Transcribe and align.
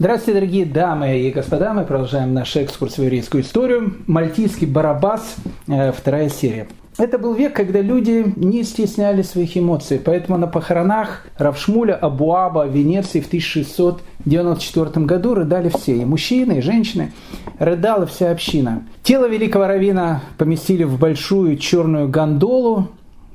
Здравствуйте, 0.00 0.38
дорогие 0.38 0.64
дамы 0.64 1.18
и 1.18 1.30
господа. 1.32 1.74
Мы 1.74 1.84
продолжаем 1.84 2.32
наш 2.32 2.54
экскурс 2.54 2.98
в 2.98 3.02
еврейскую 3.02 3.42
историю. 3.42 3.96
Мальтийский 4.06 4.64
Барабас, 4.64 5.34
э, 5.66 5.90
вторая 5.90 6.28
серия. 6.28 6.68
Это 6.98 7.18
был 7.18 7.34
век, 7.34 7.56
когда 7.56 7.80
люди 7.80 8.32
не 8.36 8.62
стесняли 8.62 9.22
своих 9.22 9.56
эмоций. 9.56 9.98
Поэтому 9.98 10.38
на 10.38 10.46
похоронах 10.46 11.26
Равшмуля 11.36 11.96
Абуаба 11.96 12.66
в 12.68 12.72
Венеции 12.72 13.18
в 13.18 13.26
1694 13.26 15.04
году 15.04 15.34
рыдали 15.34 15.68
все. 15.68 15.96
И 15.96 16.04
мужчины, 16.04 16.58
и 16.58 16.62
женщины. 16.62 17.12
Рыдала 17.58 18.06
вся 18.06 18.30
община. 18.30 18.84
Тело 19.02 19.28
великого 19.28 19.66
равина 19.66 20.22
поместили 20.36 20.84
в 20.84 20.96
большую 20.96 21.56
черную 21.56 22.08
гондолу. 22.08 22.86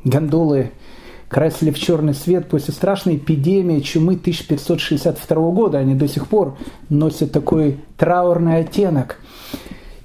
Гондолы 0.06 0.72
красили 1.34 1.72
в 1.72 1.80
черный 1.80 2.14
свет 2.14 2.48
после 2.48 2.74
страшной 2.74 3.16
эпидемии 3.18 3.80
чумы 3.80 4.14
1562 4.14 5.52
года. 5.52 5.80
Они 5.80 5.96
до 5.96 6.08
сих 6.08 6.28
пор 6.28 6.56
носят 6.90 7.32
такой 7.32 7.80
траурный 7.98 8.60
оттенок. 8.60 9.18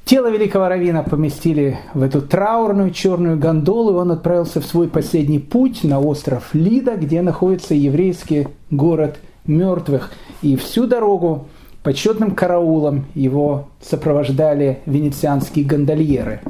Тело 0.07 0.30
великого 0.30 0.69
равина 0.69 1.02
поместили 1.02 1.79
в 1.93 2.02
эту 2.02 2.23
траурную 2.23 2.93
черную 2.93 3.38
гондолу, 3.38 3.93
и 3.93 4.01
он 4.01 4.11
отправился 4.11 4.62
в 4.62 4.65
свой 4.65 4.88
последний 4.88 5.38
путь 5.38 5.85
на 5.85 6.01
остров 6.01 6.49
Лида, 6.55 6.97
где 6.97 7.21
находится 7.21 7.74
еврейский 7.74 8.49
город 8.71 9.19
мертвых. 9.47 10.10
И 10.41 10.57
всю 10.57 10.87
дорогу 10.87 11.47
почетным 11.83 12.30
караулом 12.30 13.05
его 13.15 13.69
сопровождали 13.83 14.79
венецианские 14.87 15.66
гондольеры. 15.66 16.41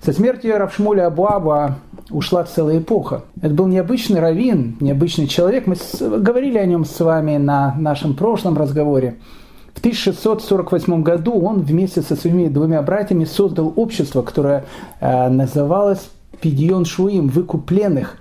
Со 0.00 0.14
смертью 0.14 0.56
Равшмуля 0.56 1.06
Абуаба 1.06 1.78
ушла 2.10 2.44
целая 2.44 2.78
эпоха. 2.78 3.24
Это 3.40 3.54
был 3.54 3.66
необычный 3.66 4.20
раввин, 4.20 4.76
необычный 4.80 5.26
человек. 5.26 5.66
Мы 5.66 5.76
говорили 6.00 6.58
о 6.58 6.66
нем 6.66 6.84
с 6.84 7.00
вами 7.00 7.36
на 7.36 7.74
нашем 7.78 8.14
прошлом 8.14 8.56
разговоре. 8.56 9.16
В 9.74 9.78
1648 9.78 11.02
году 11.02 11.32
он 11.32 11.62
вместе 11.62 12.02
со 12.02 12.14
своими 12.14 12.48
двумя 12.48 12.80
братьями 12.82 13.24
создал 13.24 13.72
общество, 13.74 14.22
которое 14.22 14.64
э, 15.00 15.28
называлось 15.28 16.10
Пидьон 16.40 16.84
Шуим, 16.84 17.28
выкупленных. 17.28 18.18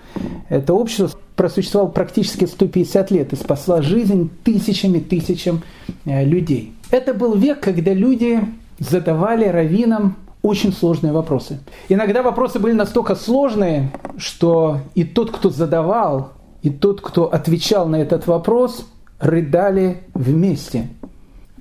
Это 0.50 0.74
общество 0.74 1.12
просуществовало 1.36 1.90
практически 1.90 2.46
150 2.46 3.12
лет 3.12 3.34
и 3.34 3.36
спасло 3.36 3.82
жизнь 3.82 4.30
тысячами 4.44 5.00
тысячам 5.00 5.62
э, 6.06 6.26
людей. 6.26 6.74
Это 6.90 7.14
был 7.14 7.36
век, 7.36 7.60
когда 7.60 7.94
люди 7.94 8.42
задавали 8.80 9.46
раввинам 9.46 10.16
очень 10.44 10.74
сложные 10.74 11.14
вопросы. 11.14 11.60
Иногда 11.90 12.22
вопросы 12.22 12.60
были 12.60 12.74
настолько 12.74 13.16
сложные, 13.16 13.92
что 14.18 14.82
и 14.94 15.06
тот, 15.06 15.32
кто 15.32 15.50
задавал, 15.50 16.34
и 16.62 16.70
тот, 16.70 17.02
кто 17.02 17.34
отвечал 17.34 17.88
на 17.88 17.96
этот 17.96 18.28
вопрос, 18.28 18.86
рыдали 19.20 20.04
вместе. 20.14 20.90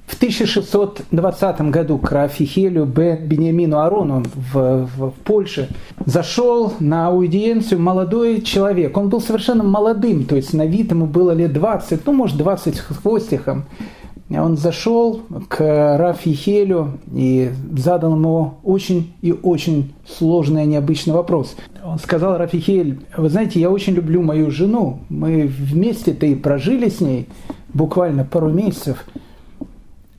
В 0.06 0.16
1620 0.16 1.60
году 1.70 1.96
к 1.96 2.10
Рафихелю 2.10 2.84
Б. 2.84 3.16
Бениамину 3.16 3.78
Арону 3.78 4.24
в, 4.34 4.88
в, 4.96 5.10
Польше 5.24 5.68
зашел 6.04 6.74
на 6.80 7.06
аудиенцию 7.06 7.80
молодой 7.80 8.42
человек. 8.42 8.96
Он 8.96 9.08
был 9.08 9.20
совершенно 9.20 9.62
молодым, 9.62 10.24
то 10.24 10.36
есть 10.36 10.52
на 10.52 10.66
вид 10.66 10.90
ему 10.90 11.06
было 11.06 11.30
лет 11.30 11.52
20, 11.52 12.04
ну, 12.04 12.12
может, 12.12 12.36
20 12.36 12.76
с 12.76 12.80
хвостиком. 12.80 13.64
Он 14.38 14.56
зашел 14.56 15.22
к 15.48 15.96
Рафихелю 15.98 16.98
и 17.12 17.50
задал 17.76 18.14
ему 18.14 18.54
очень 18.62 19.12
и 19.20 19.32
очень 19.32 19.92
сложный, 20.06 20.66
необычный 20.66 21.14
вопрос. 21.14 21.56
Он 21.84 21.98
сказал, 21.98 22.38
Рафихель, 22.38 23.00
вы 23.16 23.28
знаете, 23.28 23.60
я 23.60 23.70
очень 23.70 23.94
люблю 23.94 24.22
мою 24.22 24.50
жену. 24.50 25.00
Мы 25.08 25.46
вместе-то 25.46 26.26
и 26.26 26.34
прожили 26.34 26.88
с 26.88 27.00
ней 27.00 27.28
буквально 27.74 28.24
пару 28.24 28.50
месяцев– 28.50 29.04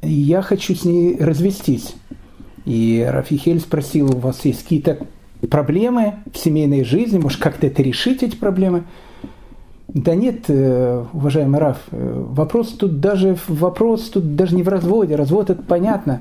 я 0.03 0.41
хочу 0.41 0.75
с 0.75 0.83
ней 0.83 1.17
развестись. 1.17 1.95
И 2.65 3.05
Рафихель 3.09 3.59
спросил, 3.59 4.15
у 4.15 4.19
вас 4.19 4.43
есть 4.45 4.63
какие-то 4.63 5.07
проблемы 5.49 6.15
в 6.31 6.37
семейной 6.37 6.83
жизни, 6.83 7.17
может, 7.17 7.41
как-то 7.41 7.67
это 7.67 7.81
решить, 7.81 8.23
эти 8.23 8.35
проблемы? 8.35 8.83
Да 9.93 10.15
нет, 10.15 10.45
э, 10.47 11.05
уважаемый 11.13 11.59
Раф, 11.59 11.77
э, 11.91 12.23
вопрос 12.29 12.69
тут 12.69 12.99
даже, 12.99 13.37
вопрос 13.47 14.09
тут 14.09 14.35
даже 14.35 14.55
не 14.55 14.63
в 14.63 14.67
разводе, 14.67 15.15
развод 15.15 15.51
это 15.51 15.61
понятно. 15.61 16.19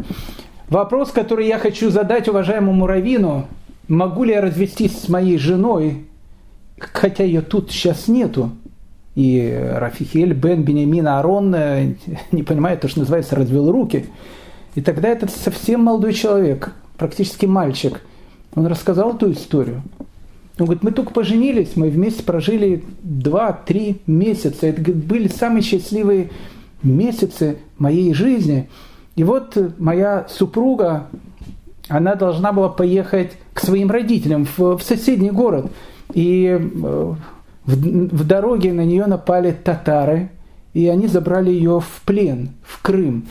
Вопрос, 0.69 1.10
который 1.10 1.47
я 1.47 1.59
хочу 1.59 1.91
задать 1.91 2.28
уважаемому 2.28 2.87
Равину, 2.87 3.47
могу 3.88 4.25
ли 4.25 4.33
я 4.33 4.43
развестись 4.43 5.00
с 5.00 5.09
моей 5.09 5.38
женой, 5.38 6.05
хотя 6.78 7.25
ее 7.25 7.41
тут 7.41 7.71
сейчас 7.71 8.09
нету, 8.09 8.50
и 9.15 9.59
Рафихель 9.77 10.34
бен 10.34 10.65
Бенямин 10.65 11.09
Аарон, 11.09 11.54
э, 11.54 11.94
не 12.33 12.43
понимает 12.43 12.83
то, 12.83 12.89
что 12.89 13.00
называется, 13.00 13.37
развел 13.37 13.72
руки. 13.72 14.04
И 14.75 14.83
тогда 14.83 15.09
этот 15.09 15.31
совсем 15.31 15.84
молодой 15.84 16.12
человек, 16.12 16.75
практически 16.99 17.47
мальчик, 17.47 18.03
он 18.54 18.66
рассказал 18.66 19.15
эту 19.15 19.33
историю. 19.33 19.83
Он 20.59 20.67
говорит, 20.67 20.83
мы 20.83 20.93
только 20.93 21.13
поженились, 21.13 21.77
мы 21.77 21.89
вместе 21.89 22.23
прожили 22.23 22.85
2-3 23.05 24.01
месяца. 24.07 24.67
Это 24.67 24.83
говорит, 24.83 25.05
были 25.05 25.29
самые 25.29 25.63
счастливые 25.63 26.31
месяцы 26.83 27.59
моей 27.79 28.13
жизни. 28.13 28.69
И 29.17 29.25
вот 29.25 29.57
моя 29.79 30.27
супруга, 30.29 31.07
она 31.89 32.15
должна 32.15 32.53
была 32.53 32.69
поехать 32.69 33.33
к 33.55 33.61
своим 33.61 33.91
родителям 33.91 34.47
в, 34.47 34.77
в 34.77 34.83
соседний 34.83 35.31
город. 35.31 35.71
И 36.13 36.47
э, 36.47 36.59
в, 36.59 37.17
в 37.65 38.27
дороге 38.27 38.73
на 38.73 38.84
нее 38.84 39.07
напали 39.07 39.53
татары, 39.53 40.31
и 40.75 40.87
они 40.89 41.07
забрали 41.07 41.51
ее 41.51 41.81
в 41.81 42.03
плен, 42.05 42.51
в 42.63 42.83
Крым. 42.83 43.27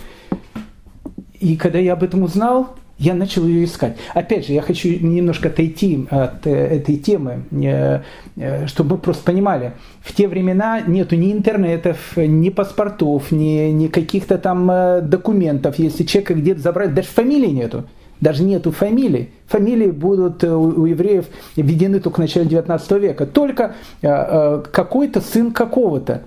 И 1.40 1.56
когда 1.56 1.80
я 1.80 1.94
об 1.94 2.04
этом 2.04 2.24
узнал, 2.24 2.76
я 3.02 3.16
начал 3.16 3.48
ее 3.48 3.66
искать. 3.66 3.98
Опять 4.14 4.46
же, 4.46 4.54
я 4.54 4.62
хочу 4.62 4.90
немножко 4.90 5.50
отойти 5.50 6.06
от 6.12 6.46
э, 6.46 6.52
этой 6.52 6.98
темы, 6.98 7.44
э, 7.52 8.02
э, 8.36 8.68
чтобы 8.68 8.92
мы 8.92 8.98
просто 9.00 9.24
понимали. 9.24 9.74
В 10.02 10.14
те 10.14 10.28
времена 10.28 10.82
нету 10.82 11.16
ни 11.16 11.32
интернетов, 11.32 12.16
ни 12.16 12.50
паспортов, 12.50 13.32
ни, 13.32 13.72
ни 13.72 13.88
каких-то 13.88 14.38
там 14.38 14.68
документов. 15.10 15.80
Если 15.80 16.04
человека 16.04 16.36
где-то 16.36 16.62
забрать, 16.62 16.94
даже 16.94 17.08
фамилии 17.08 17.50
нету 17.50 17.86
даже 18.20 18.44
нету 18.44 18.72
фамилий. 18.72 19.32
Фамилии 19.48 19.90
будут 19.90 20.44
у 20.44 20.86
евреев 20.86 21.26
введены 21.56 22.00
только 22.00 22.18
в 22.18 22.20
начале 22.20 22.46
19 22.46 22.92
века. 22.92 23.26
Только 23.26 23.74
какой-то 24.00 25.22
сын 25.22 25.52
какого-то. 25.52 26.22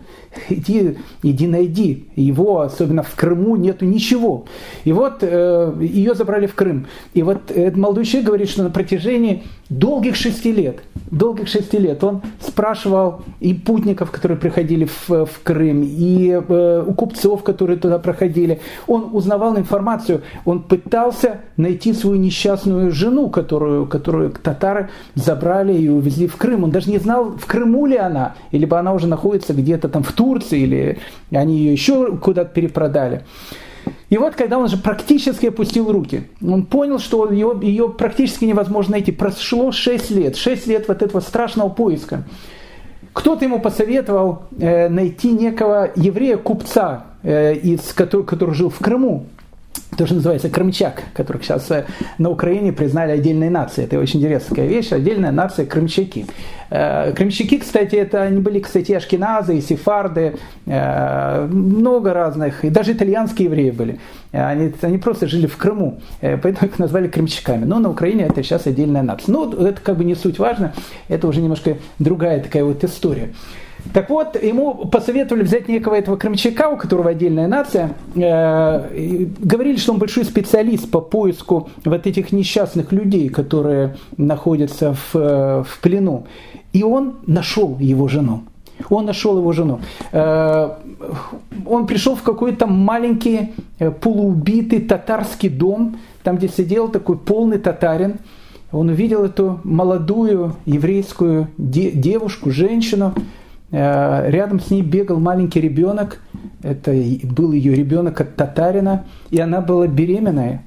Иди, 0.48 0.98
иди 1.22 1.46
найди. 1.46 2.08
Его, 2.16 2.60
особенно 2.60 3.02
в 3.02 3.14
Крыму, 3.14 3.56
нету 3.56 3.84
ничего. 3.84 4.44
И 4.84 4.92
вот 4.92 5.22
ее 5.22 6.14
забрали 6.14 6.46
в 6.46 6.54
Крым. 6.54 6.86
И 7.12 7.22
вот 7.22 7.50
этот 7.50 7.76
молодой 7.76 8.04
человек 8.04 8.26
говорит, 8.26 8.48
что 8.48 8.62
на 8.62 8.70
протяжении 8.70 9.44
долгих 9.68 10.16
шести 10.16 10.52
лет, 10.52 10.80
долгих 11.10 11.48
шести 11.48 11.78
лет 11.78 12.04
он 12.04 12.22
спрашивал 12.40 13.22
и 13.40 13.54
путников, 13.54 14.10
которые 14.10 14.38
приходили 14.38 14.84
в, 14.84 15.26
в 15.26 15.42
Крым, 15.42 15.82
и 15.84 16.30
э, 16.30 16.84
у 16.86 16.92
купцов, 16.94 17.42
которые 17.42 17.78
туда 17.78 17.98
проходили. 17.98 18.60
Он 18.86 19.10
узнавал 19.12 19.56
информацию, 19.56 20.22
он 20.44 20.62
пытался 20.62 21.40
найти 21.56 21.92
свою 21.92 22.16
несчастную 22.16 22.90
жену, 22.90 23.30
которую, 23.30 23.86
которую 23.86 24.30
татары 24.30 24.90
забрали 25.14 25.74
и 25.74 25.88
увезли 25.88 26.26
в 26.26 26.36
Крым. 26.36 26.64
Он 26.64 26.70
даже 26.70 26.90
не 26.90 26.98
знал, 26.98 27.30
в 27.30 27.46
Крыму 27.46 27.86
ли 27.86 27.96
она, 27.96 28.34
или 28.50 28.66
бы 28.66 28.78
она 28.78 28.92
уже 28.92 29.06
находится 29.06 29.54
где-то 29.54 29.88
там 29.88 30.02
в 30.02 30.12
Турции, 30.12 30.23
или 30.56 30.98
они 31.30 31.58
ее 31.58 31.72
еще 31.72 32.16
куда-то 32.16 32.52
перепродали. 32.52 33.24
И 34.10 34.16
вот, 34.16 34.34
когда 34.34 34.58
он 34.58 34.64
уже 34.64 34.76
практически 34.76 35.46
опустил 35.46 35.90
руки, 35.90 36.24
он 36.42 36.66
понял, 36.66 36.98
что 36.98 37.30
ее, 37.30 37.58
ее 37.60 37.88
практически 37.88 38.44
невозможно 38.44 38.92
найти. 38.92 39.12
Прошло 39.12 39.72
6 39.72 40.10
лет, 40.10 40.36
6 40.36 40.66
лет 40.66 40.88
вот 40.88 41.02
этого 41.02 41.20
страшного 41.20 41.68
поиска. 41.68 42.24
Кто-то 43.12 43.44
ему 43.44 43.60
посоветовал 43.60 44.44
э, 44.58 44.88
найти 44.88 45.30
некого 45.30 45.90
еврея-купца, 45.94 47.04
э, 47.22 47.54
из, 47.54 47.92
который, 47.92 48.24
который 48.24 48.54
жил 48.54 48.70
в 48.70 48.78
Крыму 48.78 49.26
то, 49.96 50.06
что 50.06 50.16
называется 50.16 50.48
крымчак, 50.48 51.02
которых 51.14 51.44
сейчас 51.44 51.70
э, 51.70 51.84
на 52.18 52.30
Украине 52.30 52.72
признали 52.72 53.12
отдельной 53.12 53.48
нацией. 53.50 53.86
Это 53.86 53.98
очень 53.98 54.20
интересная 54.20 54.66
вещь, 54.66 54.92
отдельная 54.92 55.30
нация 55.30 55.66
крымчаки. 55.66 56.26
Э, 56.70 57.12
крымчаки, 57.12 57.58
кстати, 57.58 57.96
это 57.96 58.22
они 58.22 58.40
были, 58.40 58.60
кстати, 58.60 58.92
ашкеназы 58.92 59.58
и 59.58 59.60
сефарды, 59.60 60.36
э, 60.66 61.46
много 61.50 62.12
разных, 62.12 62.64
и 62.64 62.70
даже 62.70 62.92
итальянские 62.92 63.46
евреи 63.46 63.70
были. 63.70 64.00
Они, 64.32 64.72
они 64.82 64.98
просто 64.98 65.28
жили 65.28 65.46
в 65.46 65.56
Крыму, 65.56 66.00
поэтому 66.20 66.70
их 66.72 66.78
назвали 66.80 67.06
крымчаками. 67.06 67.64
Но 67.64 67.78
на 67.78 67.90
Украине 67.90 68.24
это 68.24 68.42
сейчас 68.42 68.66
отдельная 68.66 69.02
нация. 69.02 69.32
Ну, 69.32 69.52
это 69.64 69.80
как 69.80 69.96
бы 69.96 70.04
не 70.04 70.16
суть 70.16 70.40
важно, 70.40 70.72
это 71.08 71.28
уже 71.28 71.40
немножко 71.40 71.76
другая 72.00 72.40
такая 72.40 72.64
вот 72.64 72.82
история. 72.82 73.32
Так 73.92 74.08
вот, 74.08 74.42
ему 74.42 74.86
посоветовали 74.86 75.42
взять 75.42 75.68
некого 75.68 75.94
этого 75.94 76.16
крымчака, 76.16 76.70
у 76.70 76.76
которого 76.76 77.10
отдельная 77.10 77.46
нация. 77.46 77.92
Э, 78.14 78.88
говорили, 79.38 79.76
что 79.76 79.92
он 79.92 79.98
большой 79.98 80.24
специалист 80.24 80.90
по 80.90 81.00
поиску 81.00 81.68
вот 81.84 82.06
этих 82.06 82.32
несчастных 82.32 82.92
людей, 82.92 83.28
которые 83.28 83.96
находятся 84.16 84.94
в, 84.94 85.14
э, 85.14 85.64
в 85.64 85.80
плену. 85.80 86.26
И 86.72 86.82
он 86.82 87.16
нашел 87.26 87.76
его 87.78 88.08
жену. 88.08 88.44
Он 88.90 89.04
нашел 89.04 89.38
его 89.38 89.52
жену. 89.52 89.80
Э, 90.12 90.70
он 91.66 91.86
пришел 91.86 92.16
в 92.16 92.22
какой-то 92.22 92.66
маленький 92.66 93.52
полуубитый 94.00 94.80
татарский 94.80 95.50
дом, 95.50 95.98
там, 96.22 96.38
где 96.38 96.48
сидел 96.48 96.88
такой 96.88 97.18
полный 97.18 97.58
татарин. 97.58 98.16
Он 98.72 98.88
увидел 98.88 99.24
эту 99.24 99.60
молодую 99.62 100.56
еврейскую 100.64 101.48
девушку, 101.58 102.50
женщину. 102.50 103.14
Э, 103.76 104.30
рядом 104.30 104.60
с 104.60 104.70
ней 104.70 104.82
бегал 104.82 105.18
маленький 105.18 105.60
ребенок. 105.60 106.20
Это 106.62 106.92
был 107.24 107.50
ее 107.50 107.74
ребенок 107.74 108.20
от 108.20 108.36
татарина. 108.36 109.04
И 109.30 109.40
она 109.40 109.60
была 109.60 109.88
беременная. 109.88 110.62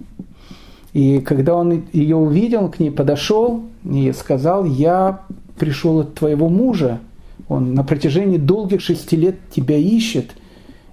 И 0.92 1.19
когда 1.21 1.56
он 1.56 1.83
ее 1.94 2.18
увидел, 2.18 2.65
он 2.65 2.71
к 2.71 2.80
ней 2.80 2.92
подошел 2.92 3.63
и 3.89 4.12
сказал, 4.12 4.65
я 4.65 5.21
пришел 5.57 6.00
от 6.00 6.15
твоего 6.15 6.50
мужа, 6.50 7.00
он 7.48 7.74
на 7.74 7.83
протяжении 7.83 8.38
долгих 8.38 8.81
шести 8.81 9.15
лет 9.15 9.36
тебя 9.51 9.77
ищет, 9.77 10.31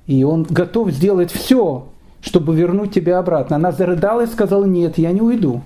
и 0.07 0.23
он 0.25 0.43
готов 0.43 0.91
сделать 0.91 1.33
все, 1.33 1.89
чтобы 2.21 2.55
вернуть 2.55 2.93
тебя 2.93 3.19
обратно. 3.19 3.57
Она 3.57 3.73
зарыдала 3.73 4.23
и 4.23 4.27
сказала, 4.27 4.65
нет, 4.67 4.99
я 4.99 5.11
не 5.11 5.21
уйду. 5.21 5.63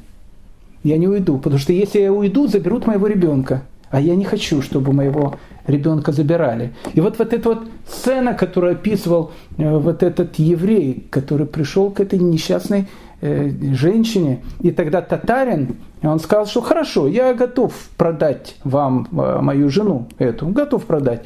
Я 0.85 0.97
не 0.99 1.09
уйду, 1.09 1.39
потому 1.39 1.59
что 1.59 1.73
если 1.73 1.99
я 2.01 2.13
уйду, 2.13 2.47
заберут 2.47 2.87
моего 2.87 3.07
ребенка. 3.09 3.63
А 3.91 4.01
я 4.01 4.15
не 4.15 4.25
хочу, 4.25 4.63
чтобы 4.63 4.93
моего 4.93 5.37
ребенка 5.69 6.13
забирали. 6.13 6.73
И 6.95 7.01
вот, 7.01 7.19
вот 7.19 7.33
эта 7.33 7.49
вот 7.51 7.69
сцена, 7.87 8.35
которую 8.35 8.73
описывал 8.73 9.31
э, 9.57 9.77
вот 9.79 10.03
этот 10.03 10.37
еврей, 10.37 11.07
который 11.11 11.47
пришел 11.47 11.91
к 11.91 12.01
этой 12.01 12.19
несчастной 12.19 12.89
э, 13.21 13.51
женщине, 13.75 14.43
и 14.61 14.71
тогда 14.71 15.03
татарин, 15.03 15.77
он 16.03 16.21
сказал, 16.21 16.47
что 16.47 16.63
хорошо, 16.63 17.09
я 17.09 17.35
готов 17.35 17.73
продать 17.97 18.57
вам 18.65 19.09
э, 19.13 19.39
мою 19.41 19.69
жену 19.69 20.09
эту, 20.19 20.47
готов 20.49 20.87
продать. 20.87 21.25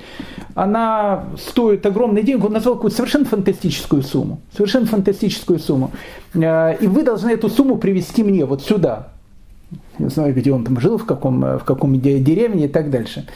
Она 0.54 1.26
стоит 1.38 1.86
огромные 1.86 2.24
деньги, 2.24 2.44
он 2.44 2.52
назвал 2.52 2.74
какую-то 2.74 2.96
совершенно 2.96 3.24
фантастическую 3.24 4.02
сумму, 4.02 4.40
совершенно 4.54 4.86
фантастическую 4.86 5.58
сумму. 5.58 5.92
И 6.34 6.38
вы 6.86 7.02
должны 7.02 7.30
эту 7.30 7.48
сумму 7.48 7.76
привести 7.76 8.24
мне 8.24 8.44
вот 8.44 8.62
сюда. 8.62 9.08
Не 9.98 10.08
знаю, 10.08 10.34
где 10.34 10.52
он 10.52 10.64
там 10.64 10.80
жил, 10.80 10.98
в 10.98 11.06
каком, 11.06 11.40
в 11.58 11.64
каком 11.64 11.98
деревне 11.98 12.66
и 12.66 12.68
так 12.68 12.90
дальше. 12.90 13.26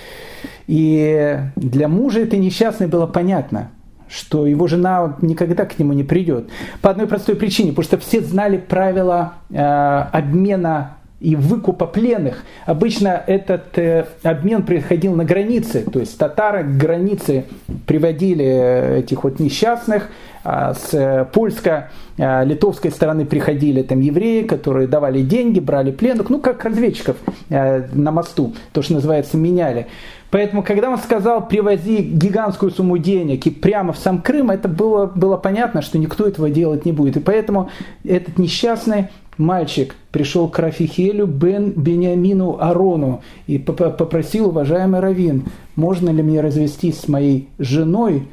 И 0.67 1.39
для 1.57 1.89
мужа 1.89 2.21
это 2.21 2.37
несчастное 2.37 2.89
было 2.89 3.07
понятно, 3.07 3.71
что 4.09 4.47
его 4.47 4.67
жена 4.67 5.17
никогда 5.21 5.65
к 5.65 5.79
нему 5.79 5.93
не 5.93 6.05
придет. 6.05 6.49
По 6.81 6.91
одной 6.91 7.07
простой 7.07 7.37
причине, 7.37 7.71
потому 7.71 7.85
что 7.85 7.99
все 7.99 8.21
знали 8.21 8.57
правила 8.59 9.35
э, 9.51 9.57
обмена 9.59 10.97
и 11.21 11.35
выкупа 11.35 11.87
пленных. 11.87 12.45
Обычно 12.67 13.23
этот 13.27 13.79
э, 13.79 14.07
обмен 14.23 14.65
происходил 14.65 15.15
на 15.15 15.25
границе, 15.25 15.83
то 15.91 15.99
есть 15.99 16.19
татары 16.19 16.63
к 16.63 16.77
границе 16.77 17.45
приводили 17.87 18.99
этих 18.99 19.25
вот 19.25 19.41
несчастных, 19.41 20.11
а 20.45 20.75
с 20.75 20.93
э, 20.93 21.27
польско-литовской 21.33 22.91
стороны 22.91 23.25
приходили 23.25 23.83
там 23.83 24.01
евреи, 24.01 24.43
которые 24.43 24.87
давали 24.87 25.23
деньги, 25.23 25.59
брали 25.59 25.91
пленных, 25.91 26.29
ну 26.29 26.39
как 26.39 26.65
разведчиков 26.65 27.17
э, 27.49 27.89
на 27.93 28.11
мосту, 28.11 28.55
то, 28.73 28.83
что 28.83 28.95
называется, 28.95 29.39
меняли. 29.39 29.87
Поэтому, 30.31 30.63
когда 30.63 30.91
он 30.91 30.99
сказал 30.99 31.47
привози 31.47 31.99
гигантскую 32.03 32.71
сумму 32.73 32.99
денег 32.99 33.47
и 33.47 33.51
прямо 33.51 33.93
в 33.93 33.99
сам 33.99 34.21
Крым, 34.21 34.51
это 34.51 34.69
было, 34.69 35.07
было 35.07 35.37
понятно, 35.37 35.83
что 35.83 35.99
никто 35.99 36.27
этого 36.27 36.51
делать 36.51 36.85
не 36.85 36.93
будет. 36.93 37.17
И 37.17 37.21
поэтому 37.21 37.71
этот 38.05 38.39
несчастный 38.39 39.09
мальчик 39.39 39.95
пришел 40.11 40.49
к 40.49 40.59
Рафихелю 40.59 41.27
бен 41.27 41.71
Бениамину 41.71 42.59
Арону 42.61 43.23
и 43.47 43.59
попросил, 43.59 44.49
уважаемый 44.49 45.01
Равин, 45.01 45.45
можно 45.77 46.11
ли 46.11 46.23
мне 46.23 46.41
развестись 46.41 47.01
с 47.01 47.09
моей 47.09 47.49
женой, 47.59 48.29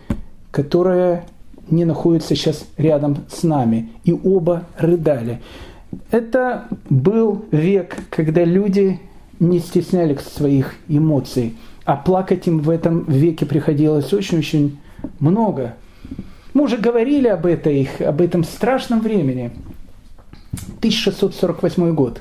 которая 0.51 1.25
не 1.69 1.86
находится 1.86 2.36
сейчас 2.36 2.66
рядом 2.78 3.18
с 3.30 3.44
нами. 3.44 3.90
И 4.04 4.13
оба 4.13 4.63
рыдали. 4.78 5.42
Это 6.12 6.66
был 6.90 7.45
век, 7.51 7.98
когда 8.10 8.44
люди 8.44 9.00
не 9.40 9.60
стеснялись 9.60 10.22
своих 10.22 10.75
эмоций, 10.88 11.56
а 11.85 11.95
плакать 11.95 12.47
им 12.47 12.59
в 12.59 12.69
этом 12.69 13.03
веке 13.06 13.45
приходилось 13.45 14.13
очень-очень 14.13 14.80
много. 15.19 15.75
Мы 16.53 16.63
уже 16.63 16.77
говорили 16.77 17.27
об, 17.27 17.45
этой, 17.45 17.89
об 18.00 18.21
этом 18.21 18.44
страшном 18.44 19.01
времени. 19.01 19.51
1648 20.77 21.95
год, 21.95 22.19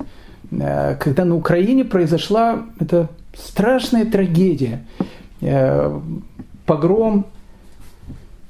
э, 0.51 0.97
когда 0.97 1.25
на 1.25 1.37
Украине 1.37 1.85
произошла 1.85 2.63
эта 2.81 3.09
страшная 3.35 4.07
трагедия. 4.07 4.85
Э, 5.41 6.01
погром 6.65 7.27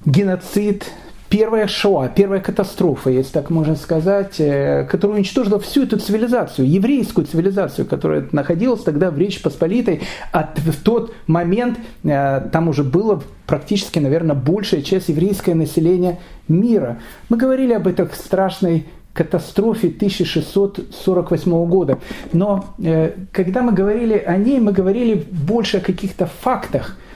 геноцид, 0.04 0.90
первая 1.32 1.66
шоа, 1.66 2.10
первая 2.14 2.40
катастрофа, 2.40 3.08
если 3.08 3.32
так 3.32 3.48
можно 3.48 3.74
сказать, 3.74 4.38
э, 4.38 4.86
которая 4.90 5.16
уничтожила 5.16 5.58
всю 5.58 5.84
эту 5.84 5.98
цивилизацию, 5.98 6.68
еврейскую 6.68 7.26
цивилизацию, 7.26 7.86
которая 7.86 8.28
находилась 8.32 8.82
тогда 8.82 9.10
в 9.10 9.16
Речи 9.16 9.42
Посполитой. 9.42 10.02
А 10.30 10.52
в 10.54 10.82
тот 10.82 11.14
момент 11.26 11.78
э, 12.04 12.48
там 12.52 12.68
уже 12.68 12.84
было 12.84 13.22
практически, 13.46 13.98
наверное, 13.98 14.36
большая 14.36 14.82
часть 14.82 15.08
еврейского 15.08 15.54
населения 15.54 16.18
мира. 16.48 16.98
Мы 17.30 17.38
говорили 17.38 17.72
об 17.72 17.88
этой 17.88 18.06
страшной 18.12 18.84
катастрофе 19.14 19.88
1648 19.88 21.66
года. 21.66 21.98
Но 22.34 22.66
э, 22.78 23.12
когда 23.32 23.62
мы 23.62 23.72
говорили 23.72 24.18
о 24.18 24.36
ней, 24.36 24.60
мы 24.60 24.72
говорили 24.72 25.26
больше 25.30 25.78
о 25.78 25.80
каких-то 25.80 26.26
фактах– 26.26 26.98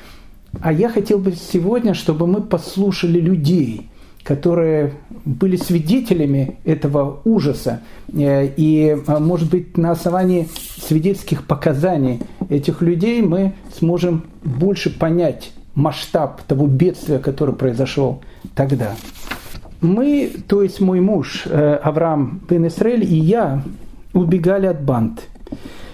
а 0.61 0.73
я 0.73 0.89
хотел 0.89 1.19
бы 1.19 1.33
сегодня, 1.33 1.93
чтобы 1.93 2.27
мы 2.27 2.41
послушали 2.41 3.21
людей, 3.21 3.91
которые 4.27 4.93
были 5.25 5.57
свидетелями 5.57 6.59
этого 6.65 7.21
ужаса. 7.25 7.81
Э, 8.13 8.47
и, 8.57 8.97
а, 9.07 9.21
может 9.21 9.49
быть, 9.51 9.79
на 9.79 9.93
основании 9.93 10.49
свидетельских 10.79 11.47
показаний 11.47 12.21
этих 12.49 12.83
людей 12.83 13.23
мы 13.23 13.55
сможем 13.79 14.25
больше 14.43 14.91
понять 14.91 15.53
масштаб 15.75 16.43
того 16.43 16.67
бедствия, 16.67 17.19
которое 17.19 17.53
произошло 17.53 18.21
тогда. 18.55 18.97
Мы, 19.81 20.33
то 20.49 20.63
есть 20.63 20.81
мой 20.81 21.01
муж 21.01 21.45
э, 21.47 21.75
Авраам 21.75 22.41
Бен 22.49 22.67
Исраэль 22.67 23.05
и 23.05 23.17
я 23.17 23.63
убегали 24.13 24.67
от 24.67 24.83
банд– 24.83 25.23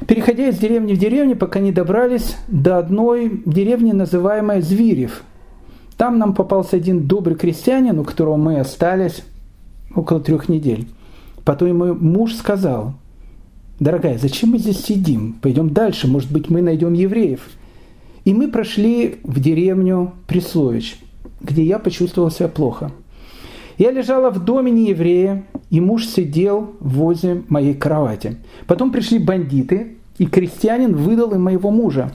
переходя 0.07 0.49
из 0.49 0.59
деревни 0.59 0.95
в 0.95 0.99
деревню, 0.99 1.37
пока 1.37 1.61
не 1.61 1.73
добрались 1.73 2.37
до 2.49 2.79
одной 2.79 3.43
деревни, 3.45 3.93
называемой 3.93 4.61
Зверев. 4.61 5.23
Там 6.03 6.19
нам 6.19 6.35
попался 6.35 6.79
один 6.79 7.07
добрый 7.07 7.37
крестьянин, 7.37 7.97
у 8.01 8.03
которого 8.03 8.37
мы 8.37 8.59
остались 8.59 9.23
около 9.95 10.19
трех 10.19 10.49
недель. 10.49 10.89
Потом 11.45 11.79
мой 11.79 11.95
муж 11.95 12.35
сказал, 12.35 12.95
дорогая, 13.79 14.19
зачем 14.19 14.51
мы 14.51 14.59
здесь 14.59 14.85
сидим? 14.85 15.35
Пойдем 15.41 15.71
дальше, 15.71 16.09
может 16.09 16.33
быть, 16.33 16.51
мы 16.51 16.61
найдем 16.61 16.93
евреев. 16.93 17.49
И 18.25 18.35
мы 18.35 18.49
прошли 18.49 19.21
в 19.23 19.39
деревню 19.39 20.15
Прислович, 20.27 20.99
где 21.41 21.63
я 21.63 21.79
почувствовал 21.79 22.33
себя 22.33 22.49
плохо. 22.49 22.91
Я 23.79 23.93
лежала 23.93 24.31
в 24.31 24.45
доме 24.45 24.73
нееврея, 24.73 25.45
и 25.71 25.81
муж 25.81 26.09
сидел 26.09 26.73
возле 26.81 27.45
моей 27.49 27.75
кровати. 27.75 28.39
Потом 28.67 28.91
пришли 28.91 29.21
бандиты, 29.21 29.99
и 30.19 30.27
крестьянин 30.27 30.97
выдал 30.97 31.31
им 31.31 31.45
моего 31.45 31.71
мужа. 31.71 32.11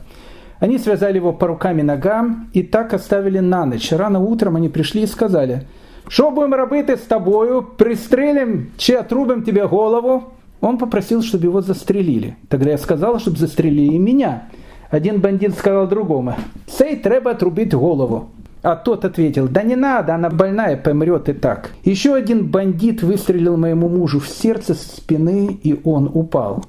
Они 0.59 0.77
связали 0.77 1.17
его 1.17 1.33
по 1.33 1.47
рукам 1.47 1.79
и 1.79 1.83
ногам 1.83 2.49
и 2.53 2.63
так 2.63 2.93
оставили 2.93 3.39
на 3.39 3.65
ночь. 3.65 3.91
Рано 3.91 4.19
утром 4.19 4.55
они 4.55 4.69
пришли 4.69 5.03
и 5.03 5.07
сказали, 5.07 5.67
«Что 6.07 6.31
будем 6.31 6.53
робити 6.53 6.95
с 6.95 7.01
тобою? 7.01 7.61
Пристрелим, 7.61 8.71
че 8.77 8.97
отрубим 8.97 9.43
тебе 9.43 9.67
голову?» 9.67 10.33
Он 10.61 10.77
попросил, 10.77 11.21
чтобы 11.21 11.45
его 11.45 11.61
застрелили. 11.61 12.37
Тогда 12.49 12.71
я 12.71 12.77
сказала, 12.77 13.19
чтобы 13.19 13.37
застрелили 13.37 13.93
и 13.93 13.99
меня. 13.99 14.49
Один 14.89 15.21
бандит 15.21 15.53
сказал 15.53 15.87
другому, 15.87 16.35
«Сей 16.65 16.95
треба 16.95 17.31
отрубить 17.31 17.73
голову». 17.73 18.29
А 18.63 18.75
тот 18.75 19.05
ответил, 19.05 19.47
да 19.47 19.61
не 19.61 19.75
надо, 19.75 20.15
она 20.15 20.29
больная, 20.29 20.75
помрет 20.75 21.29
и 21.29 21.33
так. 21.33 21.71
Еще 21.85 22.15
один 22.15 22.47
бандит 22.47 23.03
выстрелил 23.03 23.55
моему 23.55 23.87
мужу 23.87 24.19
в 24.19 24.27
сердце 24.27 24.73
с 24.73 24.81
спины, 24.81 25.59
и 25.63 25.79
он 25.83 26.09
упал. 26.13 26.65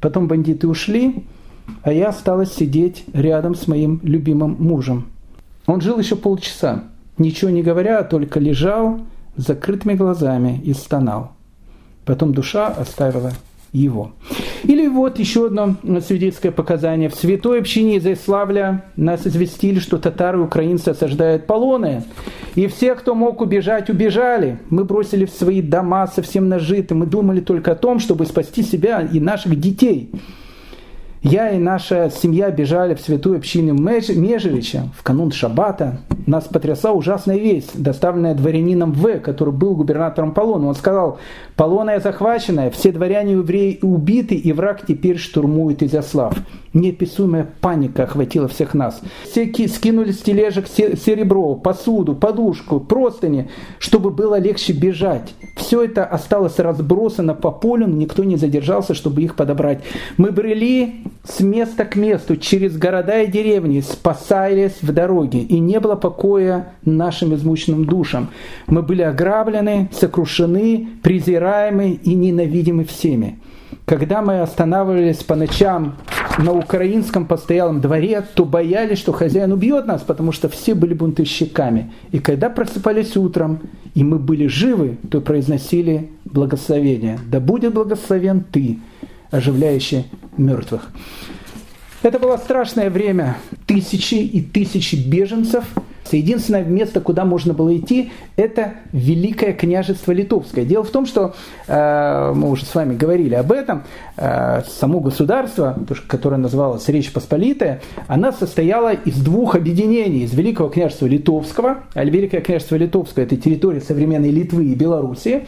Потом 0.00 0.28
бандиты 0.28 0.68
ушли, 0.68 1.24
а 1.82 1.92
я 1.92 2.08
осталась 2.08 2.52
сидеть 2.52 3.04
рядом 3.12 3.54
с 3.54 3.66
моим 3.66 4.00
любимым 4.02 4.56
мужем. 4.58 5.06
Он 5.66 5.80
жил 5.80 5.98
еще 5.98 6.16
полчаса, 6.16 6.84
ничего 7.18 7.50
не 7.50 7.62
говоря, 7.62 8.02
только 8.02 8.40
лежал 8.40 9.00
с 9.36 9.46
закрытыми 9.46 9.94
глазами 9.94 10.60
и 10.64 10.72
стонал. 10.72 11.32
Потом 12.04 12.32
душа 12.32 12.68
оставила 12.68 13.32
его. 13.72 14.12
Или 14.64 14.88
вот 14.88 15.18
еще 15.18 15.46
одно 15.46 15.76
свидетельское 16.00 16.50
показание. 16.50 17.08
В 17.08 17.14
святой 17.14 17.60
общине 17.60 17.98
Изяславля 17.98 18.84
нас 18.96 19.26
известили, 19.26 19.78
что 19.78 19.98
татары 19.98 20.38
и 20.38 20.42
украинцы 20.42 20.88
осаждают 20.88 21.46
полоны. 21.46 22.04
И 22.54 22.66
все, 22.68 22.94
кто 22.94 23.14
мог 23.14 23.40
убежать, 23.40 23.90
убежали. 23.90 24.58
Мы 24.70 24.84
бросили 24.84 25.24
в 25.24 25.30
свои 25.30 25.60
дома 25.60 26.06
совсем 26.06 26.48
нажиты. 26.48 26.94
Мы 26.94 27.06
думали 27.06 27.40
только 27.40 27.72
о 27.72 27.76
том, 27.76 27.98
чтобы 27.98 28.24
спасти 28.26 28.62
себя 28.62 29.02
и 29.02 29.20
наших 29.20 29.60
детей. 29.60 30.10
Я 31.28 31.50
и 31.50 31.58
наша 31.58 32.08
семья 32.08 32.52
бежали 32.52 32.94
в 32.94 33.00
святую 33.00 33.38
общину 33.38 33.74
Межевича 33.74 34.84
в 34.96 35.02
канун 35.02 35.32
Шаббата. 35.32 35.98
Нас 36.24 36.44
потрясла 36.44 36.92
ужасная 36.92 37.36
весть, 37.36 37.82
доставленная 37.82 38.36
дворянином 38.36 38.92
В, 38.92 39.18
который 39.18 39.52
был 39.52 39.74
губернатором 39.74 40.32
Полона. 40.32 40.68
Он 40.68 40.76
сказал, 40.76 41.18
Полоная 41.56 41.98
захваченная, 41.98 42.70
все 42.70 42.92
дворяне 42.92 43.32
евреи 43.32 43.80
убиты, 43.82 44.36
и 44.36 44.52
враг 44.52 44.86
теперь 44.86 45.18
штурмует 45.18 45.82
Изяслав. 45.82 46.32
Неописуемая 46.76 47.48
паника 47.62 48.02
охватила 48.02 48.48
всех 48.48 48.74
нас. 48.74 49.00
Все 49.24 49.50
скинули 49.66 50.12
с 50.12 50.18
тележек 50.18 50.66
серебро, 50.68 51.54
посуду, 51.54 52.14
подушку, 52.14 52.80
простыни, 52.80 53.48
чтобы 53.78 54.10
было 54.10 54.38
легче 54.38 54.74
бежать. 54.74 55.32
Все 55.56 55.84
это 55.84 56.04
осталось 56.04 56.58
разбросано 56.58 57.32
по 57.32 57.50
полю, 57.50 57.86
никто 57.86 58.24
не 58.24 58.36
задержался, 58.36 58.92
чтобы 58.92 59.22
их 59.22 59.36
подобрать. 59.36 59.80
Мы 60.18 60.32
брели 60.32 60.96
с 61.24 61.40
места 61.40 61.86
к 61.86 61.96
месту, 61.96 62.36
через 62.36 62.76
города 62.76 63.22
и 63.22 63.26
деревни, 63.26 63.80
спасаясь 63.80 64.82
в 64.82 64.92
дороге, 64.92 65.38
и 65.38 65.58
не 65.58 65.80
было 65.80 65.96
покоя 65.96 66.74
нашим 66.84 67.34
измученным 67.34 67.86
душам. 67.86 68.28
Мы 68.66 68.82
были 68.82 69.00
ограблены, 69.00 69.88
сокрушены, 69.92 70.88
презираемы 71.02 71.92
и 71.92 72.14
ненавидимы 72.14 72.84
всеми. 72.84 73.38
Когда 73.86 74.20
мы 74.20 74.40
останавливались 74.40 75.22
по 75.22 75.36
ночам 75.36 75.94
на 76.38 76.52
украинском 76.52 77.24
постоялом 77.24 77.80
дворе, 77.80 78.20
то 78.34 78.44
боялись, 78.44 78.98
что 78.98 79.12
хозяин 79.12 79.52
убьет 79.52 79.86
нас, 79.86 80.02
потому 80.02 80.32
что 80.32 80.48
все 80.48 80.74
были 80.74 80.92
бунтовщиками. 80.92 81.92
И 82.10 82.18
когда 82.18 82.50
просыпались 82.50 83.16
утром, 83.16 83.60
и 83.94 84.02
мы 84.02 84.18
были 84.18 84.48
живы, 84.48 84.98
то 85.08 85.20
произносили 85.20 86.10
благословение. 86.24 87.20
Да 87.30 87.38
будет 87.38 87.74
благословен 87.74 88.44
ты, 88.50 88.80
оживляющий 89.30 90.06
мертвых. 90.36 90.90
Это 92.02 92.18
было 92.18 92.38
страшное 92.38 92.90
время. 92.90 93.36
Тысячи 93.66 94.16
и 94.16 94.42
тысячи 94.42 94.96
беженцев– 94.96 95.64
Единственное 96.14 96.64
место, 96.64 97.00
куда 97.00 97.24
можно 97.24 97.54
было 97.54 97.76
идти, 97.76 98.10
это 98.36 98.74
Великое 98.92 99.52
княжество 99.52 100.12
Литовское. 100.12 100.64
Дело 100.64 100.84
в 100.84 100.90
том, 100.90 101.06
что 101.06 101.34
э, 101.66 102.32
мы 102.34 102.50
уже 102.50 102.64
с 102.64 102.74
вами 102.74 102.94
говорили 102.94 103.34
об 103.34 103.52
этом, 103.52 103.84
э, 104.16 104.62
само 104.68 105.00
государство, 105.00 105.78
которое 106.06 106.36
называлось 106.36 106.88
Речь 106.88 107.12
Посполитая, 107.12 107.80
она 108.06 108.32
состояла 108.32 108.92
из 108.92 109.16
двух 109.16 109.54
объединений, 109.54 110.24
из 110.24 110.34
Великого 110.34 110.68
княжества 110.68 111.06
Литовского, 111.06 111.78
а 111.94 112.04
Великое 112.04 112.40
княжество 112.40 112.76
Литовское 112.76 113.24
это 113.24 113.36
территория 113.36 113.80
современной 113.80 114.30
Литвы 114.30 114.66
и 114.66 114.74
Белоруссии, 114.74 115.46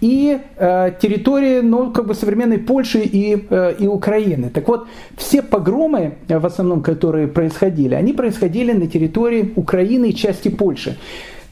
и 0.00 0.38
э, 0.56 0.92
территории 1.00 1.60
ну, 1.60 1.90
как 1.90 2.06
бы 2.06 2.14
современной 2.14 2.58
Польши 2.58 3.00
и, 3.00 3.46
э, 3.48 3.74
и 3.78 3.86
Украины. 3.86 4.50
Так 4.50 4.68
вот, 4.68 4.86
все 5.16 5.42
погромы, 5.42 6.14
э, 6.28 6.38
в 6.38 6.46
основном, 6.46 6.82
которые 6.82 7.28
происходили, 7.28 7.94
они 7.94 8.12
происходили 8.12 8.72
на 8.72 8.86
территории 8.86 9.52
Украины 9.56 10.10
и 10.10 10.14
части 10.14 10.48
Польши. 10.48 10.96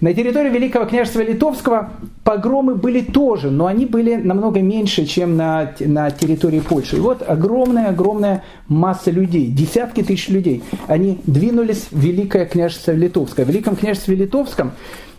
На 0.01 0.13
территории 0.13 0.51
Великого 0.51 0.85
княжества 0.85 1.21
Литовского 1.23 1.91
погромы 2.25 2.75
были 2.75 3.01
тоже, 3.01 3.51
но 3.51 3.67
они 3.67 3.87
были 3.87 4.17
намного 4.17 4.61
меньше, 4.61 5.07
чем 5.07 5.37
на, 5.37 5.73
на 5.81 6.11
территории 6.11 6.61
Польши. 6.61 6.97
И 6.97 7.01
вот 7.01 7.23
огромная-огромная 7.27 8.43
масса 8.69 9.11
людей, 9.11 9.47
десятки 9.47 10.03
тысяч 10.03 10.29
людей, 10.29 10.63
они 10.89 11.21
двинулись 11.27 11.87
в 11.91 11.99
Великое 11.99 12.45
княжество 12.45 12.93
Литовское. 12.93 13.47
В 13.47 13.49
Великом 13.49 13.77
княжестве 13.77 14.17
Литовском 14.17 14.73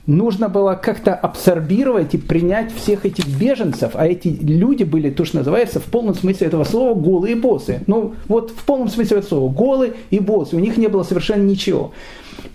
нужно 0.08 0.50
было 0.50 0.74
как-то 0.74 1.14
абсорбировать 1.14 2.14
и 2.14 2.18
принять 2.18 2.74
всех 2.74 3.06
этих 3.06 3.28
беженцев, 3.28 3.92
а 3.96 4.08
эти 4.08 4.28
люди 4.28 4.84
были, 4.84 5.10
то, 5.10 5.26
что 5.26 5.38
называется, 5.38 5.80
в 5.80 5.86
полном 5.86 6.16
смысле 6.16 6.48
этого 6.48 6.64
слова, 6.64 6.94
голые 6.94 7.36
боссы. 7.36 7.82
Ну, 7.88 8.16
вот 8.28 8.52
в 8.52 8.66
полном 8.66 8.90
смысле 8.90 9.18
этого 9.18 9.30
слова, 9.30 9.52
голые 9.52 9.94
и 10.10 10.20
боссы, 10.20 10.56
у 10.56 10.60
них 10.60 10.78
не 10.78 10.88
было 10.88 11.04
совершенно 11.04 11.44
ничего. 11.44 11.92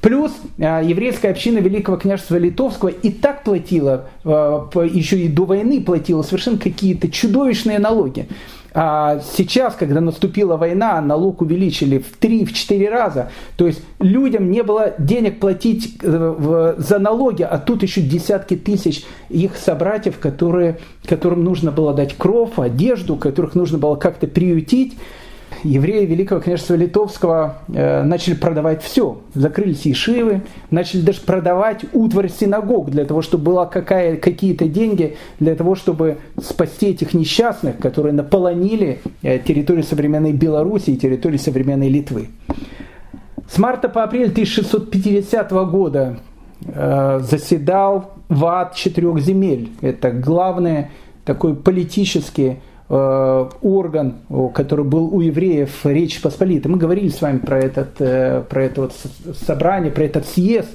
Плюс 0.01 0.33
а, 0.59 0.83
еврейская 0.83 1.29
община 1.29 1.59
Великого 1.59 1.97
княжества 1.97 2.37
Литовского 2.37 2.89
и 2.89 3.11
так 3.11 3.45
платила, 3.45 4.09
а, 4.25 4.69
еще 4.85 5.19
и 5.19 5.29
до 5.29 5.45
войны 5.45 5.83
платила 5.83 6.23
совершенно 6.23 6.59
какие-то 6.59 7.11
чудовищные 7.11 7.79
налоги. 7.79 8.27
А 8.73 9.21
сейчас, 9.35 9.75
когда 9.75 10.01
наступила 10.01 10.57
война, 10.57 11.01
налог 11.01 11.43
увеличили 11.43 11.99
в 11.99 12.19
3-4 12.21 12.89
раза. 12.89 13.31
То 13.57 13.67
есть 13.67 13.83
людям 13.99 14.51
не 14.51 14.63
было 14.63 14.95
денег 14.99 15.41
платить 15.41 15.99
э, 16.03 16.75
за 16.79 16.99
налоги, 16.99 17.43
а 17.43 17.59
тут 17.59 17.83
еще 17.83 18.01
десятки 18.01 18.57
тысяч 18.57 19.05
их 19.29 19.57
собратьев, 19.57 20.19
которые, 20.19 20.79
которым 21.05 21.43
нужно 21.43 21.73
было 21.73 21.93
дать 21.95 22.17
кров, 22.17 22.59
одежду, 22.59 23.17
которых 23.17 23.55
нужно 23.55 23.79
было 23.79 23.97
как-то 23.97 24.27
приютить 24.27 24.95
евреи 25.65 26.07
Великого 26.07 26.41
княжества 26.41 26.75
Литовского 26.75 27.59
э, 27.69 28.03
начали 28.03 28.35
продавать 28.35 28.83
все. 28.83 29.19
Закрылись 29.35 29.83
ешивы, 29.83 30.43
начали 30.71 31.01
даже 31.01 31.21
продавать 31.21 31.85
утварь 31.93 32.31
синагог 32.31 32.91
для 32.91 33.05
того, 33.05 33.23
чтобы 33.23 33.45
была 33.45 33.67
какая, 33.67 34.17
какие-то 34.17 34.67
деньги, 34.69 35.17
для 35.39 35.55
того, 35.55 35.75
чтобы 35.75 36.19
спасти 36.41 36.89
этих 36.89 37.15
несчастных, 37.15 37.79
которые 37.79 38.13
наполонили 38.13 39.01
э, 39.23 39.39
территорию 39.39 39.85
современной 39.85 40.33
Беларуси 40.33 40.91
и 40.91 40.97
территорию 40.97 41.39
современной 41.39 41.89
Литвы. 41.89 42.29
С 43.49 43.59
марта 43.59 43.89
по 43.89 44.05
апрель 44.05 44.31
1650 44.31 45.51
года 45.71 46.19
э, 46.65 47.21
заседал 47.23 48.13
ВАД 48.29 48.75
четырех 48.77 49.19
земель. 49.21 49.71
Это 49.81 50.11
главный 50.11 50.87
такой 51.25 51.55
политический 51.55 52.59
орган, 52.91 54.17
который 54.53 54.85
был 54.85 55.15
у 55.15 55.21
евреев 55.21 55.87
Речи 55.87 56.21
Посполитой. 56.21 56.71
Мы 56.71 56.77
говорили 56.77 57.09
с 57.09 57.23
вами 57.23 57.39
про, 57.39 57.59
этот, 57.59 58.01
э, 58.01 58.43
про 58.49 58.65
это 58.65 58.81
вот 58.81 58.95
собрание, 59.47 59.93
про 59.93 60.05
этот 60.05 60.27
съезд 60.27 60.71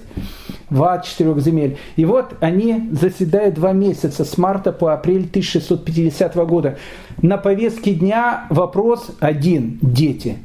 в 0.70 1.04
четырех 1.06 1.40
земель. 1.42 1.78
И 1.98 2.06
вот 2.06 2.36
они 2.40 2.90
заседают 2.92 3.56
два 3.56 3.74
месяца, 3.74 4.24
с 4.24 4.38
марта 4.38 4.72
по 4.72 4.94
апрель 4.94 5.28
1650 5.28 6.36
года. 6.46 6.78
На 7.22 7.38
повестке 7.38 7.94
дня 7.94 8.46
вопрос 8.50 9.12
один– 9.20 9.78
дети. 9.82 10.38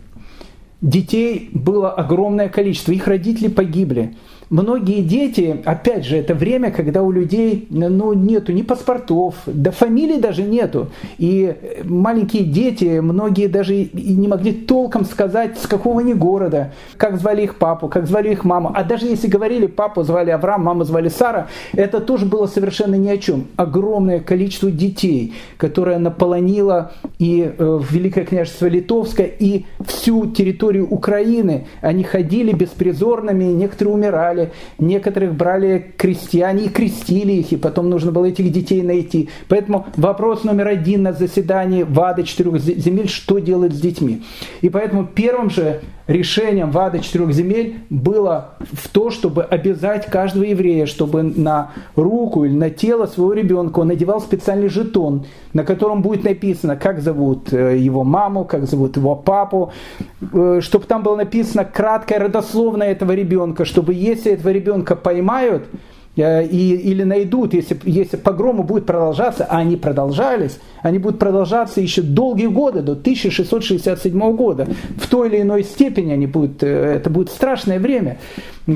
Детей 0.80 1.50
было 1.52 1.90
огромное 1.92 2.48
количество, 2.48 2.90
их 2.90 3.06
родители 3.06 3.48
погибли 3.48 4.16
многие 4.50 5.02
дети, 5.02 5.62
опять 5.64 6.04
же, 6.04 6.16
это 6.16 6.34
время, 6.34 6.70
когда 6.70 7.02
у 7.02 7.10
людей 7.10 7.66
ну, 7.70 8.12
нету 8.12 8.52
ни 8.52 8.62
паспортов, 8.62 9.36
да 9.46 9.70
фамилий 9.70 10.20
даже 10.20 10.42
нету. 10.42 10.88
И 11.18 11.56
маленькие 11.84 12.44
дети, 12.44 13.00
многие 13.00 13.46
даже 13.46 13.74
и 13.74 14.14
не 14.14 14.28
могли 14.28 14.52
толком 14.52 15.04
сказать, 15.04 15.58
с 15.58 15.66
какого 15.66 16.00
они 16.00 16.14
города, 16.14 16.72
как 16.96 17.18
звали 17.18 17.42
их 17.42 17.56
папу, 17.56 17.88
как 17.88 18.06
звали 18.06 18.32
их 18.32 18.44
маму. 18.44 18.72
А 18.74 18.84
даже 18.84 19.06
если 19.06 19.28
говорили, 19.28 19.66
папу 19.66 20.02
звали 20.02 20.30
Авраам, 20.30 20.64
маму 20.64 20.84
звали 20.84 21.08
Сара, 21.08 21.48
это 21.72 22.00
тоже 22.00 22.26
было 22.26 22.46
совершенно 22.46 22.96
ни 22.96 23.08
о 23.08 23.18
чем. 23.18 23.46
Огромное 23.56 24.20
количество 24.20 24.70
детей, 24.70 25.34
которое 25.56 25.98
наполонило 25.98 26.92
и 27.18 27.52
э, 27.56 27.80
Великое 27.90 28.24
княжество 28.24 28.66
Литовское, 28.66 29.26
и 29.26 29.64
всю 29.86 30.26
территорию 30.26 30.88
Украины. 30.88 31.66
Они 31.80 32.02
ходили 32.02 32.52
беспризорными, 32.52 33.44
некоторые 33.44 33.94
умирали, 33.94 34.39
брали, 34.40 34.52
некоторых 34.78 35.34
брали 35.34 35.92
крестьяне 35.96 36.64
и 36.64 36.68
крестили 36.68 37.32
их, 37.32 37.52
и 37.52 37.56
потом 37.56 37.90
нужно 37.90 38.12
было 38.12 38.26
этих 38.26 38.50
детей 38.52 38.82
найти. 38.82 39.28
Поэтому 39.48 39.86
вопрос 39.96 40.44
номер 40.44 40.68
один 40.68 41.02
на 41.02 41.12
заседании 41.12 41.82
ВАДА 41.82 42.22
четырех 42.22 42.58
земель, 42.60 43.08
что 43.08 43.38
делать 43.38 43.72
с 43.72 43.80
детьми. 43.80 44.22
И 44.62 44.68
поэтому 44.68 45.06
первым 45.06 45.50
же 45.50 45.80
решением 46.10 46.70
ВАДА 46.70 46.98
четырех 47.00 47.32
земель 47.32 47.80
было 47.88 48.54
в 48.72 48.88
то, 48.88 49.10
чтобы 49.10 49.44
обязать 49.44 50.06
каждого 50.06 50.44
еврея, 50.44 50.86
чтобы 50.86 51.22
на 51.22 51.70
руку 51.94 52.44
или 52.44 52.52
на 52.52 52.70
тело 52.70 53.06
своего 53.06 53.32
ребенка 53.32 53.78
он 53.78 53.88
надевал 53.88 54.20
специальный 54.20 54.68
жетон, 54.68 55.26
на 55.52 55.64
котором 55.64 56.02
будет 56.02 56.24
написано, 56.24 56.76
как 56.76 57.00
зовут 57.00 57.52
э, 57.52 57.78
его 57.78 58.02
маму, 58.02 58.44
как 58.44 58.66
зовут 58.66 58.96
его 58.96 59.14
папу, 59.14 59.72
э, 60.32 60.60
чтобы 60.60 60.86
там 60.86 61.02
было 61.02 61.16
написано 61.16 61.64
краткое 61.64 62.18
родословное 62.18 62.88
этого 62.88 63.12
ребенка, 63.12 63.64
чтобы 63.64 63.94
если 63.94 64.32
этого 64.32 64.50
ребенка 64.50 64.96
поймают, 64.96 65.64
и, 66.20 66.74
или 66.74 67.02
найдут, 67.02 67.54
если, 67.54 67.78
если 67.84 68.16
погромы 68.16 68.62
будут 68.62 68.86
продолжаться, 68.86 69.44
а 69.44 69.58
они 69.58 69.76
продолжались, 69.76 70.58
они 70.82 70.98
будут 70.98 71.18
продолжаться 71.18 71.80
еще 71.80 72.02
долгие 72.02 72.46
годы, 72.46 72.82
до 72.82 72.92
1667 72.92 74.36
года. 74.36 74.66
В 74.96 75.08
той 75.08 75.28
или 75.28 75.42
иной 75.42 75.64
степени 75.64 76.12
они 76.12 76.26
будут, 76.26 76.62
э, 76.62 76.66
это 76.66 77.10
будет 77.10 77.30
страшное 77.30 77.78
время. 77.78 78.18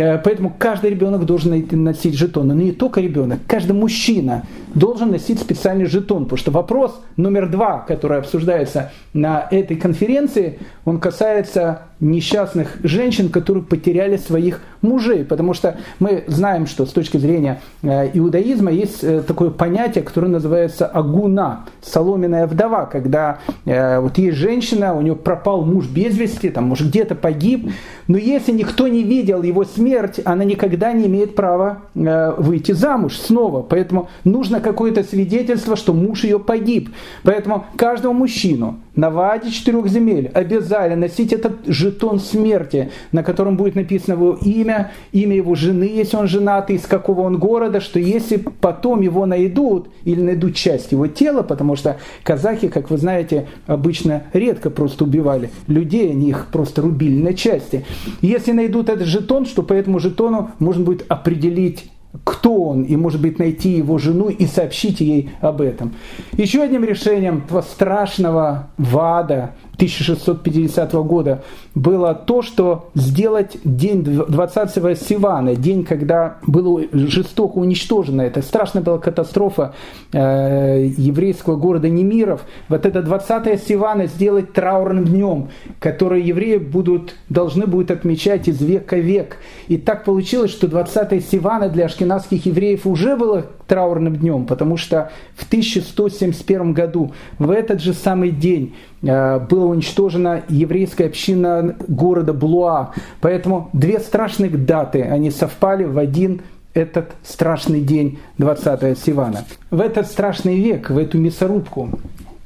Э, 0.01 0.19
поэтому 0.19 0.53
каждый 0.57 0.91
ребенок 0.91 1.25
должен 1.25 1.67
носить 1.71 2.15
жетон. 2.15 2.49
Но 2.49 2.55
не 2.55 2.73
только 2.73 3.01
ребенок, 3.01 3.41
каждый 3.47 3.73
мужчина 3.73 4.45
должен 4.75 5.11
носить 5.11 5.41
специальный 5.41 5.87
жетон. 5.87 6.25
Потому 6.25 6.39
что 6.39 6.51
вопрос 6.51 7.01
номер 7.17 7.49
два, 7.49 7.85
который 7.87 8.19
обсуждается 8.19 8.93
на 9.13 9.47
этой 9.51 9.77
конференции, 9.77 10.59
он 10.85 10.99
касается 10.99 11.83
несчастных 12.01 12.77
женщин, 12.83 13.29
которые 13.29 13.65
потеряли 13.65 14.17
своих 14.17 14.61
мужей. 14.83 15.25
Потому 15.25 15.55
что 15.55 15.77
мы 16.01 16.25
знаем, 16.27 16.67
что 16.67 16.87
с 16.87 16.91
точки 16.91 17.17
зрения 17.17 17.61
э, 17.83 18.11
иудаизма 18.15 18.71
есть 18.71 19.05
э, 19.05 19.23
такое 19.23 19.51
понятие, 19.51 20.03
которое 20.03 20.29
называется 20.29 20.87
агуна, 20.87 21.67
соломенная 21.83 22.47
вдова, 22.47 22.87
когда 22.87 23.39
вот 23.65 24.19
есть 24.19 24.37
женщина, 24.37 24.95
у 24.95 25.01
нее 25.01 25.17
пропал 25.17 25.65
муж 25.65 25.87
без 25.87 26.17
вести, 26.17 26.51
там, 26.51 26.65
может 26.65 26.89
где-то 26.89 27.15
погиб, 27.15 27.71
но 28.09 28.17
если 28.17 28.53
никто 28.53 28.89
не 28.89 29.03
видел 29.03 29.43
его 29.43 29.65
смерть, 29.85 30.21
она 30.25 30.45
никогда 30.45 30.93
не 30.93 31.07
имеет 31.07 31.35
права 31.35 31.83
выйти 31.95 32.73
замуж 32.73 33.19
снова. 33.19 33.63
Поэтому 33.63 34.09
нужно 34.25 34.61
какое-то 34.61 35.03
свидетельство, 35.03 35.77
что 35.77 35.93
муж 35.93 36.25
ее 36.25 36.39
погиб. 36.39 36.91
Поэтому 37.23 37.67
каждого 37.77 38.13
мужчину 38.13 38.79
на 38.97 39.11
ваде 39.11 39.51
четырех 39.51 39.89
земель 39.89 40.31
обязали 40.35 40.95
носить 40.95 41.33
этот 41.33 41.67
жетон 41.67 42.21
смерти, 42.21 42.91
на 43.13 43.23
котором 43.23 43.57
будет 43.57 43.75
написано 43.75 44.15
его 44.15 44.39
имя, 44.41 44.93
имя 45.13 45.37
его 45.37 45.55
жены, 45.55 45.85
если 45.85 46.17
он 46.17 46.29
женат, 46.29 46.71
из 46.71 46.87
какого 46.87 47.23
он 47.23 47.39
города, 47.39 47.81
что 47.81 47.99
если 47.99 48.37
потом 48.37 49.01
его 49.01 49.27
найдут 49.27 49.89
или 50.05 50.21
найдут 50.21 50.55
часть 50.55 50.93
его 50.93 51.07
тела, 51.07 51.43
потому 51.43 51.77
что 51.77 51.99
казахи, 52.23 52.69
как 52.69 52.91
вы 52.91 52.99
знаете, 52.99 53.49
обычно 53.67 54.25
редко 54.33 54.71
просто 54.71 55.05
убивали 55.05 55.51
людей, 55.67 56.11
они 56.11 56.29
их 56.29 56.47
просто 56.53 56.83
рубили 56.83 57.21
на 57.21 57.35
части. 57.35 57.85
Если 58.21 58.53
найдут 58.53 58.89
этот 58.89 59.07
жетон, 59.07 59.47
что 59.47 59.63
по 59.63 59.73
этому 59.73 59.99
жетону 59.99 60.51
можно 60.59 60.85
будет 60.85 61.05
определить 61.09 61.91
кто 62.23 62.63
он, 62.63 62.83
и, 62.83 62.97
может 62.97 63.21
быть, 63.21 63.39
найти 63.39 63.71
его 63.71 63.99
жену 63.99 64.29
и 64.29 64.47
сообщить 64.47 65.01
ей 65.01 65.31
об 65.41 65.61
этом. 65.61 65.95
Еще 66.33 66.63
одним 66.63 66.85
решением 66.85 67.43
страшного 67.63 68.69
ВАДА 68.79 69.55
1650 69.75 70.93
года 70.93 71.43
было 71.75 72.15
то, 72.15 72.43
что 72.43 72.91
сделать 72.95 73.57
день 73.65 74.03
20-го 74.03 74.95
Сивана, 74.95 75.57
день, 75.57 75.85
когда 75.85 76.39
было 76.47 76.83
жестоко 76.93 77.59
уничтожено, 77.59 78.23
это 78.23 78.43
страшная 78.43 78.83
была 78.83 78.99
катастрофа 78.99 79.75
э, 80.13 80.87
еврейского 80.97 81.57
города 81.57 81.89
Немиров, 81.89 82.43
вот 82.69 82.87
это 82.87 83.03
20 83.03 83.63
Сивана 83.63 84.07
сделать 84.07 84.53
траурным 84.53 85.05
днем, 85.05 85.49
который 85.81 86.23
евреи 86.23 86.59
будут, 86.59 87.15
должны 87.29 87.67
будут 87.67 87.91
отмечать 87.91 88.49
из 88.49 88.61
века 88.61 88.97
в 88.97 89.01
век. 89.01 89.39
И 89.69 89.77
так 89.77 90.05
получилось, 90.05 90.51
что 90.51 90.69
20 90.69 91.25
Сивана 91.25 91.69
для 91.69 91.87
ашкенадских 91.87 92.47
евреев 92.47 92.87
уже 92.87 93.17
было 93.17 93.47
траурным 93.67 94.17
днем, 94.17 94.47
потому 94.47 94.77
что 94.77 95.11
в 95.35 95.47
1171 95.47 96.73
году, 96.73 97.13
в 97.39 97.51
этот 97.51 97.81
же 97.81 97.93
самый 97.93 98.31
день, 98.31 98.75
была 99.05 99.67
уничтожена 99.67 100.43
еврейская 100.49 101.07
община 101.07 101.77
города 101.87 102.33
Блуа. 102.33 102.93
Поэтому 103.21 103.71
две 103.73 104.01
страшных 104.01 104.65
даты, 104.65 105.03
они 105.03 105.31
совпали 105.31 105.85
в 105.85 105.99
один 105.99 106.43
этот 106.73 107.13
страшный 107.23 107.81
день 107.81 108.19
20 108.39 108.99
Сивана. 108.99 109.45
В 109.71 109.81
этот 109.81 110.07
страшный 110.07 110.59
век, 110.61 110.91
в 110.91 110.99
эту 110.99 111.19
мясорубку, 111.19 111.91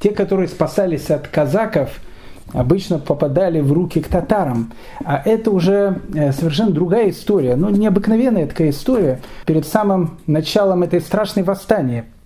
те, 0.01 0.11
которые 0.11 0.49
спасались 0.49 1.11
от 1.11 1.29
казаков– 1.29 1.91
обычно 2.53 2.99
попадали 2.99 3.61
в 3.61 3.73
руки 3.73 4.01
к 4.01 4.09
татарам. 4.09 4.73
А 5.05 5.21
это 5.25 5.51
уже 5.51 6.01
э, 6.15 6.33
совершенно 6.33 6.71
другая 6.71 7.11
история. 7.11 7.57
Ну, 7.57 7.69
необыкновенная 7.71 8.47
такая 8.47 8.71
история. 8.71 9.21
Перед 9.47 9.67
самым 9.67 10.19
началом 10.27 10.83
этой 10.83 11.01
страшной 11.01 11.45
восстания 11.45 12.01
э, 12.01 12.18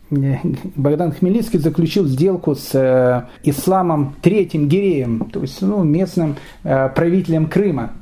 Богдан 0.76 1.12
Хмельницкий 1.12 1.59
заключил 1.59 2.07
сделку 2.07 2.54
с 2.54 2.75
э, 2.75 3.23
исламом 3.45 4.14
Третьим 4.21 4.69
Гиреем, 4.69 5.31
то 5.33 5.40
есть 5.40 5.62
ну, 5.62 5.83
местным 5.83 6.37
правителем 6.62 7.47
Крыма. 7.47 7.92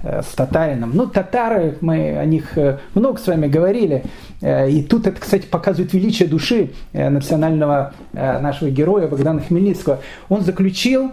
Э, 0.00 0.22
с 0.22 0.26
татарином. 0.26 0.92
Ну, 0.94 1.06
татары, 1.08 1.76
мы 1.80 2.16
о 2.18 2.24
них 2.24 2.56
э, 2.56 2.78
много 2.94 3.18
с 3.18 3.26
вами 3.26 3.48
говорили. 3.48 4.04
Э, 4.40 4.70
и 4.70 4.82
тут 4.82 5.06
это, 5.06 5.20
кстати, 5.20 5.46
показывает 5.46 5.92
величие 5.92 6.28
души 6.28 6.70
национального 6.92 7.92
нашего 8.12 8.70
героя 8.70 9.08
Богдана 9.08 9.40
Хмельницкого. 9.40 10.00
Он 10.28 10.42
заключил 10.42 11.12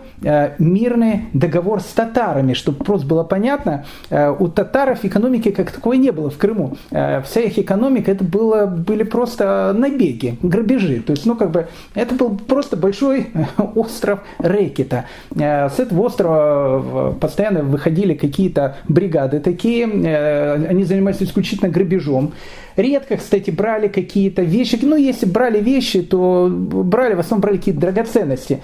мирный 0.59 1.25
договор 1.33 1.81
с 1.81 1.85
татарами, 1.85 2.53
чтобы 2.53 2.83
просто 2.83 3.07
было 3.07 3.23
понятно. 3.23 3.85
У 4.09 4.47
татаров 4.47 5.05
экономики 5.05 5.51
как 5.51 5.71
таковой 5.71 5.97
не 5.97 6.11
было 6.11 6.29
в 6.29 6.37
Крыму. 6.37 6.77
Вся 6.89 7.41
их 7.41 7.57
экономика 7.59 8.11
это 8.11 8.23
было, 8.23 8.65
были 8.65 9.03
просто 9.03 9.73
набеги, 9.77 10.37
грабежи. 10.41 11.01
То 11.01 11.11
есть, 11.11 11.25
ну, 11.25 11.35
как 11.35 11.51
бы, 11.51 11.67
это 11.93 12.15
был 12.15 12.37
просто 12.37 12.77
большой 12.77 13.27
остров 13.75 14.19
Рекета. 14.39 15.05
С 15.35 15.79
этого 15.79 16.01
острова 16.01 17.11
постоянно 17.19 17.63
выходили 17.63 18.13
какие-то 18.13 18.77
бригады 18.87 19.39
такие, 19.39 19.87
э, 19.87 20.65
они 20.67 20.83
занимаются 20.83 21.23
исключительно 21.23 21.69
грабежом. 21.69 22.33
Редко, 22.75 23.14
кстати, 23.17 23.51
брали 23.51 23.87
какие-то 23.87 24.41
вещи. 24.41 24.79
Ну, 24.81 24.95
если 24.95 25.25
брали 25.25 25.59
вещи, 25.59 26.01
то 26.01 26.49
брали, 26.49 27.13
в 27.13 27.19
основном 27.19 27.41
брали 27.41 27.57
какие-то 27.57 27.81
драгоценности. 27.81 28.61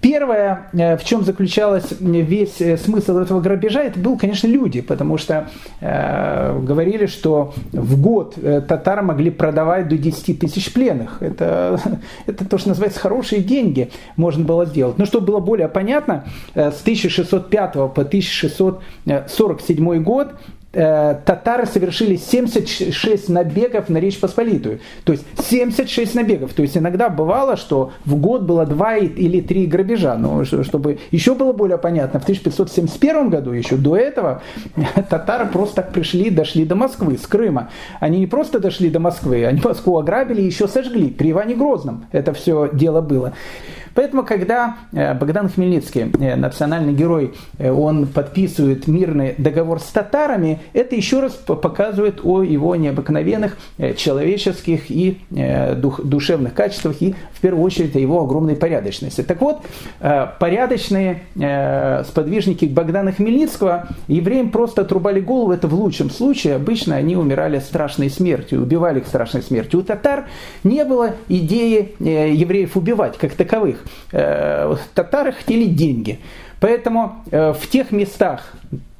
Первое, 0.00 0.68
э, 0.72 0.96
в 0.96 1.04
чем 1.04 1.24
заключалась 1.24 1.86
весь 2.00 2.60
э, 2.60 2.76
смысл 2.76 3.18
этого 3.18 3.40
грабежа, 3.40 3.82
это 3.82 3.98
был, 3.98 4.16
конечно, 4.16 4.46
люди, 4.46 4.80
потому 4.80 5.18
что 5.18 5.48
э, 5.80 6.58
говорили, 6.60 7.06
что 7.06 7.54
в 7.72 8.00
год 8.00 8.36
татары 8.68 9.02
могли 9.02 9.30
продавать 9.30 9.88
до 9.88 9.98
10 9.98 10.38
тысяч 10.38 10.72
пленных. 10.72 11.20
Это, 11.20 11.80
это 12.26 12.48
то, 12.48 12.58
что 12.58 12.68
называется 12.68 13.00
хорошие 13.00 13.42
деньги 13.42 13.90
можно 14.16 14.44
было 14.44 14.66
сделать. 14.66 14.98
Но 14.98 15.06
чтобы 15.06 15.26
было 15.26 15.40
более 15.40 15.68
понятно, 15.68 16.24
с 16.54 16.80
1605 16.82 17.72
по 17.72 18.02
1647 18.02 20.02
год 20.02 20.28
Э, 20.28 20.59
татары 20.72 21.66
совершили 21.66 22.16
76 22.16 23.28
набегов 23.28 23.88
на 23.88 23.98
Речь 23.98 24.20
Посполитую. 24.20 24.80
То 25.04 25.12
есть 25.12 25.24
76 25.42 26.14
набегов. 26.14 26.52
То 26.52 26.62
есть 26.62 26.76
иногда 26.76 27.08
бывало, 27.08 27.56
что 27.56 27.92
в 28.04 28.16
год 28.16 28.42
было 28.42 28.64
2 28.66 28.96
или 28.98 29.40
3 29.40 29.66
грабежа. 29.66 30.16
Но 30.16 30.44
чтобы 30.44 30.98
еще 31.10 31.34
было 31.34 31.52
более 31.52 31.78
понятно, 31.78 32.20
в 32.20 32.22
1571 32.22 33.30
году, 33.30 33.52
еще 33.52 33.76
до 33.76 33.96
этого, 33.96 34.42
татары 35.10 35.46
просто 35.46 35.76
так 35.76 35.92
пришли, 35.92 36.30
дошли 36.30 36.64
до 36.64 36.76
Москвы, 36.76 37.18
с 37.18 37.26
Крыма. 37.26 37.70
Они 37.98 38.20
не 38.20 38.26
просто 38.26 38.60
дошли 38.60 38.90
до 38.90 39.00
Москвы, 39.00 39.44
они 39.44 39.60
Москву 39.62 39.98
ограбили 39.98 40.42
и 40.42 40.46
еще 40.46 40.68
сожгли. 40.68 41.10
При 41.10 41.32
Иване 41.32 41.56
Грозном 41.56 42.06
это 42.12 42.32
все 42.32 42.70
дело 42.72 43.00
было. 43.00 43.32
Поэтому, 43.94 44.24
когда 44.24 44.76
э, 44.92 45.14
Богдан 45.14 45.48
Хмельницкий, 45.48 46.10
э, 46.18 46.36
национальный 46.36 46.92
герой, 46.92 47.34
э, 47.58 47.70
он 47.70 48.06
подписывает 48.06 48.86
мирный 48.86 49.34
договор 49.38 49.80
с 49.80 49.84
татарами, 49.84 50.60
это 50.72 50.94
еще 50.94 51.20
раз 51.20 51.32
показывает 51.32 52.20
о 52.24 52.42
его 52.42 52.76
необыкновенных 52.76 53.56
человеческих 53.96 54.90
и 54.90 55.18
душевных 55.30 56.54
качествах 56.54 56.96
и, 57.00 57.14
в 57.32 57.40
первую 57.40 57.64
очередь, 57.64 57.96
о 57.96 57.98
его 57.98 58.22
огромной 58.22 58.56
порядочности. 58.56 59.22
Так 59.22 59.40
вот, 59.40 59.62
порядочные 60.38 61.22
сподвижники 62.08 62.66
Богдана 62.66 63.12
Хмельницкого 63.12 63.88
евреям 64.08 64.50
просто 64.50 64.82
отрубали 64.82 65.20
голову, 65.20 65.52
это 65.52 65.68
в 65.68 65.74
лучшем 65.74 66.10
случае, 66.10 66.56
обычно 66.56 66.96
они 66.96 67.16
умирали 67.16 67.58
страшной 67.58 68.10
смертью, 68.10 68.62
убивали 68.62 69.00
их 69.00 69.06
страшной 69.06 69.42
смертью. 69.42 69.80
У 69.80 69.82
татар 69.82 70.26
не 70.64 70.84
было 70.84 71.14
идеи 71.28 71.94
евреев 71.98 72.76
убивать 72.76 73.16
как 73.18 73.32
таковых. 73.32 73.79
Э, 74.12 74.74
татары 74.94 75.32
хотели 75.32 75.66
деньги. 75.66 76.18
Поэтому 76.60 77.16
э, 77.30 77.52
в 77.52 77.68
тех 77.68 77.90
местах, 77.90 78.52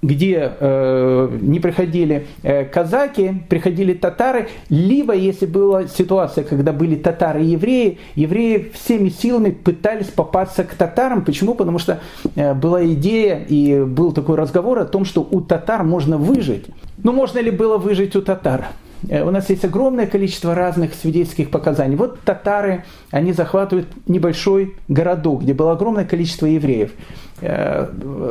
где 0.03 0.53
э, 0.59 1.39
не 1.43 1.61
приходили 1.61 2.27
казаки, 2.73 3.35
приходили 3.51 3.93
татары, 3.93 4.49
либо 4.71 5.15
если 5.15 5.45
была 5.45 5.87
ситуация, 5.89 6.43
когда 6.43 6.73
были 6.73 6.95
татары 6.95 7.43
и 7.43 7.49
евреи, 7.49 7.99
евреи 8.15 8.71
всеми 8.73 9.11
силами 9.11 9.51
пытались 9.51 10.07
попасться 10.07 10.65
к 10.65 10.75
татарам. 10.75 11.23
Почему? 11.23 11.55
Потому 11.55 11.79
что 11.79 12.01
была 12.35 12.87
идея 12.87 13.45
и 13.47 13.83
был 13.85 14.13
такой 14.13 14.37
разговор 14.37 14.79
о 14.79 14.87
том, 14.87 15.05
что 15.05 15.21
у 15.31 15.43
татар 15.43 15.85
можно 15.85 16.17
выжить. 16.17 16.65
Ну, 17.03 17.13
можно 17.13 17.39
ли 17.41 17.51
было 17.51 17.77
выжить 17.77 18.17
у 18.17 18.23
татар? 18.23 18.69
Э, 19.09 19.25
у 19.25 19.31
нас 19.31 19.49
есть 19.51 19.65
огромное 19.65 20.07
количество 20.07 20.55
разных 20.55 20.95
свидетельских 20.95 21.51
показаний. 21.51 21.97
Вот 21.97 22.21
татары, 22.21 22.85
они 23.11 23.33
захватывают 23.33 23.89
небольшой 24.07 24.77
городок, 24.89 25.43
где 25.43 25.55
было 25.55 25.73
огромное 25.73 26.05
количество 26.05 26.47
евреев. 26.47 26.93
Э, 27.41 27.89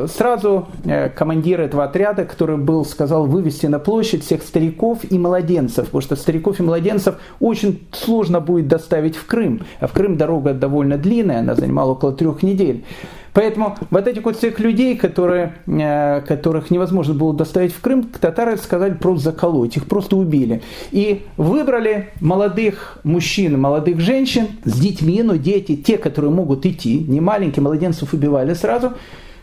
сразу 0.08 0.68
э, 0.84 1.08
командир 1.08 1.60
этого 1.60 1.84
отряда, 1.84 2.24
который 2.24 2.56
был, 2.56 2.84
сказал 2.84 3.26
вывести 3.26 3.66
на 3.66 3.78
площадь 3.78 4.24
всех 4.24 4.42
стариков 4.42 5.00
и 5.08 5.18
младенцев, 5.18 5.86
потому 5.86 6.02
что 6.02 6.16
стариков 6.16 6.60
и 6.60 6.62
младенцев 6.62 7.16
очень 7.40 7.86
сложно 7.92 8.40
будет 8.40 8.68
доставить 8.68 9.16
в 9.16 9.26
Крым. 9.26 9.62
А 9.80 9.88
в 9.88 9.92
Крым 9.92 10.16
дорога 10.16 10.54
довольно 10.54 10.96
длинная, 10.96 11.40
она 11.40 11.54
занимала 11.54 11.92
около 11.92 12.12
трех 12.12 12.42
недель. 12.42 12.84
Поэтому 13.32 13.76
вот 13.90 14.06
этих 14.06 14.24
вот 14.24 14.36
всех 14.36 14.58
людей, 14.58 14.96
которые, 14.96 15.54
э, 15.66 16.20
которых 16.22 16.70
невозможно 16.70 17.14
было 17.14 17.34
доставить 17.34 17.72
в 17.72 17.80
Крым, 17.80 18.04
татары 18.04 18.56
сказали 18.56 18.94
просто 18.94 19.30
заколоть, 19.30 19.76
их 19.76 19.86
просто 19.86 20.16
убили. 20.16 20.62
И 20.90 21.22
выбрали 21.36 22.10
молодых 22.20 22.98
мужчин, 23.04 23.58
молодых 23.60 24.00
женщин 24.00 24.48
с 24.64 24.78
детьми, 24.78 25.22
но 25.22 25.36
дети, 25.36 25.76
те, 25.76 25.98
которые 25.98 26.30
могут 26.30 26.66
идти, 26.66 26.98
не 26.98 27.20
маленькие, 27.20 27.62
младенцев 27.62 28.12
убивали 28.12 28.54
сразу, 28.54 28.92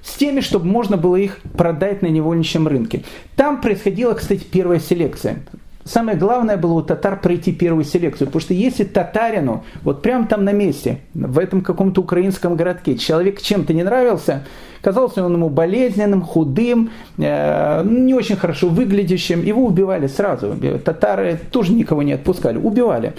с 0.04 0.16
теми, 0.16 0.42
чтобы 0.42 0.66
можно 0.66 0.98
было 0.98 1.16
их 1.16 1.40
продать 1.58 2.02
на 2.02 2.08
невольничьем 2.08 2.68
рынке. 2.68 3.04
Там 3.36 3.62
происходила, 3.62 4.14
кстати, 4.14 4.44
первая 4.50 4.80
селекция 4.80 5.44
самое 5.88 6.18
главное 6.18 6.58
было 6.58 6.74
у 6.74 6.82
татар 6.82 7.20
пройти 7.20 7.52
первую 7.52 7.86
селекцию. 7.86 8.28
Потому 8.28 8.42
что 8.42 8.54
если 8.54 8.84
татарину, 8.84 9.64
вот 9.84 10.02
прямо 10.02 10.28
там 10.28 10.44
на 10.44 10.52
месте, 10.52 11.00
в 11.14 11.40
этом 11.40 11.62
каком-то 11.62 12.02
украинском 12.02 12.56
городке, 12.56 12.98
человек 12.98 13.42
чем-то 13.42 13.74
не 13.74 13.84
нравился, 13.84 14.46
казался 14.82 15.24
он 15.26 15.34
ему 15.34 15.50
болезненным, 15.50 16.22
худым, 16.22 16.92
э, 17.18 17.84
не 17.86 18.14
очень 18.14 18.36
хорошо 18.36 18.70
выглядящим, 18.70 19.44
его 19.44 19.66
убивали 19.66 20.08
сразу. 20.08 20.56
Татары 20.84 21.40
тоже 21.52 21.74
никого 21.74 22.04
не 22.04 22.14
отпускали, 22.14 22.58
убивали. 22.58 23.14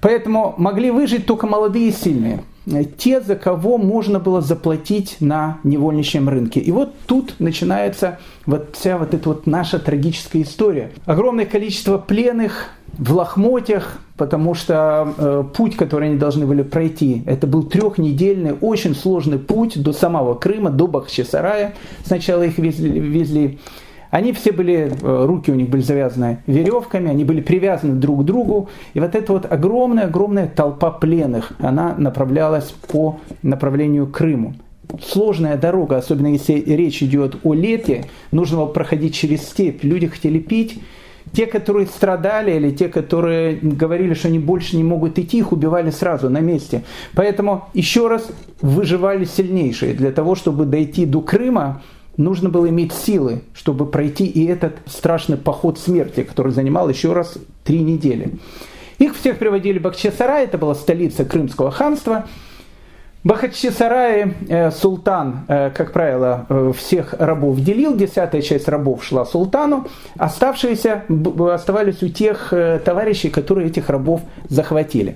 Поэтому 0.00 0.54
могли 0.58 0.90
выжить 0.90 1.26
только 1.26 1.46
молодые 1.46 1.88
и 1.88 1.92
сильные 1.92 2.40
те, 2.96 3.20
за 3.20 3.36
кого 3.36 3.78
можно 3.78 4.18
было 4.18 4.40
заплатить 4.40 5.16
на 5.20 5.58
невольничьем 5.64 6.28
рынке. 6.28 6.60
И 6.60 6.70
вот 6.72 6.94
тут 7.06 7.34
начинается 7.38 8.18
вот 8.46 8.70
вся 8.72 8.98
вот 8.98 9.14
эта 9.14 9.28
вот 9.28 9.46
наша 9.46 9.78
трагическая 9.78 10.42
история. 10.42 10.90
Огромное 11.04 11.46
количество 11.46 11.98
пленных 11.98 12.70
в 12.98 13.12
лохмотьях, 13.12 13.98
потому 14.16 14.54
что 14.54 15.12
э, 15.16 15.44
путь, 15.54 15.76
который 15.76 16.08
они 16.08 16.18
должны 16.18 16.46
были 16.46 16.62
пройти, 16.62 17.22
это 17.26 17.46
был 17.46 17.64
трехнедельный, 17.64 18.52
очень 18.60 18.94
сложный 18.94 19.38
путь 19.38 19.82
до 19.82 19.92
самого 19.92 20.34
Крыма, 20.34 20.70
до 20.70 20.86
Бахчисарая. 20.86 21.74
Сначала 22.04 22.44
их 22.44 22.58
везли, 22.58 23.00
везли 23.00 23.58
они 24.14 24.32
все 24.32 24.52
были, 24.52 24.92
э, 25.02 25.24
руки 25.26 25.50
у 25.50 25.56
них 25.56 25.68
были 25.68 25.82
завязаны 25.82 26.38
веревками, 26.46 27.10
они 27.10 27.24
были 27.24 27.40
привязаны 27.40 27.94
друг 27.94 28.20
к 28.20 28.24
другу. 28.24 28.68
И 28.94 29.00
вот 29.00 29.12
эта 29.16 29.32
вот 29.32 29.50
огромная-огромная 29.50 30.46
толпа 30.46 30.92
пленных, 30.92 31.50
она 31.58 31.96
направлялась 31.98 32.72
по 32.86 33.18
направлению 33.42 34.06
к 34.06 34.12
Крыму. 34.12 34.54
Сложная 35.02 35.56
дорога, 35.56 35.96
особенно 35.96 36.28
если 36.28 36.52
речь 36.52 37.02
идет 37.02 37.38
о 37.42 37.54
лете, 37.54 38.04
нужно 38.30 38.58
было 38.58 38.66
проходить 38.66 39.16
через 39.16 39.48
степь. 39.48 39.82
Люди 39.82 40.06
хотели 40.06 40.38
пить, 40.38 40.80
те, 41.32 41.46
которые 41.46 41.86
страдали, 41.88 42.52
или 42.52 42.70
те, 42.70 42.88
которые 42.88 43.56
говорили, 43.56 44.14
что 44.14 44.28
они 44.28 44.38
больше 44.38 44.76
не 44.76 44.84
могут 44.84 45.18
идти, 45.18 45.38
их 45.38 45.50
убивали 45.50 45.90
сразу 45.90 46.30
на 46.30 46.38
месте. 46.38 46.84
Поэтому 47.16 47.64
еще 47.74 48.06
раз 48.06 48.28
выживали 48.60 49.24
сильнейшие. 49.24 49.94
Для 49.94 50.12
того, 50.12 50.36
чтобы 50.36 50.66
дойти 50.66 51.04
до 51.04 51.20
Крыма, 51.20 51.82
нужно 52.16 52.48
было 52.48 52.68
иметь 52.68 52.92
силы, 52.92 53.42
чтобы 53.54 53.86
пройти 53.86 54.26
и 54.26 54.46
этот 54.46 54.76
страшный 54.86 55.36
поход 55.36 55.78
смерти, 55.78 56.22
который 56.22 56.52
занимал 56.52 56.88
еще 56.88 57.12
раз 57.12 57.38
три 57.64 57.80
недели. 57.80 58.38
Их 58.98 59.16
всех 59.16 59.38
приводили 59.38 59.78
в 59.78 59.82
Бахчисарай, 59.82 60.44
это 60.44 60.58
была 60.58 60.74
столица 60.74 61.24
Крымского 61.24 61.70
ханства. 61.70 62.26
Бахчисарай 63.24 64.34
э, 64.48 64.70
султан, 64.70 65.46
э, 65.48 65.70
как 65.70 65.92
правило, 65.92 66.44
э, 66.48 66.72
всех 66.76 67.14
рабов 67.14 67.58
делил, 67.60 67.96
десятая 67.96 68.42
часть 68.42 68.68
рабов 68.68 69.02
шла 69.02 69.24
султану, 69.24 69.86
оставшиеся 70.18 71.04
оставались 71.50 72.02
у 72.02 72.08
тех 72.08 72.52
э, 72.52 72.78
товарищей, 72.84 73.30
которые 73.30 73.68
этих 73.68 73.88
рабов 73.88 74.20
захватили. 74.50 75.14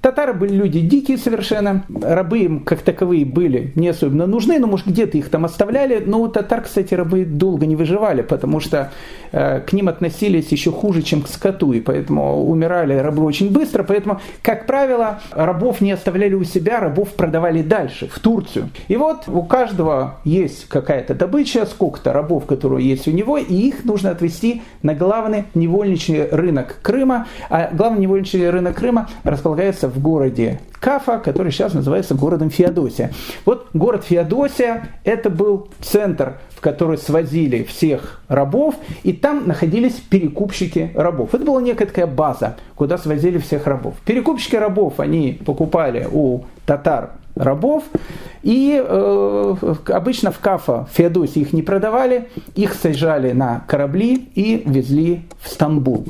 Татары 0.00 0.32
были 0.32 0.54
люди 0.54 0.80
дикие 0.80 1.18
совершенно, 1.18 1.84
рабы 2.00 2.38
им 2.38 2.60
как 2.60 2.82
таковые 2.82 3.24
были 3.24 3.72
не 3.74 3.88
особенно 3.88 4.26
нужны, 4.26 4.58
но 4.58 4.68
может 4.68 4.86
где-то 4.86 5.18
их 5.18 5.28
там 5.28 5.44
оставляли, 5.44 6.02
но 6.04 6.20
у 6.20 6.28
татар, 6.28 6.62
кстати, 6.62 6.94
рабы 6.94 7.24
долго 7.24 7.66
не 7.66 7.74
выживали, 7.74 8.22
потому 8.22 8.60
что 8.60 8.92
э, 9.32 9.60
к 9.60 9.72
ним 9.72 9.88
относились 9.88 10.48
еще 10.52 10.70
хуже, 10.70 11.02
чем 11.02 11.22
к 11.22 11.28
скоту, 11.28 11.72
и 11.72 11.80
поэтому 11.80 12.48
умирали 12.48 12.94
рабы 12.94 13.24
очень 13.24 13.50
быстро, 13.50 13.82
поэтому, 13.82 14.20
как 14.42 14.66
правило, 14.66 15.20
рабов 15.32 15.80
не 15.80 15.90
оставляли 15.90 16.34
у 16.34 16.44
себя, 16.44 16.78
рабов 16.78 17.14
продавали 17.14 17.62
дальше, 17.62 18.08
в 18.08 18.20
Турцию. 18.20 18.70
И 18.86 18.96
вот 18.96 19.24
у 19.26 19.42
каждого 19.42 20.18
есть 20.24 20.68
какая-то 20.68 21.14
добыча, 21.14 21.66
сколько-то 21.66 22.12
рабов, 22.12 22.46
которые 22.46 22.88
есть 22.88 23.08
у 23.08 23.10
него, 23.10 23.36
и 23.36 23.52
их 23.52 23.84
нужно 23.84 24.10
отвезти 24.10 24.62
на 24.82 24.94
главный 24.94 25.44
невольничный 25.54 26.28
рынок 26.28 26.78
Крыма, 26.82 27.26
а 27.50 27.70
главный 27.72 28.02
невольничный 28.02 28.50
рынок 28.50 28.76
Крыма 28.76 29.08
располагается 29.24 29.87
в 29.88 30.00
городе 30.00 30.60
Кафа, 30.80 31.18
который 31.18 31.50
сейчас 31.50 31.74
называется 31.74 32.14
городом 32.14 32.50
Феодосия. 32.50 33.12
Вот 33.44 33.68
город 33.74 34.04
Феодосия– 34.04 34.88
это 35.04 35.28
был 35.30 35.68
центр, 35.80 36.38
в 36.50 36.60
который 36.60 36.98
свозили 36.98 37.64
всех 37.64 38.20
рабов, 38.28 38.74
и 39.02 39.12
там 39.12 39.46
находились 39.46 39.94
перекупщики 39.94 40.92
рабов. 40.94 41.34
Это 41.34 41.44
была 41.44 41.60
некая 41.60 41.86
такая 41.86 42.06
база, 42.06 42.56
куда 42.74 42.98
свозили 42.98 43.38
всех 43.38 43.66
рабов. 43.66 43.94
Перекупщики 44.04 44.56
рабов, 44.56 45.00
они 45.00 45.40
покупали 45.44 46.06
у 46.10 46.42
татар 46.66 47.10
рабов. 47.38 47.84
И 48.42 48.80
э, 48.82 49.54
обычно 49.88 50.30
в 50.30 50.38
Кафа, 50.38 50.86
в 50.86 50.96
Феодосии 50.96 51.40
их 51.40 51.52
не 51.52 51.62
продавали, 51.62 52.28
их 52.54 52.74
сажали 52.74 53.32
на 53.32 53.64
корабли 53.66 54.28
и 54.34 54.62
везли 54.64 55.22
в 55.40 55.48
Стамбул. 55.48 56.06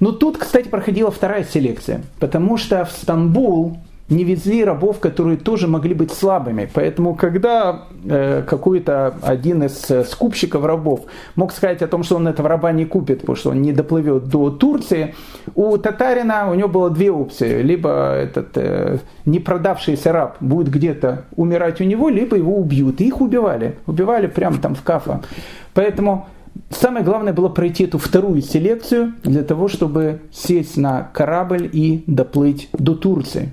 Но 0.00 0.12
тут, 0.12 0.38
кстати, 0.38 0.68
проходила 0.68 1.10
вторая 1.10 1.44
селекция, 1.44 2.02
потому 2.18 2.56
что 2.56 2.84
в 2.84 2.92
Стамбул 2.92 3.78
не 4.10 4.24
везли 4.24 4.64
рабов, 4.64 4.98
которые 4.98 5.36
тоже 5.36 5.68
могли 5.68 5.94
быть 5.94 6.12
слабыми. 6.12 6.68
Поэтому, 6.74 7.14
когда 7.14 7.84
э, 8.04 8.42
какой-то 8.46 9.14
один 9.22 9.62
из 9.62 9.90
э, 9.90 10.04
скупщиков 10.04 10.64
рабов 10.64 11.02
мог 11.36 11.52
сказать 11.52 11.80
о 11.82 11.86
том, 11.86 12.02
что 12.02 12.16
он 12.16 12.26
этого 12.26 12.48
раба 12.48 12.72
не 12.72 12.84
купит, 12.84 13.20
потому 13.20 13.36
что 13.36 13.50
он 13.50 13.62
не 13.62 13.72
доплывет 13.72 14.28
до 14.28 14.50
Турции, 14.50 15.14
у 15.54 15.78
татарина 15.78 16.50
у 16.50 16.54
него 16.54 16.68
было 16.68 16.90
две 16.90 17.12
опции. 17.12 17.62
Либо 17.62 18.14
этот 18.14 18.48
э, 18.56 18.98
не 19.24 19.38
продавшийся 19.38 20.12
раб 20.12 20.36
будет 20.40 20.68
где-то 20.68 21.24
умирать 21.36 21.80
у 21.80 21.84
него, 21.84 22.08
либо 22.08 22.36
его 22.36 22.56
убьют. 22.56 23.00
И 23.00 23.06
их 23.06 23.20
убивали. 23.20 23.76
Убивали 23.86 24.26
прямо 24.26 24.58
там 24.58 24.74
в 24.74 24.82
Кафа. 24.82 25.22
Поэтому 25.72 26.26
Самое 26.70 27.04
главное 27.04 27.32
было 27.32 27.48
пройти 27.48 27.84
эту 27.84 27.98
вторую 27.98 28.42
селекцию 28.42 29.14
для 29.24 29.42
того, 29.42 29.68
чтобы 29.68 30.20
сесть 30.32 30.76
на 30.76 31.10
корабль 31.12 31.68
и 31.72 32.04
доплыть 32.06 32.68
до 32.72 32.94
Турции. 32.94 33.50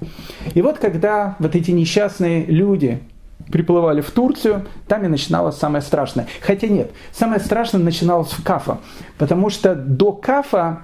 И 0.54 0.62
вот 0.62 0.78
когда 0.78 1.36
вот 1.40 1.56
эти 1.56 1.72
несчастные 1.72 2.46
люди 2.46 3.00
приплывали 3.52 4.02
в 4.02 4.12
Турцию, 4.12 4.66
там 4.88 5.06
и 5.06 5.08
начиналось 5.08 5.58
самое 5.58 5.82
страшное. 5.82 6.28
Хотя 6.42 6.68
нет, 6.68 6.92
самое 7.12 7.40
страшное 7.40 7.82
начиналось 7.82 8.32
в 8.32 8.44
Кафа, 8.44 8.80
потому 9.18 9.50
что 9.50 9.74
до 9.74 10.12
Кафа 10.12 10.82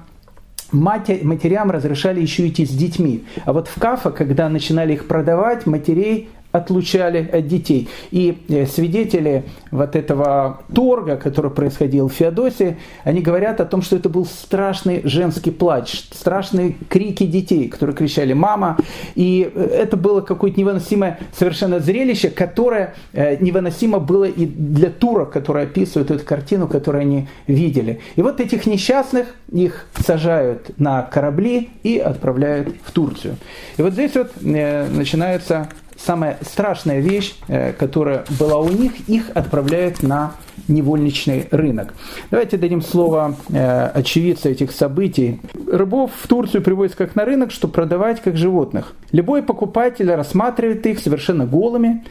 матерям 0.72 1.72
разрешали 1.72 2.20
еще 2.22 2.48
идти 2.48 2.66
с 2.66 2.70
детьми. 2.70 3.26
А 3.46 3.54
вот 3.54 3.68
в 3.68 3.80
Кафа, 3.80 4.12
когда 4.12 4.50
начинали 4.50 4.94
их 4.94 5.08
продавать, 5.08 5.66
матерей 5.66 6.30
отлучали 6.54 7.28
от 7.34 7.48
детей. 7.48 7.90
И 8.12 8.38
э, 8.48 8.68
свидетели 8.68 9.44
вот 9.72 9.96
этого 9.96 10.62
торга, 10.74 11.18
который 11.18 11.50
происходил 11.50 12.10
в 12.10 12.14
Феодосии, 12.14 12.78
они 13.04 13.22
говорят 13.22 13.60
о 13.60 13.66
том, 13.66 13.82
что 13.82 13.96
это 13.96 14.08
был 14.08 14.26
страшный 14.26 15.02
женский 15.04 15.50
плач, 15.50 16.04
страшные 16.12 16.76
крики 16.90 17.26
детей, 17.26 17.68
которые 17.68 17.96
кричали 17.96 18.34
«мама». 18.34 18.78
И 19.16 19.52
э, 19.54 19.64
это 19.64 19.98
было 19.98 20.22
какое-то 20.22 20.60
невыносимое 20.60 21.20
совершенно 21.36 21.80
зрелище, 21.80 22.30
которое 22.30 22.94
э, 23.14 23.38
невыносимо 23.44 23.98
было 23.98 24.26
и 24.26 24.46
для 24.46 24.92
турок, 24.92 25.32
которые 25.32 25.64
описывают 25.64 26.12
эту 26.12 26.24
картину, 26.24 26.68
которую 26.68 27.02
они 27.02 27.28
видели. 27.48 28.00
И 28.16 28.22
вот 28.22 28.40
этих 28.40 28.68
несчастных, 28.68 29.26
их 29.52 29.88
сажают 30.06 30.78
на 30.78 31.02
корабли 31.02 31.72
и 31.82 31.98
отправляют 31.98 32.76
в 32.84 32.92
Турцию. 32.92 33.38
И 33.78 33.82
вот 33.82 33.94
здесь 33.94 34.14
вот 34.14 34.32
начинается 34.42 35.70
самая 35.98 36.38
страшная 36.42 37.00
вещь, 37.00 37.36
э, 37.48 37.74
которая 37.74 38.26
была 38.40 38.60
у 38.60 38.70
них, 38.70 38.94
их 39.08 39.30
отправляют 39.34 40.04
на 40.04 40.34
невольничный 40.68 41.48
рынок. 41.52 41.94
Давайте 42.32 42.58
дадим 42.58 42.82
слово 42.82 43.36
э, 43.50 43.88
очевидца 43.88 44.50
этих 44.50 44.72
событий. 44.72 45.42
Рыбов 45.68 46.12
в 46.20 46.28
Турцию 46.28 46.62
привозят 46.64 46.96
как 46.96 47.16
на 47.16 47.26
рынок, 47.26 47.52
чтобы 47.52 47.74
продавать 47.74 48.22
как 48.22 48.38
животных. 48.38 48.94
Любой 49.12 49.44
покупатель 49.44 50.12
рассматривает 50.12 50.86
их 50.86 51.00
совершенно 51.00 51.46
голыми, 51.46 52.04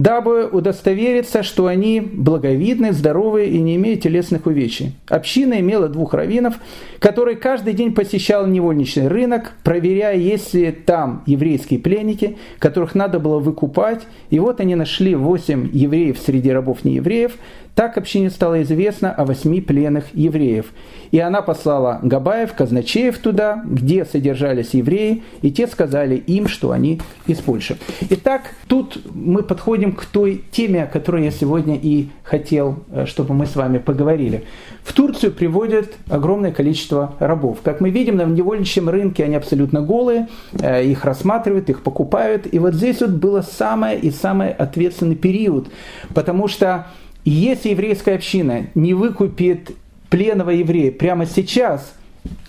дабы 0.00 0.46
удостовериться, 0.46 1.42
что 1.42 1.66
они 1.66 2.00
благовидны, 2.00 2.92
здоровы 2.94 3.48
и 3.48 3.60
не 3.60 3.76
имеют 3.76 4.02
телесных 4.02 4.46
увечий. 4.46 4.94
Община 5.08 5.60
имела 5.60 5.88
двух 5.88 6.14
раввинов, 6.14 6.54
которые 7.00 7.36
каждый 7.36 7.74
день 7.74 7.92
посещал 7.94 8.46
невольничный 8.46 9.08
рынок, 9.08 9.52
проверяя, 9.62 10.16
есть 10.16 10.54
ли 10.54 10.70
там 10.72 11.22
еврейские 11.26 11.80
пленники, 11.80 12.38
которых 12.58 12.94
надо 12.94 13.18
было 13.18 13.40
выкупать. 13.40 14.06
И 14.30 14.38
вот 14.38 14.60
они 14.60 14.74
нашли 14.74 15.14
восемь 15.14 15.68
евреев 15.70 16.18
среди 16.18 16.50
рабов 16.50 16.82
неевреев. 16.82 17.32
Так 17.74 17.96
общине 17.96 18.30
стало 18.30 18.62
известно 18.62 19.12
о 19.12 19.24
восьми 19.24 19.60
пленных 19.60 20.14
евреев. 20.14 20.66
И 21.10 21.18
она 21.18 21.42
послала 21.42 21.98
Габаев, 22.02 22.52
казначеев 22.54 23.18
туда, 23.18 23.62
где 23.64 24.04
содержались 24.04 24.74
евреи, 24.74 25.22
и 25.42 25.50
те 25.50 25.66
сказали 25.66 26.16
им, 26.16 26.46
что 26.46 26.72
они 26.72 27.00
из 27.26 27.38
Польши. 27.38 27.78
Итак, 28.10 28.42
тут 28.68 29.00
мы 29.14 29.42
подходим 29.42 29.92
к 29.92 30.04
той 30.04 30.44
теме, 30.50 30.84
о 30.84 30.86
которой 30.86 31.24
я 31.24 31.30
сегодня 31.30 31.78
и 31.80 32.08
хотел, 32.22 32.80
э, 32.92 33.06
чтобы 33.06 33.34
мы 33.34 33.46
с 33.46 33.56
вами 33.56 33.78
поговорили. 33.78 34.44
В 34.84 34.92
Турцию 34.92 35.32
приводят 35.32 35.92
огромное 36.08 36.52
количество 36.52 37.14
рабов. 37.18 37.58
Как 37.62 37.80
мы 37.80 37.90
видим, 37.90 38.16
на 38.16 38.24
невольничьем 38.24 38.88
рынке 38.88 39.24
они 39.24 39.34
абсолютно 39.34 39.80
голые, 39.80 40.28
э, 40.52 40.84
их 40.84 41.04
рассматривают, 41.04 41.70
их 41.70 41.82
покупают. 41.82 42.52
И 42.52 42.58
вот 42.58 42.74
здесь 42.74 43.00
вот 43.00 43.10
было 43.10 43.42
самое 43.42 43.98
и 43.98 44.10
самый 44.10 44.50
ответственный 44.50 45.16
период, 45.16 45.68
потому 46.14 46.48
что 46.48 46.86
если 47.24 47.70
еврейская 47.70 48.14
община 48.14 48.66
не 48.74 48.94
выкупит 48.94 49.72
пленного 50.08 50.50
еврея 50.50 50.90
прямо 50.90 51.26
сейчас, 51.26 51.92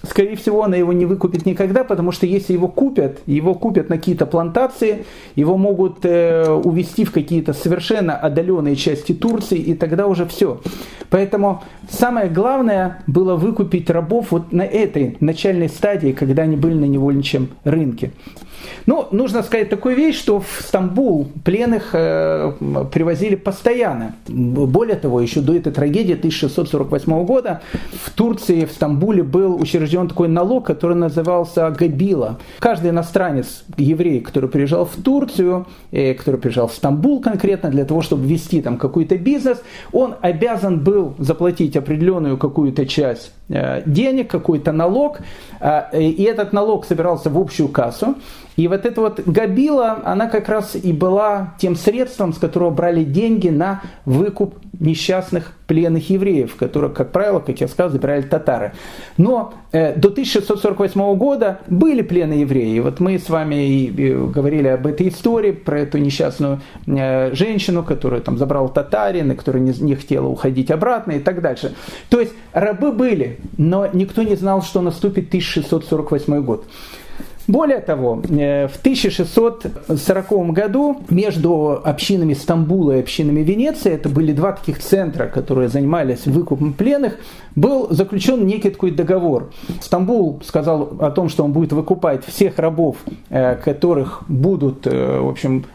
скорее 0.04 0.36
всего, 0.36 0.64
она 0.64 0.76
его 0.76 0.94
не 0.94 1.06
выкупит 1.06 1.46
никогда, 1.46 1.84
потому 1.84 2.12
что 2.12 2.26
если 2.26 2.54
его 2.54 2.68
купят, 2.68 3.20
его 3.26 3.54
купят 3.54 3.90
на 3.90 3.98
какие-то 3.98 4.26
плантации, 4.26 5.06
его 5.36 5.58
могут 5.58 6.00
э, 6.04 6.50
увезти 6.50 7.06
в 7.06 7.12
какие-то 7.12 7.54
совершенно 7.54 8.16
отдаленные 8.16 8.76
части 8.76 9.14
Турции, 9.14 9.58
и 9.58 9.74
тогда 9.74 10.08
уже 10.08 10.26
все. 10.26 10.62
Поэтому 11.10 11.64
самое 11.90 12.30
главное 12.30 13.04
было 13.08 13.36
выкупить 13.36 13.90
рабов 13.90 14.28
вот 14.32 14.52
на 14.52 14.64
этой 14.64 15.18
начальной 15.20 15.70
стадии, 15.70 16.12
когда 16.12 16.44
они 16.44 16.56
были 16.56 16.76
на 16.76 16.86
невольничьем 16.86 17.50
рынке. 17.64 18.12
Ну, 18.86 19.08
нужно 19.12 19.44
сказать 19.44 19.70
такую 19.70 19.96
вещь, 19.96 20.18
что 20.18 20.40
в 20.40 20.62
Стамбул 20.62 21.28
пленных 21.44 21.92
э, 21.94 22.54
привозили 22.92 23.36
постоянно. 23.36 24.16
Более 24.28 24.96
того, 24.96 25.22
еще 25.22 25.42
до 25.42 25.56
этой 25.56 25.72
трагедии 25.72 26.14
1648 26.14 27.26
года 27.26 27.62
в 27.94 28.12
Турции, 28.12 28.66
в 28.66 28.72
Стамбуле 28.72 29.24
был 29.24 29.56
учрежден 29.56 30.08
такой 30.08 30.28
налог, 30.28 30.66
который 30.66 30.96
назывался 30.96 31.70
Габила. 31.70 32.40
Каждый 32.60 32.90
иностранец, 32.92 33.64
еврей, 33.78 34.22
который 34.22 34.50
приезжал 34.50 34.86
в 34.86 34.96
Турцию, 34.96 35.68
э, 35.92 36.14
который 36.14 36.40
приезжал 36.40 36.68
в 36.68 36.74
Стамбул 36.74 37.22
конкретно 37.22 37.70
для 37.70 37.86
того, 37.86 38.02
чтобы 38.02 38.28
вести 38.28 38.62
там 38.62 38.78
какой-то 38.78 39.18
бизнес, 39.18 39.62
он 39.92 40.16
обязан 40.22 40.80
был 40.80 41.14
заплатить 41.18 41.76
определенную 41.78 42.38
какую-то 42.38 42.86
часть 42.86 43.32
э, 43.50 43.82
денег, 43.86 44.30
какой-то 44.30 44.72
налог, 44.72 45.20
э, 45.60 46.02
и 46.02 46.24
этот 46.24 46.54
налог 46.54 46.86
собирался 46.86 47.30
в 47.30 47.38
общую 47.38 47.70
кассу. 47.70 48.16
И 48.58 48.68
вот 48.68 48.86
эта 48.86 49.02
вот 49.02 49.22
габила, 49.26 50.00
она 50.04 50.28
как 50.28 50.50
раз 50.50 50.76
и 50.76 50.92
была 50.94 51.56
тем 51.58 51.76
средством, 51.76 52.34
с 52.34 52.38
которого 52.38 52.70
брали 52.70 53.04
деньги 53.04 53.50
на 53.50 53.82
выкуп 54.06 54.56
несчастных 54.80 55.54
пленных 55.68 56.10
евреев, 56.10 56.56
которых, 56.56 56.94
как 56.94 57.12
правило, 57.12 57.40
как 57.40 57.62
я 57.62 57.68
сказал, 57.68 57.92
забирали 57.92 58.24
татары. 58.24 58.74
Но 59.18 59.54
э, 59.72 59.96
до 59.96 60.10
1648 60.10 61.16
года 61.16 61.60
были 61.68 62.02
пленные 62.02 62.42
евреи. 62.42 62.80
Вот 62.80 63.00
мы 63.00 63.20
с 63.20 63.30
вами 63.30 63.56
и, 63.56 63.86
и 63.86 64.14
говорили 64.14 64.68
об 64.68 64.88
этой 64.88 65.08
истории, 65.08 65.52
про 65.52 65.80
эту 65.80 65.98
несчастную 66.00 66.62
э, 66.88 67.34
женщину, 67.34 67.84
которую 67.84 68.22
там 68.22 68.38
забрал 68.38 68.70
татарин, 68.70 69.32
и 69.32 69.36
которая 69.36 69.62
не, 69.62 69.72
не 69.80 69.96
хотела 69.96 70.28
уходить 70.28 70.72
обратно 70.72 71.14
и 71.14 71.20
так 71.20 71.42
дальше. 71.42 71.74
То 72.10 72.20
есть 72.20 72.34
рабы 72.52 72.92
были, 72.92 73.40
но 73.58 73.88
никто 73.94 74.24
не 74.24 74.36
знал, 74.36 74.64
что 74.64 74.82
наступит 74.82 75.28
1648 75.28 76.42
год. 76.44 76.66
Более 77.52 77.80
того, 77.80 78.22
э, 78.30 78.70
в 78.70 78.78
1640 78.78 80.54
году 80.54 81.02
между 81.10 81.82
общинами 81.84 82.34
Стамбула 82.34 82.94
и 82.96 83.00
общинами 83.02 83.42
Венеции, 83.42 83.92
это 83.92 84.08
были 84.08 84.32
два 84.32 84.54
таких 84.54 84.80
центра, 84.80 85.28
которые 85.28 85.68
занимались 85.68 86.26
выкупом 86.28 86.72
пленных, 86.72 87.18
был 87.58 87.90
заключен 87.90 88.48
некий 88.48 88.70
такой 88.70 88.92
договор. 88.92 89.52
Стамбул 89.82 90.40
сказал 90.46 90.94
о 91.02 91.12
том, 91.12 91.28
что 91.28 91.44
он 91.44 91.52
будет 91.52 91.74
выкупать 91.74 92.24
всех 92.26 92.58
рабов, 92.58 92.96
э, 93.30 93.58
которых 93.58 94.24
будут, 94.30 94.88
э, 94.88 95.20
в 95.20 95.28
общем, 95.28 95.66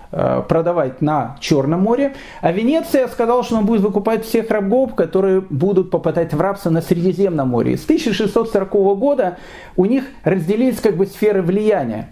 продавать 0.49 1.03
на 1.03 1.37
Черном 1.41 1.83
море, 1.83 2.15
а 2.41 2.53
Венеция 2.53 3.07
сказала, 3.09 3.45
что 3.45 3.57
он 3.57 3.67
будет 3.67 3.83
выкупать 3.83 4.25
всех 4.25 4.51
рабов, 4.51 4.95
которые 4.95 5.41
будут 5.41 5.91
попадать 5.91 6.33
в 6.33 6.41
рабство 6.41 6.71
на 6.71 6.81
Средиземном 6.81 7.49
море. 7.49 7.77
С 7.77 7.85
1640 7.85 8.73
года 8.99 9.37
у 9.77 9.85
них 9.85 10.05
разделились 10.25 10.81
как 10.81 10.97
бы 10.97 11.07
сферы 11.07 11.43
влияния. 11.43 12.11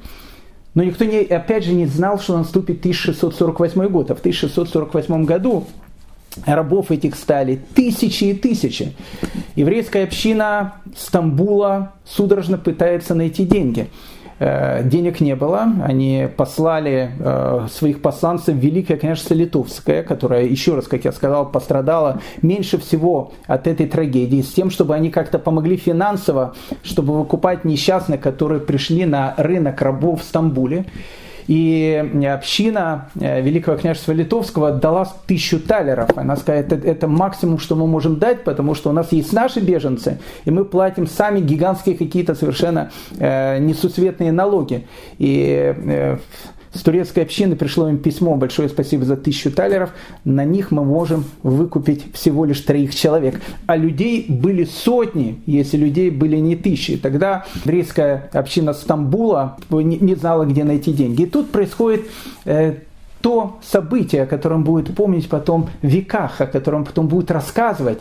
Но 0.74 0.82
никто 0.82 1.04
не, 1.04 1.20
опять 1.20 1.64
же 1.64 1.72
не 1.72 1.86
знал, 1.86 2.18
что 2.18 2.36
наступит 2.36 2.80
1648 2.80 3.86
год. 3.88 4.10
А 4.10 4.14
в 4.14 4.18
1648 4.18 5.24
году 5.24 5.64
рабов 6.46 6.90
этих 6.90 7.14
стали 7.14 7.60
тысячи 7.74 8.24
и 8.24 8.34
тысячи. 8.34 8.92
Еврейская 9.54 10.02
община 10.02 10.74
Стамбула 10.96 11.92
судорожно 12.04 12.58
пытается 12.58 13.14
найти 13.14 13.44
деньги. 13.44 13.88
Э, 14.38 14.82
денег 14.84 15.20
не 15.20 15.36
было, 15.36 15.72
они 15.84 16.28
послали 16.36 17.10
э, 17.18 17.66
своих 17.70 18.02
посланцев 18.02 18.56
Великое 18.56 18.96
княжество 18.96 19.34
Литовское, 19.34 20.02
которое, 20.02 20.46
еще 20.46 20.74
раз, 20.74 20.88
как 20.88 21.04
я 21.04 21.12
сказал, 21.12 21.50
пострадало 21.50 22.20
меньше 22.42 22.78
всего 22.78 23.32
от 23.46 23.66
этой 23.66 23.86
трагедии, 23.86 24.42
с 24.42 24.52
тем, 24.52 24.70
чтобы 24.70 24.94
они 24.94 25.10
как-то 25.10 25.38
помогли 25.38 25.76
финансово, 25.76 26.54
чтобы 26.82 27.16
выкупать 27.16 27.64
несчастных, 27.64 28.20
которые 28.20 28.60
пришли 28.60 29.04
на 29.04 29.34
рынок 29.36 29.80
рабов 29.80 30.22
в 30.22 30.24
Стамбуле. 30.24 30.86
И 31.46 32.26
община 32.26 33.08
э, 33.20 33.40
Великого 33.42 33.76
княжества 33.76 34.12
Литовского 34.12 34.72
дала 34.72 35.06
тысячу 35.26 35.60
талеров. 35.60 36.10
Она 36.16 36.36
сказала, 36.36 36.62
это, 36.62 36.74
это 36.76 37.08
максимум, 37.08 37.58
что 37.58 37.76
мы 37.76 37.86
можем 37.86 38.18
дать, 38.18 38.44
потому 38.44 38.74
что 38.74 38.90
у 38.90 38.92
нас 38.92 39.12
есть 39.12 39.32
наши 39.32 39.60
беженцы, 39.60 40.18
и 40.44 40.50
мы 40.50 40.64
платим 40.64 41.06
сами 41.06 41.40
гигантские 41.40 41.96
какие-то 41.96 42.34
совершенно 42.34 42.90
э, 43.18 43.58
несусветные 43.58 44.32
налоги. 44.32 44.86
И 45.18 45.74
э, 45.76 46.16
с 46.74 46.82
турецкой 46.82 47.20
общины 47.20 47.56
пришло 47.56 47.88
им 47.88 47.98
письмо, 47.98 48.36
большое 48.36 48.68
спасибо 48.68 49.04
за 49.04 49.16
тысячу 49.16 49.50
талеров, 49.50 49.90
на 50.24 50.44
них 50.44 50.70
мы 50.70 50.84
можем 50.84 51.24
выкупить 51.42 52.12
всего 52.12 52.44
лишь 52.44 52.60
троих 52.60 52.94
человек. 52.94 53.40
А 53.66 53.76
людей 53.76 54.26
были 54.28 54.64
сотни, 54.64 55.40
если 55.46 55.76
людей 55.76 56.10
были 56.10 56.36
не 56.36 56.56
тысячи. 56.56 56.96
Тогда 56.96 57.46
еврейская 57.64 58.28
община 58.32 58.72
Стамбула 58.74 59.56
не 59.70 60.14
знала, 60.14 60.44
где 60.44 60.64
найти 60.64 60.92
деньги. 60.92 61.22
И 61.22 61.26
тут 61.26 61.50
происходит 61.50 62.06
э, 62.44 62.74
то 63.20 63.58
событие, 63.62 64.24
о 64.24 64.26
котором 64.26 64.64
будет 64.64 64.94
помнить 64.94 65.28
потом 65.28 65.70
в 65.80 65.86
веках, 65.86 66.40
о 66.40 66.46
котором 66.46 66.84
потом 66.84 67.08
будет 67.08 67.30
рассказывать. 67.30 68.00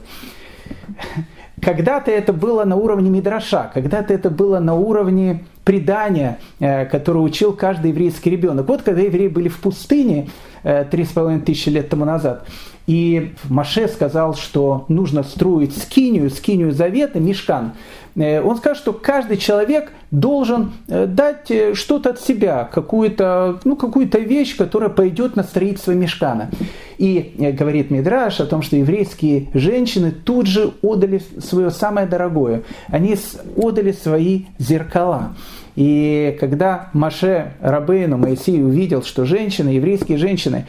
Когда-то 1.61 2.11
это 2.11 2.33
было 2.33 2.65
на 2.65 2.75
уровне 2.75 3.09
Мидраша, 3.09 3.71
когда-то 3.73 4.13
это 4.13 4.29
было 4.29 4.59
на 4.59 4.73
уровне 4.73 5.45
предания, 5.63 6.39
э, 6.59 6.85
которое 6.85 7.19
учил 7.19 7.53
каждый 7.53 7.91
еврейский 7.91 8.29
ребенок. 8.29 8.67
Вот 8.67 8.81
когда 8.81 9.01
евреи 9.01 9.27
были 9.27 9.49
в 9.49 9.59
пустыне 9.59 10.29
э, 10.63 10.85
три 10.89 11.05
с 11.05 11.09
половиной 11.09 11.41
тысячи 11.41 11.69
лет 11.69 11.89
тому 11.89 12.05
назад, 12.05 12.45
и 12.85 13.33
Маше 13.45 13.87
сказал, 13.87 14.35
что 14.35 14.85
нужно 14.89 15.23
строить 15.23 15.77
скинию, 15.77 16.29
скинию 16.29 16.71
завета, 16.71 17.19
мешкан. 17.19 17.73
Э, 18.15 18.41
он 18.41 18.57
сказал, 18.57 18.75
что 18.75 18.93
каждый 18.93 19.37
человек 19.37 19.91
должен 20.11 20.71
дать 20.87 21.51
что-то 21.73 22.11
от 22.11 22.21
себя, 22.21 22.69
какую-то 22.71 23.59
ну, 23.63 23.75
какую 23.75 24.07
вещь, 24.07 24.55
которая 24.55 24.89
пойдет 24.89 25.35
на 25.35 25.43
строительство 25.43 25.91
мешкана. 25.91 26.51
И 26.97 27.53
говорит 27.57 27.89
Мидраш 27.89 28.39
о 28.39 28.45
том, 28.45 28.61
что 28.61 28.75
еврейские 28.75 29.47
женщины 29.53 30.11
тут 30.11 30.45
же 30.45 30.73
отдали 30.81 31.21
свое 31.39 31.71
самое 31.71 32.05
дорогое. 32.05 32.63
Они 32.87 33.17
отдали 33.57 33.91
свои 33.91 34.43
зеркала. 34.59 35.35
И 35.75 36.37
когда 36.39 36.89
Маше 36.93 37.53
Рабейну 37.59 38.17
Моисей 38.17 38.63
увидел, 38.63 39.01
что 39.03 39.25
женщины, 39.25 39.69
еврейские 39.69 40.17
женщины, 40.17 40.67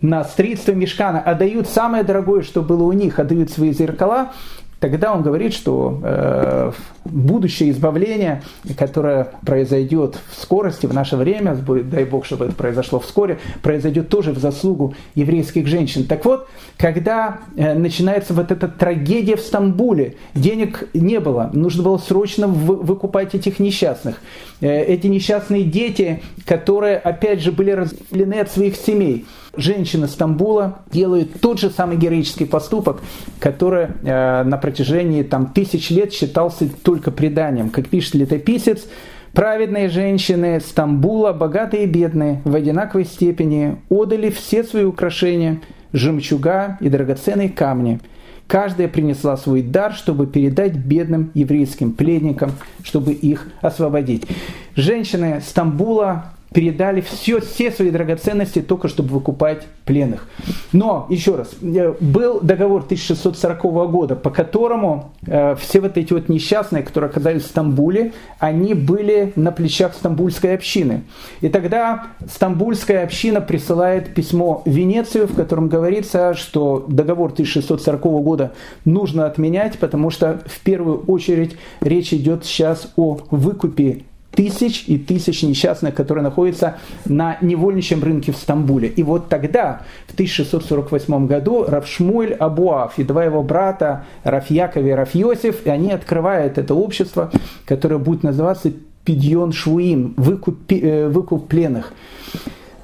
на 0.00 0.24
строительство 0.24 0.72
мешкана 0.72 1.20
отдают 1.20 1.68
самое 1.68 2.02
дорогое, 2.02 2.42
что 2.42 2.62
было 2.62 2.84
у 2.84 2.92
них, 2.92 3.18
отдают 3.18 3.50
свои 3.50 3.72
зеркала, 3.72 4.32
тогда 4.80 5.12
он 5.12 5.22
говорит, 5.22 5.52
что 5.52 6.00
э, 6.02 6.72
будущее 7.04 7.70
избавление, 7.70 8.42
которое 8.76 9.28
произойдет 9.44 10.18
в 10.30 10.42
скорости, 10.42 10.86
в 10.86 10.94
наше 10.94 11.16
время, 11.16 11.54
дай 11.54 12.04
Бог, 12.04 12.24
чтобы 12.24 12.46
это 12.46 12.54
произошло 12.54 12.98
вскоре, 12.98 13.38
произойдет 13.62 14.08
тоже 14.08 14.32
в 14.32 14.38
заслугу 14.38 14.94
еврейских 15.14 15.66
женщин. 15.66 16.04
Так 16.04 16.24
вот, 16.24 16.48
когда 16.78 17.40
э, 17.56 17.74
начинается 17.74 18.32
вот 18.32 18.50
эта 18.50 18.68
трагедия 18.68 19.36
в 19.36 19.40
Стамбуле, 19.40 20.16
денег 20.34 20.88
не 20.94 21.20
было, 21.20 21.50
нужно 21.52 21.82
было 21.82 21.98
срочно 21.98 22.48
выкупать 22.48 23.34
этих 23.34 23.58
несчастных. 23.58 24.16
Э, 24.62 24.82
эти 24.82 25.06
несчастные 25.06 25.64
дети, 25.64 26.22
которые, 26.46 26.96
опять 26.96 27.40
же, 27.42 27.52
были 27.52 27.72
разделены 27.72 28.40
от 28.40 28.50
своих 28.50 28.76
семей– 28.76 29.26
женщины 29.60 30.08
Стамбула 30.08 30.80
делают 30.92 31.40
тот 31.40 31.58
же 31.60 31.70
самый 31.70 31.96
героический 31.96 32.44
поступок, 32.44 33.00
который 33.38 33.88
э, 34.02 34.42
на 34.44 34.56
протяжении 34.56 35.22
там, 35.22 35.46
тысяч 35.46 35.90
лет 35.90 36.12
считался 36.12 36.68
только 36.82 37.10
преданием. 37.10 37.70
Как 37.70 37.88
пишет 37.88 38.14
летописец, 38.14 38.86
праведные 39.32 39.88
женщины 39.88 40.60
Стамбула, 40.60 41.32
богатые 41.32 41.84
и 41.84 41.86
бедные, 41.86 42.42
в 42.44 42.54
одинаковой 42.54 43.04
степени 43.04 43.76
отдали 43.88 44.30
все 44.30 44.64
свои 44.64 44.84
украшения 44.84 45.60
жемчуга 45.92 46.78
и 46.80 46.88
драгоценные 46.88 47.48
камни. 47.48 48.00
Каждая 48.46 48.88
принесла 48.88 49.36
свой 49.36 49.62
дар, 49.62 49.94
чтобы 49.94 50.26
передать 50.26 50.74
бедным 50.74 51.30
еврейским 51.34 51.92
пленникам, 51.92 52.50
чтобы 52.82 53.12
их 53.12 53.46
освободить. 53.60 54.26
Женщины 54.74 55.40
Стамбула 55.40 56.32
передали 56.52 57.00
все, 57.00 57.40
все 57.40 57.70
свои 57.70 57.90
драгоценности 57.90 58.60
только 58.60 58.88
чтобы 58.88 59.10
выкупать 59.10 59.62
пленных. 59.84 60.26
Но, 60.72 61.06
еще 61.08 61.36
раз, 61.36 61.50
э, 61.62 61.94
был 62.00 62.40
договор 62.40 62.82
1640 62.82 63.90
года, 63.90 64.16
по 64.16 64.30
которому 64.30 65.12
э, 65.26 65.54
все 65.56 65.80
вот 65.80 65.96
эти 65.96 66.12
вот 66.12 66.28
несчастные, 66.28 66.82
которые 66.82 67.10
оказались 67.10 67.42
в 67.42 67.46
Стамбуле, 67.46 68.12
они 68.38 68.74
были 68.74 69.32
на 69.36 69.52
плечах 69.52 69.94
стамбульской 69.94 70.54
общины. 70.54 71.04
И 71.40 71.48
тогда 71.48 72.08
стамбульская 72.28 73.04
община 73.04 73.40
присылает 73.40 74.14
письмо 74.14 74.62
в 74.64 74.70
Венецию, 74.70 75.28
в 75.28 75.34
котором 75.34 75.68
говорится, 75.68 76.34
что 76.34 76.84
договор 76.88 77.32
1640 77.32 78.00
года 78.22 78.52
нужно 78.84 79.26
отменять, 79.26 79.78
потому 79.78 80.10
что 80.10 80.40
в 80.46 80.60
первую 80.60 81.04
очередь 81.06 81.56
речь 81.80 82.12
идет 82.12 82.44
сейчас 82.44 82.92
о 82.96 83.18
выкупе 83.30 84.04
тысяч 84.32 84.84
и 84.86 84.98
тысяч 84.98 85.42
несчастных, 85.42 85.94
которые 85.94 86.22
находятся 86.22 86.76
на 87.04 87.38
невольничьем 87.40 88.02
рынке 88.02 88.32
в 88.32 88.36
Стамбуле. 88.36 88.88
И 88.88 89.02
вот 89.02 89.28
тогда, 89.28 89.82
в 90.06 90.14
1648 90.14 91.26
году, 91.26 91.64
Равшмуэль 91.66 92.34
Абуаф 92.34 92.98
и 92.98 93.04
два 93.04 93.24
его 93.24 93.42
брата, 93.42 94.04
Рафьяков 94.24 94.84
и 94.84 94.90
Рафьосиф, 94.90 95.66
и 95.66 95.70
они 95.70 95.92
открывают 95.92 96.58
это 96.58 96.74
общество, 96.74 97.30
которое 97.66 97.98
будет 97.98 98.22
называться 98.22 98.72
Пидьон 99.04 99.52
Швуим, 99.52 100.14
выкуп, 100.16 100.58
э, 100.70 101.08
выкуп 101.08 101.48
пленных 101.48 101.92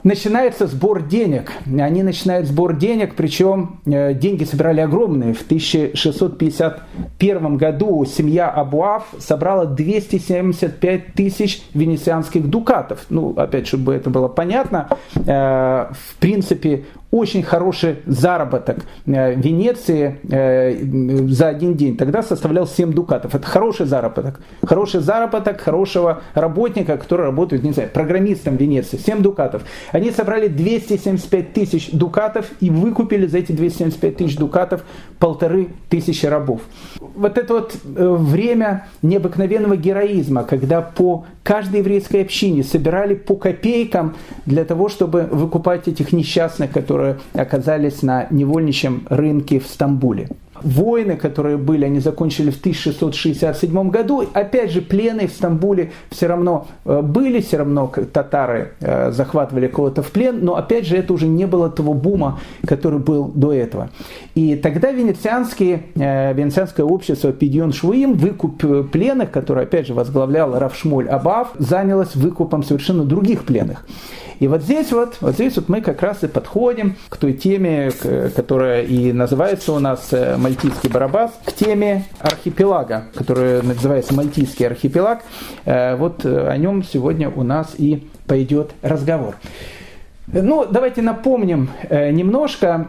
начинается 0.07 0.67
сбор 0.69 1.03
денег. 1.03 1.51
Они 1.67 2.03
начинают 2.05 2.47
сбор 2.47 2.77
денег, 2.77 3.17
причем 3.17 3.81
э, 3.85 4.15
деньги 4.15 4.45
собирали 4.45 4.81
огромные. 4.81 5.35
В 5.35 5.43
1651 5.43 7.57
году 7.57 8.05
семья 8.05 8.49
Абуав 8.49 9.09
собрала 9.19 9.67
275 9.67 11.15
тысяч 11.15 11.61
венецианских 11.75 12.49
дукатов. 12.49 13.07
Ну, 13.11 13.35
опять, 13.37 13.67
чтобы 13.67 13.95
это 13.95 14.09
было 14.09 14.29
понятно, 14.29 14.91
э, 15.17 15.23
в 15.27 16.15
принципе, 16.21 16.85
очень 17.11 17.43
хороший 17.43 17.97
заработок 18.07 18.79
э, 19.07 19.35
в 19.35 19.41
Венеции 19.41 20.19
э, 20.29 20.77
за 21.29 21.49
один 21.49 21.75
день. 21.75 21.97
Тогда 21.97 22.23
составлял 22.23 22.67
7 22.67 22.93
дукатов. 22.93 23.35
Это 23.35 23.47
хороший 23.47 23.87
заработок. 23.87 24.41
Хороший 24.63 25.01
заработок 25.01 25.61
хорошего 25.61 26.23
работника, 26.35 26.97
который 26.97 27.27
работает, 27.27 27.63
не 27.63 27.73
знаю, 27.73 27.91
программистом 27.93 28.57
в 28.57 28.61
Венеции. 28.61 28.97
7 28.97 29.23
дукатов. 29.23 29.63
Они 29.93 30.11
собрали 30.11 30.49
275 30.49 31.53
тысяч 31.53 31.91
дукатов 31.93 32.51
и 32.61 32.71
выкупили 32.71 33.27
за 33.27 33.39
эти 33.39 33.53
275 33.53 34.17
тысяч 34.17 34.37
дукатов 34.37 34.83
полторы 35.19 35.69
тысячи 35.89 36.27
рабов. 36.27 36.61
Вот 37.01 37.39
это 37.39 37.55
вот 37.55 37.77
э, 37.97 38.09
время 38.09 38.89
необыкновенного 39.03 39.77
героизма, 39.77 40.43
когда 40.43 40.83
по 40.83 41.25
каждой 41.43 41.81
еврейской 41.81 42.23
общине 42.23 42.65
собирали 42.65 43.15
по 43.15 43.37
копейкам 43.37 44.17
для 44.47 44.65
того, 44.65 44.89
чтобы 44.89 45.23
выкупать 45.23 45.87
этих 45.87 46.13
несчастных, 46.13 46.73
которые 46.73 47.06
оказались 47.35 48.03
на 48.03 48.27
невольничьем 48.31 49.07
рынке 49.09 49.59
в 49.61 49.67
Стамбуле. 49.67 50.29
Войны, 50.67 51.17
которые 51.17 51.57
были, 51.57 51.85
они 51.85 52.01
закончили 52.01 52.51
в 52.51 52.59
1667 52.59 53.91
году. 53.91 54.25
Опять 54.33 54.73
же, 54.73 54.81
плены 54.81 55.29
в 55.29 55.31
Стамбуле 55.31 55.93
все 56.11 56.27
равно 56.27 56.67
э, 56.85 57.03
были, 57.03 57.41
все 57.41 57.59
равно 57.59 57.93
татары 58.13 58.73
э, 58.81 59.13
захватывали 59.13 59.69
кого-то 59.69 60.03
в 60.03 60.11
плен, 60.11 60.41
но 60.43 60.57
опять 60.57 60.87
же, 60.87 60.97
это 60.97 61.13
уже 61.13 61.29
не 61.29 61.47
было 61.47 61.71
того 61.71 61.95
бума, 61.95 62.41
который 62.67 62.99
был 62.99 63.29
до 63.29 63.53
этого. 63.53 63.91
И 64.35 64.57
тогда 64.57 64.91
венецианские, 64.91 65.85
э, 65.95 66.35
венецианское 66.35 66.85
общество 66.85 67.33
Пидьон 67.33 67.73
Швуим, 67.73 68.15
выкуп 68.15 68.91
пленных, 68.91 69.31
который 69.31 69.65
опять 69.65 69.87
же 69.87 69.95
возглавлял 69.95 70.59
Равшмоль 70.59 71.09
Абав, 71.09 71.53
занялось 71.59 72.17
выкупом 72.17 72.65
совершенно 72.65 73.05
других 73.05 73.45
пленных. 73.45 73.85
И 74.39 74.49
вот 74.49 74.63
здесь 74.63 74.93
вот, 74.93 75.17
вот 75.21 75.35
здесь 75.35 75.57
вот 75.57 75.69
мы 75.69 75.81
как 75.81 76.03
раз 76.03 76.23
и 76.23 76.27
подходим 76.27 76.97
к 77.09 77.17
той 77.17 77.33
теме, 77.33 77.91
которая 78.35 78.83
и 78.83 79.13
называется 79.13 79.73
у 79.73 79.79
нас 79.79 80.09
э, 80.13 80.37
Мальтийский 80.57 80.89
Барабас, 80.89 81.39
к 81.45 81.53
теме 81.53 82.05
архипелага, 82.19 83.05
которая 83.15 83.61
называется 83.61 84.15
Мальтийский 84.15 84.67
архипелаг. 84.67 85.23
Э, 85.67 85.97
вот 85.97 86.25
э, 86.25 86.49
о 86.49 86.57
нем 86.57 86.83
сегодня 86.83 87.29
у 87.29 87.43
нас 87.43 87.75
и 87.77 88.09
пойдет 88.27 88.73
разговор. 88.81 89.37
Ну, 90.27 90.65
давайте 90.65 91.03
напомним 91.03 91.69
немножко. 91.91 92.89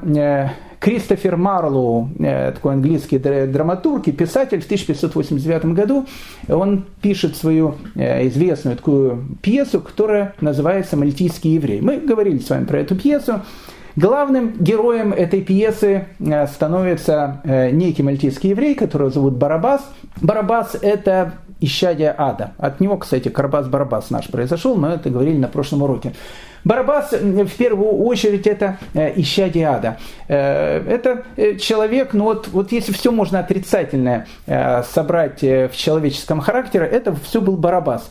Кристофер 0.80 1.38
Марлоу, 1.38 2.10
э, 2.20 2.52
такой 2.52 2.74
английский 2.74 3.18
драматург 3.18 4.08
и 4.08 4.12
писатель, 4.12 4.62
в 4.62 4.66
1589 4.66 5.66
году 5.74 6.06
он 6.48 6.86
пишет 7.02 7.36
свою 7.36 7.76
э, 7.96 8.28
известную 8.28 8.78
такую 8.78 9.38
пьесу, 9.42 9.82
которая 9.82 10.36
называется 10.40 10.96
«Мальтийский 10.96 11.56
еврей». 11.56 11.82
Мы 11.82 11.98
говорили 11.98 12.38
с 12.38 12.50
вами 12.50 12.66
про 12.66 12.80
эту 12.80 12.96
пьесу. 12.96 13.42
Главным 13.98 14.54
героем 14.60 15.12
этой 15.12 15.42
пьесы 15.42 16.06
э, 16.20 16.48
становится 16.48 17.42
некий 17.72 18.04
мальтийский 18.04 18.52
еврей, 18.52 18.76
которого 18.76 19.10
зовут 19.10 19.34
Барабас. 19.34 19.82
Барабас– 20.22 20.78
это 20.82 21.34
исчадие 21.60 22.14
ада. 22.16 22.52
От 22.58 22.80
него, 22.80 22.98
кстати, 22.98 23.30
Карабас-Барабас 23.30 24.06
наш 24.12 24.28
произошел, 24.28 24.76
мы 24.76 24.90
это 24.90 25.10
говорили 25.10 25.38
на 25.38 25.48
прошлом 25.48 25.82
уроке. 25.82 26.14
Барабас 26.68 27.14
в 27.14 27.58
первую 27.58 28.04
очередь 28.04 28.46
это 28.46 28.78
э, 28.94 29.14
исчадие 29.22 29.70
ада. 29.70 29.98
Э, 30.28 30.84
это 30.86 31.24
э, 31.38 31.56
человек, 31.56 32.14
ну 32.14 32.26
вот, 32.26 32.50
вот 32.50 32.74
если 32.74 32.92
все 32.92 33.12
можно 33.12 33.40
отрицательное 33.40 34.28
собрать 34.46 35.42
в 35.42 35.72
человеческом 35.72 36.42
характере, 36.42 36.86
это 36.86 37.16
все 37.24 37.40
был 37.40 37.56
Барабас. 37.56 38.10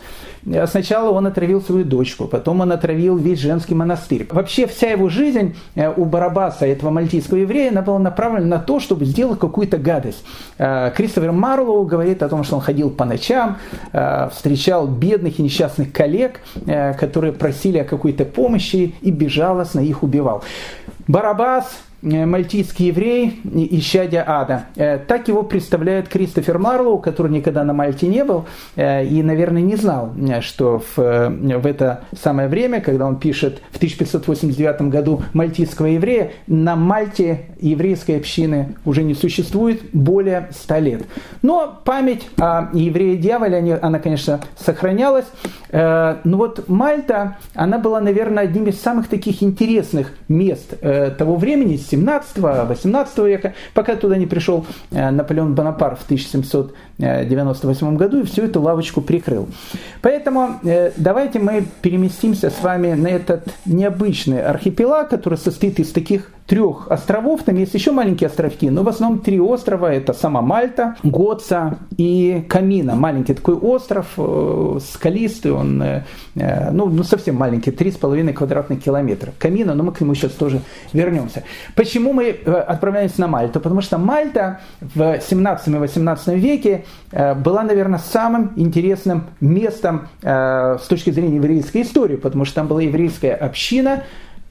Сначала 0.67 1.11
он 1.11 1.27
отравил 1.27 1.61
свою 1.61 1.85
дочку, 1.85 2.27
потом 2.29 2.61
он 2.61 2.71
отравил 2.71 3.17
весь 3.17 3.41
женский 3.41 3.75
монастырь. 3.75 4.29
Вообще 4.31 4.69
вся 4.69 4.91
его 4.91 5.09
жизнь 5.09 5.57
у 5.97 6.05
Барабаса, 6.05 6.67
этого 6.67 6.91
мальтийского 6.91 7.39
еврея, 7.39 7.71
она 7.71 7.83
была 7.83 7.99
направлена 7.99 8.47
на 8.47 8.59
то, 8.61 8.79
чтобы 8.79 9.07
сделать 9.07 9.41
какую-то 9.41 9.77
гадость. 9.77 10.25
Кристофер 10.57 11.33
Марлоу 11.33 11.85
говорит 11.85 12.23
о 12.23 12.29
том, 12.29 12.45
что 12.45 12.57
он 12.57 12.63
ходил 12.63 12.91
по 12.91 13.05
ночам, 13.05 13.59
встречал 14.33 14.87
бедных 14.87 15.41
и 15.41 15.43
несчастных 15.43 15.93
коллег, 15.93 16.41
которые 16.65 17.33
просили 17.33 17.79
о 17.79 17.85
какой-то 17.85 18.25
помощи, 18.25 18.46
помощи 18.47 18.95
и 19.03 19.11
безжалостно 19.11 19.81
их 19.81 20.03
убивал. 20.03 20.43
Барабас 21.09 21.67
мальтийский 22.07 22.87
еврей, 22.87 23.41
исчадия 23.53 24.25
ада. 24.27 24.67
Э, 24.77 24.99
так 24.99 25.29
его 25.29 25.43
представляет 25.43 26.09
Кристофер 26.09 26.59
Марлоу, 26.59 26.99
который 26.99 27.33
никогда 27.33 27.65
на 27.65 27.73
Мальте 27.73 28.07
не 28.07 28.25
был 28.25 28.47
э, 28.77 29.05
и, 29.05 29.23
наверное, 29.23 29.63
не 29.63 29.77
знал, 29.77 30.13
что 30.41 30.79
в, 30.79 30.97
в 30.97 31.67
это 31.67 32.05
самое 32.21 32.49
время, 32.49 32.81
когда 32.81 33.07
он 33.07 33.17
пишет 33.17 33.61
в 33.73 33.77
1589 33.77 34.83
году 34.83 35.23
мальтийского 35.33 35.87
еврея, 35.87 36.31
на 36.47 36.77
Мальте 36.77 37.47
еврейской 37.61 38.13
общины 38.13 38.77
уже 38.85 39.03
не 39.03 39.15
существует 39.15 39.83
более 39.93 40.49
100 40.53 40.79
лет. 40.79 41.03
Но 41.43 41.81
память 41.85 42.29
о 42.39 42.69
еврее-дьяволе, 42.73 43.79
она, 43.83 43.99
конечно, 43.99 44.41
сохранялась. 44.57 45.27
Но 45.73 46.17
вот 46.25 46.69
Мальта, 46.69 47.37
она 47.55 47.79
была, 47.79 48.01
наверное, 48.01 48.45
одним 48.45 48.67
из 48.67 48.81
самых 48.81 49.09
таких 49.09 49.43
интересных 49.43 50.13
мест 50.29 50.79
того 50.81 51.37
времени, 51.37 51.77
17-18 51.97 53.29
века, 53.29 53.55
пока 53.75 53.97
туда 53.97 54.17
не 54.17 54.27
пришел 54.27 54.67
э, 54.91 55.11
Наполеон 55.11 55.55
Бонапарт 55.55 56.01
в 56.01 56.05
1798 56.05 57.97
году 57.97 58.21
и 58.21 58.25
всю 58.25 58.43
эту 58.43 58.61
лавочку 58.61 59.01
прикрыл. 59.01 59.49
Поэтому 60.03 60.61
э, 60.65 60.93
давайте 60.97 61.39
мы 61.39 61.65
переместимся 61.83 62.51
с 62.51 62.63
вами 62.63 62.93
на 62.95 63.09
этот 63.09 63.49
необычный 63.65 64.43
архипелаг, 64.43 65.09
который 65.09 65.39
состоит 65.39 65.79
из 65.81 65.91
таких 65.93 66.31
трех 66.47 66.89
островов, 66.89 67.43
там 67.43 67.57
есть 67.57 67.75
еще 67.75 67.91
маленькие 67.91 68.29
островки, 68.29 68.71
но 68.71 68.85
в 68.85 68.89
основном 68.89 69.19
три 69.19 69.41
острова, 69.41 69.93
это 69.93 70.13
сама 70.13 70.43
Мальта, 70.43 70.95
Гоца 71.03 71.79
и 71.97 72.45
Камина, 72.49 72.95
маленький 72.95 73.35
такой 73.35 73.57
остров, 73.57 74.13
э, 74.17 74.79
скалистый, 74.93 75.51
он 75.53 75.83
ну, 76.35 76.87
ну 76.87 77.03
совсем 77.03 77.37
маленький, 77.37 77.71
3,5 77.71 78.33
квадратных 78.33 78.83
километра. 78.83 79.33
Камина, 79.39 79.75
но 79.75 79.83
мы 79.83 79.93
к 79.93 80.01
нему 80.01 80.15
сейчас 80.15 80.33
тоже 80.33 80.61
вернемся. 80.93 81.45
Почему 81.77 82.13
мы 82.13 82.31
отправляемся 82.31 83.21
на 83.21 83.29
Мальту? 83.29 83.61
Потому 83.61 83.83
что 83.83 83.99
Мальта 83.99 84.61
в 84.81 85.21
17 85.21 85.69
и 85.69 85.71
18 85.77 86.29
веке 86.29 86.85
была, 87.13 87.63
наверное, 87.63 88.01
самым 88.01 88.53
интересным 88.57 89.27
местом 89.41 90.09
с 90.23 90.87
точки 90.89 91.11
зрения 91.11 91.37
еврейской 91.37 91.83
истории, 91.83 92.17
потому 92.17 92.47
что 92.47 92.57
там 92.57 92.67
была 92.67 92.83
еврейская 92.83 93.35
община, 93.35 94.05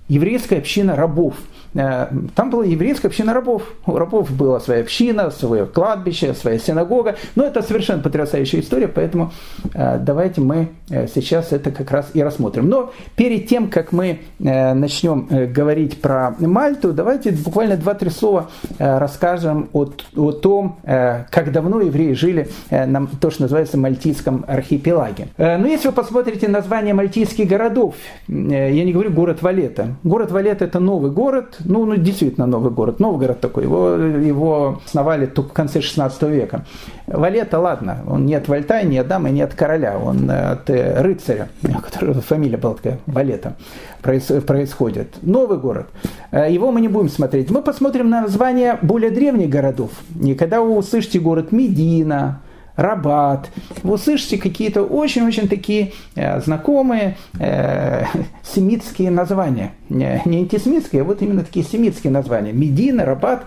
еврейская 0.08 0.60
община 0.60 0.96
рабов– 0.96 1.34
там 1.76 2.50
была 2.50 2.66
еврейская 2.66 3.10
община 3.10 3.34
рабов. 3.34 3.64
У 3.86 3.96
рабов 3.96 4.32
была 4.32 4.60
своя 4.60 4.82
община, 4.82 5.30
свое 5.30 5.66
кладбище, 5.66 6.34
своя 6.34 6.58
синагога. 6.58 7.16
Но 7.36 7.44
это 7.44 7.62
совершенно 7.62 8.02
потрясающая 8.02 8.62
история, 8.62 8.88
поэтому 8.88 9.32
давайте 9.74 10.42
мы 10.42 10.70
сейчас 10.90 11.52
это 11.52 11.72
как 11.72 11.92
раз 11.92 12.12
и 12.14 12.24
рассмотрим. 12.24 12.70
Но 12.70 12.94
перед 13.16 13.48
тем, 13.48 13.70
как 13.70 13.92
мы 13.92 14.22
начнем 14.40 15.28
говорить 15.52 16.02
про 16.02 16.36
Мальту, 16.40 16.94
давайте 16.94 17.32
буквально 17.32 17.78
два-три 17.78 18.10
слова 18.10 18.50
расскажем 18.80 19.70
о, 19.74 19.88
о 20.16 20.32
том, 20.32 20.78
как 20.84 21.52
давно 21.52 21.82
евреи 21.82 22.14
жили 22.14 22.50
на 22.70 23.08
то, 23.20 23.30
что 23.30 23.44
называется 23.44 23.78
Мальтийском 23.78 24.46
архипелаге. 24.48 25.28
Но 25.38 25.68
если 25.68 25.90
вы 25.90 25.94
посмотрите 25.94 26.48
название 26.48 26.94
мальтийских 26.94 27.48
городов, 27.48 27.96
я 28.28 28.84
не 28.84 28.94
говорю 28.94 29.12
город 29.12 29.42
Валета. 29.42 29.96
Город 30.04 30.32
Валета 30.32 30.66
это 30.66 30.80
новый 30.80 31.12
город, 31.12 31.58
ну, 31.66 31.86
ну 31.86 31.96
действительно 31.96 32.46
новый 32.46 32.72
город, 32.72 33.00
Новгород 33.00 33.40
такой, 33.40 33.64
его, 33.64 33.90
его 33.96 34.82
основали 34.86 35.26
только 35.26 35.50
в 35.50 35.54
конце 35.54 35.82
16 35.82 36.22
века. 36.24 36.66
Валета, 37.08 37.60
ладно, 37.60 38.04
он 38.08 38.26
не 38.26 38.36
от 38.36 38.48
Вальтая, 38.48 38.84
не 38.84 38.98
от 38.98 39.08
дамы, 39.08 39.30
не 39.30 39.42
от 39.42 39.54
короля, 39.54 39.98
он 39.98 40.30
от 40.30 40.70
э, 40.70 41.02
рыцаря, 41.02 41.50
которого 41.84 42.22
фамилия 42.22 42.58
была 42.58 42.76
такая, 42.76 43.00
Валета, 43.06 43.56
происходит. 44.02 45.16
Новый 45.22 45.58
город. 45.58 45.88
Э, 46.32 46.52
его 46.52 46.72
мы 46.72 46.82
не 46.82 46.88
будем 46.88 47.10
смотреть. 47.10 47.52
Мы 47.52 47.62
посмотрим 47.62 48.10
на 48.10 48.22
названия 48.22 48.80
более 48.82 49.12
древних 49.12 49.50
городов. 49.50 49.92
И 50.22 50.34
когда 50.36 50.62
вы 50.62 50.76
услышите 50.76 51.20
город 51.20 51.52
Медина, 51.52 52.42
Рабат. 52.76 53.50
Вы 53.84 53.94
услышите 53.94 54.38
какие-то 54.38 54.84
очень-очень 54.84 55.48
такие 55.48 55.94
э, 56.16 56.40
знакомые 56.42 57.18
э, 57.40 58.04
семитские 58.44 59.12
названия. 59.12 59.74
Не, 59.90 60.22
не 60.26 60.40
антисемитские, 60.40 61.02
а 61.02 61.06
вот 61.06 61.22
именно 61.22 61.44
такие 61.44 61.66
семитские 61.66 62.12
названия. 62.12 62.52
Медина, 62.52 63.06
Рабат 63.06 63.46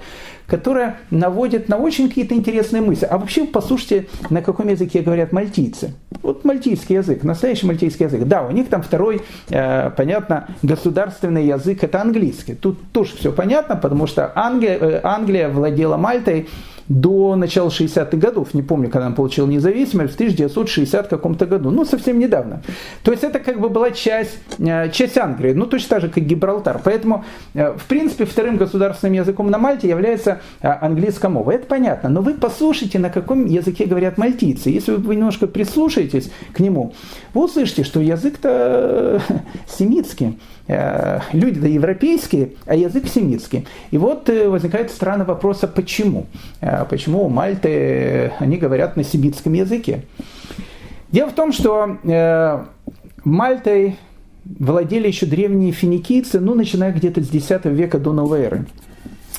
которые 0.49 0.97
наводят 1.11 1.69
на 1.69 1.77
очень 1.77 2.09
какие-то 2.09 2.35
интересные 2.35 2.83
мысли. 2.83 3.05
А 3.05 3.19
вообще 3.19 3.45
послушайте, 3.45 4.07
на 4.31 4.43
каком 4.43 4.69
языке 4.69 5.03
говорят 5.03 5.31
мальтийцы. 5.31 5.95
Вот 6.23 6.45
мальтийский 6.45 6.97
язык, 6.97 7.23
настоящий 7.23 7.67
мальтийский 7.67 8.07
язык. 8.07 8.25
Да, 8.25 8.43
у 8.43 8.51
них 8.51 8.69
там 8.69 8.83
второй, 8.83 9.21
э, 9.51 9.91
понятно, 9.91 10.49
государственный 10.63 11.47
язык 11.47 11.85
это 11.85 12.01
английский. 12.01 12.55
Тут 12.55 12.79
тоже 12.93 13.15
все 13.17 13.31
понятно, 13.31 13.77
потому 13.77 14.07
что 14.07 14.33
Англия, 14.35 14.79
э, 14.79 15.01
Англия 15.05 15.51
владела 15.51 15.99
Мальтой 15.99 16.49
до 16.89 17.37
начала 17.37 17.69
60-х 17.69 18.17
годов, 18.17 18.55
не 18.55 18.63
помню, 18.63 18.89
когда 18.91 19.07
он 19.07 19.15
получил 19.15 19.47
независимость, 19.47 20.13
в 20.13 20.15
1960 20.15 21.09
каком-то 21.09 21.47
году, 21.47 21.71
ну, 21.71 21.85
совсем 21.85 22.19
недавно. 22.19 22.63
То 23.03 23.13
есть 23.13 23.25
это 23.25 23.41
как 23.41 23.61
бы 23.61 23.69
была 23.69 23.91
часть, 23.91 24.39
э, 24.59 24.91
часть 24.91 25.19
Англии, 25.19 25.53
ну, 25.53 25.67
точно 25.67 25.89
так 25.89 26.01
же, 26.03 26.09
как 26.09 26.25
Гибралтар. 26.25 26.81
Поэтому, 26.83 27.25
э, 27.55 27.73
в 27.77 27.85
принципе, 27.85 28.25
вторым 28.25 28.57
государственным 28.57 29.15
языком 29.15 29.51
на 29.51 29.59
Мальте 29.59 29.89
является 29.89 30.41
э, 30.61 30.69
английская 30.69 31.29
мова. 31.29 31.51
Это 31.51 31.67
понятно. 31.67 32.09
Но 32.09 32.23
вы 32.23 32.35
послушайте, 32.35 32.99
на 32.99 33.11
каком 33.11 33.45
языке 33.47 33.85
говорят 33.85 34.19
мальтийцы. 34.19 34.71
Если 34.71 34.93
вы 34.93 35.17
немножко 35.17 35.47
прислушаетесь 35.47 36.31
к 36.53 36.61
нему, 36.61 36.95
вы 37.35 37.45
услышите, 37.45 37.85
что 37.85 38.01
язык-то 38.01 39.21
семитский. 39.67 40.39
Э, 40.69 41.21
люди-то 41.33 41.67
европейские, 41.67 42.51
а 42.67 42.75
язык 42.75 43.09
семитский. 43.09 43.67
И 43.91 43.97
вот 43.97 44.29
э, 44.29 44.51
возникает 44.51 44.91
странный 44.91 45.25
вопрос, 45.25 45.65
а 45.65 45.67
почему? 45.67 46.27
Э, 46.61 46.85
почему 46.85 47.25
у 47.25 47.31
Мальты 47.31 48.33
они 48.39 48.59
говорят 48.59 48.95
на 48.95 49.03
семитском 49.03 49.55
языке? 49.55 50.03
Дело 51.11 51.31
в 51.31 51.33
том, 51.33 51.53
что 51.53 51.97
Мальтой 53.25 53.97
владели 54.45 55.09
еще 55.09 55.25
древние 55.25 55.73
финикийцы, 55.73 56.39
ну, 56.39 56.55
начиная 56.55 56.93
где-то 56.93 57.23
с 57.23 57.33
X 57.33 57.51
века 57.65 57.99
до 57.99 58.13
новой 58.13 58.43
эры. 58.43 58.67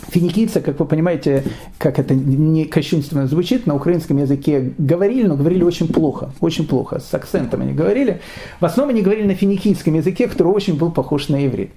Финикийцы, 0.07 0.61
как 0.61 0.79
вы 0.79 0.85
понимаете, 0.85 1.43
как 1.77 1.99
это 1.99 2.15
не 2.15 2.65
кощунственно 2.65 3.27
звучит, 3.27 3.67
на 3.67 3.75
украинском 3.75 4.17
языке 4.17 4.73
говорили, 4.77 5.27
но 5.27 5.35
говорили 5.35 5.63
очень 5.63 5.87
плохо, 5.87 6.31
очень 6.39 6.67
плохо, 6.67 6.99
с 6.99 7.13
акцентом 7.13 7.61
они 7.61 7.73
говорили. 7.73 8.21
В 8.59 8.65
основном 8.65 8.95
они 8.95 9.03
говорили 9.03 9.27
на 9.27 9.35
финикийском 9.35 9.93
языке, 9.93 10.27
который 10.27 10.47
очень 10.47 10.77
был 10.77 10.91
похож 10.91 11.29
на 11.29 11.45
иврит. 11.45 11.71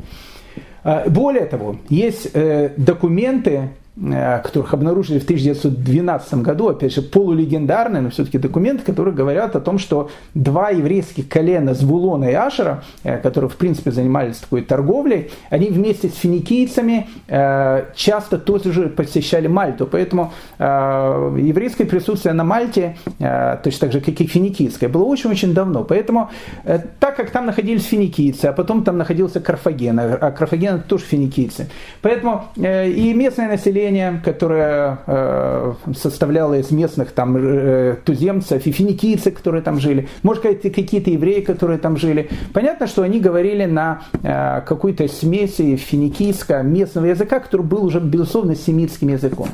А, 0.84 1.08
более 1.08 1.46
того, 1.46 1.76
есть 1.88 2.30
э, 2.32 2.70
документы, 2.76 3.70
которых 3.94 4.72
обнаружили 4.72 5.18
в 5.18 5.24
1912 5.24 6.34
году, 6.36 6.68
опять 6.68 6.94
же, 6.94 7.02
полулегендарные, 7.02 8.00
но 8.00 8.08
все-таки 8.08 8.38
документы, 8.38 8.84
которые 8.84 9.14
говорят 9.14 9.54
о 9.54 9.60
том, 9.60 9.78
что 9.78 10.10
два 10.32 10.70
еврейских 10.70 11.28
колена 11.28 11.74
Звулона 11.74 12.24
и 12.24 12.32
Ашера, 12.32 12.84
э, 13.04 13.18
которые, 13.18 13.50
в 13.50 13.56
принципе, 13.56 13.90
занимались 13.90 14.38
такой 14.38 14.62
торговлей, 14.62 15.30
они 15.50 15.66
вместе 15.68 16.08
с 16.08 16.14
финикийцами 16.14 17.10
э, 17.28 17.84
часто 17.94 18.38
тоже 18.38 18.72
же 18.72 18.88
посещали 18.88 19.46
Мальту. 19.46 19.86
Поэтому 19.86 20.32
еврейское 20.58 21.84
присутствие 21.84 22.32
на 22.32 22.44
Мальте, 22.44 22.96
точно 23.18 23.80
так 23.80 23.92
же, 23.92 24.00
как 24.00 24.20
и 24.20 24.26
финикийское, 24.26 24.88
было 24.88 25.04
очень-очень 25.04 25.52
давно. 25.52 25.84
Поэтому, 25.84 26.30
так 26.64 27.16
как 27.16 27.30
там 27.30 27.46
находились 27.46 27.84
финикийцы, 27.84 28.46
а 28.46 28.52
потом 28.52 28.84
там 28.84 28.96
находился 28.98 29.40
Карфаген, 29.40 29.98
а 29.98 30.30
Карфаген 30.30 30.82
тоже 30.82 31.04
финикийцы. 31.04 31.68
Поэтому 32.00 32.44
и 32.56 33.12
местное 33.14 33.48
население 33.48 33.81
население, 33.82 34.20
которое 34.24 34.98
э, 35.06 35.74
составляло 35.94 36.54
из 36.54 36.70
местных 36.70 37.12
там 37.12 37.36
э, 37.36 37.96
туземцев 38.04 38.66
и 38.66 38.72
финикийцы, 38.72 39.30
которые 39.30 39.62
там 39.62 39.80
жили, 39.80 40.08
может 40.22 40.42
какие-то 40.42 41.10
евреи, 41.10 41.40
которые 41.40 41.78
там 41.78 41.96
жили. 41.96 42.28
Понятно, 42.52 42.86
что 42.86 43.02
они 43.02 43.20
говорили 43.20 43.64
на 43.64 44.02
э, 44.22 44.62
какой-то 44.66 45.08
смеси 45.08 45.76
финикийского 45.76 46.62
местного 46.62 47.06
языка, 47.06 47.40
который 47.40 47.62
был 47.62 47.84
уже, 47.84 48.00
безусловно, 48.00 48.54
семитским 48.54 49.08
языком. 49.08 49.48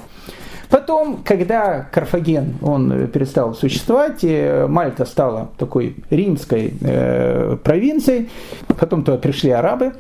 Потом, 0.71 1.23
когда 1.25 1.89
Карфаген 1.91 2.57
он 2.61 3.09
перестал 3.09 3.55
существовать, 3.55 4.23
Мальта 4.69 5.07
стала 5.07 5.49
такой 5.57 5.97
римской 6.11 6.75
э, 6.83 7.57
провинцией, 7.65 8.29
потом 8.79 9.03
туда 9.03 9.17
пришли 9.17 9.51
арабы, 9.51 9.95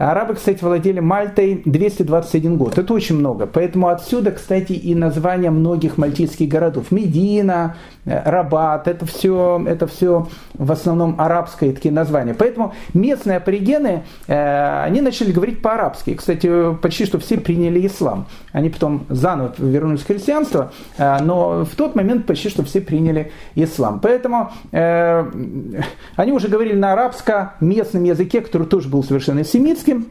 Арабы, 0.00 0.34
кстати, 0.34 0.64
владели 0.64 0.98
Мальтой 0.98 1.60
221 1.66 2.56
год. 2.56 2.78
Это 2.78 2.94
очень 2.94 3.18
много. 3.18 3.46
Поэтому 3.46 3.88
отсюда, 3.88 4.30
кстати, 4.30 4.72
и 4.72 4.94
название 4.94 5.50
многих 5.50 5.98
мальтийских 5.98 6.48
городов. 6.48 6.90
Медина, 6.90 7.76
э, 8.06 8.22
Рабат, 8.24 8.88
это 8.88 9.04
все, 9.04 9.62
это 9.66 9.86
все 9.86 10.26
в 10.54 10.72
основном 10.72 11.16
арабские 11.20 11.74
такие 11.74 11.92
названия. 11.92 12.32
Поэтому 12.32 12.72
местные 12.94 13.36
аборигены, 13.36 14.04
э, 14.26 14.84
они 14.84 15.02
начали 15.02 15.32
говорить 15.32 15.60
по-арабски. 15.60 16.14
Кстати, 16.14 16.74
почти 16.76 17.04
что 17.04 17.18
все 17.18 17.36
приняли 17.36 17.86
ислам. 17.86 18.24
Они 18.52 18.70
потом 18.70 19.04
заново 19.10 19.52
вернулись 19.58 20.00
в 20.00 20.06
христианство, 20.06 20.72
э, 20.96 21.18
но 21.22 21.66
в 21.66 21.76
тот 21.76 21.94
момент 21.94 22.24
почти 22.24 22.48
что 22.48 22.64
все 22.64 22.80
приняли 22.80 23.32
ислам. 23.54 24.00
Поэтому 24.00 24.50
они 24.72 26.32
уже 26.32 26.48
говорили 26.48 26.74
на 26.74 26.92
арабско-местном 26.92 28.04
языке, 28.04 28.40
который 28.40 28.66
тоже 28.66 28.88
был 28.88 29.04
совершенно 29.04 29.44
семитский, 29.44 29.89
английским. 29.90 30.06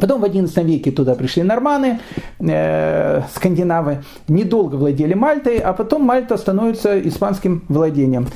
Потом 0.00 0.22
в 0.22 0.24
XI 0.24 0.64
веке 0.64 0.90
туда 0.90 1.14
пришли 1.14 1.42
норманы, 1.42 2.00
э, 2.40 3.22
скандинавы, 3.34 4.02
недолго 4.26 4.76
владели 4.76 5.12
Мальтой, 5.12 5.58
а 5.58 5.74
потом 5.74 6.02
Мальта 6.02 6.38
становится 6.38 6.98
испанским 7.06 7.64
владением. 7.68 8.28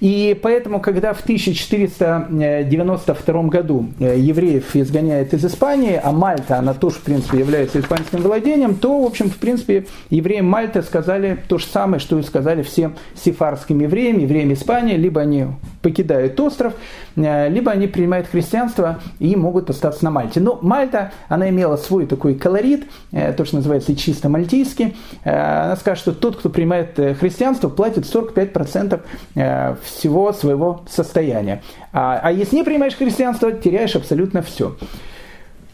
И 0.00 0.38
поэтому, 0.40 0.80
когда 0.80 1.12
в 1.12 1.20
1492 1.20 3.42
году 3.44 3.86
э, 3.98 4.18
евреев 4.18 4.76
изгоняют 4.76 5.34
из 5.34 5.44
Испании, 5.44 6.00
а 6.02 6.12
Мальта, 6.12 6.58
она 6.58 6.74
тоже, 6.74 6.96
в 6.96 7.02
принципе, 7.02 7.38
является 7.38 7.80
испанским 7.80 8.20
владением, 8.20 8.74
то, 8.74 9.02
в 9.02 9.06
общем, 9.06 9.30
в 9.30 9.36
принципе, 9.36 9.86
евреям 10.10 10.46
Мальты 10.46 10.82
сказали 10.82 11.38
то 11.48 11.58
же 11.58 11.66
самое, 11.66 12.00
что 12.00 12.18
и 12.18 12.22
сказали 12.22 12.62
всем 12.62 12.94
сефарским 13.14 13.80
евреям, 13.80 14.18
евреям 14.18 14.52
Испании, 14.52 14.96
либо 14.96 15.20
они 15.20 15.46
покидают 15.82 16.38
остров, 16.40 16.74
э, 17.16 17.48
либо 17.48 17.72
они 17.72 17.86
принимают 17.86 18.26
христианство 18.26 19.00
и 19.18 19.36
могут 19.36 19.70
остаться 19.70 20.04
на 20.04 20.10
Мальте. 20.10 20.40
Но 20.40 20.58
Мальта, 20.62 21.12
она 21.28 21.48
имела 21.48 21.76
свой 21.76 22.06
такой 22.06 22.34
колорит, 22.34 22.84
э, 23.12 23.32
то, 23.32 23.44
что 23.44 23.56
называется 23.56 23.94
чисто 23.96 24.28
мальтийский. 24.28 24.96
Она 25.24 25.76
скажет, 25.76 26.02
что 26.02 26.12
тот, 26.12 26.36
кто 26.36 26.50
принимает 26.50 26.94
христианство, 27.18 27.68
платит 27.68 28.04
45% 28.04 29.00
всего 29.84 30.32
своего 30.32 30.82
состояния. 30.88 31.62
А, 31.92 32.20
а 32.22 32.32
если 32.32 32.56
не 32.56 32.64
принимаешь 32.64 32.96
христианство, 32.96 33.52
теряешь 33.52 33.96
абсолютно 33.96 34.42
все. 34.42 34.76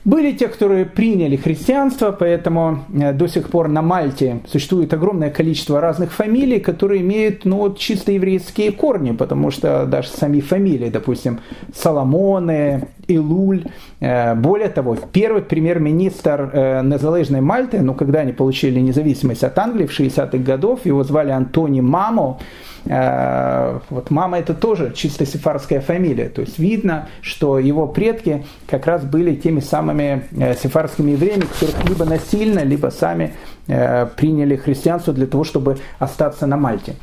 Были 0.04 0.32
те, 0.32 0.48
которые 0.48 0.86
приняли 0.86 1.36
христианство, 1.36 2.10
поэтому 2.10 2.84
э, 2.92 3.12
до 3.12 3.28
сих 3.28 3.50
пор 3.50 3.68
на 3.68 3.82
Мальте 3.82 4.40
существует 4.46 4.94
огромное 4.94 5.28
количество 5.28 5.78
разных 5.78 6.12
фамилий, 6.12 6.58
которые 6.58 7.02
имеют 7.02 7.44
ну, 7.44 7.58
вот, 7.58 7.78
чисто 7.78 8.10
еврейские 8.10 8.72
корни, 8.72 9.12
потому 9.12 9.50
что 9.50 9.84
даже 9.84 10.08
сами 10.08 10.40
фамилии, 10.40 10.88
допустим, 10.88 11.40
Соломоны, 11.74 12.88
Илуль. 13.08 13.64
Э, 14.00 14.34
более 14.34 14.70
того, 14.70 14.96
первый 15.12 15.42
премьер-министр 15.42 16.50
э, 16.50 16.82
незалежной 16.82 17.42
Мальты, 17.42 17.82
ну, 17.82 17.92
когда 17.92 18.20
они 18.20 18.32
получили 18.32 18.80
независимость 18.80 19.44
от 19.44 19.58
Англии 19.58 19.84
в 19.84 20.00
60-х 20.00 20.38
годах, 20.38 20.86
его 20.86 21.04
звали 21.04 21.30
Антони 21.30 21.82
Мамо, 21.82 22.38
вот 22.84 24.10
мама 24.10 24.38
это 24.38 24.54
тоже 24.54 24.92
чисто 24.94 25.26
сефарская 25.26 25.80
фамилия. 25.80 26.28
То 26.28 26.40
есть 26.40 26.58
видно, 26.58 27.08
что 27.20 27.58
его 27.58 27.86
предки 27.86 28.44
как 28.66 28.86
раз 28.86 29.04
были 29.04 29.34
теми 29.34 29.60
самыми 29.60 30.24
сефарскими 30.62 31.12
евреями, 31.12 31.42
которых 31.42 31.88
либо 31.88 32.04
насильно, 32.04 32.60
либо 32.60 32.88
сами 32.88 33.34
приняли 33.66 34.56
христианство 34.56 35.12
для 35.12 35.26
того, 35.26 35.44
чтобы 35.44 35.78
остаться 35.98 36.46
на 36.46 36.56
Мальте. 36.56 36.96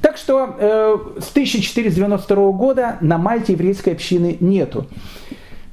Так 0.00 0.16
что 0.16 1.14
с 1.18 1.30
1492 1.30 2.52
года 2.52 2.96
на 3.00 3.18
Мальте 3.18 3.54
еврейской 3.54 3.90
общины 3.90 4.36
нету. 4.40 4.86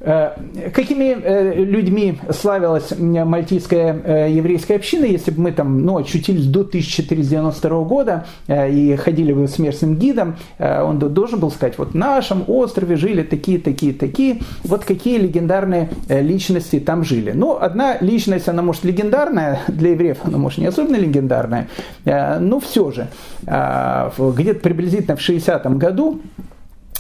Э, 0.02 0.32
какими 0.74 1.18
э, 1.22 1.56
людьми 1.56 2.20
славилась 2.32 2.94
мальтийская 2.98 4.02
э, 4.02 4.32
еврейская 4.32 4.76
община, 4.76 5.04
если 5.04 5.32
бы 5.32 5.42
мы 5.42 5.52
там 5.52 5.82
ну, 5.82 5.98
очутились 5.98 6.46
до 6.46 6.62
1492 6.62 7.84
года 7.84 8.26
и 8.48 8.96
ходили 8.96 9.34
бы 9.34 9.48
с 9.48 9.60
местным 9.60 9.96
гидом, 9.96 10.38
он 10.60 11.00
должен 11.00 11.40
был 11.40 11.52
сказать, 11.52 11.78
вот 11.78 11.92
в 11.92 11.96
нашем 11.96 12.44
острове 12.48 12.96
жили 12.96 13.24
такие, 13.24 13.60
такие, 13.60 13.94
такие, 13.94 14.40
вот 14.64 14.86
какие 14.86 15.18
легендарные 15.18 15.90
личности 16.08 16.80
там 16.80 17.04
жили. 17.04 17.32
Ну, 17.32 17.58
одна 17.60 17.98
личность, 18.00 18.48
она 18.48 18.62
может 18.62 18.84
легендарная, 18.84 19.60
для 19.68 19.92
евреев 19.92 20.20
она 20.24 20.38
может 20.38 20.60
не 20.60 20.68
особенно 20.68 20.96
легендарная, 20.96 21.68
но 22.06 22.60
все 22.60 22.92
же, 22.92 23.08
где-то 23.44 24.60
приблизительно 24.62 25.16
в 25.16 25.28
60-м 25.28 25.78
году 25.78 26.22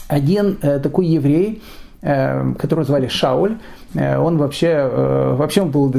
один 0.07 0.55
такой 0.55 1.07
еврей, 1.07 1.61
которого 2.01 2.85
звали 2.85 3.07
Шауль, 3.07 3.57
Э, 3.88 3.88
он 3.95 4.37
вообще, 4.37 4.67
э, 4.67 5.35
вообще 5.35 5.63
он 5.63 5.71
был 5.71 5.93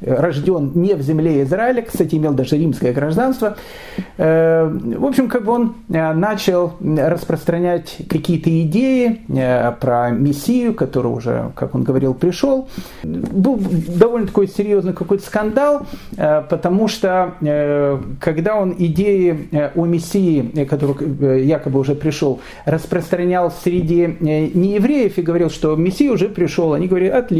рожден 0.00 0.72
не 0.74 0.94
в 0.94 1.02
земле 1.02 1.42
Израиля, 1.42 1.82
кстати, 1.82 2.14
имел 2.14 2.32
даже 2.32 2.56
римское 2.56 2.92
гражданство. 2.94 3.56
Э, 4.16 4.66
в 4.66 5.04
общем, 5.04 5.28
как 5.28 5.44
бы 5.44 5.52
он 5.52 5.74
начал 5.88 6.72
распространять 6.80 7.98
какие-то 8.08 8.48
идеи 8.62 9.20
про 9.80 10.10
Мессию, 10.10 10.74
который 10.74 11.08
уже, 11.08 11.52
как 11.54 11.74
он 11.74 11.82
говорил, 11.82 12.14
пришел. 12.14 12.68
Был 13.02 13.60
довольно 13.88 14.26
такой 14.26 14.48
серьезный 14.48 14.94
какой-то 14.94 15.24
скандал, 15.24 15.86
потому 16.16 16.88
что 16.88 17.34
когда 18.20 18.56
он 18.56 18.74
идеи 18.78 19.70
о 19.74 19.84
Мессии, 19.84 20.64
который 20.64 21.44
якобы 21.44 21.78
уже 21.78 21.94
пришел, 21.94 22.40
распространял 22.64 23.52
среди 23.62 24.16
неевреев 24.20 25.18
и 25.18 25.22
говорил, 25.22 25.50
что 25.50 25.76
Мессия 25.76 26.10
уже 26.10 26.28
пришел, 26.28 26.72
они 26.72 26.88
говорили, 26.88 27.10
отлично. 27.10 27.33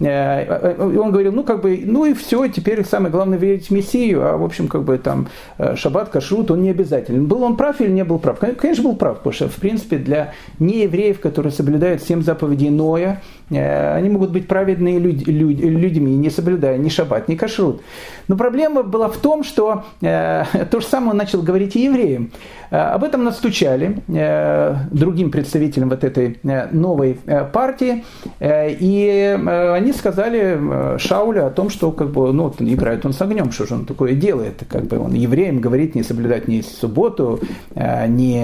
Э, 0.00 0.74
э, 0.78 0.98
он 0.98 1.10
говорил, 1.12 1.32
ну 1.32 1.44
как 1.44 1.62
бы, 1.62 1.82
ну 1.84 2.04
и 2.04 2.14
все, 2.14 2.48
теперь 2.48 2.84
самое 2.84 3.10
главное 3.10 3.38
верить 3.38 3.68
в 3.68 3.70
Мессию, 3.70 4.26
а 4.26 4.36
в 4.36 4.44
общем 4.44 4.68
как 4.68 4.82
бы 4.82 4.98
там 4.98 5.28
э, 5.58 5.76
шаббат, 5.76 6.08
кашрут, 6.10 6.50
он 6.50 6.62
не 6.62 6.70
обязателен. 6.70 7.26
Был 7.26 7.42
он 7.42 7.56
прав 7.56 7.80
или 7.80 7.90
не 7.90 8.04
был 8.04 8.18
прав? 8.18 8.38
Конечно, 8.38 8.84
был 8.84 8.96
прав, 8.96 9.18
потому 9.18 9.32
что 9.32 9.48
в 9.48 9.56
принципе 9.56 9.98
для 9.98 10.32
неевреев, 10.58 11.20
которые 11.20 11.52
соблюдают 11.52 12.02
семь 12.02 12.22
заповедей 12.22 12.70
Ноя, 12.70 13.22
они 13.58 14.08
могут 14.10 14.30
быть 14.30 14.46
праведные 14.46 14.98
люди, 14.98 15.24
люди, 15.30 15.62
людьми, 15.62 16.16
не 16.16 16.30
соблюдая 16.30 16.78
ни 16.78 16.88
шаббат, 16.88 17.28
ни 17.28 17.34
кашрут. 17.34 17.82
Но 18.28 18.36
проблема 18.36 18.82
была 18.82 19.08
в 19.08 19.16
том, 19.16 19.44
что 19.44 19.84
э, 20.00 20.44
то 20.70 20.80
же 20.80 20.86
самое 20.86 21.10
он 21.10 21.16
начал 21.16 21.42
говорить 21.42 21.76
и 21.76 21.84
евреям. 21.84 22.30
Э, 22.70 22.94
об 22.94 23.04
этом 23.04 23.24
настучали 23.24 23.98
э, 24.08 24.76
другим 24.92 25.30
представителям 25.30 25.88
вот 25.88 26.04
этой 26.04 26.38
э, 26.42 26.68
новой 26.70 27.18
э, 27.26 27.44
партии, 27.44 28.04
э, 28.38 28.70
и 28.78 29.10
Э, 29.10 29.74
они 29.74 29.92
сказали 29.92 30.94
э, 30.94 30.98
Шаулю 30.98 31.46
о 31.46 31.50
том, 31.50 31.70
что 31.70 31.92
как 31.92 32.10
бы, 32.10 32.32
ну, 32.32 32.52
играет 32.58 33.04
он 33.06 33.12
с 33.12 33.20
огнем, 33.20 33.52
что 33.52 33.66
же 33.66 33.74
он 33.74 33.86
такое 33.86 34.14
делает. 34.14 34.62
Как 34.68 34.84
бы 34.84 34.98
он 34.98 35.14
евреям 35.14 35.60
говорит 35.60 35.94
не 35.94 36.02
соблюдать 36.02 36.48
ни 36.48 36.60
субботу, 36.60 37.40
э, 37.74 38.06
ни, 38.06 38.40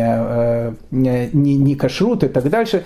ни, 0.90 1.50
ни 1.52 1.74
кашрут 1.74 2.24
и 2.24 2.28
так 2.28 2.48
дальше. 2.48 2.84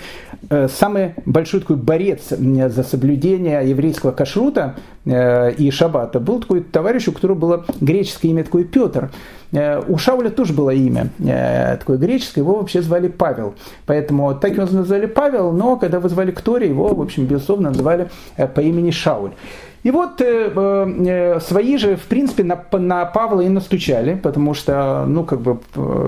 Самый 0.68 1.14
большой 1.26 1.60
такой 1.60 1.76
борец 2.10 2.72
за 2.74 2.82
соблюдение 2.82 3.68
еврейского 3.68 4.12
кашрута 4.12 4.76
и 5.04 5.70
шаббата 5.72 6.20
был 6.20 6.40
такой 6.40 6.60
товарищ, 6.62 7.08
у 7.08 7.12
которого 7.12 7.38
было 7.38 7.64
греческое 7.80 8.30
имя 8.30 8.44
такое 8.44 8.64
Петр. 8.64 9.10
Э, 9.52 9.82
у 9.88 9.98
Шауля 9.98 10.30
тоже 10.30 10.52
было 10.52 10.70
имя 10.70 11.08
э, 11.18 11.76
такое 11.78 11.96
греческое, 11.98 12.44
его 12.44 12.56
вообще 12.56 12.82
звали 12.82 13.08
Павел. 13.08 13.54
Поэтому 13.86 14.34
так 14.34 14.52
его 14.52 14.66
назвали 14.66 15.06
Павел, 15.06 15.52
но 15.52 15.76
когда 15.76 15.98
вызвали 15.98 16.30
к 16.30 16.40
Торе, 16.40 16.68
его, 16.68 16.94
в 16.94 17.00
общем, 17.00 17.24
безусловно, 17.24 17.70
называли 17.70 18.10
э, 18.36 18.46
по 18.46 18.60
имени 18.60 18.90
Шауль. 18.90 19.32
И 19.82 19.90
вот 19.90 20.20
э, 20.20 20.52
э, 20.54 21.40
свои 21.40 21.78
же, 21.78 21.96
в 21.96 22.04
принципе, 22.04 22.44
на, 22.44 22.62
на 22.72 23.06
Павла 23.06 23.40
и 23.40 23.48
настучали, 23.48 24.14
потому 24.14 24.52
что, 24.52 25.04
ну, 25.06 25.24
как 25.24 25.40
бы, 25.40 25.58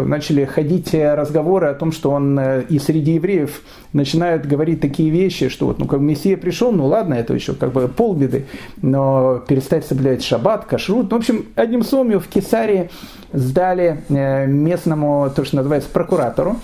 начали 0.04 0.44
ходить 0.44 0.92
разговоры 0.92 1.68
о 1.68 1.74
том, 1.74 1.90
что 1.90 2.10
он 2.10 2.38
э, 2.38 2.64
и 2.68 2.78
среди 2.78 3.14
евреев 3.14 3.62
начинает 3.94 4.46
говорить 4.46 4.82
такие 4.82 5.08
вещи, 5.08 5.48
что 5.48 5.66
вот, 5.66 5.78
ну, 5.78 5.86
как 5.86 6.00
Мессия 6.00 6.36
пришел, 6.36 6.70
ну, 6.70 6.86
ладно, 6.86 7.14
это 7.14 7.32
еще 7.32 7.54
как 7.54 7.72
бы 7.72 7.88
полбеды, 7.88 8.44
но 8.82 9.42
перестать 9.48 9.86
соблюдать 9.86 10.22
шаббат, 10.22 10.66
кашрут. 10.66 11.10
Ну, 11.10 11.16
в 11.16 11.20
общем, 11.20 11.46
одним 11.56 11.82
словом, 11.82 12.20
в 12.20 12.28
Кесарии 12.28 12.90
сдали 13.32 14.02
э, 14.10 14.46
местному, 14.46 15.30
то, 15.34 15.44
что 15.44 15.56
называется, 15.56 15.88
прокуратору. 15.90 16.56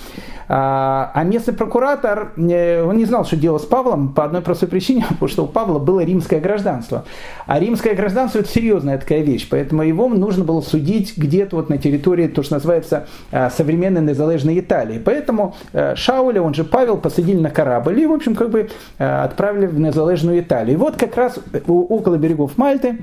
А, 0.48 1.10
а 1.14 1.24
местный 1.24 1.54
прокуратор, 1.54 2.32
э, 2.36 2.82
он 2.82 2.96
не 2.96 3.04
знал, 3.04 3.24
что 3.24 3.36
делать 3.36 3.62
с 3.62 3.66
Павлом 3.66 4.12
по 4.14 4.24
одной 4.24 4.40
простой 4.40 4.68
причине, 4.68 5.04
потому 5.08 5.28
что 5.28 5.44
у 5.44 5.46
Павла 5.46 5.78
было 5.78 6.00
римское 6.00 6.40
гражданство. 6.40 7.04
А 7.46 7.58
римское 7.58 7.94
гражданство 7.94 8.38
это 8.38 8.48
серьезная 8.48 8.98
такая 8.98 9.20
вещь, 9.20 9.46
поэтому 9.50 9.82
его 9.82 10.08
нужно 10.08 10.44
было 10.44 10.60
судить 10.60 11.16
где-то 11.16 11.56
вот 11.56 11.68
на 11.68 11.78
территории, 11.78 12.28
то, 12.28 12.42
что 12.42 12.54
называется 12.54 13.06
а, 13.30 13.50
современной 13.50 14.00
незалежной 14.00 14.58
Италии. 14.60 14.98
Поэтому 14.98 15.54
э, 15.72 15.94
Шауля, 15.96 16.42
он 16.42 16.54
же 16.54 16.64
Павел, 16.64 16.96
посадили 16.96 17.38
на 17.38 17.50
корабль 17.50 18.00
и, 18.00 18.06
в 18.06 18.12
общем, 18.12 18.34
как 18.34 18.50
бы 18.50 18.70
э, 18.98 19.22
отправили 19.22 19.66
в 19.66 19.78
незалежную 19.78 20.40
Италию. 20.40 20.74
И 20.74 20.76
вот 20.76 20.96
как 20.96 21.16
раз 21.16 21.38
около 21.66 22.16
берегов 22.16 22.56
Мальты 22.56 22.98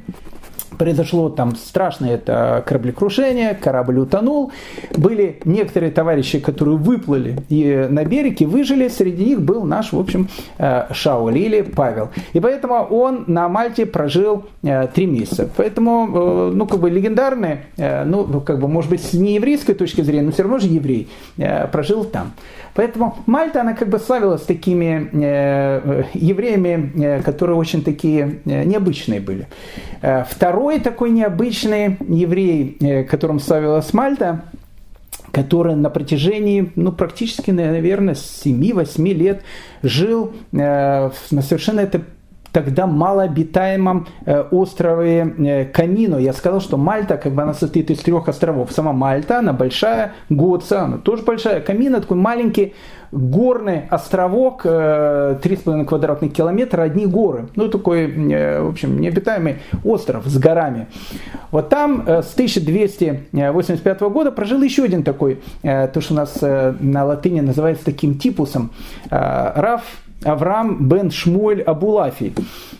произошло 0.77 1.29
там 1.29 1.55
страшное 1.55 2.15
это 2.15 2.63
кораблекрушение, 2.65 3.55
корабль 3.55 3.99
утонул. 3.99 4.51
Были 4.95 5.39
некоторые 5.45 5.91
товарищи, 5.91 6.39
которые 6.39 6.77
выплыли 6.77 7.37
и 7.49 7.87
на 7.89 8.05
берег 8.05 8.41
и 8.41 8.45
выжили. 8.45 8.87
Среди 8.87 9.25
них 9.25 9.41
был 9.41 9.63
наш, 9.63 9.93
в 9.93 9.99
общем, 9.99 10.29
э, 10.57 10.85
Шауль 10.91 11.37
или 11.37 11.61
Павел. 11.61 12.09
И 12.33 12.39
поэтому 12.39 12.75
он 12.75 13.25
на 13.27 13.49
Мальте 13.49 13.85
прожил 13.85 14.45
э, 14.63 14.87
три 14.87 15.05
месяца. 15.05 15.49
Поэтому, 15.55 16.07
э, 16.07 16.51
ну, 16.55 16.67
как 16.67 16.79
бы 16.79 16.89
легендарный, 16.89 17.59
ну, 17.77 18.41
как 18.41 18.59
бы, 18.59 18.67
может 18.67 18.89
быть, 18.89 19.01
с 19.01 19.13
нееврейской 19.13 19.75
точки 19.75 20.01
зрения, 20.01 20.23
но 20.23 20.31
все 20.31 20.43
равно 20.43 20.59
же 20.59 20.67
еврей, 20.67 21.09
прожил 21.71 22.03
там. 22.05 22.33
Поэтому 22.75 23.17
Мальта, 23.25 23.61
она 23.61 23.73
как 23.73 23.87
бы 23.89 23.99
славилась 23.99 24.41
такими 24.41 25.09
э, 25.13 26.03
евреями, 26.13 26.91
э, 27.01 27.21
которые 27.21 27.55
очень 27.55 27.83
такие 27.83 28.41
э, 28.45 28.63
необычные 28.65 29.21
были. 29.21 29.47
Э, 30.01 30.25
второй 30.29 30.81
такой 30.81 31.11
необычный 31.11 31.97
еврей, 32.07 32.77
э, 32.81 33.03
которым 33.05 33.39
славилась 33.39 33.93
Мальта, 33.93 34.43
который 35.31 35.75
на 35.75 35.89
протяжении, 35.89 36.73
ну, 36.75 36.91
практически, 36.91 37.51
наверное, 37.51 38.13
7-8 38.13 39.13
лет 39.13 39.41
жил 39.81 40.33
э, 40.51 41.09
на 41.31 41.41
совершенно 41.41 41.79
это 41.79 42.01
тогда 42.55 42.87
малообитаемом 42.87 44.07
э, 44.25 44.41
острове 44.49 45.35
э, 45.37 45.65
Камино. 45.65 46.15
Я 46.15 46.31
сказал, 46.31 46.61
что 46.61 46.77
Мальта, 46.77 47.17
как 47.17 47.33
бы 47.33 47.41
она 47.41 47.53
состоит 47.53 47.91
из 47.91 47.99
трех 47.99 48.29
островов. 48.29 48.71
Сама 48.71 48.93
Мальта, 48.93 49.39
она 49.39 49.51
большая, 49.51 50.13
Гоца, 50.29 50.83
она 50.83 50.97
тоже 50.97 51.23
большая. 51.23 51.59
Камино 51.59 51.99
такой 51.99 52.15
маленький 52.15 52.73
горный 53.11 53.87
островок, 53.89 54.65
3,5 54.65 55.81
э, 55.81 55.85
квадратных 55.85 56.31
километра, 56.31 56.83
одни 56.83 57.05
горы. 57.05 57.49
Ну, 57.57 57.67
такой, 57.67 58.07
в 58.07 58.69
общем, 58.69 59.01
необитаемый 59.01 59.57
остров 59.83 60.25
с 60.25 60.37
горами. 60.37 60.87
Вот 61.51 61.67
там 61.67 62.05
с 62.07 62.33
1285 62.33 64.01
года 64.01 64.31
прожил 64.31 64.61
еще 64.61 64.85
один 64.85 65.03
такой, 65.03 65.41
то, 65.61 65.99
что 65.99 66.13
у 66.13 66.17
нас 66.17 66.41
на 66.41 67.05
латыни 67.05 67.41
называется 67.41 67.85
таким 67.85 68.17
типусом, 68.17 68.71
Раф 69.09 69.83
Авраам 70.25 70.87
бен 70.87 71.11
Шмуэль 71.11 71.61
Абулафи. 71.61 72.33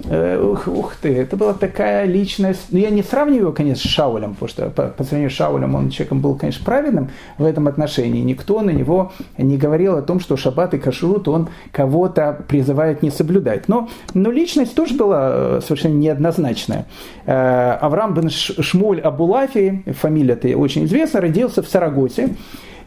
Э, 0.06 0.42
ух, 0.42 0.68
ух 0.68 0.96
ты, 0.96 1.16
это 1.16 1.38
была 1.38 1.54
такая 1.54 2.06
личность. 2.06 2.68
Ну, 2.72 2.80
я 2.80 2.90
не 2.90 3.04
сравниваю 3.04 3.42
его, 3.42 3.52
конечно, 3.52 3.88
с 3.88 3.92
Шаулем, 3.92 4.34
потому 4.34 4.50
что 4.50 4.70
по, 4.70 4.88
по 4.88 5.04
сравнению 5.04 5.30
с 5.30 5.34
Шаулем 5.34 5.76
он 5.76 5.90
человеком 5.90 6.22
был, 6.22 6.36
конечно, 6.36 6.66
праведным 6.66 7.10
в 7.38 7.46
этом 7.46 7.68
отношении. 7.68 8.22
Никто 8.22 8.62
на 8.62 8.72
него 8.72 9.12
не 9.38 9.58
говорил 9.58 9.96
о 9.96 10.02
том, 10.02 10.20
что 10.20 10.38
шаббат 10.38 10.74
и 10.74 10.80
кашрут 10.80 11.28
он 11.28 11.50
кого-то 11.72 12.46
призывает 12.48 13.04
не 13.04 13.12
соблюдать. 13.12 13.68
Но, 13.68 13.90
но 14.14 14.32
личность 14.32 14.76
тоже 14.76 14.96
была 14.96 15.30
э, 15.32 15.60
совершенно 15.64 15.94
неоднозначная. 15.94 16.88
Э, 17.26 17.74
Авраам 17.74 18.16
бен 18.16 18.30
Шмуэль 18.30 19.02
Абулафи, 19.02 19.84
фамилия-то 20.00 20.48
очень 20.58 20.86
известна, 20.86 21.22
родился 21.22 21.62
в 21.62 21.68
Сарагосе. 21.68 22.36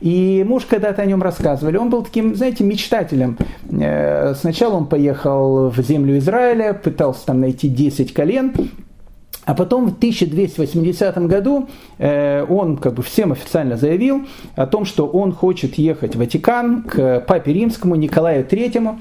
И 0.00 0.44
муж 0.46 0.64
когда-то 0.64 1.02
о 1.02 1.06
нем 1.06 1.22
рассказывали. 1.22 1.76
Он 1.76 1.90
был 1.90 2.02
таким, 2.02 2.34
знаете, 2.34 2.64
мечтателем. 2.64 3.36
Э, 3.70 4.34
сначала 4.34 4.76
он 4.76 4.86
поехал 4.86 5.70
в 5.70 5.80
землю 5.80 6.18
Израиля, 6.18 6.72
пытался 6.72 7.26
там 7.26 7.40
найти 7.40 7.68
10 7.68 8.12
колен, 8.12 8.54
А 9.44 9.54
потом 9.54 9.86
в 9.86 9.96
1280 9.96 11.18
году 11.26 11.68
э, 11.98 12.44
он 12.48 12.76
как 12.76 12.94
бы 12.94 13.02
всем 13.02 13.32
официально 13.32 13.76
заявил 13.76 14.26
о 14.54 14.66
том, 14.66 14.84
что 14.84 15.06
он 15.06 15.32
хочет 15.32 15.78
ехать 15.78 16.14
в 16.14 16.18
Ватикан 16.18 16.82
к 16.82 17.20
папе 17.20 17.52
римскому 17.52 17.94
Николаю 17.96 18.44
III 18.44 18.98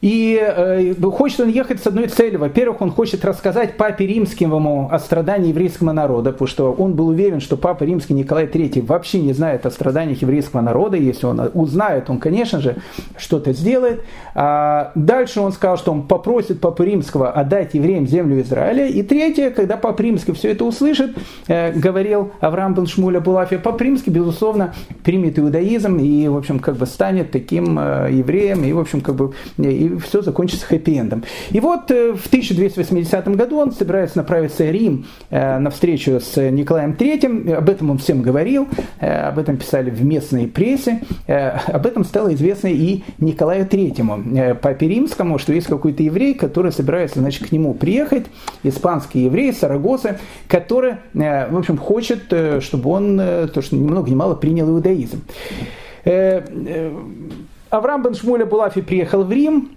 и 0.00 0.40
э, 0.40 0.94
хочет 1.10 1.40
он 1.40 1.50
ехать 1.50 1.82
с 1.82 1.86
одной 1.86 2.08
целью. 2.08 2.40
Во-первых, 2.40 2.80
он 2.80 2.90
хочет 2.90 3.24
рассказать 3.24 3.76
папе 3.76 4.06
римскому 4.06 4.88
о 4.90 4.98
страдании 4.98 5.48
еврейского 5.48 5.92
народа, 5.92 6.32
потому 6.32 6.48
что 6.48 6.72
он 6.72 6.94
был 6.94 7.08
уверен, 7.08 7.40
что 7.40 7.56
папа 7.56 7.84
римский 7.84 8.14
Николай 8.14 8.46
III 8.46 8.84
вообще 8.86 9.20
не 9.20 9.34
знает 9.34 9.66
о 9.66 9.70
страданиях 9.70 10.22
еврейского 10.22 10.62
народа. 10.62 10.96
Если 10.96 11.26
он 11.26 11.50
узнает, 11.52 12.08
он, 12.08 12.18
конечно 12.18 12.60
же, 12.60 12.76
что-то 13.18 13.52
сделает. 13.52 14.02
А 14.34 14.92
дальше 14.94 15.40
он 15.40 15.52
сказал, 15.52 15.76
что 15.76 15.92
он 15.92 16.02
попросит 16.02 16.60
папу 16.60 16.82
римского 16.82 17.30
отдать 17.30 17.74
евреям 17.74 18.06
землю 18.06 18.40
Израиля. 18.40 18.86
И 18.86 19.02
третье, 19.02 19.50
когда 19.50 19.76
папа 19.76 20.00
римский 20.00 20.32
все 20.32 20.52
это 20.52 20.64
услышит, 20.64 21.16
э, 21.46 21.72
говорил 21.72 22.30
Авраам 22.40 22.74
бен 22.74 22.86
Шмуля 22.86 23.20
Булафи, 23.20 23.58
папа 23.58 23.82
римский, 23.82 24.10
безусловно, 24.10 24.72
примет 25.04 25.38
иудаизм 25.38 25.98
и, 25.98 26.26
в 26.28 26.38
общем, 26.38 26.58
как 26.58 26.76
бы 26.76 26.86
станет 26.86 27.30
таким 27.32 27.78
э, 27.78 28.08
евреем, 28.12 28.64
и, 28.64 28.72
в 28.72 28.78
общем, 28.78 29.02
как 29.02 29.14
бы 29.14 29.34
и 29.58 29.89
все 29.98 30.22
закончится 30.22 30.66
хэппи-эндом. 30.66 31.24
И 31.50 31.60
вот 31.60 31.90
э, 31.90 32.12
в 32.14 32.26
1280 32.26 33.28
году 33.28 33.58
он 33.58 33.72
собирается 33.72 34.18
направиться 34.18 34.64
в 34.64 34.70
Рим 34.70 35.06
э, 35.30 35.58
на 35.58 35.70
встречу 35.70 36.20
с 36.20 36.50
Николаем 36.50 36.92
III. 36.92 37.54
Об 37.54 37.68
этом 37.68 37.90
он 37.90 37.98
всем 37.98 38.22
говорил, 38.22 38.68
э, 39.00 39.28
об 39.28 39.38
этом 39.38 39.56
писали 39.56 39.90
в 39.90 40.04
местной 40.04 40.46
прессе. 40.46 41.00
Об 41.26 41.86
этом 41.86 42.04
стало 42.04 42.34
известно 42.34 42.68
и 42.68 43.02
Николаю 43.18 43.66
III, 43.66 44.54
папе 44.56 44.88
римскому, 44.88 45.38
что 45.38 45.52
есть 45.52 45.66
какой-то 45.66 46.02
еврей, 46.02 46.34
который 46.34 46.72
собирается 46.72 47.20
значит, 47.20 47.48
к 47.48 47.52
нему 47.52 47.74
приехать, 47.74 48.26
испанский 48.62 49.24
еврей, 49.24 49.52
Сарагоса, 49.52 50.18
который, 50.48 50.96
в 51.14 51.56
общем, 51.56 51.78
хочет, 51.78 52.32
чтобы 52.60 52.90
он, 52.90 53.16
то, 53.16 53.62
что 53.62 53.76
ни 53.76 53.80
много 53.80 54.10
ни 54.10 54.14
мало, 54.14 54.34
принял 54.34 54.68
иудаизм. 54.68 55.22
Авраам 57.70 58.02
бен 58.02 58.14
Шмуля 58.14 58.46
Булафи 58.46 58.80
приехал 58.80 59.22
в 59.22 59.30
Рим, 59.30 59.70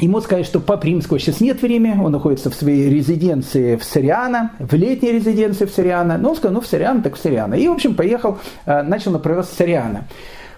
Ему 0.00 0.20
сказать, 0.20 0.46
что 0.46 0.60
Папа 0.60 0.86
Римского 0.86 1.18
сейчас 1.18 1.40
нет 1.40 1.60
времени, 1.60 1.98
он 2.00 2.12
находится 2.12 2.50
в 2.50 2.54
своей 2.54 2.88
резиденции 2.88 3.76
в 3.76 3.84
Сириана, 3.84 4.52
в 4.58 4.72
летней 4.74 5.12
резиденции 5.12 5.64
в 5.64 5.70
Сириана. 5.70 6.18
Но 6.18 6.30
он 6.30 6.36
сказал, 6.36 6.54
ну 6.54 6.60
в 6.60 6.66
Сириана, 6.66 7.02
так 7.02 7.16
в 7.16 7.18
Сириана. 7.22 7.54
И, 7.54 7.66
в 7.66 7.72
общем, 7.72 7.94
поехал, 7.94 8.38
э, 8.66 8.82
начал 8.82 9.10
направляться 9.10 9.54
в 9.54 9.58
Сириана. 9.58 10.06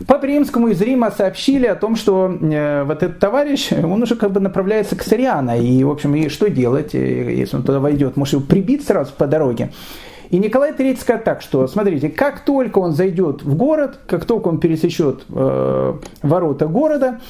Папе 0.06 0.28
Римскому 0.28 0.68
из 0.68 0.80
Рима 0.80 1.10
сообщили 1.10 1.66
о 1.66 1.74
том, 1.74 1.96
что 1.96 2.30
э, 2.40 2.84
вот 2.84 3.02
этот 3.02 3.18
товарищ, 3.18 3.70
он 3.72 4.02
уже 4.02 4.16
как 4.16 4.32
бы 4.32 4.40
направляется 4.40 4.96
к 4.96 5.02
Сириана. 5.02 5.58
И, 5.58 5.84
в 5.84 5.90
общем, 5.90 6.14
и 6.14 6.28
что 6.28 6.48
делать, 6.48 6.94
э, 6.94 7.34
если 7.34 7.56
он 7.56 7.62
туда 7.62 7.80
войдет? 7.80 8.16
Может, 8.16 8.34
его 8.34 8.42
прибить 8.44 8.86
сразу 8.86 9.12
по 9.16 9.26
дороге? 9.26 9.70
И 10.30 10.38
Николай 10.38 10.72
III 10.72 10.98
сказал 11.00 11.22
так, 11.22 11.42
что, 11.42 11.66
смотрите, 11.66 12.08
как 12.08 12.44
только 12.44 12.78
он 12.78 12.92
зайдет 12.92 13.42
в 13.42 13.56
город, 13.56 13.98
как 14.06 14.24
только 14.24 14.48
он 14.48 14.60
пересечет 14.60 15.24
э, 15.28 15.94
ворота 16.22 16.66
города, 16.66 17.20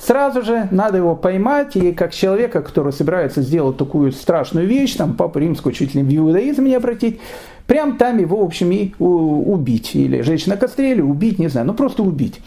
сразу 0.00 0.42
же 0.42 0.68
надо 0.70 0.98
его 0.98 1.14
поймать, 1.14 1.76
и 1.76 1.92
как 1.92 2.12
человека, 2.12 2.62
который 2.62 2.92
собирается 2.92 3.42
сделать 3.42 3.76
такую 3.76 4.12
страшную 4.12 4.66
вещь, 4.66 4.96
там 4.96 5.14
Папа 5.14 5.38
Римского 5.38 5.72
чуть 5.72 5.94
ли 5.94 6.02
в 6.02 6.16
иудаизм 6.16 6.64
не 6.64 6.74
обратить, 6.74 7.20
прям 7.66 7.96
там 7.98 8.18
его, 8.18 8.38
в 8.38 8.44
общем, 8.44 8.72
и 8.72 8.92
убить. 8.98 9.94
Или 9.94 10.22
женщина 10.22 10.56
кострели, 10.56 11.00
убить, 11.00 11.38
не 11.38 11.48
знаю, 11.48 11.66
ну 11.66 11.74
просто 11.74 12.02
убить. 12.02 12.40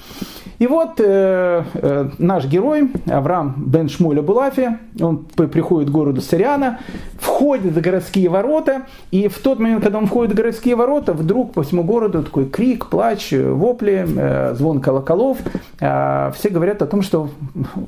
И 0.60 0.68
вот 0.68 1.00
э, 1.00 1.64
э, 1.74 2.10
наш 2.20 2.46
герой, 2.46 2.92
Авраам 3.08 3.56
бен 3.58 3.90
Шмуля 3.90 4.22
Булафи, 4.22 4.78
он 5.00 5.18
приходит 5.18 5.90
к 5.90 5.92
городу 5.92 6.22
Сариана, 6.22 6.80
входит 7.20 7.74
в 7.74 7.82
городские 7.82 8.30
ворота, 8.30 8.84
и 9.12 9.28
в 9.28 9.40
тот 9.40 9.60
момент, 9.60 9.84
когда 9.84 9.98
он 9.98 10.08
входит 10.08 10.34
в 10.34 10.36
городские 10.36 10.76
ворота, 10.76 11.14
вдруг 11.14 11.54
по 11.54 11.64
всему 11.64 11.84
городу 11.84 12.24
такой 12.24 12.46
крик, 12.46 12.88
плач, 12.88 13.32
вопли, 13.32 14.06
э, 14.08 14.54
звон 14.56 14.80
колоколов. 14.80 15.38
Э, 15.80 16.32
все 16.38 16.50
говорят 16.50 16.82
о 16.82 16.86
том, 16.86 17.02
что 17.02 17.30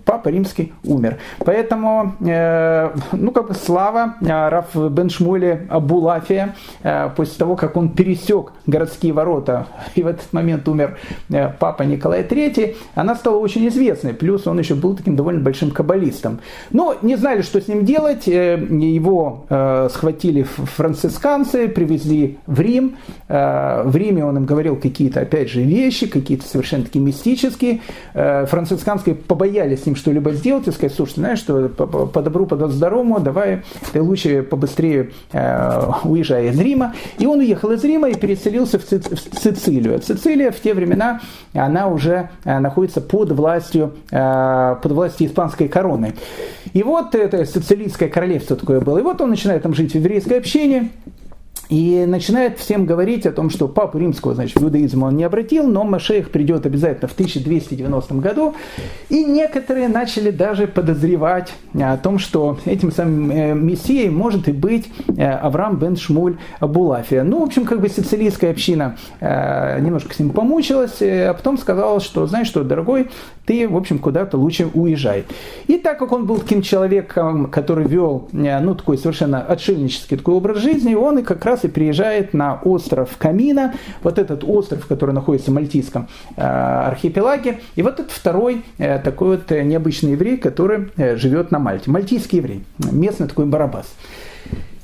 папа 0.06 0.30
римский 0.30 0.74
умер. 0.84 1.18
Поэтому, 1.40 2.16
э, 2.22 2.90
ну 3.12 3.32
как 3.32 3.48
бы 3.48 3.54
слава 3.54 4.16
э, 4.22 4.50
Раф 4.50 4.76
бен 4.76 5.10
Абулафия, 5.70 6.56
э, 6.84 7.10
после 7.16 7.38
того, 7.38 7.56
как 7.56 7.78
он 7.78 7.90
пересек 7.90 8.52
городские 8.66 9.14
ворота, 9.14 9.68
и 9.96 10.04
в 10.04 10.08
этот 10.08 10.32
момент 10.34 10.68
умер 10.68 10.98
папа 11.60 11.84
Николай 11.84 12.24
III, 12.24 12.76
она 12.96 13.16
стала 13.16 13.38
очень 13.38 13.68
известной. 13.68 14.14
Плюс 14.14 14.48
он 14.48 14.60
еще 14.60 14.76
был 14.76 14.96
таким 14.96 15.16
довольно 15.16 15.42
большим 15.42 15.72
каббалистом. 15.72 16.40
Но 16.72 16.96
не 17.02 17.16
знали, 17.16 17.42
что 17.42 17.62
с 17.62 17.68
ним 17.68 17.86
делать. 17.86 18.28
Его 18.28 19.46
схватили 19.90 20.44
францисканцы, 20.44 21.68
привезли 21.68 22.38
в 22.48 22.60
Рим. 22.60 22.98
В 23.28 23.92
Риме 23.96 24.26
он 24.26 24.38
им 24.38 24.46
говорил 24.46 24.76
какие-то, 24.76 25.22
опять 25.22 25.50
же, 25.50 25.62
вещи, 25.62 26.08
какие-то 26.08 26.46
совершенно 26.48 26.84
такие 26.84 27.04
мистические. 27.04 27.82
Францисканские 28.14 29.16
побоялись 29.16 29.45
с 29.46 29.86
ним 29.86 29.96
что-либо 29.96 30.32
сделать 30.32 30.68
и 30.68 30.72
сказать, 30.72 30.96
слушай, 30.96 31.16
знаешь, 31.16 31.40
что 31.40 31.70
по, 31.70 32.22
добру, 32.22 32.46
по 32.46 32.68
здоровому, 32.68 33.20
давай 33.20 33.64
ты 33.94 34.02
лучше 34.02 34.44
побыстрее 34.44 35.12
уезжай 36.04 36.50
из 36.50 36.60
Рима. 36.60 36.94
И 37.18 37.26
он 37.26 37.40
уехал 37.40 37.72
из 37.72 37.84
Рима 37.84 38.10
и 38.10 38.16
переселился 38.16 38.80
в 38.80 38.84
Сицилию. 38.84 40.02
Сицилия 40.02 40.52
в 40.52 40.60
те 40.60 40.74
времена, 40.74 41.22
она 41.54 41.88
уже 41.88 42.30
Э, 42.46 42.60
находится 42.60 43.02
под 43.02 43.32
властью, 43.32 43.94
э, 44.12 44.76
под 44.82 44.92
властью 44.92 45.28
испанской 45.28 45.68
короны. 45.68 46.14
И 46.74 46.84
вот 46.84 47.16
это 47.16 47.44
социалистское 47.46 48.10
королевство 48.10 48.56
такое 48.56 48.82
было. 48.82 49.00
И 49.00 49.02
вот 49.02 49.22
он 49.22 49.30
начинает 49.30 49.64
там 49.64 49.74
жить 49.74 49.94
в 49.94 49.96
еврейской 49.96 50.38
общине, 50.38 50.92
и 51.70 52.06
начинает 52.08 52.60
всем 52.60 52.86
говорить 52.86 53.26
о 53.26 53.32
том, 53.32 53.50
что 53.50 53.68
папу 53.68 53.98
римского, 53.98 54.36
значит, 54.36 54.60
в 54.60 54.64
иудаизм 54.64 55.04
он 55.04 55.18
не 55.18 55.24
обратил, 55.24 55.68
но 55.68 55.84
Машех 55.84 56.30
придет 56.30 56.66
обязательно 56.66 57.08
в 57.08 57.14
1290 57.14 58.16
году. 58.16 58.54
И 59.10 59.24
некоторые 59.24 59.88
начали 59.88 60.32
даже 60.32 60.68
подозревать 60.68 61.54
о 61.74 61.98
том, 61.98 62.20
что 62.20 62.60
этим 62.66 62.92
самым 62.92 63.32
э, 63.32 63.54
мессией 63.54 64.10
может 64.10 64.48
и 64.48 64.52
быть 64.52 64.88
э, 65.18 65.28
Авраам 65.28 65.78
бен 65.78 65.96
Шмуль 65.98 66.38
Абулафия. 66.60 67.24
Ну, 67.24 67.40
в 67.40 67.44
общем, 67.44 67.66
как 67.66 67.82
бы 67.82 67.90
сицилийская 67.90 68.52
община 68.52 68.98
э, 69.20 69.80
немножко 69.80 70.14
с 70.14 70.20
ним 70.20 70.30
помучилась, 70.30 71.02
а 71.02 71.34
потом 71.34 71.58
сказала, 71.58 72.00
что, 72.00 72.28
знаешь 72.28 72.48
что, 72.48 72.64
дорогой, 72.64 73.10
ты, 73.46 73.68
в 73.68 73.76
общем, 73.76 74.00
куда-то 74.00 74.38
лучше 74.38 74.68
уезжай. 74.74 75.26
И 75.68 75.78
так 75.78 76.00
как 76.00 76.12
он 76.12 76.26
был 76.26 76.38
таким 76.38 76.62
человеком, 76.62 77.48
который 77.48 77.86
вел, 77.86 78.28
ну, 78.32 78.76
такой 78.76 78.98
совершенно 78.98 79.42
отшельнический 79.42 80.18
такой 80.18 80.36
образ 80.36 80.58
жизни, 80.58 80.96
он 80.96 81.20
и 81.20 81.24
как 81.24 81.46
раз 81.46 81.55
раз 81.56 81.66
и 81.66 81.68
приезжает 81.68 82.34
на 82.34 82.60
остров 82.64 83.18
Камина, 83.18 83.74
вот 84.04 84.20
этот 84.20 84.44
остров, 84.44 84.86
который 84.88 85.14
находится 85.16 85.52
в 85.52 85.54
Мальтийском 85.54 86.08
э, 86.36 86.42
архипелаге, 86.42 87.60
и 87.76 87.82
вот 87.82 88.00
этот 88.00 88.12
второй 88.12 88.64
э, 88.78 89.00
такой 89.00 89.38
вот 89.38 89.50
необычный 89.52 90.12
еврей, 90.12 90.38
который 90.38 90.90
э, 90.98 91.16
живет 91.16 91.52
на 91.52 91.60
Мальте, 91.60 91.90
мальтийский 91.90 92.40
еврей, 92.40 92.64
местный 92.92 93.28
такой 93.28 93.46
барабас. 93.46 93.86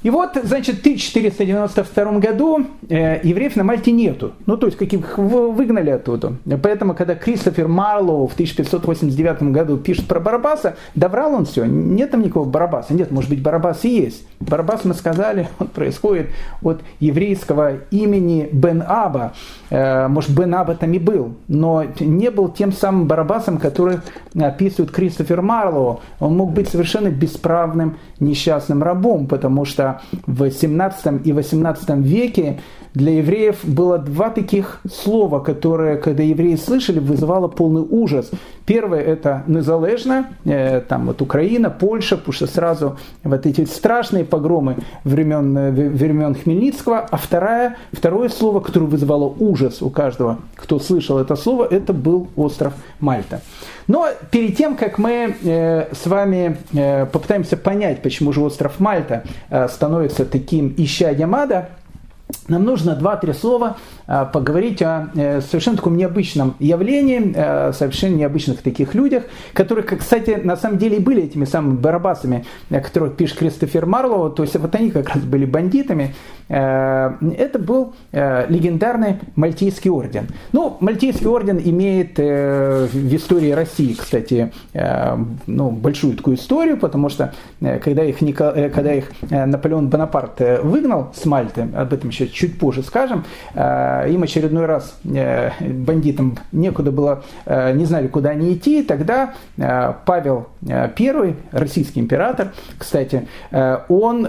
И 0.04 0.10
вот, 0.10 0.32
значит, 0.44 0.78
в 0.78 0.80
1492 0.80 2.12
году 2.20 2.66
э, 2.90 3.20
евреев 3.24 3.56
на 3.56 3.64
Мальте 3.64 3.92
нету. 3.92 4.34
Ну, 4.48 4.58
то 4.58 4.66
есть, 4.66 4.78
каких 4.78 5.18
выгнали 5.18 5.92
оттуда. 5.92 6.34
Поэтому, 6.62 6.96
когда 6.96 7.14
Кристофер 7.14 7.68
Марлоу 7.68 8.28
в 8.28 8.34
1589 8.34 9.44
году 9.52 9.78
пишет 9.78 10.08
про 10.08 10.20
Барабаса, 10.20 10.76
да 10.96 11.08
врал 11.08 11.34
он 11.34 11.46
все, 11.46 11.66
нет 11.66 12.12
там 12.12 12.22
никакого 12.22 12.50
Барабаса. 12.50 12.94
Нет, 12.94 13.12
может 13.12 13.30
быть, 13.30 13.44
Барабас 13.44 13.86
и 13.86 13.90
есть. 13.90 14.26
Барабас, 14.40 14.86
мы 14.86 14.96
сказали, 14.96 15.48
он 15.60 15.68
происходит 15.68 16.30
от 16.64 16.82
еврейского 17.00 17.78
имени 17.92 18.50
Бен 18.52 18.84
Аба. 18.88 19.34
Э, 19.70 20.08
может, 20.08 20.32
Бен 20.32 20.56
Аба 20.56 20.74
там 20.76 20.92
и 20.94 21.00
был, 21.00 21.36
но 21.48 21.86
не 22.00 22.32
был 22.32 22.50
тем 22.50 22.72
самым 22.72 23.08
Барабасом, 23.08 23.60
который 23.60 24.00
описывает 24.40 24.92
Кристофер 24.92 25.42
Марлоу. 25.44 26.02
Он 26.20 26.36
мог 26.36 26.54
быть 26.54 26.70
совершенно 26.70 27.10
бесправным 27.10 27.98
несчастным 28.22 28.82
рабом, 28.84 29.28
потому 29.28 29.66
что 29.66 30.02
в 30.26 30.50
17 30.50 31.26
и 31.26 31.34
18 31.34 31.90
веке 31.98 32.60
для 32.94 33.18
евреев 33.18 33.60
было 33.64 33.98
два 33.98 34.30
таких 34.30 34.82
слова, 34.92 35.40
которые, 35.40 35.98
когда 35.98 36.24
евреи 36.24 36.56
слышали, 36.56 37.00
вызывало 37.00 37.48
полный 37.48 37.86
ужас. 37.90 38.30
Первое– 38.66 39.00
это 39.02 39.44
«незалежно», 39.48 40.30
э, 40.46 40.82
там 40.82 41.08
вот 41.08 41.22
Украина, 41.22 41.70
Польша, 41.70 42.18
потому 42.18 42.34
что 42.34 42.48
сразу 42.48 42.98
вот 43.24 43.46
эти 43.46 43.66
страшные 43.66 44.26
погромы 44.26 44.78
времен, 45.04 45.58
э, 45.58 45.72
времен 45.72 46.36
Хмельницкого. 46.36 47.00
А 47.00 47.18
второе, 47.18 47.78
второе 47.94 48.30
слово, 48.30 48.60
которое 48.60 48.88
вызывало 48.88 49.34
ужас 49.40 49.82
у 49.82 49.90
каждого, 49.90 50.40
кто 50.56 50.80
слышал 50.80 51.18
это 51.18 51.36
слово, 51.36 51.66
это 51.66 51.94
был 51.94 52.28
остров 52.36 52.74
Мальта. 53.00 53.42
Но 53.88 54.08
перед 54.30 54.58
тем, 54.58 54.76
как 54.76 54.98
мы 54.98 55.36
э, 55.44 55.94
с 55.94 56.06
вами 56.06 56.58
э, 56.74 57.06
попытаемся 57.06 57.58
понять, 57.58 58.02
почему 58.02 58.32
же 58.34 58.42
остров 58.42 58.80
Мальта 58.80 59.24
э, 59.50 59.68
становится 59.68 60.26
таким 60.26 60.74
исчадием 60.78 61.34
ада, 61.36 61.70
нам 62.48 62.66
нужно 62.66 62.96
два-три 62.96 63.34
слова 63.34 63.78
а, 64.08 64.26
поговорить 64.26 64.82
о 64.82 65.10
э, 65.16 65.42
совершенно 65.42 65.78
таком 65.78 65.96
необычном 65.96 66.56
явлении, 66.60 67.32
э, 67.34 67.72
совершенно 67.72 68.16
необычных 68.16 68.62
таких 68.62 68.94
людях, 68.94 69.24
которые, 69.54 69.86
кстати, 69.86 70.32
на 70.44 70.58
самом 70.58 70.78
деле 70.78 70.98
и 70.98 71.00
были 71.00 71.24
этими 71.24 71.46
самыми 71.46 71.78
барабасами, 71.78 72.46
о 72.70 72.82
которых 72.82 73.16
пишет 73.16 73.38
Кристофер 73.38 73.86
Марлоу, 73.86 74.30
то 74.30 74.44
есть 74.44 74.56
вот 74.58 74.76
они 74.76 74.92
как 74.92 75.10
раз 75.10 75.24
были 75.24 75.46
бандитами. 75.46 76.14
Э, 76.50 77.12
это 77.38 77.58
был 77.60 77.94
легендарный 78.12 79.20
Мальтийский 79.36 79.90
орден. 79.90 80.28
Ну, 80.52 80.78
Мальтийский 80.80 81.28
орден 81.28 81.60
имеет 81.64 82.18
в 82.18 83.16
истории 83.16 83.52
России, 83.52 83.94
кстати, 83.94 84.52
ну, 85.48 85.72
большую 85.72 86.18
такую 86.18 86.36
историю, 86.36 86.78
потому 86.78 87.10
что 87.10 87.34
когда 87.60 88.04
их, 88.04 88.18
когда 88.20 88.94
их 88.94 89.12
Наполеон 89.30 89.90
Бонапарт 89.90 90.42
выгнал 90.64 91.12
с 91.14 91.26
Мальты, 91.26 91.68
об 91.74 91.94
этом 91.94 92.10
еще 92.10 92.21
чуть 92.28 92.60
позже 92.60 92.84
скажем, 92.84 93.24
им 93.56 94.24
очередной 94.24 94.66
раз 94.66 94.96
э, 95.04 95.52
бандитам 95.62 96.38
некуда 96.52 96.92
было, 96.92 97.24
э, 97.46 97.74
не 97.74 97.86
знали, 97.86 98.08
куда 98.08 98.32
они 98.32 98.54
идти, 98.54 98.84
тогда 98.84 99.34
э, 99.58 99.94
Павел 100.06 100.48
I, 100.68 101.36
российский 101.52 102.00
император, 102.00 102.54
кстати, 102.78 103.28
он 103.90 104.28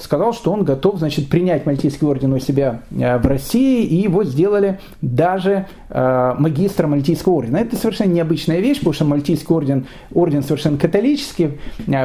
сказал, 0.00 0.34
что 0.34 0.52
он 0.52 0.64
готов, 0.64 0.98
значит, 0.98 1.30
принять 1.30 1.64
Мальтийский 1.64 2.06
орден 2.06 2.32
у 2.32 2.38
себя 2.38 2.80
в 2.90 3.26
России, 3.26 3.84
и 3.84 3.96
его 3.96 4.24
сделали 4.24 4.80
даже 5.00 5.66
магистром 5.88 6.90
Мальтийского 6.90 7.34
ордена. 7.34 7.58
Это 7.58 7.76
совершенно 7.76 8.12
необычная 8.12 8.60
вещь, 8.60 8.78
потому 8.78 8.92
что 8.92 9.04
Мальтийский 9.06 9.54
орден, 9.54 9.86
орден 10.12 10.42
совершенно 10.42 10.76
католический, 10.76 11.58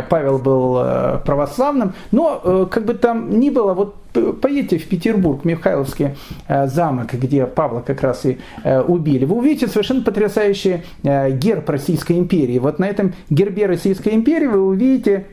Павел 0.09 0.37
был 0.37 0.75
православным, 1.25 1.93
но 2.11 2.67
как 2.71 2.85
бы 2.85 2.93
там 2.93 3.39
ни 3.39 3.49
было, 3.49 3.73
вот 3.73 3.95
поедете 4.13 4.77
в 4.77 4.87
Петербург, 4.87 5.45
Михайловский 5.45 6.15
э, 6.47 6.67
замок, 6.67 7.13
где 7.13 7.45
Павла 7.45 7.81
как 7.81 8.01
раз 8.01 8.25
и 8.25 8.37
э, 8.63 8.81
убили, 8.81 9.25
вы 9.25 9.37
увидите 9.37 9.67
совершенно 9.67 10.01
потрясающий 10.01 10.83
э, 11.03 11.31
герб 11.31 11.69
Российской 11.69 12.17
империи. 12.17 12.59
Вот 12.59 12.79
на 12.79 12.85
этом 12.85 13.13
гербе 13.29 13.65
Российской 13.65 14.15
империи 14.15 14.47
вы 14.47 14.61
увидите 14.61 15.27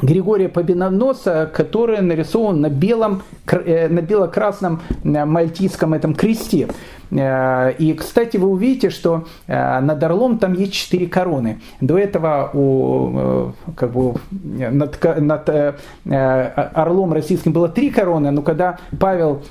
Григория 0.00 0.48
Победоносца, 0.48 1.50
который 1.52 2.00
нарисован 2.00 2.60
на 2.60 2.70
белом, 2.70 3.22
на 3.44 4.00
бело-красном 4.00 4.80
мальтийском 5.02 5.92
этом 5.92 6.14
кресте. 6.14 6.68
Э, 7.10 7.72
и, 7.78 7.92
кстати, 7.94 8.36
вы 8.36 8.48
увидите, 8.48 8.90
что 8.90 9.24
э, 9.46 9.80
над 9.80 10.02
орлом 10.02 10.38
там 10.38 10.54
есть 10.54 10.72
четыре 10.72 11.06
короны. 11.06 11.60
До 11.80 11.98
этого 11.98 12.50
у, 12.52 13.10
э, 13.14 13.50
как 13.76 13.92
бы, 13.92 14.14
над, 14.30 15.02
над 15.20 15.78
орлом 16.04 17.12
российским 17.12 17.52
было 17.52 17.68
три 17.68 17.90
короны, 17.90 18.30
но 18.30 18.42
когда 18.42 18.78
Павел 18.98 19.42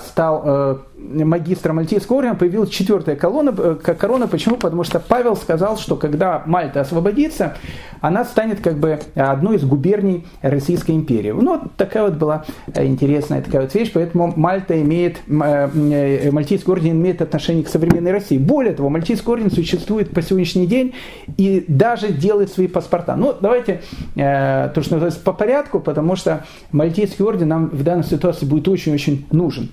стал 0.00 0.80
магистра 0.96 1.72
Мальтийского 1.72 2.18
ордена 2.18 2.34
появилась 2.34 2.70
четвертая 2.70 3.16
колонна, 3.16 3.52
корона. 3.52 4.26
Почему? 4.26 4.56
Потому 4.56 4.84
что 4.84 5.00
Павел 5.00 5.36
сказал, 5.36 5.76
что 5.76 5.96
когда 5.96 6.42
Мальта 6.46 6.80
освободится, 6.80 7.56
она 8.00 8.24
станет 8.24 8.60
как 8.60 8.76
бы 8.76 9.00
одной 9.14 9.56
из 9.56 9.64
губерний 9.64 10.26
Российской 10.40 10.92
империи. 10.92 11.30
Ну, 11.32 11.60
такая 11.76 12.04
вот 12.04 12.14
была 12.14 12.44
интересная 12.74 13.42
такая 13.42 13.62
вот 13.62 13.74
вещь, 13.74 13.90
поэтому 13.92 14.32
Мальта 14.36 14.80
имеет, 14.80 15.18
Мальтийский 15.26 16.72
орден 16.72 17.03
имеет 17.04 17.20
отношение 17.20 17.62
к 17.62 17.68
современной 17.68 18.10
России. 18.10 18.38
Более 18.38 18.72
того, 18.72 18.88
Мальтийский 18.88 19.30
орден 19.30 19.50
существует 19.50 20.10
по 20.10 20.22
сегодняшний 20.22 20.66
день 20.66 20.94
и 21.36 21.64
даже 21.68 22.08
делает 22.12 22.50
свои 22.50 22.66
паспорта. 22.66 23.14
Ну, 23.14 23.34
давайте 23.38 23.82
э, 24.16 24.70
то, 24.74 24.82
что 24.82 24.94
называется, 24.94 25.20
по 25.20 25.32
порядку, 25.32 25.80
потому 25.80 26.16
что 26.16 26.44
Мальтийский 26.72 27.24
орден 27.24 27.48
нам 27.48 27.68
в 27.68 27.82
данной 27.82 28.04
ситуации 28.04 28.46
будет 28.46 28.66
очень-очень 28.68 29.26
нужен. 29.30 29.68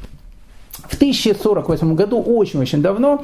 В 0.71 0.95
1048 0.95 1.95
году, 1.95 2.21
очень-очень 2.21 2.81
давно, 2.81 3.23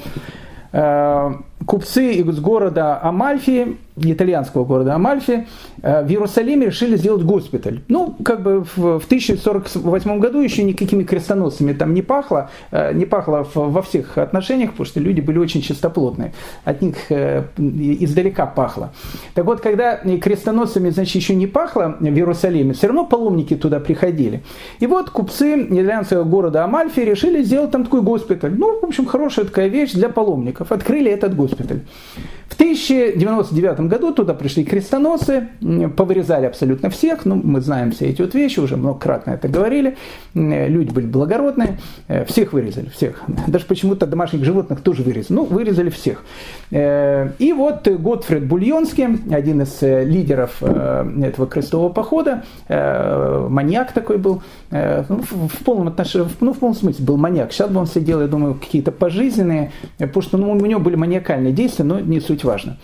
э, 0.72 1.32
купцы 1.66 2.14
из 2.14 2.39
города 2.39 2.99
Амальфи 3.01 3.78
итальянского 3.99 4.66
города 4.66 4.93
Амальфи, 4.95 5.47
э, 5.82 6.03
в 6.03 6.10
Иерусалиме 6.10 6.68
решили 6.68 6.97
сделать 6.97 7.24
госпиталь. 7.24 7.82
Ну, 7.88 8.16
как 8.24 8.43
бы 8.43 8.64
в 8.76 9.01
1048 9.05 10.20
году 10.20 10.39
еще 10.41 10.64
никакими 10.64 11.03
крестоносцами 11.03 11.74
там 11.74 11.93
не 11.93 12.01
пахло, 12.01 12.49
э, 12.72 12.93
не 12.93 13.05
пахло 13.05 13.47
во 13.53 13.82
всех 13.82 14.18
отношениях, 14.18 14.72
потому 14.72 14.86
что 14.86 14.99
люди 14.99 15.22
были 15.22 15.39
очень 15.39 15.62
чистоплотные. 15.62 16.34
От 16.64 16.82
них 16.82 16.95
э, 17.10 17.43
издалека 17.58 18.45
пахло. 18.45 18.91
Так 19.34 19.45
вот, 19.45 19.62
когда 19.62 19.97
крестоносцами, 19.97 20.89
значит, 20.89 21.16
еще 21.16 21.36
не 21.36 21.47
пахло 21.47 21.95
в 21.99 22.03
Иерусалиме, 22.03 22.74
все 22.74 22.88
равно 22.88 23.05
паломники 23.05 23.55
туда 23.55 23.80
приходили. 23.80 24.43
И 24.80 24.88
вот 24.88 25.10
купцы 25.10 25.55
итальянского 25.64 26.24
города 26.24 26.64
Амальфи 26.64 26.99
решили 26.99 27.43
сделать 27.43 27.72
там 27.72 27.84
такой 27.84 28.01
госпиталь. 28.01 28.53
Ну, 28.55 28.80
в 28.80 28.84
общем, 28.84 29.05
хорошая 29.05 29.45
такая 29.45 29.68
вещь 29.68 29.93
для 29.93 30.10
паломников. 30.10 30.72
Открыли 30.72 31.12
этот 31.12 31.36
госпиталь. 31.36 31.46
В 31.47 32.53
1099 32.55 33.81
году 33.81 34.13
туда 34.13 34.33
пришли 34.33 34.63
крестоносцы, 34.63 35.49
повырезали 35.95 36.45
абсолютно 36.45 36.89
всех, 36.89 37.25
ну, 37.25 37.39
мы 37.43 37.61
знаем 37.61 37.91
все 37.91 38.05
эти 38.05 38.21
вот 38.21 38.33
вещи, 38.33 38.59
уже 38.59 38.77
многократно 38.77 39.31
это 39.31 39.47
говорили, 39.47 39.97
люди 40.33 40.91
были 40.91 41.05
благородные, 41.05 41.77
э, 42.07 42.25
всех 42.25 42.53
вырезали, 42.53 42.89
всех. 42.89 43.21
Даже 43.47 43.65
почему-то 43.65 44.07
домашних 44.07 44.43
животных 44.43 44.81
тоже 44.81 45.03
вырезали, 45.03 45.37
ну, 45.37 45.43
вырезали 45.45 45.89
всех. 45.89 46.23
Э, 46.71 47.31
и 47.37 47.53
вот 47.53 47.87
Готфрид 47.87 48.47
Бульонский, 48.47 49.07
один 49.33 49.61
из 49.61 49.83
э, 49.83 50.05
лидеров 50.05 50.63
этого 50.63 51.47
крестового 51.47 51.89
похода, 51.89 52.43
маньяк 52.69 53.91
такой 53.91 54.17
был, 54.17 54.41
ну, 54.71 55.21
в 55.21 55.63
полном 55.63 55.89
отношении, 55.89 56.27
ну, 56.39 56.53
в 56.53 56.59
полном 56.59 56.77
смысле 56.77 57.05
был 57.05 57.17
маньяк. 57.17 57.51
Сейчас 57.51 57.69
бы 57.69 57.79
он 57.79 57.87
сидел, 57.87 58.21
я 58.21 58.27
думаю, 58.27 58.55
какие-то 58.55 58.91
пожизненные, 58.91 59.71
потому 59.97 60.21
что 60.21 60.37
ну, 60.37 60.51
у 60.51 60.65
него 60.65 60.79
были 60.79 60.95
маниакальные 61.38 61.53
действия, 61.53 61.85
но 61.85 61.99
не 61.99 62.19
суть 62.19 62.43
важно. 62.43 62.77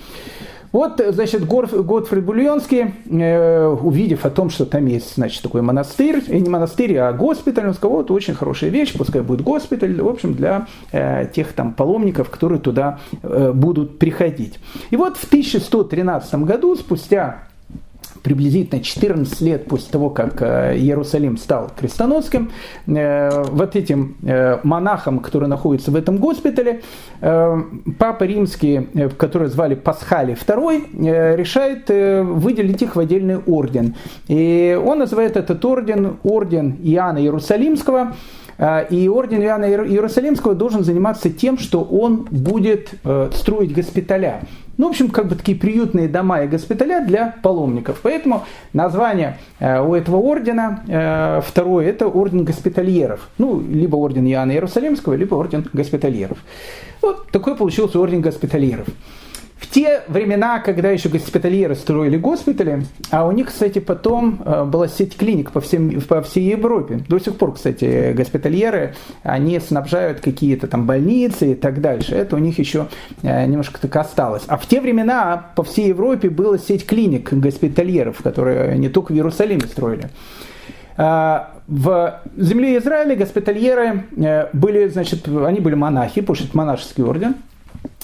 Вот, 0.71 0.99
значит, 1.09 1.45
Готфрид 1.45 2.25
Бульонский, 2.25 2.95
э, 3.05 3.67
увидев 3.67 4.25
о 4.25 4.31
том, 4.31 4.49
что 4.49 4.65
там 4.65 4.87
есть, 4.87 5.13
значит, 5.13 5.43
такой 5.43 5.61
монастырь, 5.61 6.23
и 6.27 6.39
не 6.39 6.49
монастырь, 6.49 6.97
а 6.97 7.13
госпиталь, 7.13 7.67
он 7.67 7.75
сказал, 7.75 7.97
вот, 7.97 8.09
очень 8.09 8.33
хорошая 8.33 8.71
вещь, 8.71 8.91
пускай 8.97 9.21
будет 9.21 9.41
госпиталь, 9.41 10.01
в 10.01 10.07
общем, 10.07 10.33
для 10.33 10.65
э, 10.91 11.27
тех 11.31 11.53
там 11.53 11.73
паломников, 11.73 12.31
которые 12.31 12.59
туда 12.59 12.97
э, 13.21 13.51
будут 13.53 13.99
приходить. 13.99 14.59
И 14.89 14.95
вот 14.95 15.17
в 15.17 15.25
1113 15.25 16.33
году, 16.35 16.75
спустя 16.75 17.43
приблизительно 18.23 18.81
14 18.81 19.41
лет 19.41 19.67
после 19.67 19.91
того, 19.91 20.09
как 20.09 20.41
э, 20.41 20.77
Иерусалим 20.77 21.37
стал 21.37 21.69
крестоносским, 21.77 22.51
э, 22.87 23.43
вот 23.51 23.75
этим 23.75 24.15
э, 24.23 24.59
монахам, 24.63 25.19
которые 25.19 25.49
находятся 25.49 25.91
в 25.91 25.95
этом 25.95 26.17
госпитале, 26.17 26.81
Папа 27.19 28.23
Римский, 28.23 28.87
который 29.17 29.47
звали 29.47 29.75
Пасхали 29.75 30.35
II, 30.35 31.35
решает 31.35 31.89
выделить 31.89 32.81
их 32.81 32.95
в 32.95 32.99
отдельный 32.99 33.37
орден. 33.37 33.95
И 34.27 34.79
он 34.83 34.99
называет 34.99 35.37
этот 35.37 35.63
орден 35.63 36.17
орден 36.23 36.77
Иоанна 36.83 37.19
Иерусалимского, 37.19 38.15
и 38.89 39.09
орден 39.09 39.41
Иоанна 39.41 39.65
Иерусалимского 39.65 40.53
должен 40.53 40.83
заниматься 40.83 41.29
тем, 41.29 41.57
что 41.57 41.81
он 41.81 42.27
будет 42.29 42.93
строить 43.33 43.73
госпиталя. 43.73 44.41
Ну, 44.77 44.87
в 44.87 44.89
общем, 44.89 45.09
как 45.09 45.27
бы 45.27 45.35
такие 45.35 45.57
приютные 45.57 46.07
дома 46.07 46.41
и 46.41 46.47
госпиталя 46.47 47.05
для 47.05 47.35
паломников. 47.43 47.99
Поэтому 48.01 48.43
название 48.73 49.37
э, 49.59 49.79
у 49.79 49.93
этого 49.93 50.17
ордена, 50.17 50.83
э, 50.87 51.41
второе, 51.45 51.87
это 51.87 52.07
орден 52.07 52.43
госпитальеров. 52.43 53.29
Ну, 53.37 53.59
либо 53.59 53.95
орден 53.97 54.25
Иоанна 54.25 54.53
Иерусалимского, 54.53 55.13
либо 55.13 55.35
орден 55.35 55.67
госпитальеров. 55.73 56.39
Вот 57.01 57.29
такой 57.29 57.55
получился 57.55 57.99
орден 57.99 58.21
госпитальеров. 58.21 58.87
В 59.63 59.69
те 59.69 60.01
времена, 60.09 60.59
когда 60.59 60.91
еще 60.91 61.07
госпитальеры 61.07 61.75
строили 61.75 62.17
госпитали, 62.17 62.83
а 63.11 63.25
у 63.25 63.31
них, 63.31 63.47
кстати, 63.47 63.79
потом 63.79 64.41
э, 64.45 64.65
была 64.65 64.89
сеть 64.89 65.15
клиник 65.15 65.51
по, 65.51 65.61
всем, 65.61 66.01
по 66.01 66.21
всей 66.21 66.49
Европе. 66.49 66.99
До 67.07 67.17
сих 67.17 67.37
пор, 67.37 67.53
кстати, 67.53 68.11
госпитальеры, 68.11 68.93
они 69.23 69.57
снабжают 69.61 70.19
какие-то 70.19 70.67
там 70.67 70.85
больницы 70.85 71.53
и 71.53 71.55
так 71.55 71.79
дальше. 71.79 72.13
Это 72.13 72.35
у 72.35 72.39
них 72.39 72.59
еще 72.59 72.87
э, 73.21 73.45
немножко 73.45 73.79
так 73.79 73.95
осталось. 73.95 74.43
А 74.47 74.57
в 74.57 74.67
те 74.67 74.81
времена 74.81 75.51
по 75.55 75.63
всей 75.63 75.87
Европе 75.87 76.29
была 76.29 76.57
сеть 76.57 76.85
клиник 76.85 77.31
госпитальеров, 77.31 78.21
которые 78.21 78.77
не 78.77 78.89
только 78.89 79.13
в 79.13 79.15
Иерусалиме 79.15 79.61
строили. 79.61 80.09
Э, 80.97 81.39
в 81.67 82.19
земле 82.35 82.77
Израиля 82.79 83.15
госпитальеры 83.15 84.03
были, 84.51 84.89
значит, 84.89 85.25
они 85.29 85.61
были 85.61 85.75
монахи, 85.75 86.19
потому 86.19 86.35
что 86.35 86.47
это 86.47 86.57
монашеский 86.57 87.03
орден, 87.05 87.35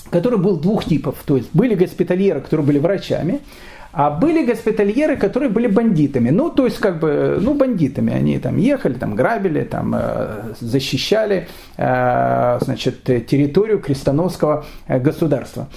который 0.10 0.40
был 0.40 0.58
двух 0.58 0.86
типов. 0.86 1.18
То 1.26 1.38
есть 1.38 1.50
были 1.54 1.76
госпитальеры, 1.76 2.42
которые 2.42 2.66
были 2.66 2.80
врачами, 2.80 3.42
А 3.92 4.12
были 4.12 4.46
госпитальеры, 4.46 5.18
которые 5.18 5.50
были 5.50 5.66
бандитами. 5.66 6.30
Ну, 6.30 6.52
то 6.52 6.66
есть, 6.66 6.78
как 6.78 7.00
бы, 7.00 7.40
ну, 7.42 7.56
бандитами. 7.56 8.14
Они 8.14 8.38
там 8.38 8.58
ехали, 8.58 8.94
там 8.94 9.16
грабили, 9.16 9.64
там 9.64 9.96
э, 9.98 10.54
защищали, 10.60 11.48
э, 11.78 12.60
значит, 12.62 13.04
территорию 13.04 13.80
крестоносского 13.80 14.66
э, 14.88 15.00
государства. 15.00 15.68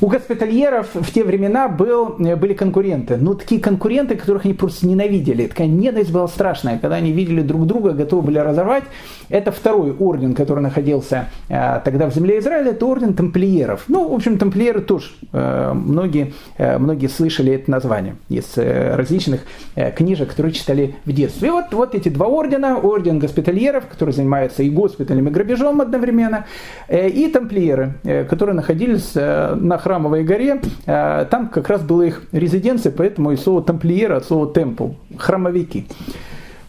У 0.00 0.06
госпитальеров 0.06 0.86
в 0.94 1.12
те 1.12 1.24
времена 1.24 1.68
был, 1.68 2.16
были 2.18 2.54
конкуренты. 2.54 3.16
Ну, 3.16 3.34
такие 3.34 3.60
конкуренты, 3.60 4.14
которых 4.14 4.44
они 4.44 4.54
просто 4.54 4.86
ненавидели. 4.86 5.48
Такая 5.48 5.66
ненависть 5.66 6.12
была 6.12 6.28
страшная. 6.28 6.78
Когда 6.78 6.96
они 6.96 7.10
видели 7.10 7.42
друг 7.42 7.66
друга, 7.66 7.92
готовы 7.92 8.22
были 8.22 8.38
разорвать. 8.38 8.84
Это 9.28 9.50
второй 9.50 9.92
орден, 9.92 10.34
который 10.34 10.60
находился 10.60 11.28
тогда 11.48 12.08
в 12.08 12.14
земле 12.14 12.38
Израиля, 12.38 12.70
это 12.70 12.86
орден 12.86 13.14
тамплиеров. 13.14 13.84
Ну, 13.88 14.08
в 14.08 14.14
общем, 14.14 14.38
тамплиеры 14.38 14.82
тоже 14.82 15.06
многие, 15.32 16.32
многие 16.58 17.08
слышали 17.08 17.55
это 17.56 17.70
название 17.70 18.16
из 18.28 18.56
э, 18.56 18.94
различных 18.94 19.40
э, 19.74 19.90
книжек, 19.90 20.30
которые 20.30 20.52
читали 20.52 20.94
в 21.04 21.12
детстве. 21.12 21.48
И 21.48 21.50
вот, 21.50 21.66
вот 21.72 21.94
эти 21.94 22.08
два 22.08 22.26
ордена, 22.26 22.78
орден 22.78 23.18
госпитальеров, 23.18 23.86
который 23.86 24.14
занимается 24.14 24.62
и 24.62 24.70
госпиталем, 24.70 25.28
и 25.28 25.30
грабежом 25.30 25.80
одновременно, 25.80 26.46
э, 26.88 27.08
и 27.08 27.28
тамплиеры, 27.28 27.94
которые 28.28 28.54
находились 28.54 29.14
на 29.14 29.78
Храмовой 29.78 30.24
горе. 30.24 30.60
Там 30.84 31.48
как 31.52 31.68
раз 31.68 31.82
была 31.82 32.06
их 32.06 32.22
резиденция, 32.32 32.92
поэтому 32.92 33.32
и 33.32 33.36
слово 33.36 33.62
тамплиеры 33.62 34.14
от 34.14 34.24
слова 34.24 34.52
темпл, 34.52 34.90
храмовики. 35.18 35.86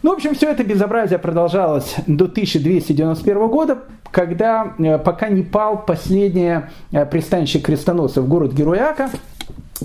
Ну, 0.02 0.12
в 0.12 0.14
общем, 0.14 0.34
все 0.34 0.50
это 0.50 0.64
безобразие 0.64 1.18
продолжалось 1.18 1.96
до 2.06 2.24
1291 2.26 3.48
года, 3.48 3.78
когда, 4.10 4.74
пока 5.04 5.28
не 5.28 5.42
пал 5.42 5.84
последнее 5.84 6.70
пристанище 7.10 7.58
крестоносцев, 7.58 8.26
город 8.26 8.52
Геруяка, 8.52 9.10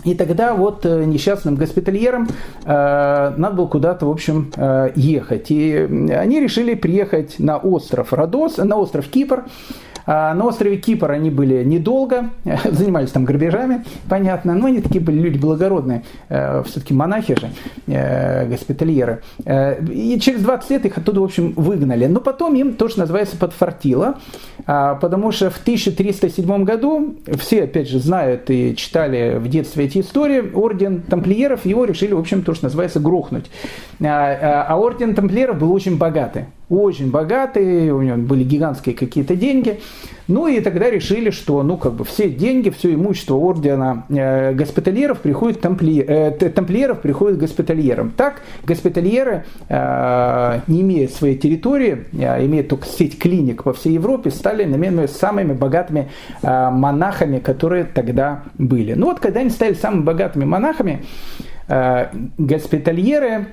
и 0.03 0.15
тогда 0.15 0.53
вот 0.53 0.85
э, 0.85 1.03
несчастным 1.05 1.55
госпитальерам 1.55 2.27
э, 2.65 3.33
надо 3.37 3.55
было 3.55 3.67
куда-то, 3.67 4.05
в 4.07 4.09
общем, 4.09 4.51
э, 4.55 4.91
ехать. 4.95 5.51
И 5.51 5.75
они 5.75 6.39
решили 6.39 6.73
приехать 6.73 7.39
на 7.39 7.57
остров 7.57 8.11
Родос, 8.11 8.57
на 8.57 8.75
остров 8.77 9.07
Кипр, 9.07 9.45
а 10.05 10.33
на 10.33 10.45
острове 10.45 10.77
Кипр 10.77 11.11
они 11.11 11.29
были 11.29 11.63
недолго, 11.63 12.29
занимались 12.71 13.11
там 13.11 13.25
грабежами, 13.25 13.83
понятно, 14.09 14.53
но 14.53 14.67
они 14.67 14.81
такие 14.81 15.03
были 15.03 15.19
люди 15.19 15.37
благородные, 15.37 16.03
э, 16.29 16.63
все-таки 16.65 16.93
монахи 16.93 17.35
же, 17.39 17.49
э, 17.87 18.47
госпитальеры. 18.47 19.21
Э, 19.45 19.83
и 19.85 20.19
через 20.19 20.41
20 20.41 20.69
лет 20.71 20.85
их 20.85 20.97
оттуда, 20.97 21.21
в 21.21 21.23
общем, 21.23 21.53
выгнали. 21.55 22.05
Но 22.07 22.19
потом 22.19 22.55
им 22.55 22.73
тоже 22.73 22.99
называется 22.99 23.37
подфартило, 23.37 24.15
а, 24.65 24.95
потому 24.95 25.31
что 25.31 25.49
в 25.49 25.57
1307 25.57 26.63
году, 26.63 27.15
все, 27.37 27.63
опять 27.63 27.89
же, 27.89 27.99
знают 27.99 28.49
и 28.49 28.75
читали 28.75 29.37
в 29.37 29.47
детстве 29.47 29.85
эти 29.85 29.99
истории, 29.99 30.51
орден 30.53 31.01
тамплиеров, 31.01 31.65
его 31.65 31.85
решили, 31.85 32.13
в 32.13 32.19
общем, 32.19 32.43
то, 32.43 32.53
называется, 32.61 32.99
грохнуть. 32.99 33.45
А, 34.01 34.65
а 34.67 34.75
орден 34.77 35.15
тамплиеров 35.15 35.57
был 35.57 35.73
очень 35.73 35.97
богатый 35.97 36.45
очень 36.81 37.11
богатый, 37.11 37.91
у 37.91 38.01
него 38.01 38.17
были 38.17 38.43
гигантские 38.43 38.95
какие-то 38.95 39.35
деньги. 39.35 39.79
Ну 40.27 40.47
и 40.47 40.61
тогда 40.61 40.89
решили, 40.89 41.31
что 41.31 41.63
ну, 41.63 41.77
как 41.77 41.93
бы 41.93 42.05
все 42.05 42.29
деньги, 42.29 42.69
все 42.69 42.93
имущество 42.93 43.35
ордена 43.35 44.05
э, 44.09 44.53
госпитальеров 44.53 45.19
приходит 45.19 45.59
тампли, 45.59 45.99
э, 45.99 46.31
тамплиеров 46.31 47.01
приходит 47.01 47.37
госпитальерам. 47.37 48.11
Так 48.11 48.41
госпитальеры, 48.65 49.43
э, 49.67 50.59
не 50.67 50.81
имея 50.81 51.09
своей 51.09 51.37
территории, 51.37 52.05
э, 52.13 52.45
имея 52.45 52.63
только 52.63 52.87
сеть 52.87 53.19
клиник 53.19 53.63
по 53.63 53.73
всей 53.73 53.93
Европе, 53.93 54.31
стали 54.31 54.63
наверное, 54.63 55.07
самыми 55.07 55.53
богатыми 55.53 56.09
э, 56.41 56.69
монахами, 56.69 57.39
которые 57.39 57.83
тогда 57.83 58.43
были. 58.57 58.93
Ну 58.93 59.07
вот 59.07 59.19
когда 59.19 59.41
они 59.41 59.49
стали 59.49 59.73
самыми 59.73 60.03
богатыми 60.03 60.45
монахами, 60.45 61.03
госпитальеры, 62.37 63.47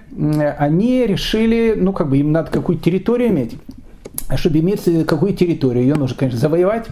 они 0.58 1.06
решили, 1.06 1.74
ну, 1.76 1.92
как 1.92 2.08
бы 2.08 2.18
им 2.18 2.32
надо 2.32 2.50
какую-то 2.50 2.82
территорию 2.82 3.28
иметь. 3.28 3.56
Чтобы 4.36 4.58
иметь 4.58 4.82
какую 5.06 5.34
территорию, 5.34 5.84
ее 5.84 5.94
нужно, 5.94 6.16
конечно, 6.16 6.40
завоевать. 6.40 6.86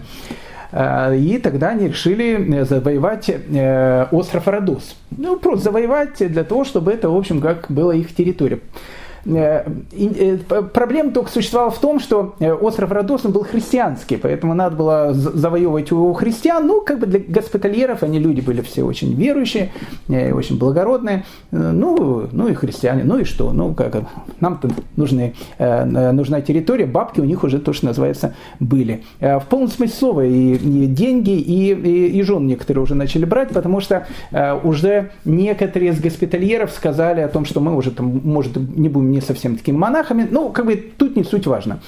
Э, 0.72 1.16
и 1.16 1.38
тогда 1.38 1.70
они 1.70 1.88
решили 1.88 2.62
завоевать 2.62 3.28
э, 3.30 4.06
остров 4.10 4.48
Родос. 4.48 4.96
Ну, 5.16 5.38
просто 5.38 5.64
завоевать 5.64 6.18
для 6.18 6.44
того, 6.44 6.64
чтобы 6.64 6.92
это, 6.92 7.08
в 7.10 7.16
общем, 7.16 7.40
как 7.40 7.66
была 7.68 7.94
их 7.94 8.14
территория. 8.14 8.60
Э, 9.24 9.64
э, 9.92 10.38
проблема 10.72 11.10
только 11.10 11.30
существовала 11.30 11.70
в 11.70 11.78
том, 11.78 12.00
что 12.00 12.34
э, 12.38 12.52
остров 12.52 12.90
Родос 12.90 13.22
был 13.22 13.44
христианский, 13.44 14.16
поэтому 14.16 14.54
надо 14.54 14.76
было 14.76 15.12
завоевывать 15.12 15.92
у 15.92 16.12
христиан. 16.12 16.66
Ну, 16.66 16.80
как 16.80 17.00
бы 17.00 17.06
для 17.06 17.20
госпитальеров 17.20 18.02
они 18.02 18.18
люди 18.18 18.40
были 18.40 18.60
все 18.60 18.84
очень 18.84 19.14
верующие, 19.14 19.70
очень 20.08 20.58
благородные. 20.58 21.24
Ну, 21.50 22.28
ну 22.32 22.48
и 22.48 22.54
христиане, 22.54 23.04
ну 23.04 23.18
и 23.18 23.24
что? 23.24 23.52
Ну, 23.52 23.74
как 23.74 23.96
нам-то 24.40 24.70
нужны, 24.96 25.34
нужна 25.58 26.40
территория, 26.40 26.86
бабки 26.86 27.20
у 27.20 27.24
них 27.24 27.42
уже 27.44 27.58
то, 27.58 27.72
что 27.72 27.86
называется, 27.86 28.34
были. 28.60 29.02
В 29.20 29.44
полном 29.48 29.68
смысле 29.68 29.94
слова 29.94 30.24
и, 30.24 30.54
и 30.54 30.86
деньги, 30.86 31.30
и, 31.30 31.72
и, 31.72 32.18
и 32.18 32.22
жен 32.22 32.46
некоторые 32.46 32.82
уже 32.82 32.94
начали 32.94 33.24
брать, 33.24 33.50
потому 33.50 33.80
что 33.80 34.06
уже 34.62 35.10
некоторые 35.24 35.92
из 35.92 36.00
госпитальеров 36.00 36.70
сказали 36.70 37.20
о 37.20 37.28
том, 37.28 37.44
что 37.44 37.60
мы 37.60 37.74
уже 37.76 37.90
там, 37.90 38.20
может, 38.24 38.56
не 38.56 38.88
будем 38.88 39.07
не 39.10 39.20
совсем 39.20 39.56
такими 39.56 39.76
монахами. 39.76 40.26
Ну, 40.30 40.50
как 40.50 40.66
бы 40.66 40.76
тут 40.76 41.16
не 41.16 41.24
суть 41.24 41.46
важно. 41.46 41.80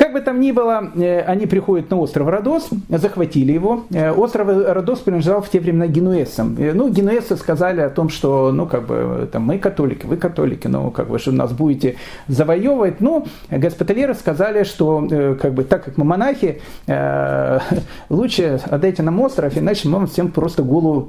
Как 0.00 0.14
бы 0.14 0.22
там 0.22 0.40
ни 0.40 0.50
было, 0.50 0.90
э, 0.96 1.20
они 1.20 1.44
приходят 1.44 1.90
на 1.90 1.98
остров 1.98 2.26
Родос, 2.28 2.70
захватили 2.88 3.52
его. 3.52 3.84
Э, 3.90 4.12
остров 4.12 4.48
Родос 4.48 5.00
принадлежал 5.00 5.42
в 5.42 5.50
те 5.50 5.60
времена 5.60 5.88
генуэзцам. 5.88 6.56
Э, 6.58 6.72
ну, 6.72 6.88
генуэзцы 6.88 7.36
сказали 7.36 7.82
о 7.82 7.90
том, 7.90 8.08
что, 8.08 8.50
ну, 8.50 8.66
как 8.66 8.86
бы, 8.86 9.28
там, 9.30 9.42
мы 9.42 9.58
католики, 9.58 10.06
вы 10.06 10.16
католики, 10.16 10.68
ну, 10.68 10.90
как 10.90 11.08
бы, 11.08 11.18
что 11.18 11.32
нас 11.32 11.52
будете 11.52 11.96
завоевывать. 12.28 13.02
Ну, 13.02 13.26
госпитальеры 13.50 14.14
сказали, 14.14 14.64
что, 14.64 15.06
как 15.38 15.52
бы, 15.52 15.64
так 15.64 15.84
как 15.84 15.98
мы 15.98 16.04
монахи, 16.06 16.62
лучше 18.08 18.58
отдайте 18.70 19.02
нам 19.02 19.20
остров, 19.20 19.56
иначе 19.58 19.86
мы 19.88 19.98
вам 19.98 20.06
всем 20.06 20.30
просто 20.30 20.62
голову 20.62 21.02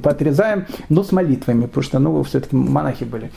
поотрезаем, 0.00 0.66
но 0.88 1.02
с 1.02 1.10
молитвами, 1.10 1.66
потому 1.66 1.82
что, 1.82 1.98
ну, 1.98 2.22
все-таки 2.22 2.54
монахи 2.54 3.02
были. 3.02 3.32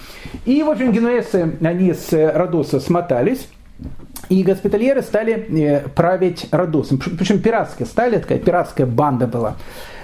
И, 0.45 0.61
в 0.61 0.69
общем, 0.69 0.91
генуэзцы 0.91 1.50
они 1.61 1.93
с 1.93 2.11
Родоса 2.11 2.79
смотались, 2.79 3.47
и 4.29 4.43
госпитальеры 4.43 5.01
стали 5.01 5.33
э, 5.33 5.87
править 5.89 6.47
Родосом. 6.51 6.99
Причем 7.17 7.39
пиратская 7.39 7.87
стали, 7.87 8.17
такая 8.17 8.39
пиратская 8.39 8.85
банда 8.85 9.27
была. 9.27 9.55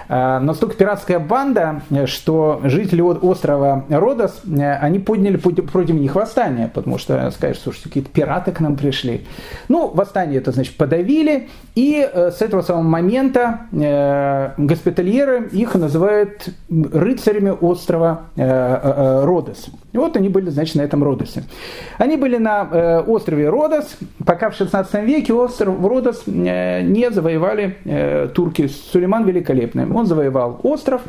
Э, 0.08 0.38
настолько 0.38 0.74
пиратская 0.74 1.18
банда, 1.18 1.82
э, 1.90 2.06
что 2.06 2.60
жители 2.64 3.00
острова 3.02 3.84
Родос, 3.88 4.40
э, 4.44 4.72
они 4.76 4.98
подняли 4.98 5.36
против 5.36 5.94
них 5.94 6.14
восстание, 6.14 6.70
потому 6.72 6.98
что 6.98 7.30
сказали, 7.30 7.54
слушайте, 7.54 7.88
какие-то 7.88 8.10
пираты 8.10 8.52
к 8.52 8.60
нам 8.60 8.76
пришли. 8.76 9.26
Ну, 9.68 9.88
восстание 9.88 10.38
это, 10.38 10.52
значит, 10.52 10.76
подавили, 10.76 11.48
и 11.74 12.08
с 12.14 12.42
этого 12.42 12.62
самого 12.62 12.82
момента 12.82 13.60
госпитальеры 14.56 15.48
их 15.52 15.74
называют 15.74 16.48
рыцарями 16.68 17.50
острова 17.50 18.22
Родос. 18.36 19.68
Вот 19.98 20.16
они 20.16 20.28
были, 20.28 20.50
значит, 20.50 20.76
на 20.76 20.82
этом 20.82 21.04
Родосе. 21.04 21.42
Они 21.98 22.16
были 22.16 22.38
на 22.38 23.02
острове 23.06 23.50
Родос, 23.50 23.96
пока 24.24 24.50
в 24.50 24.54
16 24.54 25.02
веке 25.04 25.32
остров 25.32 25.84
Родос 25.84 26.22
не 26.26 27.10
завоевали 27.10 28.28
турки. 28.34 28.68
Сулейман 28.68 29.24
Великолепный 29.24 29.90
он 29.90 30.06
завоевал 30.06 30.60
остров, 30.62 31.02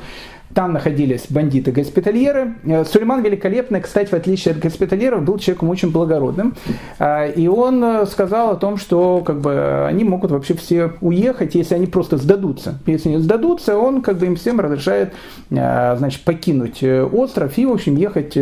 там 0.53 0.73
находились 0.73 1.27
бандиты-госпитальеры. 1.29 2.55
Э, 2.63 2.83
Сулейман 2.83 3.21
Великолепный, 3.21 3.81
кстати, 3.81 4.09
в 4.09 4.13
отличие 4.13 4.53
от 4.53 4.59
госпитальеров, 4.59 5.23
был 5.23 5.37
человеком 5.37 5.69
очень 5.69 5.91
благородным. 5.91 6.55
А, 6.97 7.27
и 7.27 7.47
он 7.47 7.83
э, 7.83 8.05
сказал 8.07 8.51
о 8.51 8.55
том, 8.55 8.77
что 8.77 9.21
как 9.25 9.41
бы, 9.41 9.85
они 9.87 10.03
могут 10.03 10.31
вообще 10.31 10.55
все 10.55 10.93
уехать, 11.01 11.55
если 11.55 11.75
они 11.75 11.85
просто 11.85 12.17
сдадутся. 12.17 12.79
Если 12.87 13.09
не 13.09 13.17
сдадутся, 13.19 13.77
он 13.77 14.01
как 14.01 14.17
бы 14.17 14.25
им 14.25 14.35
всем 14.35 14.59
разрешает 14.59 15.13
э, 15.51 15.95
значит, 15.97 16.23
покинуть 16.23 16.83
остров 16.83 17.57
и, 17.57 17.65
в 17.65 17.71
общем, 17.71 17.95
ехать 17.95 18.37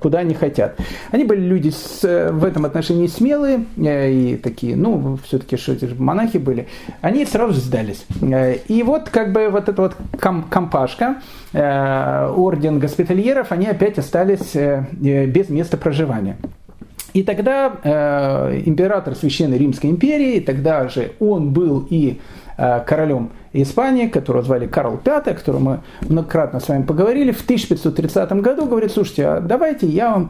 куда 0.00 0.18
они 0.20 0.34
хотят. 0.34 0.76
Они 1.10 1.24
были 1.24 1.40
люди 1.40 1.70
с, 1.70 2.02
в 2.02 2.44
этом 2.44 2.64
отношении 2.64 3.06
смелые 3.06 3.64
и 3.76 4.38
такие, 4.42 4.76
ну, 4.76 5.18
все-таки 5.24 5.56
что 5.56 5.72
эти 5.72 5.88
монахи 5.96 6.38
были. 6.38 6.66
Они 7.00 7.24
сразу 7.24 7.54
сдались. 7.54 8.04
И 8.68 8.82
вот 8.84 9.10
как 9.10 9.32
бы 9.32 9.48
вот 9.48 9.68
эта 9.68 9.82
вот 9.82 9.96
компашка, 10.18 11.16
Э, 11.45 11.45
орден 11.56 12.78
госпитальеров, 12.78 13.52
они 13.52 13.66
опять 13.66 13.98
остались 13.98 14.54
э, 14.54 14.86
э, 15.02 15.26
без 15.26 15.48
места 15.48 15.76
проживания. 15.76 16.36
И 17.16 17.22
тогда 17.22 17.72
э, 17.82 18.60
император 18.66 19.14
Священной 19.14 19.56
Римской 19.56 19.88
империи, 19.88 20.38
тогда 20.40 20.86
же 20.88 21.12
он 21.18 21.50
был 21.50 21.86
и 21.88 22.20
э, 22.58 22.80
королем 22.86 23.30
Испании, 23.54 24.06
которого 24.06 24.42
звали 24.42 24.66
Карл 24.66 25.00
V, 25.02 25.12
о 25.12 25.20
котором 25.22 25.62
мы 25.62 25.80
многократно 26.02 26.60
с 26.60 26.68
вами 26.68 26.82
поговорили, 26.82 27.32
в 27.32 27.42
1530 27.42 28.32
году 28.42 28.66
говорит, 28.66 28.92
слушайте, 28.92 29.26
а 29.26 29.40
давайте 29.40 29.86
я 29.86 30.10
вам 30.10 30.28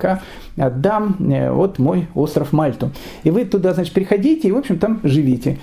отдам 0.57 1.17
э, 1.19 1.51
вот 1.51 1.81
мой 1.81 2.07
остров 2.15 2.53
Мальту. 2.53 2.93
И 3.25 3.31
вы 3.31 3.45
туда, 3.45 3.75
значит, 3.75 3.93
приходите 3.93 4.47
и, 4.47 4.53
в 4.53 4.57
общем, 4.57 4.79
там 4.79 5.01
живите. 5.03 5.59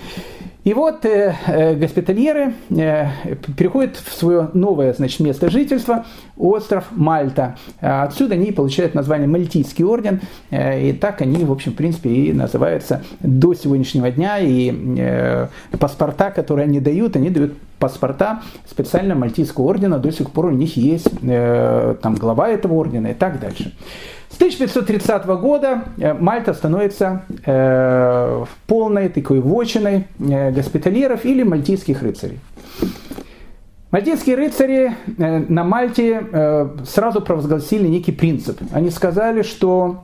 И 0.64 0.72
вот 0.72 1.04
э, 1.04 1.34
э, 1.46 1.74
госпитальеры 1.74 2.54
э, 2.70 3.08
переходят 3.56 3.96
в 3.96 4.14
свое 4.14 4.48
новое 4.54 4.94
значит, 4.94 5.20
место 5.20 5.50
жительства, 5.50 6.06
остров 6.38 6.86
Мальта. 6.90 7.56
Отсюда 7.80 8.34
они 8.34 8.50
получают 8.50 8.94
название 8.94 9.28
Мальтийский 9.28 9.84
орден, 9.84 10.22
э, 10.50 10.88
и 10.88 10.92
так 10.94 11.20
они, 11.20 11.44
в 11.44 11.52
общем, 11.52 11.72
в 11.72 11.74
принципе, 11.74 12.08
и 12.08 12.32
называются 12.32 13.02
до 13.20 13.52
сегодняшнего 13.52 14.10
дня. 14.10 14.38
И 14.38 14.72
э, 14.98 15.48
паспорта, 15.78 16.30
которые 16.30 16.64
они 16.64 16.80
дают, 16.80 17.16
они 17.16 17.28
дают 17.28 17.52
паспорта 17.78 18.40
специально 18.66 19.14
Мальтийского 19.14 19.64
ордена, 19.64 19.98
до 19.98 20.10
сих 20.10 20.30
пор 20.30 20.46
у 20.46 20.50
них 20.50 20.78
есть 20.78 21.10
э, 21.22 21.96
там 22.00 22.14
глава 22.14 22.48
этого 22.48 22.72
ордена 22.72 23.08
и 23.08 23.14
так 23.14 23.38
дальше. 23.38 23.74
С 24.34 24.36
1530 24.36 25.26
года 25.26 25.84
э, 25.96 26.12
Мальта 26.12 26.54
становится 26.54 27.22
э, 27.46 28.44
полной 28.66 29.08
такой 29.08 29.38
вочиной 29.38 30.08
э, 30.18 30.50
госпитальеров 30.50 31.24
или 31.24 31.44
мальтийских 31.44 32.02
рыцарей. 32.02 32.40
Мальтийские 33.92 34.34
рыцари 34.34 34.96
на 35.18 35.62
Мальте 35.62 36.66
сразу 36.84 37.20
провозгласили 37.20 37.86
некий 37.86 38.10
принцип. 38.10 38.60
Они 38.72 38.90
сказали, 38.90 39.42
что 39.42 40.02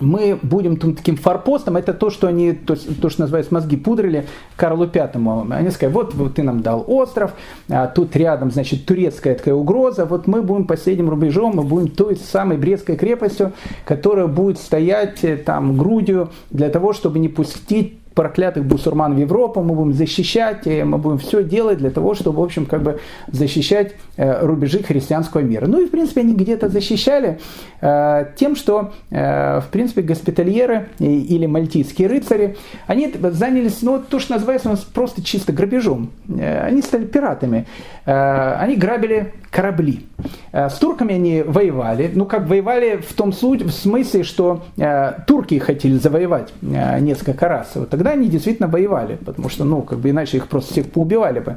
мы 0.00 0.38
будем 0.42 0.76
таким 0.76 1.16
форпостом, 1.16 1.76
это 1.76 1.92
то, 1.92 2.10
что 2.10 2.26
они, 2.26 2.52
то, 2.52 2.74
то 2.76 3.10
что 3.10 3.22
называется, 3.22 3.54
мозги 3.54 3.76
пудрили 3.76 4.26
Карлу 4.56 4.86
Пятому. 4.86 5.46
Они 5.50 5.70
сказали, 5.70 5.94
вот, 5.94 6.14
вот 6.14 6.34
ты 6.34 6.42
нам 6.42 6.62
дал 6.62 6.84
остров, 6.86 7.32
а 7.68 7.86
тут 7.86 8.16
рядом, 8.16 8.50
значит, 8.50 8.86
турецкая 8.86 9.34
такая 9.34 9.54
угроза, 9.54 10.04
вот 10.04 10.26
мы 10.26 10.42
будем 10.42 10.66
последним 10.66 11.10
рубежом, 11.10 11.56
мы 11.56 11.62
будем 11.62 11.88
той 11.88 12.16
самой 12.16 12.56
Брестской 12.56 12.96
крепостью, 12.96 13.52
которая 13.84 14.26
будет 14.26 14.58
стоять 14.58 15.22
э, 15.22 15.36
там 15.36 15.76
грудью 15.76 16.30
для 16.50 16.68
того, 16.68 16.92
чтобы 16.92 17.18
не 17.18 17.28
пустить 17.28 17.99
проклятых 18.14 18.64
бусурман 18.64 19.14
в 19.14 19.18
Европу, 19.18 19.62
мы 19.62 19.74
будем 19.74 19.92
защищать, 19.92 20.66
мы 20.66 20.98
будем 20.98 21.18
все 21.18 21.42
делать 21.42 21.78
для 21.78 21.90
того, 21.90 22.14
чтобы, 22.14 22.40
в 22.40 22.44
общем, 22.44 22.66
как 22.66 22.82
бы 22.82 23.00
защищать 23.28 23.94
э, 24.16 24.44
рубежи 24.44 24.82
христианского 24.82 25.40
мира. 25.40 25.66
Ну 25.66 25.80
и, 25.80 25.86
в 25.86 25.90
принципе, 25.90 26.22
они 26.22 26.34
где-то 26.34 26.68
защищали 26.68 27.38
э, 27.80 28.26
тем, 28.36 28.56
что, 28.56 28.92
э, 29.10 29.60
в 29.60 29.68
принципе, 29.70 30.02
госпитальеры 30.02 30.88
или 30.98 31.46
мальтийские 31.46 32.08
рыцари, 32.08 32.56
они 32.86 33.12
занялись, 33.30 33.82
ну, 33.82 34.00
то, 34.00 34.18
что 34.18 34.34
называется 34.34 34.68
у 34.68 34.72
нас 34.72 34.80
просто 34.80 35.22
чисто 35.22 35.52
грабежом. 35.52 36.10
Они 36.28 36.82
стали 36.82 37.04
пиратами. 37.04 37.66
Они 38.04 38.76
грабили 38.76 39.32
корабли. 39.50 40.06
С 40.52 40.74
турками 40.78 41.14
они 41.14 41.42
воевали, 41.42 42.10
ну 42.14 42.24
как 42.26 42.46
воевали 42.46 42.96
в 42.96 43.12
том 43.14 43.32
случае, 43.32 43.68
в 43.68 43.72
смысле, 43.72 44.22
что 44.22 44.64
турки 45.26 45.58
хотели 45.58 45.98
завоевать 45.98 46.52
несколько 46.60 47.48
раз. 47.48 47.72
Вот 47.74 47.90
тогда 47.90 48.10
они 48.10 48.28
действительно 48.28 48.68
воевали, 48.68 49.16
потому 49.24 49.48
что, 49.48 49.64
ну, 49.64 49.82
как 49.82 49.98
бы 49.98 50.10
иначе 50.10 50.38
их 50.38 50.48
просто 50.48 50.72
всех 50.72 50.90
поубивали 50.90 51.40
бы. 51.40 51.56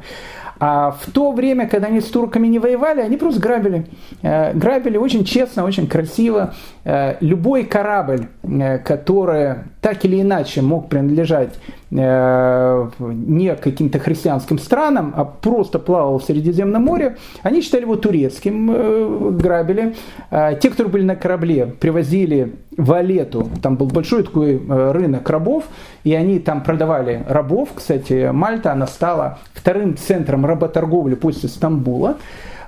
А 0.66 0.92
в 0.92 1.12
то 1.12 1.34
время, 1.34 1.68
когда 1.68 1.88
они 1.88 2.00
с 2.00 2.06
турками 2.06 2.48
не 2.48 2.58
воевали, 2.58 3.02
они 3.02 3.18
просто 3.18 3.42
грабили. 3.42 3.86
Э, 4.22 4.54
грабили 4.54 4.96
очень 4.96 5.26
честно, 5.26 5.66
очень 5.66 5.88
красиво. 5.88 6.54
Э, 6.86 7.18
любой 7.20 7.66
корабль, 7.66 8.28
э, 8.44 8.78
который 8.78 9.56
так 9.82 10.06
или 10.06 10.22
иначе 10.22 10.62
мог 10.62 10.88
принадлежать 10.88 11.60
не 11.92 13.56
каким-то 13.56 14.00
христианским 14.00 14.58
странам, 14.58 15.14
а 15.16 15.26
просто 15.26 15.78
плавал 15.78 16.18
в 16.18 16.24
Средиземном 16.24 16.84
море, 16.84 17.18
они 17.44 17.62
считали 17.62 17.84
его 17.84 17.98
турецким, 17.98 19.38
грабили. 19.38 19.94
Те, 20.32 20.70
кто 20.72 20.86
были 20.86 21.04
на 21.04 21.16
корабле, 21.16 21.68
привозили 21.68 22.56
Валету, 22.78 23.48
там 23.62 23.76
был 23.76 23.88
большой 23.88 24.24
такой 24.24 24.60
рынок 24.68 25.30
рабов, 25.30 25.66
и 26.04 26.14
они 26.14 26.40
там 26.40 26.64
продавали 26.64 27.24
рабов. 27.28 27.70
Кстати, 27.76 28.30
Мальта, 28.32 28.72
она 28.72 28.88
стала 28.88 29.40
вторым 29.54 29.98
центром 29.98 30.46
работорговли 30.46 31.16
после 31.16 31.50
Стамбула. 31.50 32.18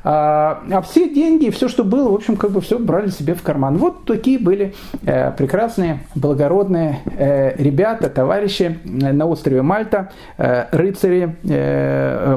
А, 0.08 0.62
а 0.72 0.82
все 0.82 1.10
деньги, 1.10 1.50
все, 1.50 1.68
что 1.68 1.84
было, 1.84 2.12
в 2.12 2.14
общем, 2.14 2.38
как 2.38 2.52
бы 2.52 2.62
все 2.62 2.78
брали 2.78 3.10
себе 3.10 3.34
в 3.34 3.42
карман. 3.42 3.78
Вот 3.78 4.06
такие 4.06 4.38
были 4.38 4.76
э, 5.04 5.32
прекрасные, 5.32 6.02
благородные 6.14 7.00
э, 7.18 7.56
ребята, 7.58 8.10
товарищи 8.10 8.80
на 8.84 9.26
острове 9.26 9.64
Мальта, 9.64 10.12
рыцари, 10.38 11.36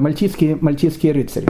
мальтийские, 0.00 0.56
мальтийские 0.60 1.12
рыцари. 1.12 1.48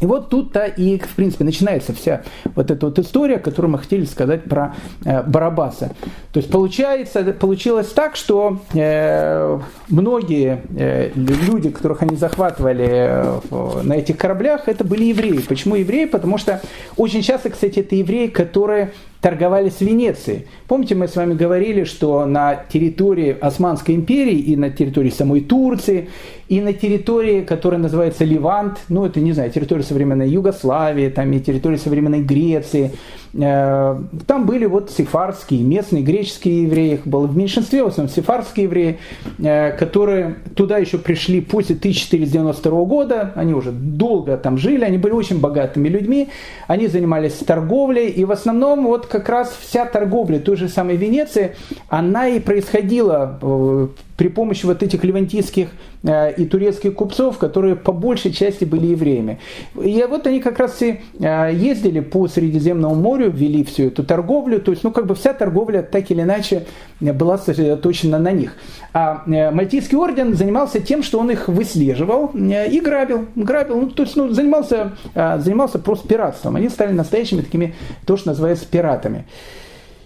И 0.00 0.06
вот 0.06 0.28
тут-то 0.28 0.66
и, 0.66 0.98
в 0.98 1.14
принципе, 1.14 1.44
начинается 1.44 1.92
вся 1.92 2.22
вот 2.54 2.70
эта 2.70 2.86
вот 2.86 2.98
история, 2.98 3.38
которую 3.38 3.72
мы 3.72 3.78
хотели 3.78 4.04
сказать 4.04 4.44
про 4.44 4.74
э, 5.04 5.22
Барабаса. 5.24 5.92
То 6.32 6.38
есть 6.38 6.50
получается, 6.50 7.24
получилось 7.32 7.88
так, 7.88 8.14
что 8.14 8.60
э, 8.74 9.58
многие 9.88 10.62
э, 10.76 11.10
люди, 11.14 11.70
которых 11.70 12.02
они 12.02 12.16
захватывали 12.16 12.86
э, 12.88 13.40
на 13.82 13.94
этих 13.94 14.16
кораблях, 14.16 14.68
это 14.68 14.84
были 14.84 15.04
евреи. 15.04 15.40
Почему 15.40 15.74
евреи? 15.74 16.04
Потому 16.04 16.38
что 16.38 16.60
очень 16.96 17.22
часто, 17.22 17.50
кстати, 17.50 17.80
это 17.80 17.96
евреи, 17.96 18.28
которые 18.28 18.92
торговали 19.20 19.68
с 19.68 19.80
Венецией. 19.80 20.46
Помните, 20.68 20.94
мы 20.94 21.08
с 21.08 21.16
вами 21.16 21.34
говорили, 21.34 21.84
что 21.84 22.24
на 22.24 22.54
территории 22.54 23.36
Османской 23.40 23.94
империи 23.94 24.38
и 24.38 24.56
на 24.56 24.70
территории 24.70 25.10
самой 25.10 25.40
Турции, 25.40 26.08
и 26.48 26.60
на 26.60 26.72
территории, 26.72 27.42
которая 27.42 27.80
называется 27.80 28.24
Ливант, 28.24 28.78
ну 28.88 29.04
это, 29.04 29.20
не 29.20 29.32
знаю, 29.32 29.50
территория 29.50 29.82
современной 29.82 30.28
Югославии, 30.28 31.08
там 31.08 31.32
и 31.32 31.40
территория 31.40 31.78
современной 31.78 32.22
Греции, 32.22 32.92
Э, 33.34 34.00
там 34.26 34.46
были 34.46 34.66
вот 34.66 34.90
сефарские, 34.90 35.62
местные 35.62 36.02
греческие 36.02 36.62
евреи, 36.62 36.94
их 36.94 37.06
было 37.06 37.26
в 37.26 37.36
меньшинстве, 37.36 37.84
в 37.84 37.88
основном 37.88 38.14
сефарские 38.14 38.64
евреи, 38.64 38.98
э, 39.38 39.72
которые 39.72 40.36
туда 40.56 40.78
еще 40.78 40.98
пришли 40.98 41.40
после 41.40 41.76
1492 41.76 42.84
года, 42.84 43.32
они 43.34 43.54
уже 43.54 43.70
долго 43.70 44.36
там 44.36 44.56
жили, 44.56 44.84
они 44.84 44.98
были 44.98 45.12
очень 45.12 45.40
богатыми 45.40 45.88
людьми, 45.88 46.28
они 46.66 46.86
занимались 46.86 47.34
торговлей, 47.34 48.08
и 48.08 48.24
в 48.24 48.32
основном 48.32 48.86
вот 48.86 49.06
как 49.08 49.28
раз 49.28 49.52
вся 49.60 49.84
торговля 49.86 50.38
той 50.38 50.56
же 50.56 50.68
самой 50.68 50.96
Венеции, 50.96 51.56
она 51.88 52.28
и 52.28 52.40
происходила 52.40 53.38
э, 53.40 53.88
при 54.18 54.26
помощи 54.26 54.66
вот 54.66 54.82
этих 54.82 55.04
левантийских 55.04 55.68
э, 56.02 56.34
и 56.34 56.44
турецких 56.44 56.92
купцов, 56.94 57.38
которые 57.38 57.76
по 57.76 57.92
большей 57.92 58.32
части 58.32 58.64
были 58.64 58.88
евреями. 58.88 59.38
И 59.80 60.04
вот 60.08 60.26
они 60.26 60.40
как 60.40 60.58
раз 60.58 60.82
и 60.82 61.00
э, 61.20 61.50
ездили 61.54 62.00
по 62.00 62.26
Средиземному 62.26 62.96
морю, 62.96 63.30
вели 63.30 63.62
всю 63.62 63.84
эту 63.84 64.02
торговлю, 64.02 64.60
то 64.60 64.72
есть, 64.72 64.82
ну, 64.82 64.90
как 64.90 65.06
бы 65.06 65.14
вся 65.14 65.32
торговля 65.34 65.82
так 65.82 66.10
или 66.10 66.22
иначе 66.22 66.66
была 66.98 67.38
сосредоточена 67.38 68.18
на 68.18 68.32
них. 68.32 68.56
А 68.92 69.22
э, 69.24 69.52
Мальтийский 69.52 69.96
орден 69.96 70.34
занимался 70.34 70.80
тем, 70.80 71.04
что 71.04 71.20
он 71.20 71.30
их 71.30 71.46
выслеживал 71.46 72.32
и 72.34 72.80
грабил, 72.80 73.26
грабил, 73.36 73.80
ну, 73.82 73.90
то 73.90 74.02
есть, 74.02 74.16
ну, 74.16 74.30
занимался, 74.30 74.96
занимался 75.14 75.78
просто 75.78 76.08
пиратством. 76.08 76.56
Они 76.56 76.68
стали 76.68 76.92
настоящими 76.92 77.42
такими, 77.42 77.76
то, 78.04 78.16
что 78.16 78.30
называется, 78.30 78.66
пиратами. 78.68 79.26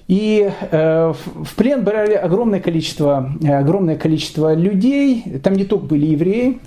И 0.09 0.51
э, 0.71 1.13
в 1.13 1.55
плен 1.57 1.85
брали 1.85 2.15
огромное 2.15 2.61
количество, 2.61 3.33
э, 3.43 3.53
огромное 3.55 3.97
количество 3.97 4.55
людей. 4.55 5.25
Там 5.43 5.55
не 5.55 5.65
только 5.65 5.87
были 5.87 6.07
евреи, 6.07 6.61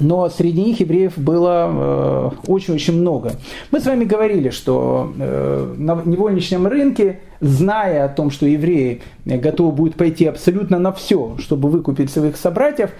но 0.00 0.28
среди 0.28 0.62
них 0.62 0.80
евреев 0.80 1.16
было 1.16 1.70
э, 1.70 2.30
очень-очень 2.46 2.94
много. 2.94 3.32
Мы 3.70 3.80
с 3.80 3.86
вами 3.86 4.04
говорили, 4.04 4.50
что 4.50 5.12
на 5.16 6.02
невольничном 6.04 6.66
рынке, 6.66 7.20
зная 7.40 8.06
о 8.06 8.08
том, 8.08 8.30
что 8.30 8.46
евреи 8.46 9.02
готовы 9.24 9.72
будут 9.72 9.94
пойти 9.96 10.26
абсолютно 10.26 10.78
на 10.78 10.92
все, 10.92 11.36
чтобы 11.38 11.68
выкупить 11.68 12.10
своих 12.10 12.36
собратьев, 12.36 12.90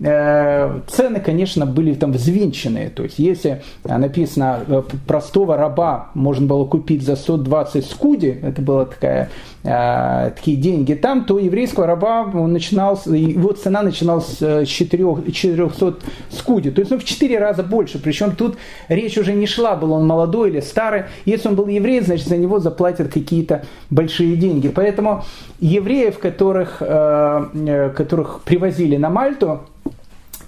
цены, 0.00 1.20
конечно, 1.24 1.66
были 1.66 1.94
там 1.94 2.12
взвинченные. 2.12 2.90
То 2.90 3.04
есть, 3.04 3.18
если 3.18 3.62
написано 3.84 4.60
э, 4.66 4.82
простого 5.06 5.56
раба 5.56 6.10
можно 6.14 6.46
было 6.46 6.64
купить 6.64 7.02
за 7.02 7.14
120 7.14 7.86
скуди, 7.86 8.36
это 8.42 8.60
была 8.60 8.86
такая, 8.86 9.30
э, 9.62 10.32
такие 10.34 10.56
деньги 10.56 10.94
там, 10.94 11.24
то 11.24 11.38
еврейского 11.38 11.86
раба 11.86 12.24
он 12.34 12.52
начинал, 12.52 13.00
его 13.06 13.52
цена 13.52 13.82
начиналась 13.82 14.38
с 14.38 14.66
4, 14.66 15.32
400 15.32 15.96
скуди. 16.30 16.70
То 16.72 16.80
есть, 16.80 16.90
ну, 16.90 16.98
в 16.98 17.04
4 17.04 17.38
раза 17.38 17.62
больше. 17.62 18.00
Причем 18.00 18.34
тут 18.34 18.56
речь 18.88 19.16
уже 19.16 19.32
не 19.32 19.46
шла, 19.46 19.76
был 19.76 19.92
он 19.92 20.06
молодой 20.06 20.50
или 20.50 20.60
старый. 20.60 21.04
Если 21.24 21.48
он 21.48 21.54
был 21.54 21.68
еврей, 21.68 22.00
значит, 22.00 22.26
за 22.26 22.36
него 22.36 22.58
заплатят 22.58 23.12
какие-то 23.12 23.64
большие 23.90 24.34
деньги. 24.36 24.68
Поэтому 24.68 25.24
евреев, 25.60 26.18
которых, 26.18 26.78
которых 26.78 28.40
привозили 28.44 28.96
на 28.96 29.08
Мальту, 29.08 29.60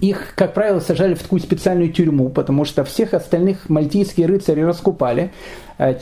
их, 0.01 0.34
как 0.34 0.55
правило, 0.55 0.80
сажали 0.80 1.14
в 1.14 1.22
такую 1.22 1.40
специальную 1.40 1.92
тюрьму, 1.92 2.28
потому 2.28 2.64
что 2.64 2.84
всех 2.84 3.14
остальных 3.14 3.68
мальтийские 3.68 4.26
рыцари 4.26 4.61
раскупали. 4.61 5.32
Э, 5.78 5.94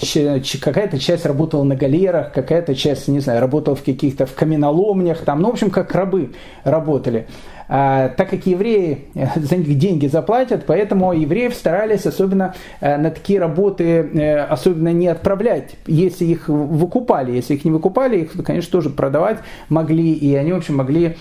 какая-то 0.61 0.99
часть 0.99 1.27
работала 1.27 1.65
на 1.65 1.77
галерах, 1.77 2.33
какая-то 2.33 2.75
часть, 2.75 3.09
не 3.09 3.21
знаю, 3.21 3.41
работала 3.41 3.75
в 3.75 3.83
каких-то 3.83 4.27
в 4.27 4.35
каменоломнях, 4.35 5.19
там, 5.25 5.41
ну, 5.41 5.49
в 5.49 5.53
общем, 5.53 5.71
как 5.71 5.93
рабы 5.93 6.33
работали. 6.65 7.27
А, 7.69 8.09
так 8.09 8.31
как 8.31 8.47
евреи 8.47 9.07
за 9.37 9.57
них 9.57 9.79
деньги 9.79 10.07
заплатят, 10.07 10.65
поэтому 10.67 11.13
евреев 11.13 11.55
старались 11.55 12.07
особенно 12.07 12.55
на 12.81 13.11
такие 13.11 13.39
работы 13.39 14.45
особенно 14.49 14.93
не 14.93 15.09
отправлять, 15.09 15.77
если 15.87 16.25
их 16.25 16.49
выкупали. 16.49 17.33
Если 17.33 17.55
их 17.55 17.65
не 17.65 17.71
выкупали, 17.71 18.21
их, 18.21 18.33
конечно, 18.45 18.71
тоже 18.71 18.91
продавать 18.91 19.39
могли, 19.69 20.13
и 20.13 20.35
они, 20.35 20.53
в 20.53 20.57
общем, 20.57 20.77
могли 20.77 21.17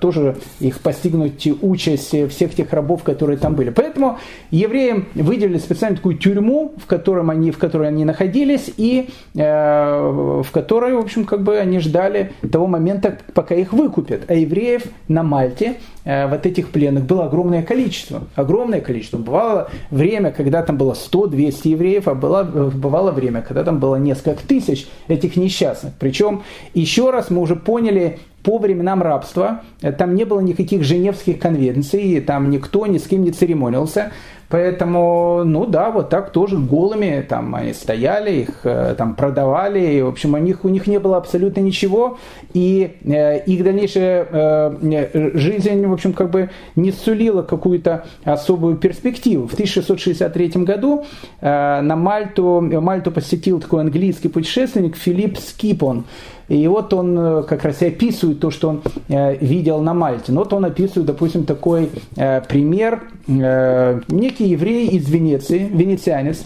тоже 0.00 0.36
их 0.60 0.80
постигнуть 0.80 1.48
участь 1.62 2.28
всех 2.30 2.54
тех 2.54 2.72
рабов, 2.72 3.02
которые 3.02 3.38
там 3.38 3.54
были. 3.54 3.70
Поэтому 3.70 4.18
евреям 4.50 5.06
выделили 5.14 5.58
специально 5.58 5.96
такую 5.96 6.16
тюрьму, 6.16 6.72
в, 6.76 6.86
котором 6.86 7.30
они, 7.30 7.50
в 7.50 7.58
которой 7.58 7.88
они 7.88 8.04
находились, 8.04 8.72
и 8.76 9.10
э, 9.34 10.40
в 10.42 10.50
которой, 10.50 10.94
в 10.94 10.98
общем, 10.98 11.24
как 11.24 11.42
бы 11.42 11.58
они 11.58 11.78
ждали 11.78 12.32
того 12.50 12.66
момента, 12.66 13.18
пока 13.34 13.54
их 13.54 13.72
выкупят. 13.72 14.22
А 14.28 14.34
евреев 14.34 14.84
на 15.08 15.22
Мальте 15.30 15.76
э, 16.04 16.26
вот 16.26 16.44
этих 16.44 16.70
пленных 16.70 17.04
было 17.04 17.26
огромное 17.26 17.62
количество. 17.62 18.24
Огромное 18.34 18.80
количество. 18.80 19.18
Бывало 19.18 19.70
время, 19.90 20.32
когда 20.32 20.62
там 20.62 20.76
было 20.76 20.94
100-200 20.94 21.68
евреев, 21.68 22.08
а 22.08 22.14
было, 22.14 22.42
бывало 22.42 23.12
время, 23.12 23.42
когда 23.42 23.62
там 23.62 23.78
было 23.78 23.96
несколько 23.96 24.46
тысяч 24.46 24.88
этих 25.08 25.36
несчастных. 25.36 25.92
Причем, 25.98 26.42
еще 26.74 27.10
раз 27.10 27.30
мы 27.30 27.40
уже 27.40 27.56
поняли, 27.56 28.18
по 28.42 28.58
временам 28.58 29.02
рабства 29.02 29.62
э, 29.82 29.92
там 29.92 30.14
не 30.14 30.24
было 30.24 30.40
никаких 30.40 30.82
женевских 30.82 31.38
конвенций, 31.38 32.20
там 32.20 32.50
никто 32.50 32.86
ни 32.86 32.98
с 32.98 33.06
кем 33.06 33.22
не 33.22 33.32
церемонился. 33.32 34.12
Поэтому, 34.50 35.44
ну 35.44 35.64
да, 35.64 35.90
вот 35.92 36.08
так 36.08 36.32
тоже 36.32 36.58
голыми 36.58 37.24
там 37.26 37.54
они 37.54 37.72
стояли, 37.72 38.32
их 38.32 38.60
э, 38.64 38.96
там 38.98 39.14
продавали, 39.14 39.78
и, 39.78 40.02
в 40.02 40.08
общем, 40.08 40.34
у 40.34 40.38
них, 40.38 40.64
у 40.64 40.68
них 40.68 40.88
не 40.88 40.98
было 40.98 41.16
абсолютно 41.16 41.60
ничего, 41.60 42.18
и 42.52 42.96
э, 43.04 43.44
их 43.44 43.62
дальнейшая 43.62 44.26
э, 44.28 45.30
жизнь, 45.34 45.86
в 45.86 45.92
общем, 45.92 46.12
как 46.12 46.30
бы 46.30 46.50
не 46.74 46.90
сулила 46.90 47.42
какую-то 47.42 48.06
особую 48.24 48.76
перспективу. 48.76 49.46
В 49.46 49.52
1663 49.52 50.64
году 50.64 51.04
э, 51.40 51.80
на 51.80 51.94
Мальту, 51.94 52.60
Мальту 52.60 53.12
посетил 53.12 53.60
такой 53.60 53.82
английский 53.82 54.28
путешественник 54.28 54.96
Филипп 54.96 55.38
Скипон, 55.38 56.06
и 56.50 56.66
вот 56.66 56.92
он 56.92 57.16
э, 57.16 57.42
как 57.44 57.64
раз 57.64 57.80
и 57.80 57.86
описывает 57.86 58.40
то, 58.40 58.50
что 58.50 58.70
он 58.70 58.82
э, 59.08 59.36
видел 59.36 59.80
на 59.80 59.94
Мальте. 59.94 60.32
Ну, 60.32 60.40
вот 60.40 60.52
он 60.52 60.64
описывает, 60.64 61.06
допустим, 61.06 61.44
такой 61.44 61.90
э, 62.16 62.40
пример. 62.40 63.04
Некий 63.28 64.48
еврей 64.48 64.88
из 64.88 65.08
Венеции, 65.08 65.70
венецианец, 65.72 66.42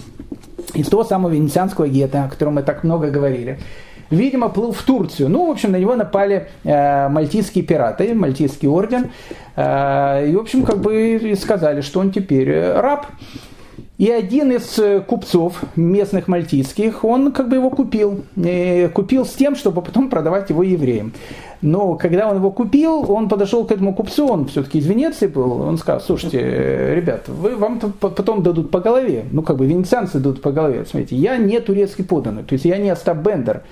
из 0.74 0.88
того 0.88 1.04
самого 1.04 1.32
венецианского 1.32 1.88
гетто, 1.88 2.24
о 2.24 2.28
котором 2.28 2.56
мы 2.56 2.62
так 2.62 2.84
много 2.84 3.10
говорили, 3.10 3.58
видимо, 4.10 4.50
плыл 4.50 4.72
в 4.72 4.82
Турцию. 4.82 5.30
Ну, 5.30 5.46
в 5.46 5.50
общем, 5.50 5.72
на 5.72 5.76
него 5.76 5.96
напали 5.96 6.48
мальтийские 6.64 7.64
пираты, 7.64 8.14
мальтийский 8.14 8.68
орден. 8.68 9.04
И, 9.56 10.34
в 10.34 10.38
общем, 10.38 10.64
как 10.64 10.82
бы 10.82 11.34
сказали, 11.40 11.80
что 11.80 12.00
он 12.00 12.10
теперь 12.10 12.52
раб. 12.72 13.06
И 13.96 14.10
один 14.10 14.50
из 14.50 14.76
э, 14.78 15.00
купцов 15.00 15.62
местных 15.76 16.26
мальтийских, 16.26 17.04
он 17.04 17.30
как 17.30 17.48
бы 17.48 17.56
его 17.56 17.70
купил. 17.70 18.24
И 18.34 18.90
купил 18.92 19.24
с 19.24 19.30
тем, 19.30 19.54
чтобы 19.54 19.82
потом 19.82 20.10
продавать 20.10 20.50
его 20.50 20.64
евреям. 20.64 21.12
Но 21.64 21.94
когда 21.94 22.28
он 22.28 22.36
его 22.36 22.50
купил, 22.50 23.10
он 23.10 23.28
подошел 23.28 23.64
к 23.64 23.72
этому 23.72 23.94
купцу, 23.94 24.26
он 24.26 24.48
все-таки 24.48 24.78
из 24.78 24.86
Венеции 24.86 25.26
был, 25.28 25.62
он 25.62 25.78
сказал, 25.78 26.00
слушайте, 26.02 26.38
э, 26.38 26.94
ребят, 26.94 27.26
вы, 27.28 27.56
вам 27.56 27.78
потом 27.78 28.42
дадут 28.42 28.70
по 28.70 28.80
голове, 28.80 29.24
ну 29.30 29.42
как 29.42 29.56
бы 29.56 29.64
венецианцы 29.64 30.18
дадут 30.18 30.42
по 30.42 30.52
голове, 30.52 30.84
смотрите, 30.84 31.16
я 31.16 31.38
не 31.38 31.58
турецкий 31.60 32.04
поданный, 32.04 32.42
то 32.42 32.52
есть 32.52 32.66
я 32.66 32.76
не 32.76 32.90
Остап 32.90 33.16
Бендер, 33.18 33.62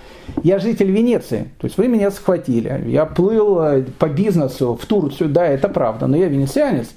я 0.42 0.58
житель 0.58 0.90
Венеции, 0.90 1.50
то 1.58 1.66
есть 1.66 1.76
вы 1.76 1.88
меня 1.88 2.10
схватили, 2.10 2.82
я 2.86 3.04
плыл 3.04 3.60
э, 3.60 3.82
по 3.98 4.08
бизнесу 4.08 4.78
в 4.80 4.86
Турцию, 4.86 5.28
да, 5.28 5.46
это 5.46 5.68
правда, 5.68 6.06
но 6.06 6.16
я 6.16 6.28
венецианец, 6.28 6.94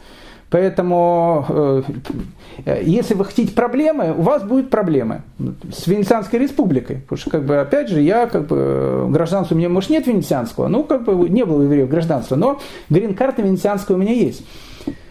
Поэтому, 0.50 1.46
э, 1.50 2.82
если 2.84 3.14
вы 3.16 3.26
хотите 3.26 3.52
проблемы, 3.54 4.14
у 4.16 4.22
вас 4.22 4.44
будут 4.44 4.70
проблемы 4.70 5.24
с 5.72 5.88
Венецианской 5.88 6.40
республикой. 6.40 6.98
Потому 6.98 7.18
что, 7.18 7.30
как 7.32 7.46
бы, 7.46 7.60
опять 7.60 7.90
же, 7.90 8.02
я, 8.02 8.28
как 8.28 8.48
бы, 8.48 9.08
гражданства 9.10 9.56
у 9.56 9.58
меня, 9.58 9.70
может, 9.70 9.90
нет 9.90 10.08
венецианского, 10.08 10.68
ну, 10.68 10.84
как 10.84 11.04
бы, 11.04 11.30
не 11.30 11.46
было 11.46 11.64
евреев 11.64 11.90
гражданства, 11.90 12.36
но 12.36 12.60
грин-карта 12.90 13.42
венецианская 13.42 13.98
у 13.98 14.00
меня 14.00 14.14
есть. 14.14 14.46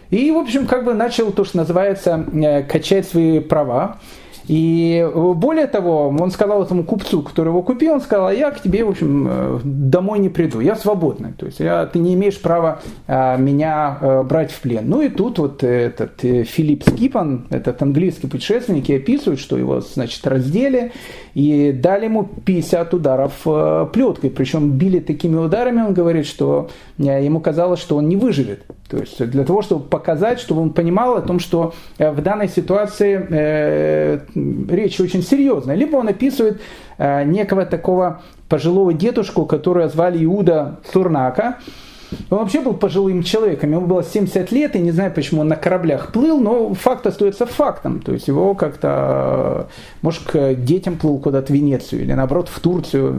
И, 0.09 0.31
в 0.31 0.37
общем, 0.37 0.67
как 0.67 0.85
бы 0.85 0.93
начал 0.93 1.31
то, 1.31 1.43
что 1.43 1.57
называется, 1.57 2.25
э, 2.33 2.63
качать 2.63 3.07
свои 3.07 3.39
права. 3.39 3.97
И 4.47 5.03
э, 5.03 5.33
более 5.33 5.67
того, 5.67 6.09
он 6.09 6.31
сказал 6.31 6.63
этому 6.63 6.83
купцу, 6.83 7.21
который 7.21 7.49
его 7.49 7.61
купил, 7.63 7.93
он 7.93 8.01
сказал, 8.01 8.27
а 8.27 8.33
я 8.33 8.51
к 8.51 8.61
тебе, 8.61 8.83
в 8.83 8.89
общем, 8.89 9.27
э, 9.29 9.59
домой 9.63 10.19
не 10.19 10.29
приду, 10.29 10.59
я 10.59 10.75
свободный, 10.75 11.33
то 11.33 11.45
есть 11.45 11.59
я, 11.59 11.85
ты 11.85 11.99
не 11.99 12.13
имеешь 12.13 12.39
права 12.39 12.79
а, 13.07 13.37
меня 13.37 13.97
а, 13.99 14.23
брать 14.23 14.51
в 14.51 14.61
плен. 14.61 14.83
Ну 14.87 15.01
и 15.01 15.09
тут 15.09 15.39
вот 15.39 15.63
этот 15.63 16.19
Филипп 16.21 16.83
Скипан, 16.87 17.47
этот 17.49 17.81
английский 17.81 18.27
путешественник, 18.27 18.89
и 18.89 18.95
описывает, 18.95 19.39
что 19.39 19.57
его, 19.57 19.81
значит, 19.81 20.25
раздели 20.27 20.91
и 21.33 21.71
дали 21.71 22.05
ему 22.05 22.23
50 22.23 22.93
ударов 22.93 23.33
а, 23.45 23.85
плеткой, 23.85 24.29
причем 24.29 24.71
били 24.71 24.99
такими 24.99 25.35
ударами, 25.35 25.81
он 25.81 25.93
говорит, 25.93 26.25
что 26.27 26.69
ему 26.97 27.39
казалось, 27.39 27.79
что 27.79 27.97
он 27.97 28.07
не 28.07 28.15
выживет. 28.15 28.63
То 28.89 28.97
есть 28.97 29.23
для 29.29 29.43
того, 29.43 29.61
чтобы 29.61 29.85
показать, 29.85 30.39
чтобы 30.39 30.61
он 30.61 30.69
понимал 30.71 31.15
о 31.15 31.21
том, 31.21 31.39
что 31.39 31.73
в 31.97 32.21
данной 32.21 32.47
ситуации 32.47 33.25
э, 33.29 34.19
речь 34.35 34.99
очень 34.99 35.23
серьезная. 35.23 35.75
Либо 35.75 35.97
он 35.97 36.07
описывает 36.07 36.61
э, 36.97 37.23
некого 37.23 37.65
такого 37.65 38.21
пожилого 38.49 38.93
дедушку, 38.93 39.45
которого 39.45 39.87
звали 39.87 40.23
Иуда 40.23 40.79
Сурнака. 40.91 41.57
Он 42.29 42.39
вообще 42.39 42.61
был 42.61 42.73
пожилым 42.75 43.23
человеком, 43.23 43.71
ему 43.71 43.87
было 43.87 44.03
70 44.03 44.51
лет, 44.51 44.75
и 44.75 44.79
не 44.79 44.91
знаю, 44.91 45.11
почему 45.11 45.41
он 45.41 45.47
на 45.47 45.55
кораблях 45.55 46.11
плыл, 46.11 46.39
но 46.39 46.73
факт 46.75 47.07
остается 47.07 47.47
фактом. 47.47 47.99
То 47.99 48.13
есть 48.13 48.27
его 48.27 48.53
как-то, 48.53 49.67
может, 50.03 50.23
к 50.23 50.53
детям 50.53 50.97
плыл 50.97 51.17
куда-то 51.17 51.51
в 51.51 51.55
Венецию 51.55 52.03
или 52.03 52.13
наоборот 52.13 52.47
в 52.47 52.59
Турцию. 52.59 53.11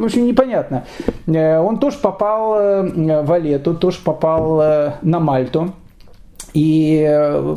В 0.00 0.04
общем, 0.04 0.24
непонятно. 0.24 0.84
Э, 1.26 1.58
он 1.58 1.78
тоже 1.78 1.98
попал 1.98 2.58
э, 2.58 3.22
в 3.22 3.30
Алету, 3.30 3.74
тоже 3.74 3.98
попал 4.02 4.92
на 5.02 5.20
Мальту. 5.20 5.74
И 6.54 7.04
э, 7.06 7.56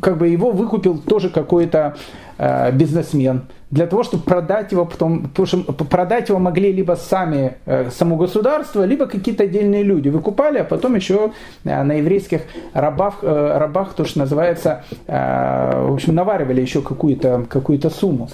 как 0.00 0.18
бы 0.18 0.28
его 0.28 0.50
выкупил 0.50 0.98
тоже 0.98 1.28
какой-то 1.28 1.96
э, 2.38 2.72
бизнесмен 2.72 3.42
для 3.70 3.86
того, 3.86 4.02
чтобы 4.02 4.22
продать 4.24 4.70
его 4.72 4.84
потом, 4.84 5.28
потому 5.28 5.46
что 5.46 5.72
продать 5.72 6.28
его 6.28 6.38
могли 6.38 6.72
либо 6.72 6.92
сами, 6.92 7.56
э, 7.64 7.90
само 7.90 8.16
государство, 8.16 8.84
либо 8.84 9.06
какие-то 9.06 9.44
отдельные 9.44 9.82
люди 9.82 10.10
выкупали, 10.10 10.58
а 10.58 10.64
потом 10.64 10.94
еще 10.94 11.32
э, 11.64 11.82
на 11.82 11.92
еврейских 11.94 12.42
рабах, 12.74 13.18
э, 13.22 13.58
рабах 13.58 13.94
то, 13.94 14.04
что 14.04 14.20
называется, 14.20 14.84
э, 15.06 15.86
в 15.88 15.94
общем, 15.94 16.14
наваривали 16.14 16.60
еще 16.60 16.82
какую-то 16.82 17.46
какую 17.48 17.80
сумму. 17.90 18.28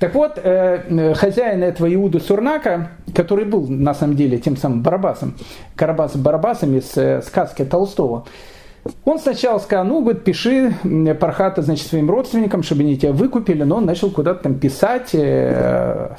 Так 0.00 0.14
вот, 0.14 0.40
э, 0.42 1.14
хозяин 1.14 1.62
этого 1.62 1.92
Иуда 1.94 2.18
Сурнака, 2.18 2.90
который 3.14 3.44
был 3.44 3.68
на 3.68 3.94
самом 3.94 4.16
деле 4.16 4.38
тем 4.38 4.56
самым 4.56 4.82
Барабасом, 4.82 5.36
Карабас 5.76 6.16
Барабасом 6.16 6.76
из 6.76 6.96
э, 6.96 7.22
сказки 7.22 7.64
Толстого, 7.64 8.24
он 9.04 9.18
сначала 9.18 9.58
сказал, 9.58 9.84
ну, 9.84 10.00
говорит, 10.02 10.24
пиши 10.24 10.74
Пархата, 11.18 11.62
значит, 11.62 11.86
своим 11.86 12.10
родственникам, 12.10 12.62
чтобы 12.62 12.82
они 12.82 12.96
тебя 12.96 13.12
выкупили, 13.12 13.62
но 13.62 13.76
он 13.76 13.86
начал 13.86 14.10
куда-то 14.10 14.44
там 14.44 14.54
писать. 14.54 15.10
Э, 15.12 16.16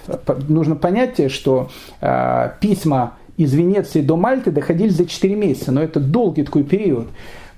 нужно 0.47 0.76
понять, 0.76 1.32
что 1.32 1.70
э, 2.01 2.51
письма 2.59 3.14
из 3.38 3.53
Венеции 3.53 4.01
до 4.01 4.16
Мальты 4.16 4.51
доходили 4.51 4.89
за 4.89 5.05
4 5.05 5.36
месяца, 5.36 5.72
но 5.72 5.82
это 5.82 5.99
долгий 5.99 6.43
такой 6.43 6.64
период. 6.64 7.07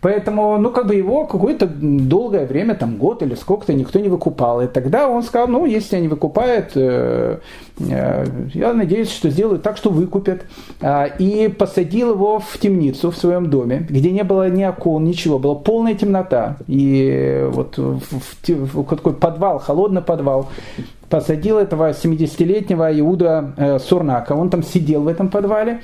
Поэтому, 0.04 0.58
ну, 0.58 0.70
как 0.70 0.88
бы 0.88 0.96
его 0.96 1.26
какое-то 1.26 1.66
долгое 1.66 2.46
время, 2.46 2.76
там, 2.76 2.98
год 2.98 3.24
или 3.24 3.36
сколько-то, 3.36 3.74
никто 3.74 4.00
не 4.00 4.10
выкупал. 4.10 4.60
И 4.60 4.68
тогда 4.68 5.08
он 5.08 5.24
сказал, 5.24 5.48
ну, 5.48 5.66
если 5.66 5.96
они 5.96 6.10
выкупают, 6.10 6.72
э, 6.76 7.38
э, 7.80 8.26
я 8.54 8.74
надеюсь, 8.74 9.10
что 9.10 9.30
сделают 9.30 9.64
так, 9.64 9.78
что 9.78 9.92
выкупят. 9.92 10.42
Э, 10.82 11.08
и 11.20 11.48
посадил 11.48 12.12
его 12.12 12.40
в 12.40 12.58
темницу 12.60 13.12
в 13.12 13.16
своем 13.16 13.50
доме, 13.50 13.88
где 13.90 14.12
не 14.12 14.26
было 14.26 14.50
ни 14.50 14.66
окон, 14.66 15.06
ничего, 15.06 15.40
была 15.40 15.56
полная 15.56 15.96
темнота. 15.96 16.58
И 16.68 17.48
вот 17.52 17.78
в, 17.78 18.00
в, 18.00 18.84
в 18.84 18.96
такой 18.96 19.14
подвал, 19.14 19.60
холодный 19.60 20.02
подвал, 20.02 20.50
посадил 21.10 21.60
этого 21.60 21.92
70-летнего 21.92 23.00
Иуда 23.00 23.54
э, 23.56 23.80
Сурнака. 23.80 24.34
Он 24.34 24.50
там 24.50 24.64
сидел 24.64 25.04
в 25.04 25.08
этом 25.08 25.30
подвале. 25.30 25.80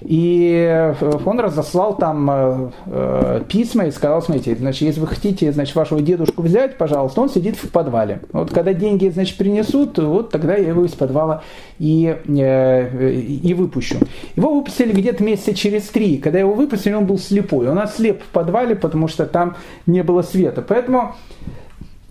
И 0.00 0.66
э, 0.68 0.94
он 1.24 1.40
разослал 1.40 1.96
там 1.96 2.30
э, 2.30 2.70
э, 2.86 3.42
письма 3.48 3.86
и 3.86 3.90
сказал, 3.90 4.20
смотрите, 4.20 4.54
значит, 4.56 4.82
если 4.82 5.00
вы 5.00 5.06
хотите, 5.06 5.50
значит, 5.52 5.74
вашего 5.74 6.00
дедушку 6.00 6.42
взять, 6.42 6.76
пожалуйста, 6.76 7.20
он 7.22 7.30
сидит 7.30 7.56
в 7.56 7.70
подвале. 7.70 8.20
Вот 8.32 8.50
когда 8.50 8.74
деньги, 8.74 9.08
значит, 9.08 9.38
принесут, 9.38 9.98
вот 9.98 10.30
тогда 10.30 10.56
я 10.56 10.68
его 10.68 10.84
из 10.84 10.92
подвала 10.92 11.42
и, 11.78 12.16
и 12.26 13.54
выпущу. 13.54 13.96
Его 14.34 14.54
выпустили 14.54 14.92
где-то 14.92 15.24
месяца 15.24 15.54
через 15.54 15.84
три. 15.84 16.18
Когда 16.18 16.38
его 16.38 16.52
выпустили, 16.52 16.94
он 16.94 17.06
был 17.06 17.18
слепой. 17.18 17.68
Он 17.68 17.78
ослеп 17.78 18.22
в 18.22 18.26
подвале, 18.26 18.76
потому 18.76 19.08
что 19.08 19.26
там 19.26 19.56
не 19.86 20.02
было 20.02 20.22
света. 20.22 20.62
Поэтому 20.62 21.14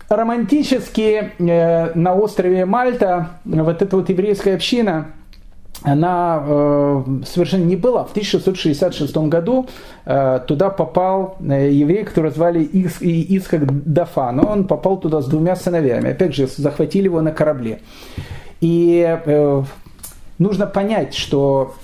романтически 0.08 1.32
на 1.38 2.14
острове 2.14 2.64
Мальта 2.64 3.30
вот 3.44 3.82
эта 3.82 3.96
вот 3.96 4.08
еврейская 4.08 4.54
община– 4.54 5.08
она 5.82 6.42
э, 6.44 7.02
совершенно 7.26 7.64
не 7.64 7.76
была. 7.76 8.04
В 8.04 8.10
1666 8.10 9.16
году 9.28 9.66
э, 10.04 10.40
туда 10.46 10.70
попал 10.70 11.36
э, 11.40 11.70
еврей, 11.70 12.04
которого 12.04 12.32
звали 12.32 12.62
Ис, 12.64 12.96
Исхак 13.00 13.66
Дафан. 13.84 14.44
Он 14.44 14.66
попал 14.66 14.98
туда 14.98 15.20
с 15.20 15.26
двумя 15.26 15.54
сыновьями. 15.54 16.10
Опять 16.10 16.34
же, 16.34 16.46
захватили 16.46 17.04
его 17.04 17.20
на 17.20 17.32
корабле. 17.32 17.80
И 18.60 19.04
э, 19.24 19.62
нужно 20.38 20.66
понять, 20.66 21.14
что 21.14 21.74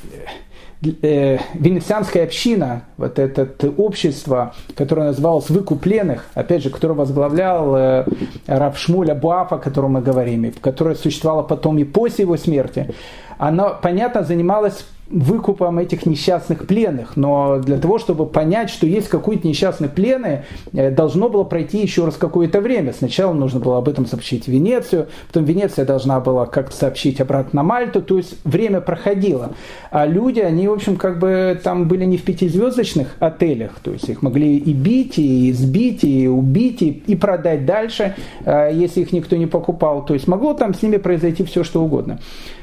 э, 0.82 1.38
венецианская 1.55 2.24
община, 2.24 2.84
вот 2.97 3.18
это 3.18 3.49
общество, 3.76 4.55
которое 4.74 5.09
называлось 5.09 5.51
«Выкупленных», 5.51 6.26
опять 6.34 6.62
же, 6.62 6.70
которое 6.70 6.95
возглавлял 6.95 7.76
э, 7.76 8.05
Раб 8.47 8.76
Шмуля 8.76 9.14
Буафа, 9.14 9.57
о 9.57 9.59
котором 9.59 9.93
мы 9.93 10.01
говорим, 10.01 10.51
которое 10.61 10.95
существовало 10.95 11.43
потом 11.43 11.78
и 11.78 11.84
после 11.84 12.24
его 12.24 12.36
смерти, 12.36 12.95
оно, 13.43 13.76
понятно, 13.82 14.22
занималось 14.22 14.84
выкупом 15.11 15.80
этих 15.80 16.07
несчастных 16.07 16.66
пленных, 16.66 17.16
но 17.16 17.59
для 17.59 17.76
того, 17.76 17.99
чтобы 17.99 18.24
понять, 18.24 18.70
что 18.70 18.86
есть 18.86 19.09
какие-то 19.09 19.47
несчастные 19.47 19.90
плены, 19.90 20.45
э, 20.72 20.90
должно 20.90 21.28
было 21.28 21.43
пройти 21.43 21.82
еще 21.82 22.05
раз 22.05 22.16
какое-то 22.16 22.61
время. 22.61 22.93
Сначала 22.93 23.32
нужно 23.32 23.59
было 23.59 23.78
об 23.78 23.88
этом 23.88 24.07
сообщить 24.07 24.47
Венецию, 24.47 25.09
потом 25.26 25.45
Венеция 25.45 25.84
должна 25.84 26.20
была 26.20 26.47
как-то 26.47 26.74
сообщить 26.74 27.20
обратно 27.20 27.58
на 27.58 27.62
Мальту, 27.64 28.00
то 28.00 28.17
есть 28.17 28.37
время 28.45 28.80
проходило. 28.80 29.50
А 29.91 30.07
люди, 30.07 30.38
они, 30.41 30.68
в 30.68 30.72
общем, 30.72 30.96
как 30.96 31.18
бы 31.18 31.61
там 31.62 31.88
были 31.88 32.04
не 32.04 32.18
в 32.18 32.22
пятизвездочных 32.22 33.17
отелях, 33.18 33.72
то 33.83 33.91
есть 33.91 34.08
их 34.08 34.22
могли 34.22 34.57
и 34.57 34.72
бить, 34.72 35.18
и 35.18 35.53
сбить, 35.53 36.04
и 36.04 36.29
убить, 36.29 36.80
и, 36.80 37.03
и 37.07 37.17
продать 37.17 37.67
дальше, 37.67 38.14
э, 38.45 38.71
если 38.72 39.00
их 39.00 39.12
никто 39.12 39.37
не 39.37 39.46
покупал. 39.46 40.07
То 40.07 40.14
есть 40.14 40.29
могло 40.29 40.54
там 40.54 40.75
с 40.75 40.80
ними 40.80 40.96
произойти 40.96 41.45
все, 41.45 41.64
что 41.64 41.83
угодно. 41.83 42.21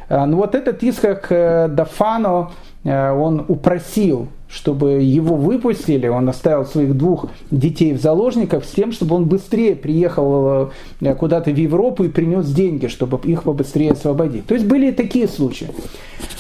Э, 0.10 0.20
Но 0.20 0.26
ну, 0.26 0.38
вот 0.38 0.56
этот 0.56 0.84
Исхак 0.84 1.28
э, 1.30 1.68
Дафано, 1.70 2.52
э, 2.84 3.12
он 3.12 3.46
упросил, 3.48 4.28
чтобы 4.50 5.04
его 5.04 5.36
выпустили, 5.36 6.08
он 6.08 6.28
оставил 6.28 6.66
своих 6.66 6.98
двух 6.98 7.28
детей 7.52 7.94
в 7.94 8.02
заложниках 8.02 8.66
с 8.66 8.72
тем, 8.72 8.92
чтобы 8.92 9.16
он 9.16 9.26
быстрее 9.26 9.76
приехал 9.76 10.72
куда-то 11.20 11.52
в 11.52 11.56
Европу 11.56 12.04
и 12.04 12.10
принес 12.10 12.52
деньги, 12.52 12.88
чтобы 12.88 13.20
их 13.30 13.44
побыстрее 13.44 13.92
освободить. 13.92 14.48
То 14.48 14.56
есть 14.56 14.66
были 14.66 14.90
и 14.90 14.92
такие 14.92 15.28
случаи. 15.28 15.68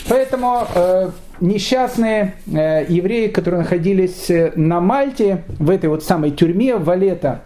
Поэтому 0.08 0.64
э, 0.74 1.12
несчастные 1.40 2.34
э, 2.52 2.86
евреи, 2.90 3.28
которые 3.28 3.62
находились 3.62 4.32
на 4.56 4.82
Мальте, 4.82 5.44
в 5.60 5.70
этой 5.70 5.88
вот 5.88 6.04
самой 6.04 6.32
тюрьме 6.32 6.78
Валета, 6.78 7.42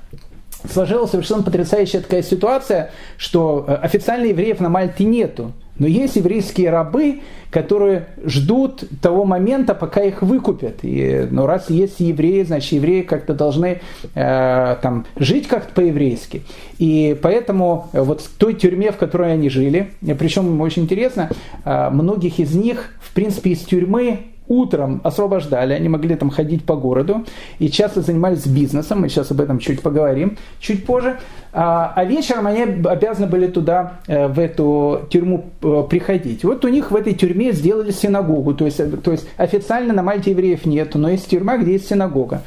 сложилась 0.71 1.11
совершенно 1.11 1.43
потрясающая 1.43 1.99
такая 1.99 2.23
ситуация, 2.23 2.91
что 3.17 3.65
официально 3.81 4.27
евреев 4.27 4.61
на 4.61 4.69
Мальте 4.69 5.03
нету. 5.03 5.51
Но 5.79 5.87
есть 5.87 6.15
еврейские 6.15 6.69
рабы, 6.69 7.21
которые 7.49 8.07
ждут 8.23 8.83
того 9.01 9.25
момента, 9.25 9.73
пока 9.73 10.01
их 10.03 10.21
выкупят. 10.21 10.79
И, 10.83 11.27
ну, 11.29 11.45
раз 11.45 11.69
есть 11.69 11.99
евреи, 11.99 12.43
значит, 12.43 12.73
евреи 12.73 13.01
как-то 13.01 13.33
должны 13.33 13.81
э, 14.13 14.75
там, 14.81 15.05
жить 15.17 15.47
как-то 15.47 15.73
по-еврейски. 15.73 16.43
И 16.77 17.17
поэтому 17.21 17.89
вот 17.93 18.21
в 18.21 18.29
той 18.37 18.53
тюрьме, 18.53 18.91
в 18.91 18.97
которой 18.97 19.33
они 19.33 19.49
жили, 19.49 19.91
причем 20.19 20.61
очень 20.61 20.83
интересно, 20.83 21.29
э, 21.65 21.89
многих 21.89 22.39
из 22.39 22.53
них, 22.53 22.95
в 23.01 23.13
принципе, 23.13 23.51
из 23.51 23.59
тюрьмы 23.59 24.19
утром 24.48 25.02
освобождали, 25.03 25.74
они 25.74 25.90
могли 25.90 26.15
там 26.15 26.30
ходить 26.30 26.65
по 26.65 26.76
городу 26.76 27.26
и 27.60 27.70
часто 27.70 28.02
занимались 28.02 28.45
бизнесом, 28.45 29.02
мы 29.02 29.10
сейчас 29.10 29.32
об 29.32 29.41
этом 29.41 29.60
чуть 29.60 29.82
поговорим, 29.82 30.38
чуть 30.60 30.86
позже, 30.86 31.20
а, 31.52 31.94
а 31.95 32.03
вечером 32.03 32.48
они 32.48 32.61
обязаны 32.61 33.28
были 33.28 33.48
туда, 33.48 33.99
э, 34.07 34.28
в 34.28 34.40
эту 34.40 35.07
тюрьму 35.10 35.45
э, 35.61 35.84
приходить. 35.90 36.44
Вот 36.44 36.65
у 36.65 36.68
них 36.68 36.91
в 36.91 36.95
этой 36.95 37.14
тюрьме 37.14 37.52
сделали 37.52 37.91
синагогу, 37.91 38.53
то 38.53 38.65
есть, 38.65 38.80
э, 38.80 38.88
то 38.90 39.11
есть 39.11 39.28
официально 39.38 39.94
на 39.94 40.03
Мальте 40.03 40.32
евреев 40.32 40.65
нету, 40.65 40.98
но 40.98 41.10
есть 41.10 41.30
тюрьма, 41.30 41.57
где 41.57 41.74
есть 41.74 41.88
синагога. 41.88 42.41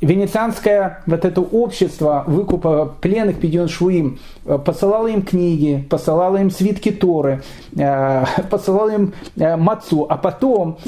Э, 0.00 0.06
венецианское 0.06 1.02
вот 1.06 1.24
это 1.24 1.40
общество 1.40 2.24
выкупа 2.26 2.94
пленных 3.00 3.38
Педион 3.40 3.68
Шуим 3.68 4.18
э, 4.44 4.58
посылало 4.58 5.08
им 5.08 5.22
книги, 5.22 5.86
посылало 5.88 6.36
им 6.38 6.50
свитки 6.50 6.90
Торы, 6.90 7.42
э, 7.76 8.24
посылало 8.50 8.90
им 8.90 9.14
мацу, 9.36 10.06
а 10.08 10.16
потом 10.16 10.78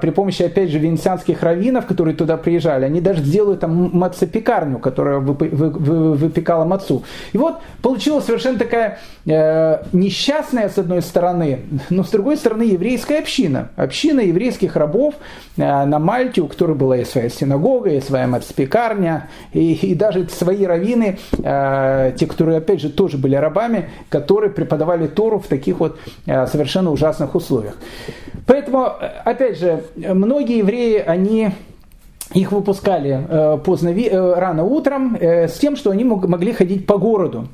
при 0.00 0.10
помощи, 0.10 0.42
опять 0.42 0.70
же, 0.70 0.78
венецианских 0.78 1.42
раввинов, 1.42 1.86
которые 1.86 2.14
туда 2.14 2.36
приезжали, 2.36 2.84
они 2.84 3.00
даже 3.00 3.22
сделают 3.22 3.60
там 3.60 3.90
мацепекарню, 3.92 4.78
которая 4.78 5.18
выпекала 5.18 6.64
мацу. 6.64 7.02
И 7.32 7.38
вот 7.38 7.56
получилась 7.82 8.24
совершенно 8.24 8.58
такая 8.58 8.98
несчастная, 9.92 10.68
с 10.68 10.78
одной 10.78 11.02
стороны, 11.02 11.60
но 11.90 12.04
с 12.04 12.10
другой 12.10 12.36
стороны 12.36 12.62
еврейская 12.62 13.18
община. 13.18 13.70
Община 13.76 14.20
еврейских 14.20 14.76
рабов 14.76 15.14
на 15.56 15.98
Мальте, 15.98 16.42
у 16.42 16.48
которой 16.48 16.76
была 16.76 16.98
и 16.98 17.04
своя 17.04 17.28
синагога, 17.28 17.90
и 17.90 18.00
своя 18.00 18.26
мацпекарня, 18.56 19.28
и, 19.52 19.74
и 19.74 19.94
даже 19.94 20.28
свои 20.28 20.64
раввины, 20.64 21.18
э, 21.42 22.12
те, 22.18 22.26
которые, 22.26 22.58
опять 22.58 22.80
же, 22.80 22.90
тоже 22.90 23.18
были 23.18 23.36
рабами, 23.36 23.90
которые 24.08 24.50
преподавали 24.50 25.06
Тору 25.06 25.38
в 25.38 25.46
таких 25.46 25.80
вот 25.80 25.98
э, 26.26 26.46
совершенно 26.46 26.90
ужасных 26.90 27.34
условиях. 27.34 27.74
Поэтому, 28.46 28.86
э, 29.00 29.06
опять 29.24 29.58
же, 29.58 29.84
многие 29.96 30.58
евреи, 30.58 30.98
они 31.06 31.50
их 32.34 32.52
выпускали 32.52 33.24
э, 33.28 33.58
поздно, 33.64 33.90
э, 33.90 34.34
рано 34.34 34.64
утром 34.64 35.16
с 35.20 35.58
тем, 35.58 35.76
что 35.76 35.90
они 35.90 36.04
мог, 36.04 36.26
могли 36.26 36.52
ходить 36.52 36.86
по 36.86 36.98
городу. 36.98 37.46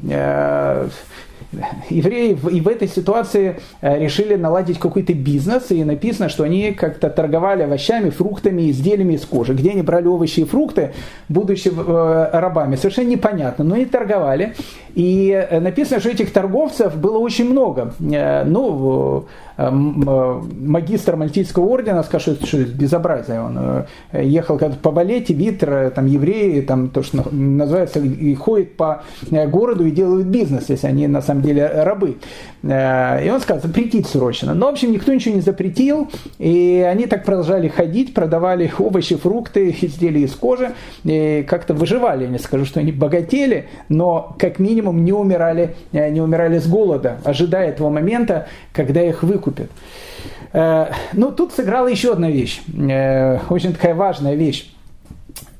Евреи 1.90 2.38
и 2.50 2.60
в 2.60 2.68
этой 2.68 2.88
ситуации 2.88 3.60
э, 3.80 3.98
решили 3.98 4.36
наладить 4.36 4.78
какой-то 4.78 5.12
бизнес, 5.12 5.70
и 5.70 5.84
написано, 5.84 6.28
что 6.28 6.44
они 6.44 6.72
как-то 6.72 7.10
торговали 7.10 7.62
овощами, 7.62 8.10
фруктами, 8.10 8.70
изделиями 8.70 9.14
из 9.14 9.24
кожи. 9.24 9.54
Где 9.54 9.70
они 9.70 9.82
брали 9.82 10.06
овощи 10.06 10.40
и 10.40 10.44
фрукты, 10.44 10.92
будучи 11.28 11.68
э, 11.68 12.30
рабами, 12.32 12.76
совершенно 12.76 13.08
непонятно, 13.08 13.64
но 13.64 13.74
они 13.74 13.84
торговали. 13.84 14.54
И 14.94 15.30
э, 15.30 15.60
написано, 15.60 16.00
что 16.00 16.10
этих 16.10 16.32
торговцев 16.32 16.96
было 16.96 17.18
очень 17.18 17.50
много. 17.50 17.94
Ну, 17.98 19.26
магистр 19.58 21.16
Мальтийского 21.16 21.64
ордена, 21.64 22.02
скажет, 22.02 22.44
что 22.46 22.58
это 22.58 22.72
безобразие. 22.72 23.40
Он 23.40 23.84
ехал 24.12 24.58
по 24.58 24.90
балете, 24.90 25.34
Витер, 25.34 25.90
там 25.90 26.06
евреи, 26.06 26.62
там 26.62 26.88
то, 26.88 27.02
что 27.02 27.28
называется, 27.30 28.00
и 28.00 28.34
ходит 28.34 28.76
по 28.76 29.02
городу 29.30 29.84
и 29.86 29.90
делают 29.90 30.26
бизнес, 30.26 30.68
если 30.68 30.86
они 30.86 31.06
на 31.06 31.22
самом 31.22 31.42
деле 31.42 31.66
рабы. 31.66 32.16
Э, 32.62 33.24
и 33.24 33.30
он 33.30 33.40
сказал, 33.40 33.62
запретить 33.62 34.06
срочно. 34.06 34.54
Но, 34.54 34.66
в 34.66 34.70
общем, 34.70 34.92
никто 34.92 35.12
ничего 35.12 35.34
не 35.34 35.40
запретил, 35.40 36.10
и 36.38 36.86
они 36.88 37.06
так 37.06 37.24
продолжали 37.24 37.68
ходить, 37.68 38.14
продавали 38.14 38.70
овощи, 38.78 39.16
фрукты, 39.16 39.76
изделия 39.80 40.22
из 40.22 40.34
кожи, 40.34 40.72
и 41.04 41.44
как-то 41.48 41.74
выживали. 41.74 42.24
Я 42.24 42.30
не 42.30 42.38
скажу, 42.38 42.64
что 42.64 42.80
они 42.80 42.92
богатели, 42.92 43.68
но 43.88 44.34
как 44.38 44.58
минимум 44.58 44.81
не 44.90 45.12
умирали, 45.12 45.76
э, 45.92 46.10
не 46.10 46.20
умирали 46.20 46.58
с 46.58 46.66
голода, 46.66 47.18
ожидая 47.24 47.68
этого 47.68 47.90
момента, 47.90 48.48
когда 48.72 49.02
их 49.02 49.22
выкупят. 49.22 49.70
Э, 50.52 50.86
ну, 51.12 51.30
тут 51.30 51.52
сыграла 51.52 51.86
еще 51.86 52.12
одна 52.14 52.30
вещь, 52.30 52.60
очень 52.66 53.72
такая 53.72 53.94
важная 53.94 54.34
вещь 54.34 54.72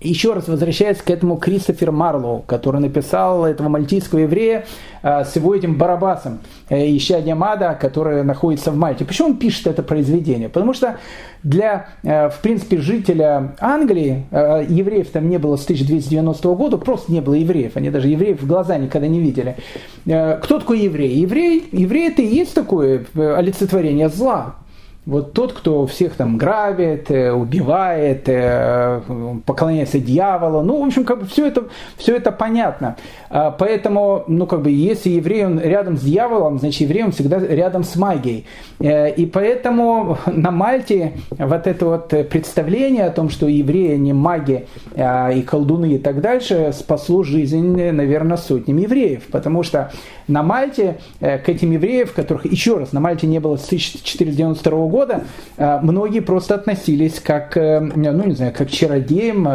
еще 0.09 0.33
раз 0.33 0.49
возвращаясь 0.49 0.99
к 0.99 1.11
этому 1.11 1.37
Кристофер 1.37 1.93
Марлоу, 1.93 2.43
который 2.47 2.81
написал 2.81 3.47
этого 3.47 3.69
мальтийского 3.69 4.21
еврея 4.21 4.65
э, 5.03 5.25
с 5.25 5.37
его 5.37 5.55
этим 5.55 5.77
Барабасом, 5.77 6.41
э, 6.69 7.35
Мада, 7.35 7.77
который 7.81 8.25
находится 8.25 8.71
в 8.71 8.77
Мальте. 8.77 9.05
Почему 9.05 9.29
он 9.29 9.37
пишет 9.37 9.67
это 9.67 9.83
произведение? 9.83 10.49
Потому 10.49 10.75
что 10.75 10.97
для, 11.43 11.89
э, 12.03 12.29
в 12.29 12.41
принципе, 12.41 12.79
жителя 12.79 13.55
Англии, 13.61 14.27
евреев 14.31 15.11
там 15.11 15.29
не 15.29 15.39
было 15.39 15.57
с 15.57 15.65
1290 15.65 16.55
года, 16.55 16.79
просто 16.79 17.13
не 17.13 17.21
было 17.21 17.35
евреев, 17.35 17.77
они 17.77 17.91
даже 17.91 18.09
евреев 18.09 18.43
в 18.43 18.47
глаза 18.47 18.77
никогда 18.79 19.09
не 19.09 19.21
видели. 19.21 19.57
Кто 20.05 20.59
такой 20.59 20.81
еврей? 20.81 21.17
Еврей, 21.17 21.69
еврей 21.73 22.09
это 22.09 22.23
и 22.23 22.27
есть 22.27 22.55
такое 22.55 23.05
олицетворение 23.15 24.09
зла. 24.09 24.57
Вот 25.05 25.33
тот, 25.33 25.53
кто 25.53 25.85
всех 25.89 26.15
там 26.15 26.39
грабит, 26.39 27.11
э, 27.11 27.33
убивает, 27.33 28.29
э, 28.29 29.01
поклоняется 29.45 29.99
дьяволу, 29.99 30.63
ну, 30.63 30.81
в 30.81 30.87
общем, 30.87 31.03
как 31.03 31.19
бы 31.19 31.27
все 31.27 31.49
это, 31.49 31.65
все 31.97 32.15
это 32.15 32.31
понятно. 32.31 32.97
А, 33.29 33.51
поэтому, 33.51 34.23
ну, 34.29 34.47
как 34.47 34.63
бы, 34.63 34.71
если 34.71 35.11
еврей 35.11 35.45
он 35.45 35.59
рядом 35.59 35.97
с 35.97 36.03
дьяволом, 36.03 36.61
значит, 36.61 36.83
еврей 36.83 37.03
он 37.03 37.11
всегда 37.11 37.41
рядом 37.41 37.83
с 37.83 37.97
магией. 37.97 38.47
Э, 38.79 39.11
и 39.13 39.27
поэтому 39.27 40.19
на 40.27 40.53
Мальте 40.53 41.15
вот 41.31 41.67
это 41.67 41.85
вот 41.85 42.09
представление 42.29 43.07
о 43.07 43.11
том, 43.11 43.29
что 43.29 43.49
евреи 43.49 43.97
не 43.97 44.13
маги 44.13 44.67
а, 44.95 45.31
и 45.33 45.43
колдуны 45.43 45.95
и 45.95 45.99
так 45.99 46.21
дальше, 46.21 46.73
спасло 46.73 47.25
жизнь, 47.25 47.91
наверное, 47.91 48.37
сотням 48.37 48.77
евреев. 48.77 49.25
Потому 49.33 49.65
что 49.65 49.91
на 50.29 50.45
Мальте 50.45 50.99
к 51.19 51.49
этим 51.49 51.73
евреям, 51.73 52.09
которых, 52.15 52.45
еще 52.47 52.79
раз, 52.79 52.93
на 52.93 53.01
Мальте 53.01 53.27
не 53.27 53.41
было 53.41 53.57
с 53.57 53.65
1492 53.65 54.87
года, 54.87 54.92
многие 55.59 56.21
просто 56.21 56.55
относились 56.55 57.21
как, 57.21 57.57
ну 57.57 58.25
не 58.25 58.35
знаю, 58.35 58.53
как 58.57 58.71
чародеям, 58.71 59.49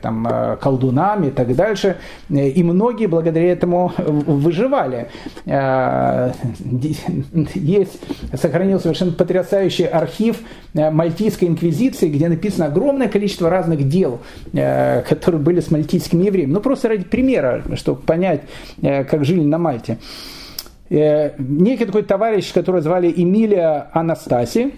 там, 0.00 0.56
колдунам 0.60 1.24
и 1.24 1.30
так 1.30 1.54
дальше. 1.54 1.96
И 2.30 2.62
многие 2.62 3.06
благодаря 3.06 3.52
этому 3.52 3.92
выживали. 3.96 5.08
Есть, 7.54 8.00
сохранился 8.34 8.84
совершенно 8.84 9.12
потрясающий 9.12 9.84
архив 9.84 10.38
Мальтийской 10.74 11.48
инквизиции, 11.48 12.08
где 12.08 12.28
написано 12.28 12.66
огромное 12.66 13.08
количество 13.08 13.50
разных 13.50 13.88
дел, 13.88 14.20
которые 14.52 15.40
были 15.40 15.60
с 15.60 15.70
мальтийскими 15.70 16.24
евреями. 16.24 16.52
Ну, 16.52 16.60
просто 16.60 16.88
ради 16.88 17.04
примера, 17.04 17.62
чтобы 17.74 18.00
понять, 18.00 18.42
как 18.80 19.24
жили 19.24 19.42
на 19.44 19.58
Мальте. 19.58 19.98
Э, 20.90 21.32
некий 21.38 21.84
такой 21.84 22.02
товарищ, 22.02 22.52
который 22.52 22.80
звали 22.80 23.12
Эмилия 23.14 23.88
Анастаси, 23.92 24.74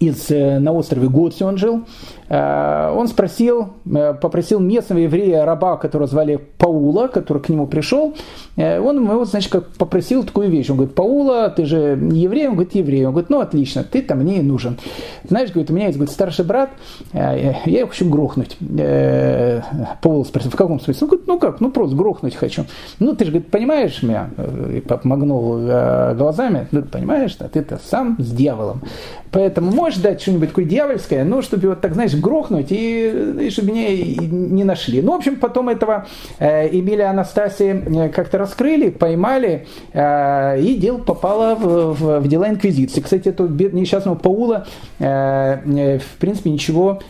из, 0.00 0.30
э, 0.30 0.58
на 0.58 0.72
острове 0.72 1.08
Гудси 1.08 1.42
он 1.42 1.58
жил, 1.58 1.86
он 2.30 3.08
спросил, 3.08 3.70
э, 3.92 4.14
попросил 4.14 4.60
местного 4.60 5.00
еврея, 5.00 5.44
раба, 5.44 5.76
которого 5.76 6.06
звали 6.06 6.38
Паула, 6.58 7.08
который 7.08 7.42
к 7.42 7.48
нему 7.48 7.66
пришел, 7.66 8.14
э, 8.56 8.78
он 8.78 9.02
его, 9.02 9.24
значит, 9.24 9.50
как 9.50 9.68
попросил 9.70 10.22
такую 10.22 10.48
вещь. 10.48 10.70
Он 10.70 10.76
говорит, 10.76 10.94
Паула, 10.94 11.50
ты 11.50 11.64
же 11.64 11.96
не 12.00 12.20
еврей? 12.20 12.46
Он 12.46 12.54
говорит, 12.54 12.76
еврей. 12.76 13.04
Он 13.04 13.12
говорит, 13.12 13.30
ну 13.30 13.40
отлично, 13.40 13.82
ты 13.82 14.00
там 14.00 14.18
мне 14.18 14.38
и 14.38 14.42
нужен. 14.42 14.78
Знаешь, 15.28 15.50
говорит, 15.50 15.72
у 15.72 15.74
меня 15.74 15.86
есть 15.86 15.98
говорит, 15.98 16.14
старший 16.14 16.44
брат, 16.44 16.70
я 17.12 17.56
его 17.64 17.88
хочу 17.88 18.08
грохнуть. 18.08 18.56
Паула 20.00 20.22
спросил, 20.22 20.52
в 20.52 20.56
каком 20.56 20.78
смысле? 20.78 21.02
Он 21.02 21.08
говорит, 21.08 21.26
ну 21.26 21.38
как, 21.40 21.60
ну 21.60 21.72
просто 21.72 21.96
грохнуть 21.96 22.36
хочу. 22.36 22.64
Ну 23.00 23.16
ты 23.16 23.24
же, 23.24 23.32
говорит, 23.32 23.50
понимаешь 23.50 24.04
меня? 24.04 24.30
И 24.72 24.80
помогнул 24.80 25.58
глазами, 26.14 26.68
ну 26.70 26.82
понимаешь, 26.82 27.34
да, 27.36 27.48
ты-то 27.48 27.80
сам 27.84 28.16
с 28.20 28.30
дьяволом. 28.30 28.82
Поэтому 29.32 29.70
можешь 29.70 30.00
дать 30.00 30.20
что-нибудь 30.20 30.48
такое 30.48 30.64
дьявольское, 30.64 31.24
ну, 31.24 31.40
чтобы 31.42 31.68
вот 31.68 31.80
так, 31.80 31.94
знаешь, 31.94 32.14
грохнуть, 32.20 32.68
и, 32.70 33.36
и 33.40 33.50
чтобы 33.50 33.72
меня 33.72 33.88
не 33.90 34.64
нашли. 34.64 35.02
Ну, 35.02 35.12
в 35.12 35.16
общем, 35.16 35.36
потом 35.36 35.68
этого 35.68 36.06
э, 36.38 36.68
Эмилия 36.68 37.06
Анастасии 37.06 38.06
э, 38.06 38.08
как-то 38.10 38.38
раскрыли, 38.38 38.90
поймали, 38.90 39.66
э, 39.92 40.60
и 40.60 40.76
дело 40.76 40.98
попало 40.98 41.54
в, 41.54 41.94
в, 41.94 42.20
в 42.20 42.28
дела 42.28 42.48
Инквизиции. 42.48 43.00
Кстати, 43.00 43.28
этого 43.28 43.48
несчастного 43.48 44.16
Паула, 44.16 44.66
в 44.98 46.00
принципе, 46.18 46.50
ничего 46.50 47.00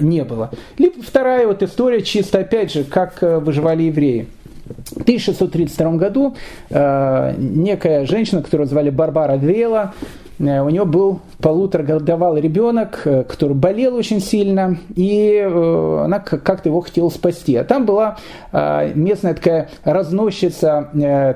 не 0.00 0.24
было. 0.24 0.50
Либо 0.78 1.02
вторая 1.02 1.46
вот 1.46 1.62
история, 1.62 2.02
чисто 2.02 2.40
опять 2.40 2.72
же, 2.72 2.84
как 2.84 3.18
выживали 3.20 3.84
евреи. 3.84 4.26
В 4.66 5.02
1632 5.02 5.92
году 5.92 6.36
э, 6.70 7.34
некая 7.38 8.04
женщина, 8.06 8.42
которую 8.42 8.66
звали 8.66 8.90
Барбара 8.90 9.36
Двела, 9.36 9.94
Э, 9.94 10.25
у 10.38 10.68
него 10.68 10.84
был 10.84 11.20
полуторагодовалый 11.40 12.40
ребенок, 12.40 13.02
э, 13.04 13.24
который 13.24 13.54
болел 13.54 13.94
очень 13.94 14.20
сильно, 14.20 14.76
и 14.94 15.34
э, 15.36 16.02
она 16.04 16.18
как-то 16.18 16.68
его 16.68 16.80
хотела 16.80 17.08
спасти. 17.08 17.56
А 17.56 17.64
там 17.64 17.86
была 17.86 18.16
местная 18.52 19.34
такая 19.34 19.68
разносчица, 19.84 20.88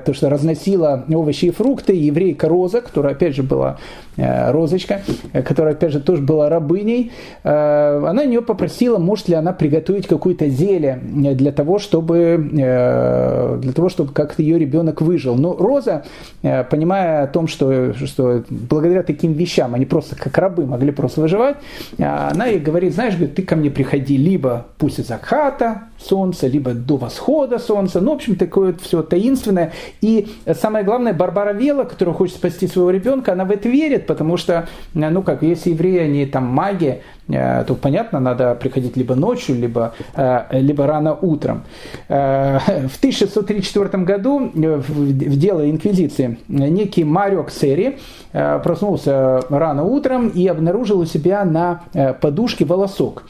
то, 0.05 0.13
что 0.13 0.29
разносила 0.29 1.05
овощи 1.13 1.45
и 1.45 1.51
фрукты, 1.51 1.93
еврейка 1.93 2.47
Роза, 2.47 2.81
которая, 2.81 3.13
опять 3.13 3.35
же, 3.35 3.43
была 3.43 3.77
Розочка, 4.17 5.01
которая, 5.45 5.73
опять 5.73 5.91
же, 5.91 5.99
тоже 6.01 6.21
была 6.21 6.49
рабыней. 6.49 7.11
Она 7.43 8.23
у 8.23 8.27
нее 8.27 8.41
попросила, 8.41 8.97
может 8.97 9.29
ли 9.29 9.35
она 9.35 9.53
приготовить 9.53 10.07
какое-то 10.07 10.49
зелье 10.49 10.99
для 11.01 11.51
того, 11.51 11.79
чтобы, 11.79 12.49
для 12.51 13.73
того, 13.73 13.89
чтобы 13.89 14.11
как-то 14.11 14.41
ее 14.41 14.59
ребенок 14.59 15.01
выжил. 15.01 15.35
Но 15.35 15.55
Роза, 15.55 16.03
понимая 16.41 17.23
о 17.23 17.27
том, 17.27 17.47
что, 17.47 17.93
что 17.93 18.43
благодаря 18.49 19.03
таким 19.03 19.33
вещам, 19.33 19.75
они 19.75 19.85
просто 19.85 20.15
как 20.15 20.37
рабы 20.37 20.65
могли 20.65 20.91
просто 20.91 21.21
выживать, 21.21 21.55
она 21.97 22.47
ей 22.47 22.59
говорит, 22.59 22.93
знаешь, 22.93 23.15
говорит, 23.15 23.35
ты 23.35 23.43
ко 23.43 23.55
мне 23.55 23.69
приходи 23.71 24.17
либо 24.17 24.65
после 24.77 25.03
заката 25.03 25.83
солнца, 25.97 26.47
либо 26.47 26.73
до 26.73 26.97
восхода 26.97 27.59
солнца, 27.59 28.01
ну, 28.01 28.11
в 28.11 28.15
общем, 28.15 28.35
такое 28.35 28.75
все 28.81 29.03
таинственное. 29.03 29.71
И 30.01 30.27
самое 30.59 30.83
главное, 30.83 31.13
Барбара 31.13 31.53
Вела, 31.53 31.83
которая 31.85 32.13
хочет 32.13 32.35
спасти 32.35 32.67
своего 32.67 32.89
ребенка, 32.89 33.33
она 33.33 33.45
в 33.45 33.51
это 33.51 33.69
верит, 33.69 34.00
потому 34.07 34.37
что, 34.37 34.67
ну, 34.93 35.21
как, 35.21 35.43
если 35.43 35.71
евреи, 35.71 35.99
они 35.99 36.25
там 36.25 36.45
маги, 36.45 37.01
Э, 37.33 37.63
то 37.65 37.75
понятно, 37.75 38.19
надо 38.19 38.55
приходить 38.55 38.97
либо 38.97 39.15
ночью, 39.15 39.55
либо, 39.55 39.93
э, 40.15 40.43
либо 40.51 40.85
рано 40.85 41.13
утром. 41.13 41.63
Э, 42.09 42.59
в 42.87 42.97
1634 42.97 44.03
году 44.03 44.51
в 44.53 45.37
дело 45.37 45.69
Инквизиции 45.69 46.37
некий 46.47 47.03
Марио 47.03 47.43
Ксери 47.43 47.99
проснулся 48.31 49.41
рано 49.49 49.83
утром 49.83 50.29
и 50.29 50.47
обнаружил 50.47 50.99
у 50.99 51.05
себя 51.05 51.43
на 51.45 51.81
подушке 52.21 52.65
волосок 52.65 53.23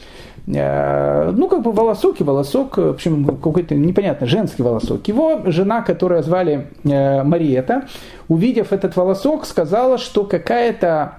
ну, 0.46 1.48
как 1.48 1.62
бы 1.62 1.72
волосок 1.72 2.20
и 2.20 2.24
волосок, 2.24 2.76
в 2.76 2.90
общем, 2.90 3.24
какой-то 3.24 3.74
непонятный 3.74 4.26
женский 4.26 4.62
волосок. 4.62 5.06
Его 5.06 5.42
жена, 5.46 5.82
которая 5.82 6.22
звали 6.22 6.68
Мариета, 6.84 7.84
увидев 8.28 8.72
этот 8.72 8.96
волосок, 8.96 9.46
сказала, 9.46 9.98
что 9.98 10.24
какая-то 10.24 11.18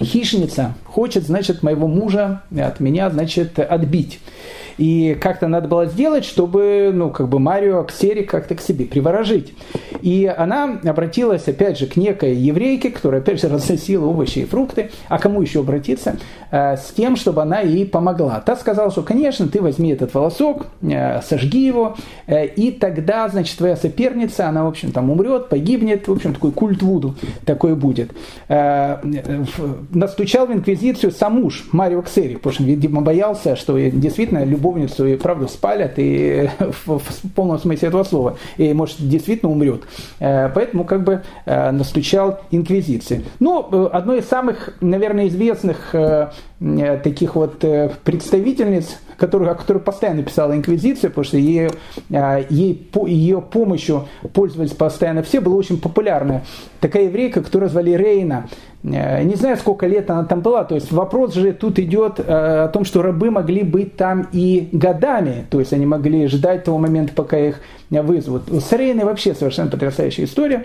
хищница 0.00 0.74
хочет, 0.84 1.24
значит, 1.24 1.62
моего 1.62 1.86
мужа 1.86 2.42
от 2.56 2.80
меня, 2.80 3.10
значит, 3.10 3.58
отбить. 3.58 4.20
И 4.78 5.16
как-то 5.20 5.46
надо 5.46 5.68
было 5.68 5.86
сделать, 5.86 6.24
чтобы, 6.24 6.90
ну, 6.92 7.10
как 7.10 7.28
бы 7.28 7.38
Марио 7.38 7.84
Ксери 7.84 8.22
как-то 8.22 8.54
к 8.54 8.60
себе 8.60 8.86
приворожить. 8.86 9.54
И 10.02 10.26
она 10.26 10.78
обратилась, 10.84 11.46
опять 11.46 11.78
же, 11.78 11.86
к 11.86 11.96
некой 11.96 12.34
еврейке, 12.34 12.90
которая, 12.90 13.20
опять 13.20 13.40
же, 13.40 13.48
разносила 13.52 14.06
овощи 14.06 14.40
и 14.40 14.44
фрукты. 14.44 14.90
А 15.08 15.18
кому 15.18 15.42
еще 15.42 15.60
обратиться? 15.60 16.16
Э, 16.50 16.76
с 16.76 16.92
тем, 16.92 17.16
чтобы 17.16 17.42
она 17.42 17.60
ей 17.60 17.86
помогла. 17.86 18.40
Та 18.40 18.56
сказала, 18.56 18.90
что, 18.90 19.02
конечно, 19.02 19.48
ты 19.48 19.60
возьми 19.60 19.90
этот 19.90 20.12
волосок, 20.14 20.66
э, 20.82 21.20
сожги 21.22 21.66
его, 21.66 21.96
э, 22.26 22.46
и 22.46 22.70
тогда, 22.70 23.28
значит, 23.28 23.56
твоя 23.56 23.76
соперница, 23.76 24.48
она, 24.48 24.64
в 24.64 24.68
общем, 24.68 24.92
там 24.92 25.10
умрет, 25.10 25.48
погибнет, 25.48 26.08
в 26.08 26.12
общем, 26.12 26.34
такой 26.34 26.52
культ 26.52 26.82
Вуду 26.82 27.14
такой 27.44 27.74
будет. 27.74 28.10
Настучал 29.90 30.46
в 30.46 30.52
инквизицию 30.52 31.12
сам 31.12 31.40
муж 31.40 31.64
Марио 31.72 32.02
Ксери, 32.02 32.36
потому 32.36 32.54
что, 32.54 32.62
видимо, 32.64 33.00
боялся, 33.00 33.56
что 33.56 33.78
действительно 33.78 34.44
любовницу 34.44 35.06
и 35.06 35.16
правду 35.16 35.48
спалят, 35.48 35.94
и 35.96 36.48
в, 36.58 36.98
в 36.98 37.32
полном 37.34 37.58
смысле 37.58 37.88
этого 37.88 38.04
слова, 38.04 38.38
и, 38.56 38.72
может, 38.72 38.96
действительно 38.98 39.50
умрет. 39.50 39.82
Э, 40.20 40.48
поэтому 40.54 40.84
как 40.84 41.04
бы 41.04 41.22
э, 41.46 41.70
настучал 41.70 42.40
инквизиции. 42.50 43.24
Ну, 43.40 43.66
э, 43.70 43.88
одно 43.92 44.14
из 44.14 44.26
самых, 44.26 44.74
наверное, 44.80 45.28
известных 45.28 45.94
таких 47.02 47.34
вот 47.34 47.58
представительниц, 48.04 48.96
которую, 49.18 49.50
о 49.50 49.54
которой 49.54 49.80
постоянно 49.80 50.22
писала 50.22 50.54
Инквизиция, 50.54 51.10
потому 51.10 51.24
что 51.24 51.36
ей, 51.36 51.68
ей, 52.48 52.90
ее 53.06 53.42
помощью 53.42 54.08
пользовались 54.32 54.70
постоянно 54.70 55.22
все, 55.22 55.40
была 55.40 55.56
очень 55.56 55.78
популярная 55.78 56.42
такая 56.84 57.04
еврейка, 57.04 57.42
которую 57.42 57.70
звали 57.70 57.92
Рейна. 57.92 58.48
Э, 58.84 59.22
не 59.22 59.34
знаю, 59.34 59.56
сколько 59.56 59.86
лет 59.86 60.10
она 60.10 60.24
там 60.24 60.40
была. 60.40 60.64
То 60.64 60.74
есть 60.74 60.92
вопрос 60.92 61.34
же 61.34 61.52
тут 61.52 61.78
идет 61.78 62.20
э, 62.20 62.64
о 62.64 62.68
том, 62.68 62.84
что 62.84 63.02
рабы 63.02 63.30
могли 63.30 63.62
быть 63.62 63.96
там 63.96 64.28
и 64.32 64.68
годами. 64.72 65.46
То 65.50 65.60
есть 65.60 65.72
они 65.72 65.86
могли 65.86 66.26
ждать 66.26 66.64
того 66.64 66.78
момента, 66.78 67.12
пока 67.14 67.38
их 67.38 67.60
вызовут. 67.90 68.42
С 68.50 68.72
Рейной 68.72 69.04
вообще 69.04 69.34
совершенно 69.34 69.70
потрясающая 69.70 70.24
история. 70.24 70.64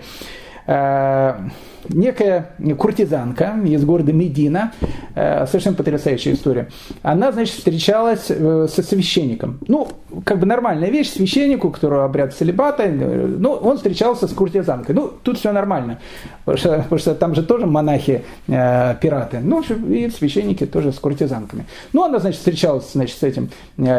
Э, 1.84 1.88
некая 1.88 2.50
куртизанка 2.78 3.58
из 3.64 3.84
города 3.84 4.12
Медина, 4.12 4.72
э, 5.14 5.46
совершенно 5.46 5.76
потрясающая 5.76 6.34
история, 6.34 6.68
она, 7.02 7.32
значит, 7.32 7.56
встречалась 7.56 8.26
э, 8.28 8.66
со 8.70 8.82
священником. 8.82 9.58
Ну, 9.66 9.88
как 10.24 10.38
бы 10.38 10.46
нормальная 10.46 10.90
вещь, 10.90 11.10
священнику, 11.10 11.68
у 11.68 11.70
которого 11.70 12.04
обряд 12.04 12.34
целебата, 12.34 12.86
ну, 12.86 13.52
он 13.52 13.76
встречался 13.76 14.26
с 14.26 14.32
куртизанкой. 14.32 14.94
Ну, 14.94 15.12
тут 15.22 15.38
все 15.38 15.52
нормально, 15.52 15.98
потому 16.44 16.58
что, 16.58 16.82
потому 16.82 16.98
что 16.98 17.14
там 17.14 17.34
же 17.34 17.42
тоже 17.42 17.66
монахи-пираты, 17.66 19.40
ну, 19.40 19.62
и 19.62 20.10
священники 20.10 20.66
тоже 20.66 20.92
с 20.92 20.98
куртизанками. 20.98 21.66
Ну, 21.92 22.04
она, 22.04 22.18
значит, 22.18 22.38
встречалась, 22.38 22.92
значит, 22.92 23.18
с 23.18 23.22
этим 23.22 23.50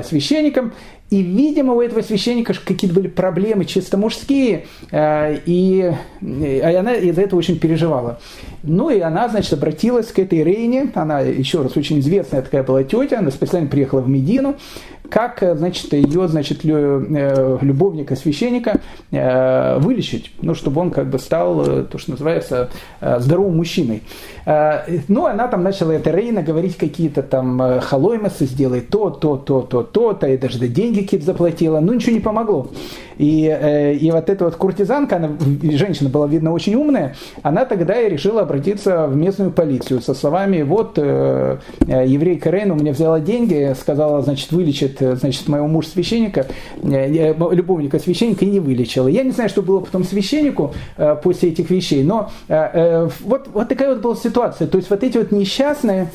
священником, 0.03 0.73
и, 1.11 1.21
видимо, 1.23 1.73
у 1.73 1.81
этого 1.81 2.01
священника 2.01 2.53
какие-то 2.53 2.95
были 2.95 3.09
проблемы 3.09 3.65
чисто 3.65 3.97
мужские, 3.97 4.65
э, 4.91 5.39
и, 5.45 5.93
и 6.21 6.59
она 6.61 6.95
из-за 6.95 7.21
этого 7.23 7.37
очень 7.37 7.59
переживала. 7.59 7.70
Ну 8.63 8.89
и 8.89 8.99
она, 8.99 9.29
значит, 9.29 9.53
обратилась 9.53 10.07
к 10.07 10.19
этой 10.19 10.43
Рейне, 10.43 10.91
она, 10.95 11.19
еще 11.21 11.61
раз, 11.61 11.75
очень 11.77 11.99
известная 11.99 12.41
такая 12.41 12.63
была 12.63 12.83
тетя, 12.83 13.19
она 13.19 13.31
специально 13.31 13.67
приехала 13.67 14.01
в 14.01 14.09
Медину, 14.09 14.55
как, 15.11 15.43
значит, 15.57 15.93
ее, 15.93 16.27
значит, 16.27 16.63
любовника, 16.63 18.15
священника 18.15 18.79
вылечить, 19.11 20.31
ну, 20.41 20.55
чтобы 20.55 20.81
он 20.81 20.89
как 20.89 21.09
бы 21.09 21.19
стал, 21.19 21.83
то, 21.83 21.97
что 21.97 22.11
называется, 22.11 22.69
здоровым 23.01 23.57
мужчиной. 23.57 24.01
Ну, 25.07 25.25
она 25.25 25.47
там 25.47 25.63
начала 25.63 25.91
это 25.91 26.09
Рейна 26.09 26.41
говорить 26.41 26.77
какие-то 26.77 27.21
там 27.21 27.79
халоймасы, 27.81 28.45
сделай 28.45 28.81
то, 28.81 29.09
то, 29.09 29.37
то, 29.37 29.61
то, 29.61 29.83
то, 29.83 30.13
то, 30.13 30.25
и 30.25 30.37
даже 30.37 30.57
деньги 30.67 31.01
какие-то 31.01 31.25
заплатила, 31.25 31.79
ну, 31.79 31.93
ничего 31.93 32.13
не 32.13 32.21
помогло. 32.21 32.69
И, 33.17 33.99
и 34.01 34.11
вот 34.11 34.29
эта 34.29 34.45
вот 34.45 34.55
куртизанка, 34.55 35.17
она, 35.17 35.29
женщина 35.61 36.09
была, 36.09 36.25
видно, 36.25 36.53
очень 36.53 36.73
умная, 36.75 37.15
она 37.43 37.65
тогда 37.65 38.01
и 38.01 38.09
решила 38.09 38.41
обратиться 38.41 39.05
в 39.07 39.15
местную 39.15 39.51
полицию 39.51 40.01
со 40.01 40.13
словами, 40.15 40.61
вот, 40.63 40.97
еврейка 40.97 42.49
Рейн 42.49 42.71
у 42.71 42.75
меня 42.75 42.93
взяла 42.93 43.19
деньги, 43.19 43.75
сказала, 43.79 44.21
значит, 44.21 44.51
вылечит, 44.51 45.00
значит, 45.15 45.47
моего 45.47 45.67
мужа 45.67 45.89
священника, 45.89 46.47
любовника 46.83 47.99
священника, 47.99 48.45
не 48.45 48.59
вылечила. 48.59 49.07
Я 49.07 49.23
не 49.23 49.31
знаю, 49.31 49.49
что 49.49 49.61
было 49.61 49.79
потом 49.79 50.03
священнику 50.03 50.73
после 51.23 51.49
этих 51.49 51.69
вещей, 51.69 52.03
но 52.03 52.29
вот, 52.47 53.47
вот 53.53 53.69
такая 53.69 53.89
вот 53.89 54.01
была 54.01 54.15
ситуация. 54.15 54.67
То 54.67 54.77
есть 54.77 54.89
вот 54.89 55.03
эти 55.03 55.17
вот 55.17 55.31
несчастные 55.31 56.09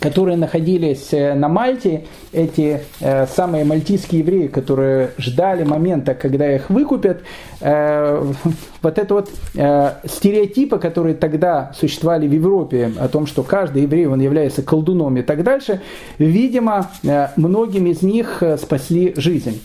которые 0.00 0.36
находились 0.36 1.12
э, 1.12 1.34
на 1.34 1.48
Мальте, 1.48 2.04
эти 2.32 2.82
э, 3.00 3.26
самые 3.26 3.64
мальтийские 3.64 4.20
евреи, 4.20 4.46
которые 4.46 5.10
ждали 5.18 5.64
момента, 5.64 6.14
когда 6.14 6.54
их 6.54 6.70
выкупят, 6.70 7.22
э, 7.60 8.32
вот 8.82 8.98
это 8.98 9.14
вот 9.14 9.30
э, 9.54 9.92
стереотипы, 10.04 10.78
которые 10.78 11.14
тогда 11.14 11.72
существовали 11.74 12.26
в 12.26 12.32
Европе, 12.32 12.92
о 12.98 13.08
том, 13.08 13.26
что 13.26 13.42
каждый 13.42 13.82
еврей, 13.82 14.06
он 14.06 14.20
является 14.20 14.62
колдуном 14.62 15.16
и 15.16 15.22
так 15.22 15.42
дальше, 15.42 15.80
видимо, 16.18 16.90
э, 17.02 17.28
многим 17.36 17.86
из 17.86 18.02
них 18.02 18.42
э, 18.42 18.56
спасли 18.58 19.14
жизнь. 19.16 19.60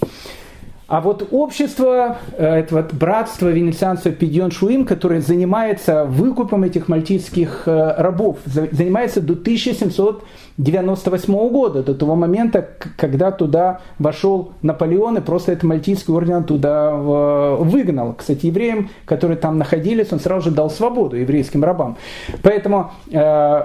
А 0.92 1.00
вот 1.00 1.30
общество, 1.32 2.18
э, 2.34 2.46
это 2.46 2.76
вот 2.76 2.94
братство 2.94 3.48
венецианцев 3.48 4.18
Пидьон 4.18 4.52
Шуим, 4.52 4.86
которое 4.86 5.22
занимается 5.22 6.04
выкупом 6.04 6.66
этих 6.66 6.90
мальтийских 6.90 7.64
э, 7.66 7.94
рабов, 7.98 8.40
занимается 8.44 9.22
до 9.22 9.32
1798 9.32 11.34
года, 11.48 11.82
до 11.82 11.96
того 11.96 12.16
момента, 12.16 12.68
когда 12.98 13.32
туда 13.32 13.80
вошел 14.00 14.52
Наполеон, 14.64 15.20
и 15.20 15.22
просто 15.22 15.54
этот 15.54 15.64
мальтийский 15.64 16.14
орден 16.14 16.44
туда 16.44 16.94
выгнал. 16.94 18.14
Кстати, 18.18 18.48
евреям, 18.48 18.90
которые 19.06 19.38
там 19.38 19.58
находились, 19.58 20.12
он 20.12 20.20
сразу 20.20 20.50
же 20.50 20.56
дал 20.56 20.70
свободу 20.70 21.16
еврейским 21.16 21.64
рабам. 21.64 21.96
Поэтому 22.44 22.92
э, 23.10 23.62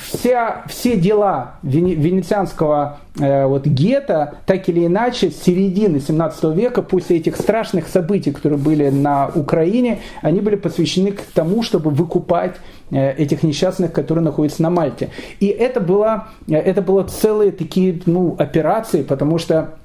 вся, 0.00 0.64
все 0.68 0.96
дела 0.96 1.56
венецианского 1.62 2.98
э, 3.18 3.46
вот, 3.46 3.66
гетто, 3.66 4.34
так 4.46 4.68
или 4.68 4.86
иначе, 4.86 5.30
с 5.30 5.42
середины 5.42 6.00
17 6.00 6.56
века, 6.56 6.82
после 6.82 7.18
этих 7.18 7.36
страшных 7.36 7.88
событий, 7.88 8.32
которые 8.32 8.58
были 8.58 8.88
на 8.88 9.28
Украине, 9.34 10.00
они 10.22 10.40
были 10.40 10.56
посвящены 10.56 11.12
к 11.12 11.22
тому, 11.22 11.62
чтобы 11.62 11.90
выкупать 11.90 12.56
э, 12.90 13.12
этих 13.12 13.42
несчастных, 13.42 13.92
которые 13.92 14.24
находятся 14.24 14.62
на 14.62 14.70
Мальте. 14.70 15.10
И 15.40 15.46
это 15.46 15.80
было, 15.80 16.28
э, 16.48 16.54
это 16.54 16.82
было 16.82 17.04
целые 17.04 17.52
такие 17.52 18.00
ну, 18.06 18.36
операции, 18.38 19.02
потому 19.02 19.38
что 19.38 19.76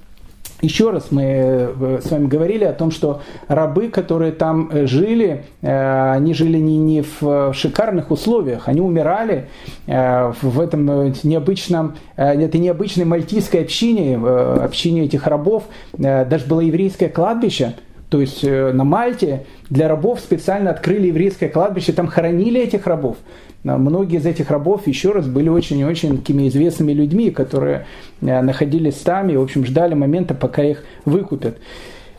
еще 0.61 0.91
раз 0.91 1.07
мы 1.11 1.23
э, 1.23 1.99
с 2.03 2.11
вами 2.11 2.27
говорили 2.27 2.63
о 2.63 2.73
том, 2.73 2.91
что 2.91 3.21
рабы, 3.47 3.89
которые 3.89 4.31
там 4.31 4.69
э, 4.71 4.85
жили, 4.85 5.45
э, 5.61 6.11
они 6.11 6.33
жили 6.33 6.57
не, 6.57 6.77
не 6.77 7.03
в 7.19 7.53
шикарных 7.53 8.11
условиях, 8.11 8.67
они 8.67 8.81
умирали 8.81 9.47
в 9.87 10.59
этом 10.59 11.13
необычном, 11.23 11.95
этой 12.15 12.59
необычной 12.59 13.05
мальтийской 13.05 13.61
общине, 13.61 14.17
общине 14.17 15.03
этих 15.05 15.27
рабов, 15.27 15.63
даже 15.93 16.45
было 16.45 16.61
еврейское 16.61 17.09
кладбище, 17.09 17.75
то 18.11 18.21
есть 18.21 18.43
на 18.43 18.83
Мальте 18.83 19.45
для 19.69 19.87
рабов 19.87 20.19
специально 20.19 20.69
открыли 20.69 21.07
еврейское 21.07 21.47
кладбище, 21.49 21.93
там 21.93 22.07
хоронили 22.07 22.61
этих 22.61 22.85
рабов. 22.85 23.17
Многие 23.63 24.17
из 24.17 24.25
этих 24.25 24.49
рабов, 24.49 24.87
еще 24.87 25.11
раз, 25.11 25.27
были 25.27 25.47
очень-очень 25.47 26.17
такими 26.17 26.47
известными 26.47 26.93
людьми, 26.93 27.29
которые 27.29 27.85
э, 28.21 28.41
находились 28.41 28.95
там 28.95 29.29
и, 29.29 29.35
в 29.35 29.41
общем, 29.41 29.65
ждали 29.65 29.93
момента, 29.93 30.33
пока 30.33 30.63
их 30.63 30.83
выкупят. 31.05 31.59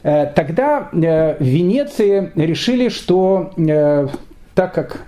Э, 0.04 0.26
тогда 0.26 0.88
э, 0.92 1.36
в 1.38 1.44
Венеции 1.44 2.30
решили, 2.36 2.88
что 2.88 3.50
так 4.54 4.74
как 4.74 5.06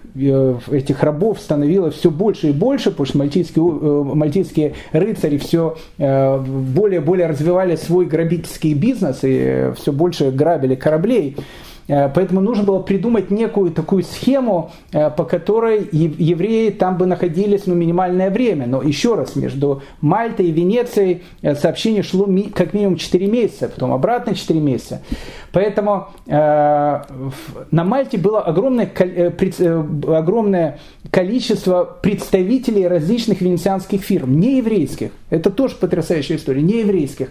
этих 0.70 1.02
рабов 1.02 1.40
становилось 1.40 1.94
все 1.94 2.10
больше 2.10 2.48
и 2.48 2.52
больше, 2.52 2.90
потому 2.90 3.06
что 3.06 3.18
мальтийские, 3.18 3.64
мальтийские 3.64 4.74
рыцари 4.92 5.38
все 5.38 5.76
более 5.98 7.00
и 7.00 7.04
более 7.04 7.26
развивали 7.26 7.76
свой 7.76 8.06
грабительский 8.06 8.74
бизнес 8.74 9.20
и 9.22 9.72
все 9.76 9.92
больше 9.92 10.30
грабили 10.30 10.74
кораблей, 10.74 11.36
Э, 11.36 11.73
поэтому 11.86 12.40
нужно 12.40 12.64
было 12.64 12.80
придумать 12.80 13.30
некую 13.30 13.70
такую 13.70 14.02
схему, 14.02 14.70
э, 14.92 15.10
по 15.10 15.24
которой 15.24 15.88
евреи 15.92 16.70
там 16.70 16.96
бы 16.96 17.06
находились 17.06 17.66
ну, 17.66 17.74
минимальное 17.74 18.30
время. 18.30 18.66
Но 18.66 18.82
еще 18.82 19.14
раз, 19.14 19.36
между 19.36 19.82
Мальтой 20.00 20.46
и 20.46 20.50
Венецией 20.50 21.22
э, 21.42 21.54
сообщение 21.54 22.02
шло 22.02 22.28
как 22.54 22.72
минимум 22.72 22.96
4 22.96 23.26
месяца, 23.26 23.68
потом 23.68 23.92
обратно 23.92 24.34
4 24.34 24.60
месяца. 24.60 25.02
Поэтому 25.52 26.08
э, 26.26 27.02
на 27.70 27.84
Мальте 27.84 28.18
было 28.18 28.40
огромное, 28.40 28.90
огромное 30.06 30.78
количество 31.10 31.84
представителей 31.84 32.88
различных 32.88 33.40
венецианских 33.40 34.02
фирм, 34.02 34.38
не 34.40 34.58
еврейских. 34.58 35.10
Это 35.30 35.50
тоже 35.50 35.76
потрясающая 35.76 36.36
история, 36.36 36.62
не 36.62 36.80
еврейских. 36.80 37.30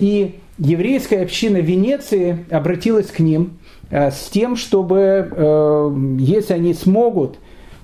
И 0.00 0.36
еврейская 0.58 1.22
община 1.22 1.58
Венеции 1.58 2.44
обратилась 2.50 3.06
к 3.06 3.20
ним– 3.20 3.58
Э, 3.90 4.10
с 4.10 4.28
тем, 4.28 4.56
чтобы, 4.56 5.28
э, 5.30 5.96
если 6.18 6.54
они 6.54 6.74
смогут 6.74 7.36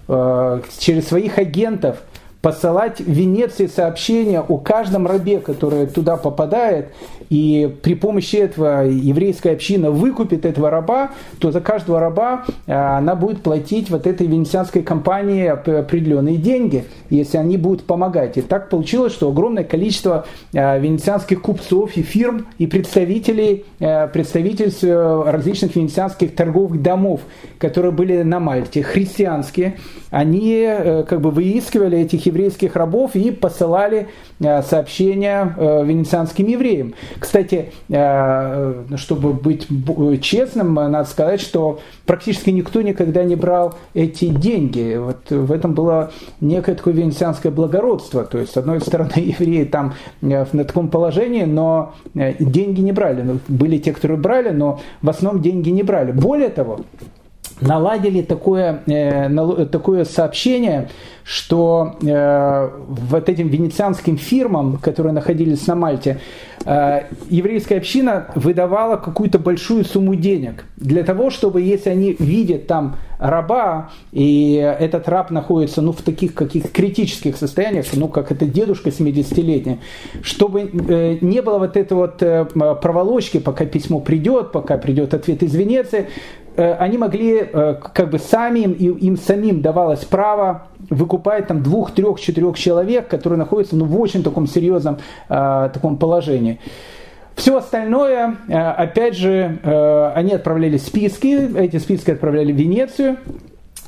э, 0.09 0.61
через 0.79 1.07
своих 1.07 1.39
агентов 1.39 2.03
посылать 2.43 3.01
в 3.01 3.09
Венеции 3.09 3.67
сообщения 3.67 4.41
о 4.41 4.57
каждом 4.59 5.07
рабе, 5.07 5.39
который 5.39 5.87
туда 5.87 6.17
попадает, 6.17 6.93
и 7.31 7.73
при 7.83 7.95
помощи 7.95 8.37
этого 8.37 8.83
еврейская 8.83 9.53
община 9.53 9.93
выкупит 9.93 10.45
этого 10.45 10.69
раба, 10.69 11.13
то 11.39 11.53
за 11.53 11.61
каждого 11.61 12.01
раба 12.01 12.45
э, 12.67 12.73
она 12.73 13.15
будет 13.15 13.43
платить 13.43 13.89
вот 13.89 14.07
этой 14.09 14.27
венецианской 14.27 14.83
компании 14.83 15.47
определенные 15.47 16.37
деньги, 16.37 16.85
если 17.09 17.39
они 17.39 17.57
будут 17.57 17.85
помогать. 17.85 18.37
И 18.37 18.43
так 18.43 18.69
получилось, 18.69 19.13
что 19.13 19.29
огромное 19.29 19.63
количество 19.63 20.27
э, 20.53 20.81
венецианских 20.81 21.41
купцов 21.41 21.97
и 21.97 22.03
фирм 22.03 22.49
и 22.59 22.67
представителей, 22.67 23.65
э, 23.79 24.09
представительств 24.09 24.83
различных 24.83 25.77
венецианских 25.77 26.35
торговых 26.35 26.83
домов, 26.83 27.21
которые 27.59 27.93
были 27.93 28.23
на 28.23 28.41
Мальте, 28.41 28.83
христианские, 28.83 29.77
они 30.11 30.69
как 31.09 31.21
бы 31.21 31.31
выискивали 31.31 31.99
этих 31.99 32.27
еврейских 32.27 32.75
рабов 32.75 33.15
и 33.15 33.31
посылали 33.31 34.09
сообщения 34.41 35.55
венецианским 35.59 36.47
евреям. 36.47 36.95
Кстати, 37.19 37.73
э, 37.89 38.85
чтобы 38.97 39.33
быть 39.33 39.67
честным, 40.23 40.75
надо 40.75 41.05
сказать, 41.05 41.41
что 41.41 41.81
практически 42.07 42.51
никто 42.51 42.83
никогда 42.83 43.25
не 43.25 43.37
брал 43.37 43.75
эти 43.95 44.27
деньги. 44.27 44.97
Вот 44.97 45.31
в 45.31 45.53
этом 45.53 45.75
было 45.75 46.13
некое 46.41 46.75
такое 46.75 46.95
венецианское 46.95 47.53
благородство. 47.53 48.25
То 48.25 48.39
есть, 48.39 48.53
с 48.53 48.57
одной 48.57 48.81
стороны, 48.81 49.13
евреи 49.17 49.65
там 49.65 49.95
э, 50.23 50.47
на 50.53 50.65
таком 50.65 50.89
положении, 50.89 51.45
но 51.45 51.95
э, 52.15 52.35
деньги 52.39 52.81
не 52.81 52.93
брали. 52.93 53.23
Ну, 53.23 53.39
были 53.49 53.79
те, 53.79 53.93
которые 53.93 54.19
брали, 54.19 54.51
но 54.51 54.81
в 55.03 55.11
основном 55.11 55.43
деньги 55.43 55.71
не 55.71 55.83
брали. 55.83 56.13
Более 56.13 56.49
того, 56.49 56.81
наладили 57.61 58.23
такое, 58.23 58.83
э, 58.87 59.67
такое 59.67 60.05
сообщение, 60.05 60.89
что 61.25 61.97
э, 62.03 62.71
вот 62.89 63.29
этим 63.29 63.49
венецианским 63.49 64.17
фирмам, 64.17 64.79
которые 64.79 65.13
находились 65.13 65.67
на 65.67 65.75
Мальте, 65.75 66.19
э, 66.65 67.03
еврейская 67.29 67.77
община 67.77 68.27
выдавала 68.35 68.97
какую-то 68.97 69.39
большую 69.39 69.85
сумму 69.85 70.15
денег 70.17 70.65
для 70.77 71.05
того, 71.05 71.31
чтобы, 71.31 71.61
если 71.61 71.91
они 71.91 72.17
видят 72.19 72.67
там 72.67 72.97
раба, 73.19 73.91
и 74.13 74.55
этот 74.55 75.09
раб 75.09 75.31
находится 75.31 75.83
ну, 75.83 75.93
в 75.93 76.01
таких 76.01 76.33
каких 76.35 76.73
критических 76.73 77.37
состояниях, 77.37 77.87
ну, 77.93 78.09
как 78.09 78.33
это 78.33 78.47
дедушка 78.47 78.89
70-летний, 78.89 79.79
чтобы 80.23 80.63
э, 80.63 81.19
не 81.21 81.43
было 81.43 81.59
вот 81.59 81.77
этой 81.77 81.93
вот 81.93 82.23
э, 82.23 82.47
проволочки, 82.47 83.39
пока 83.39 83.67
письмо 83.67 84.01
придет, 84.01 84.53
пока 84.53 84.79
придет 84.79 85.13
ответ 85.13 85.43
из 85.43 85.55
Венеции, 85.55 86.09
они 86.57 86.99
могли, 86.99 87.41
э, 87.41 87.75
как 87.93 88.11
бы 88.11 88.19
сами, 88.19 88.61
им, 88.61 88.95
им 88.95 89.17
самим 89.17 89.63
давалось 89.63 90.05
право 90.05 90.69
выкупать 90.89 91.47
там 91.47 91.63
двух, 91.63 91.93
трех, 91.93 92.21
четырех 92.21 92.59
человек, 92.59 93.09
которые 93.09 93.39
находятся 93.39 93.77
ну, 93.77 93.85
в 93.85 94.01
очень 94.01 94.23
таком 94.23 94.47
серьезном 94.47 94.99
э, 95.29 95.71
таком 95.73 95.97
положении. 95.97 96.61
Все 97.37 97.57
остальное, 97.57 98.37
опять 98.49 99.17
же, 99.17 99.61
они 100.15 100.33
отправляли 100.35 100.77
списки, 100.77 101.57
эти 101.57 101.79
списки 101.79 102.11
отправляли 102.11 102.53
в 102.53 102.57
Венецию, 102.57 103.17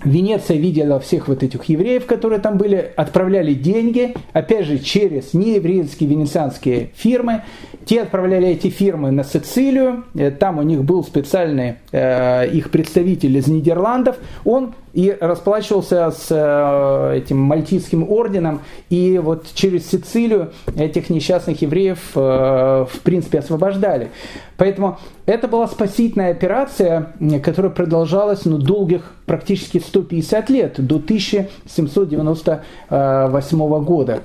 Венеция 0.05 0.57
видела 0.57 0.99
всех 0.99 1.29
вот 1.29 1.43
этих 1.43 1.65
евреев, 1.65 2.07
которые 2.07 2.41
там 2.41 2.59
были, 2.59 2.93
отправляли 2.97 3.55
деньги, 3.55 4.15
опять 4.33 4.67
же, 4.67 4.79
через 4.79 5.33
нееврейские 5.33 6.09
венецианские 6.09 6.91
фирмы. 6.95 7.43
Те 7.85 8.03
отправляли 8.03 8.49
эти 8.49 8.69
фирмы 8.69 9.11
на 9.11 9.25
Сицилию, 9.25 10.05
э, 10.15 10.31
там 10.31 10.59
у 10.59 10.63
них 10.63 10.85
был 10.85 11.03
специальный 11.05 11.77
э, 11.91 12.49
их 12.49 12.71
представитель 12.71 13.37
из 13.37 13.49
Нидерландов, 13.49 14.17
он 14.45 14.75
и 14.93 15.17
расплачивался 15.21 16.11
с 16.11 16.27
э, 16.31 17.17
этим 17.17 17.39
мальтийским 17.39 18.11
орденом, 18.11 18.61
и 18.91 19.19
вот 19.23 19.47
через 19.55 19.89
Сицилию 19.91 20.53
этих 20.77 21.09
несчастных 21.11 21.63
евреев 21.63 21.99
э, 22.15 22.87
в 22.91 23.01
принципе 23.03 23.39
освобождали. 23.39 24.11
Поэтому 24.59 24.99
это 25.27 25.49
была 25.49 25.67
спасительная 25.67 26.31
операция, 26.31 27.15
которая 27.43 27.73
продолжалась 27.73 28.45
ну, 28.45 28.59
долгих 28.59 29.13
практически 29.27 29.79
150 29.79 30.51
лет, 30.51 30.75
до 30.77 30.97
1798 30.97 33.85
года. 33.85 34.21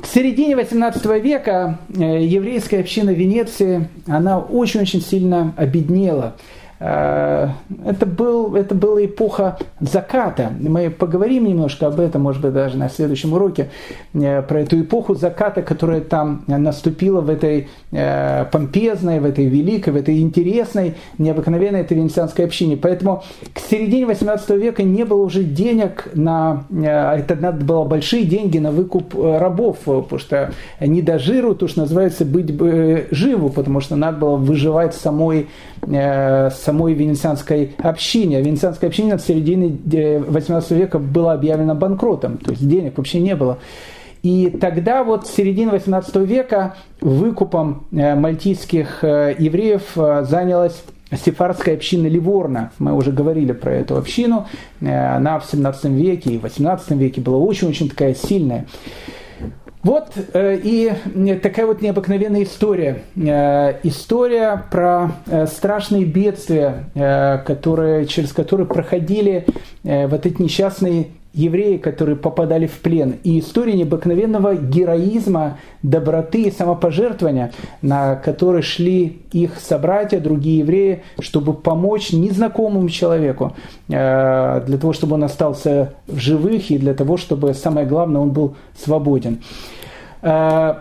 К 0.00 0.06
середине 0.06 0.54
18 0.54 1.04
века 1.20 1.80
э, 1.92 2.22
еврейская 2.22 2.78
община 2.80 3.10
Венеции, 3.10 3.88
она 4.06 4.38
очень-очень 4.38 5.02
сильно 5.02 5.52
обеднела. 5.56 6.36
Э, 6.80 7.48
это, 7.84 8.06
был, 8.06 8.54
это 8.54 8.74
была 8.74 9.04
эпоха 9.04 9.58
заката. 9.80 10.52
Мы 10.60 10.90
поговорим 10.90 11.46
немножко 11.46 11.88
об 11.88 11.98
этом, 11.98 12.22
может 12.22 12.40
быть, 12.40 12.52
даже 12.52 12.76
на 12.76 12.88
следующем 12.88 13.32
уроке, 13.32 13.70
э, 14.14 14.42
про 14.42 14.60
эту 14.60 14.80
эпоху 14.80 15.14
заката, 15.14 15.62
которая 15.62 16.00
там 16.00 16.44
наступила 16.46 17.20
в 17.20 17.30
этой 17.30 17.68
э, 17.90 18.44
помпезной, 18.52 19.18
в 19.18 19.24
этой 19.24 19.46
великой, 19.46 19.92
в 19.92 19.96
этой 19.96 20.20
интересной, 20.20 20.94
необыкновенной 21.18 21.80
этой 21.80 21.96
венецианской 21.96 22.44
общине. 22.44 22.76
Поэтому 22.76 23.24
к 23.52 23.58
середине 23.58 24.06
18 24.06 24.50
века 24.50 24.82
не 24.82 25.04
было 25.04 25.22
уже 25.22 25.42
денег 25.42 26.08
на... 26.14 26.64
Это 26.70 27.34
надо 27.34 27.64
было 27.64 27.84
большие 27.84 28.24
деньги 28.24 28.58
на 28.58 28.70
выкуп 28.70 29.14
рабов, 29.14 29.78
потому 29.84 30.18
что 30.18 30.52
не 30.80 31.02
до 31.02 31.18
жиру, 31.18 31.54
то, 31.54 31.66
что 31.66 31.80
называется, 31.80 32.24
быть 32.24 32.48
живу, 33.10 33.48
потому 33.48 33.80
что 33.80 33.96
надо 33.96 34.18
было 34.18 34.36
выживать 34.36 34.94
самой, 34.94 35.48
самой 36.68 36.92
венецианской 36.92 37.74
общине. 37.78 38.36
А 38.36 38.40
венецианская 38.42 38.90
община 38.90 39.16
в 39.16 39.22
середине 39.22 39.78
18 40.28 40.70
века 40.72 40.98
была 40.98 41.32
объявлена 41.32 41.74
банкротом, 41.74 42.36
то 42.36 42.50
есть 42.50 42.68
денег 42.68 42.98
вообще 42.98 43.20
не 43.20 43.34
было. 43.34 43.58
И 44.22 44.50
тогда 44.60 45.02
вот 45.02 45.26
с 45.26 45.30
середины 45.30 45.70
18 45.70 46.16
века 46.16 46.74
выкупом 47.00 47.86
э, 47.90 48.14
мальтийских 48.16 49.02
э, 49.02 49.34
евреев 49.38 49.96
э, 49.96 50.26
занялась 50.28 50.82
Сефардская 51.10 51.76
община 51.76 52.06
Ливорна, 52.06 52.70
мы 52.78 52.92
уже 52.92 53.12
говорили 53.12 53.52
про 53.52 53.72
эту 53.72 53.96
общину, 53.96 54.46
она 54.82 55.38
в 55.38 55.46
17 55.46 55.84
веке 55.86 56.34
и 56.34 56.38
18 56.38 56.90
веке 56.90 57.22
была 57.22 57.38
очень-очень 57.38 57.88
такая 57.88 58.14
сильная. 58.14 58.66
Вот 59.82 60.12
э, 60.32 60.58
и 60.62 60.92
такая 61.40 61.66
вот 61.66 61.82
необыкновенная 61.82 62.42
история. 62.42 63.02
Э, 63.16 63.78
история 63.84 64.64
про 64.70 65.12
э, 65.26 65.46
страшные 65.46 66.04
бедствия, 66.04 66.90
которые, 67.46 68.06
через 68.06 68.32
которые 68.32 68.66
проходили 68.66 69.46
вот 69.82 70.26
эти 70.26 70.42
несчастные 70.42 71.08
евреи, 71.38 71.76
которые 71.76 72.16
попадали 72.16 72.66
в 72.66 72.80
плен, 72.80 73.14
и 73.22 73.38
история 73.38 73.74
необыкновенного 73.74 74.56
героизма, 74.56 75.58
доброты 75.82 76.42
и 76.42 76.50
самопожертвования, 76.50 77.52
на 77.80 78.16
который 78.16 78.62
шли 78.62 79.22
их 79.32 79.60
собратья, 79.60 80.18
другие 80.18 80.58
евреи, 80.58 81.04
чтобы 81.20 81.54
помочь 81.54 82.12
незнакомому 82.12 82.88
человеку, 82.88 83.54
э, 83.88 84.62
для 84.66 84.78
того, 84.78 84.92
чтобы 84.92 85.14
он 85.14 85.24
остался 85.24 85.94
в 86.08 86.18
живых, 86.18 86.72
и 86.72 86.78
для 86.78 86.92
того, 86.92 87.16
чтобы, 87.16 87.54
самое 87.54 87.86
главное, 87.86 88.20
он 88.20 88.30
был 88.30 88.56
свободен. 88.76 89.40
Э, 90.22 90.74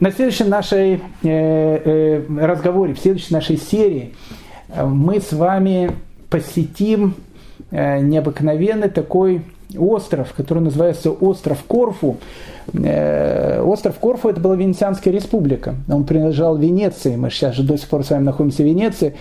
на 0.00 0.10
следующем 0.10 0.50
нашей 0.50 1.00
э, 1.22 2.22
разговоре, 2.38 2.92
в 2.92 2.98
следующей 2.98 3.32
нашей 3.32 3.56
серии 3.56 4.12
мы 4.84 5.20
с 5.20 5.32
вами 5.32 5.92
посетим 6.28 7.14
необыкновенный 7.70 8.90
такой 8.90 9.42
остров, 9.78 10.32
который 10.36 10.62
называется 10.62 11.10
остров 11.10 11.62
Корфу. 11.66 12.16
Э, 12.72 13.60
остров 13.62 13.98
Корфу 13.98 14.28
это 14.28 14.40
была 14.40 14.56
Венецианская 14.56 15.12
республика. 15.12 15.74
Он 15.88 16.04
принадлежал 16.04 16.56
Венеции. 16.56 17.16
Мы 17.16 17.30
сейчас 17.30 17.54
же 17.54 17.62
до 17.62 17.76
сих 17.76 17.88
пор 17.88 18.04
с 18.04 18.10
вами 18.10 18.24
находимся 18.24 18.62
в 18.62 18.66
Венеции. 18.66 19.14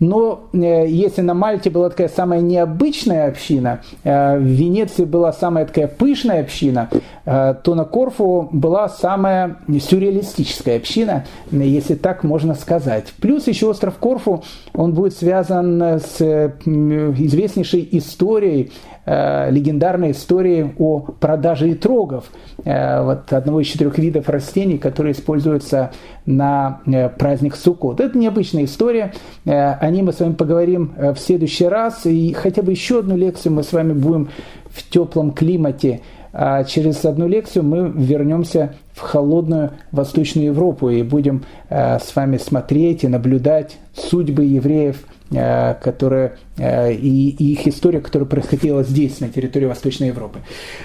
Но 0.00 0.48
э, 0.52 0.88
если 0.88 1.20
на 1.20 1.32
Мальте 1.32 1.70
была 1.70 1.88
такая 1.88 2.08
самая 2.08 2.40
необычная 2.40 3.28
община, 3.28 3.82
э, 4.02 4.36
в 4.36 4.42
Венеции 4.42 5.04
была 5.04 5.32
самая 5.32 5.64
такая 5.64 5.86
пышная 5.86 6.40
община, 6.40 6.88
то 7.24 7.74
на 7.76 7.84
Корфу 7.84 8.48
была 8.50 8.88
самая 8.88 9.58
сюрреалистическая 9.68 10.78
община, 10.78 11.24
если 11.52 11.94
так 11.94 12.24
можно 12.24 12.56
сказать. 12.56 13.12
Плюс 13.20 13.46
еще 13.46 13.68
остров 13.68 13.94
Корфу, 14.00 14.42
он 14.74 14.92
будет 14.92 15.14
связан 15.14 15.80
с 16.00 16.20
известнейшей 16.66 17.88
историей 17.92 18.72
легендарной 19.04 20.12
истории 20.12 20.72
о 20.78 21.00
продаже 21.00 21.72
итрогов, 21.72 22.30
э, 22.64 23.02
вот 23.02 23.32
одного 23.32 23.60
из 23.60 23.66
четырех 23.66 23.98
видов 23.98 24.28
растений, 24.28 24.78
которые 24.78 25.12
используются 25.12 25.90
на 26.24 26.80
э, 26.86 27.08
праздник 27.08 27.56
Суккот. 27.56 28.00
Это 28.00 28.16
необычная 28.16 28.64
история, 28.64 29.12
э, 29.44 29.50
о 29.52 29.90
ней 29.90 30.02
мы 30.02 30.12
с 30.12 30.20
вами 30.20 30.34
поговорим 30.34 30.92
э, 30.96 31.12
в 31.12 31.18
следующий 31.18 31.66
раз, 31.66 32.06
и 32.06 32.32
хотя 32.32 32.62
бы 32.62 32.70
еще 32.70 33.00
одну 33.00 33.16
лекцию 33.16 33.52
мы 33.52 33.64
с 33.64 33.72
вами 33.72 33.92
будем 33.92 34.28
в 34.70 34.88
теплом 34.88 35.32
климате, 35.32 36.02
а 36.32 36.62
через 36.64 37.04
одну 37.04 37.26
лекцию 37.26 37.64
мы 37.64 37.92
вернемся 37.94 38.74
в 38.94 39.00
холодную 39.00 39.72
Восточную 39.90 40.46
Европу 40.46 40.90
и 40.90 41.02
будем 41.02 41.44
э, 41.68 41.98
с 41.98 42.14
вами 42.14 42.36
смотреть 42.36 43.02
и 43.04 43.08
наблюдать 43.08 43.78
судьбы 43.94 44.44
евреев– 44.44 45.02
Э, 45.34 45.74
которая, 45.80 46.36
э, 46.58 46.92
и, 46.92 47.30
и 47.30 47.52
их 47.52 47.66
история, 47.66 48.00
которая 48.00 48.28
происходила 48.28 48.82
здесь, 48.82 49.20
на 49.20 49.28
территории 49.28 49.66
Восточной 49.66 50.08
Европы. 50.08 50.40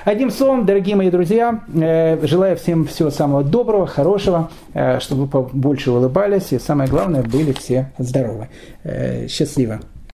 Одним 0.05 0.31
словом, 0.31 0.65
дорогие 0.65 0.95
мои 0.95 1.09
друзья, 1.09 1.63
э, 1.73 2.25
желаю 2.25 2.55
всем 2.55 2.85
всего 2.85 3.09
самого 3.09 3.43
доброго, 3.43 3.87
хорошего, 3.87 4.49
чтобы 4.99 5.23
вы 5.23 5.27
побольше 5.27 5.91
улыбались 5.91 6.51
и, 6.51 6.59
самое 6.59 6.89
главное, 6.89 7.23
были 7.23 7.51
все 7.51 7.91
здоровы. 7.97 8.47
Счастливо! 9.27 9.81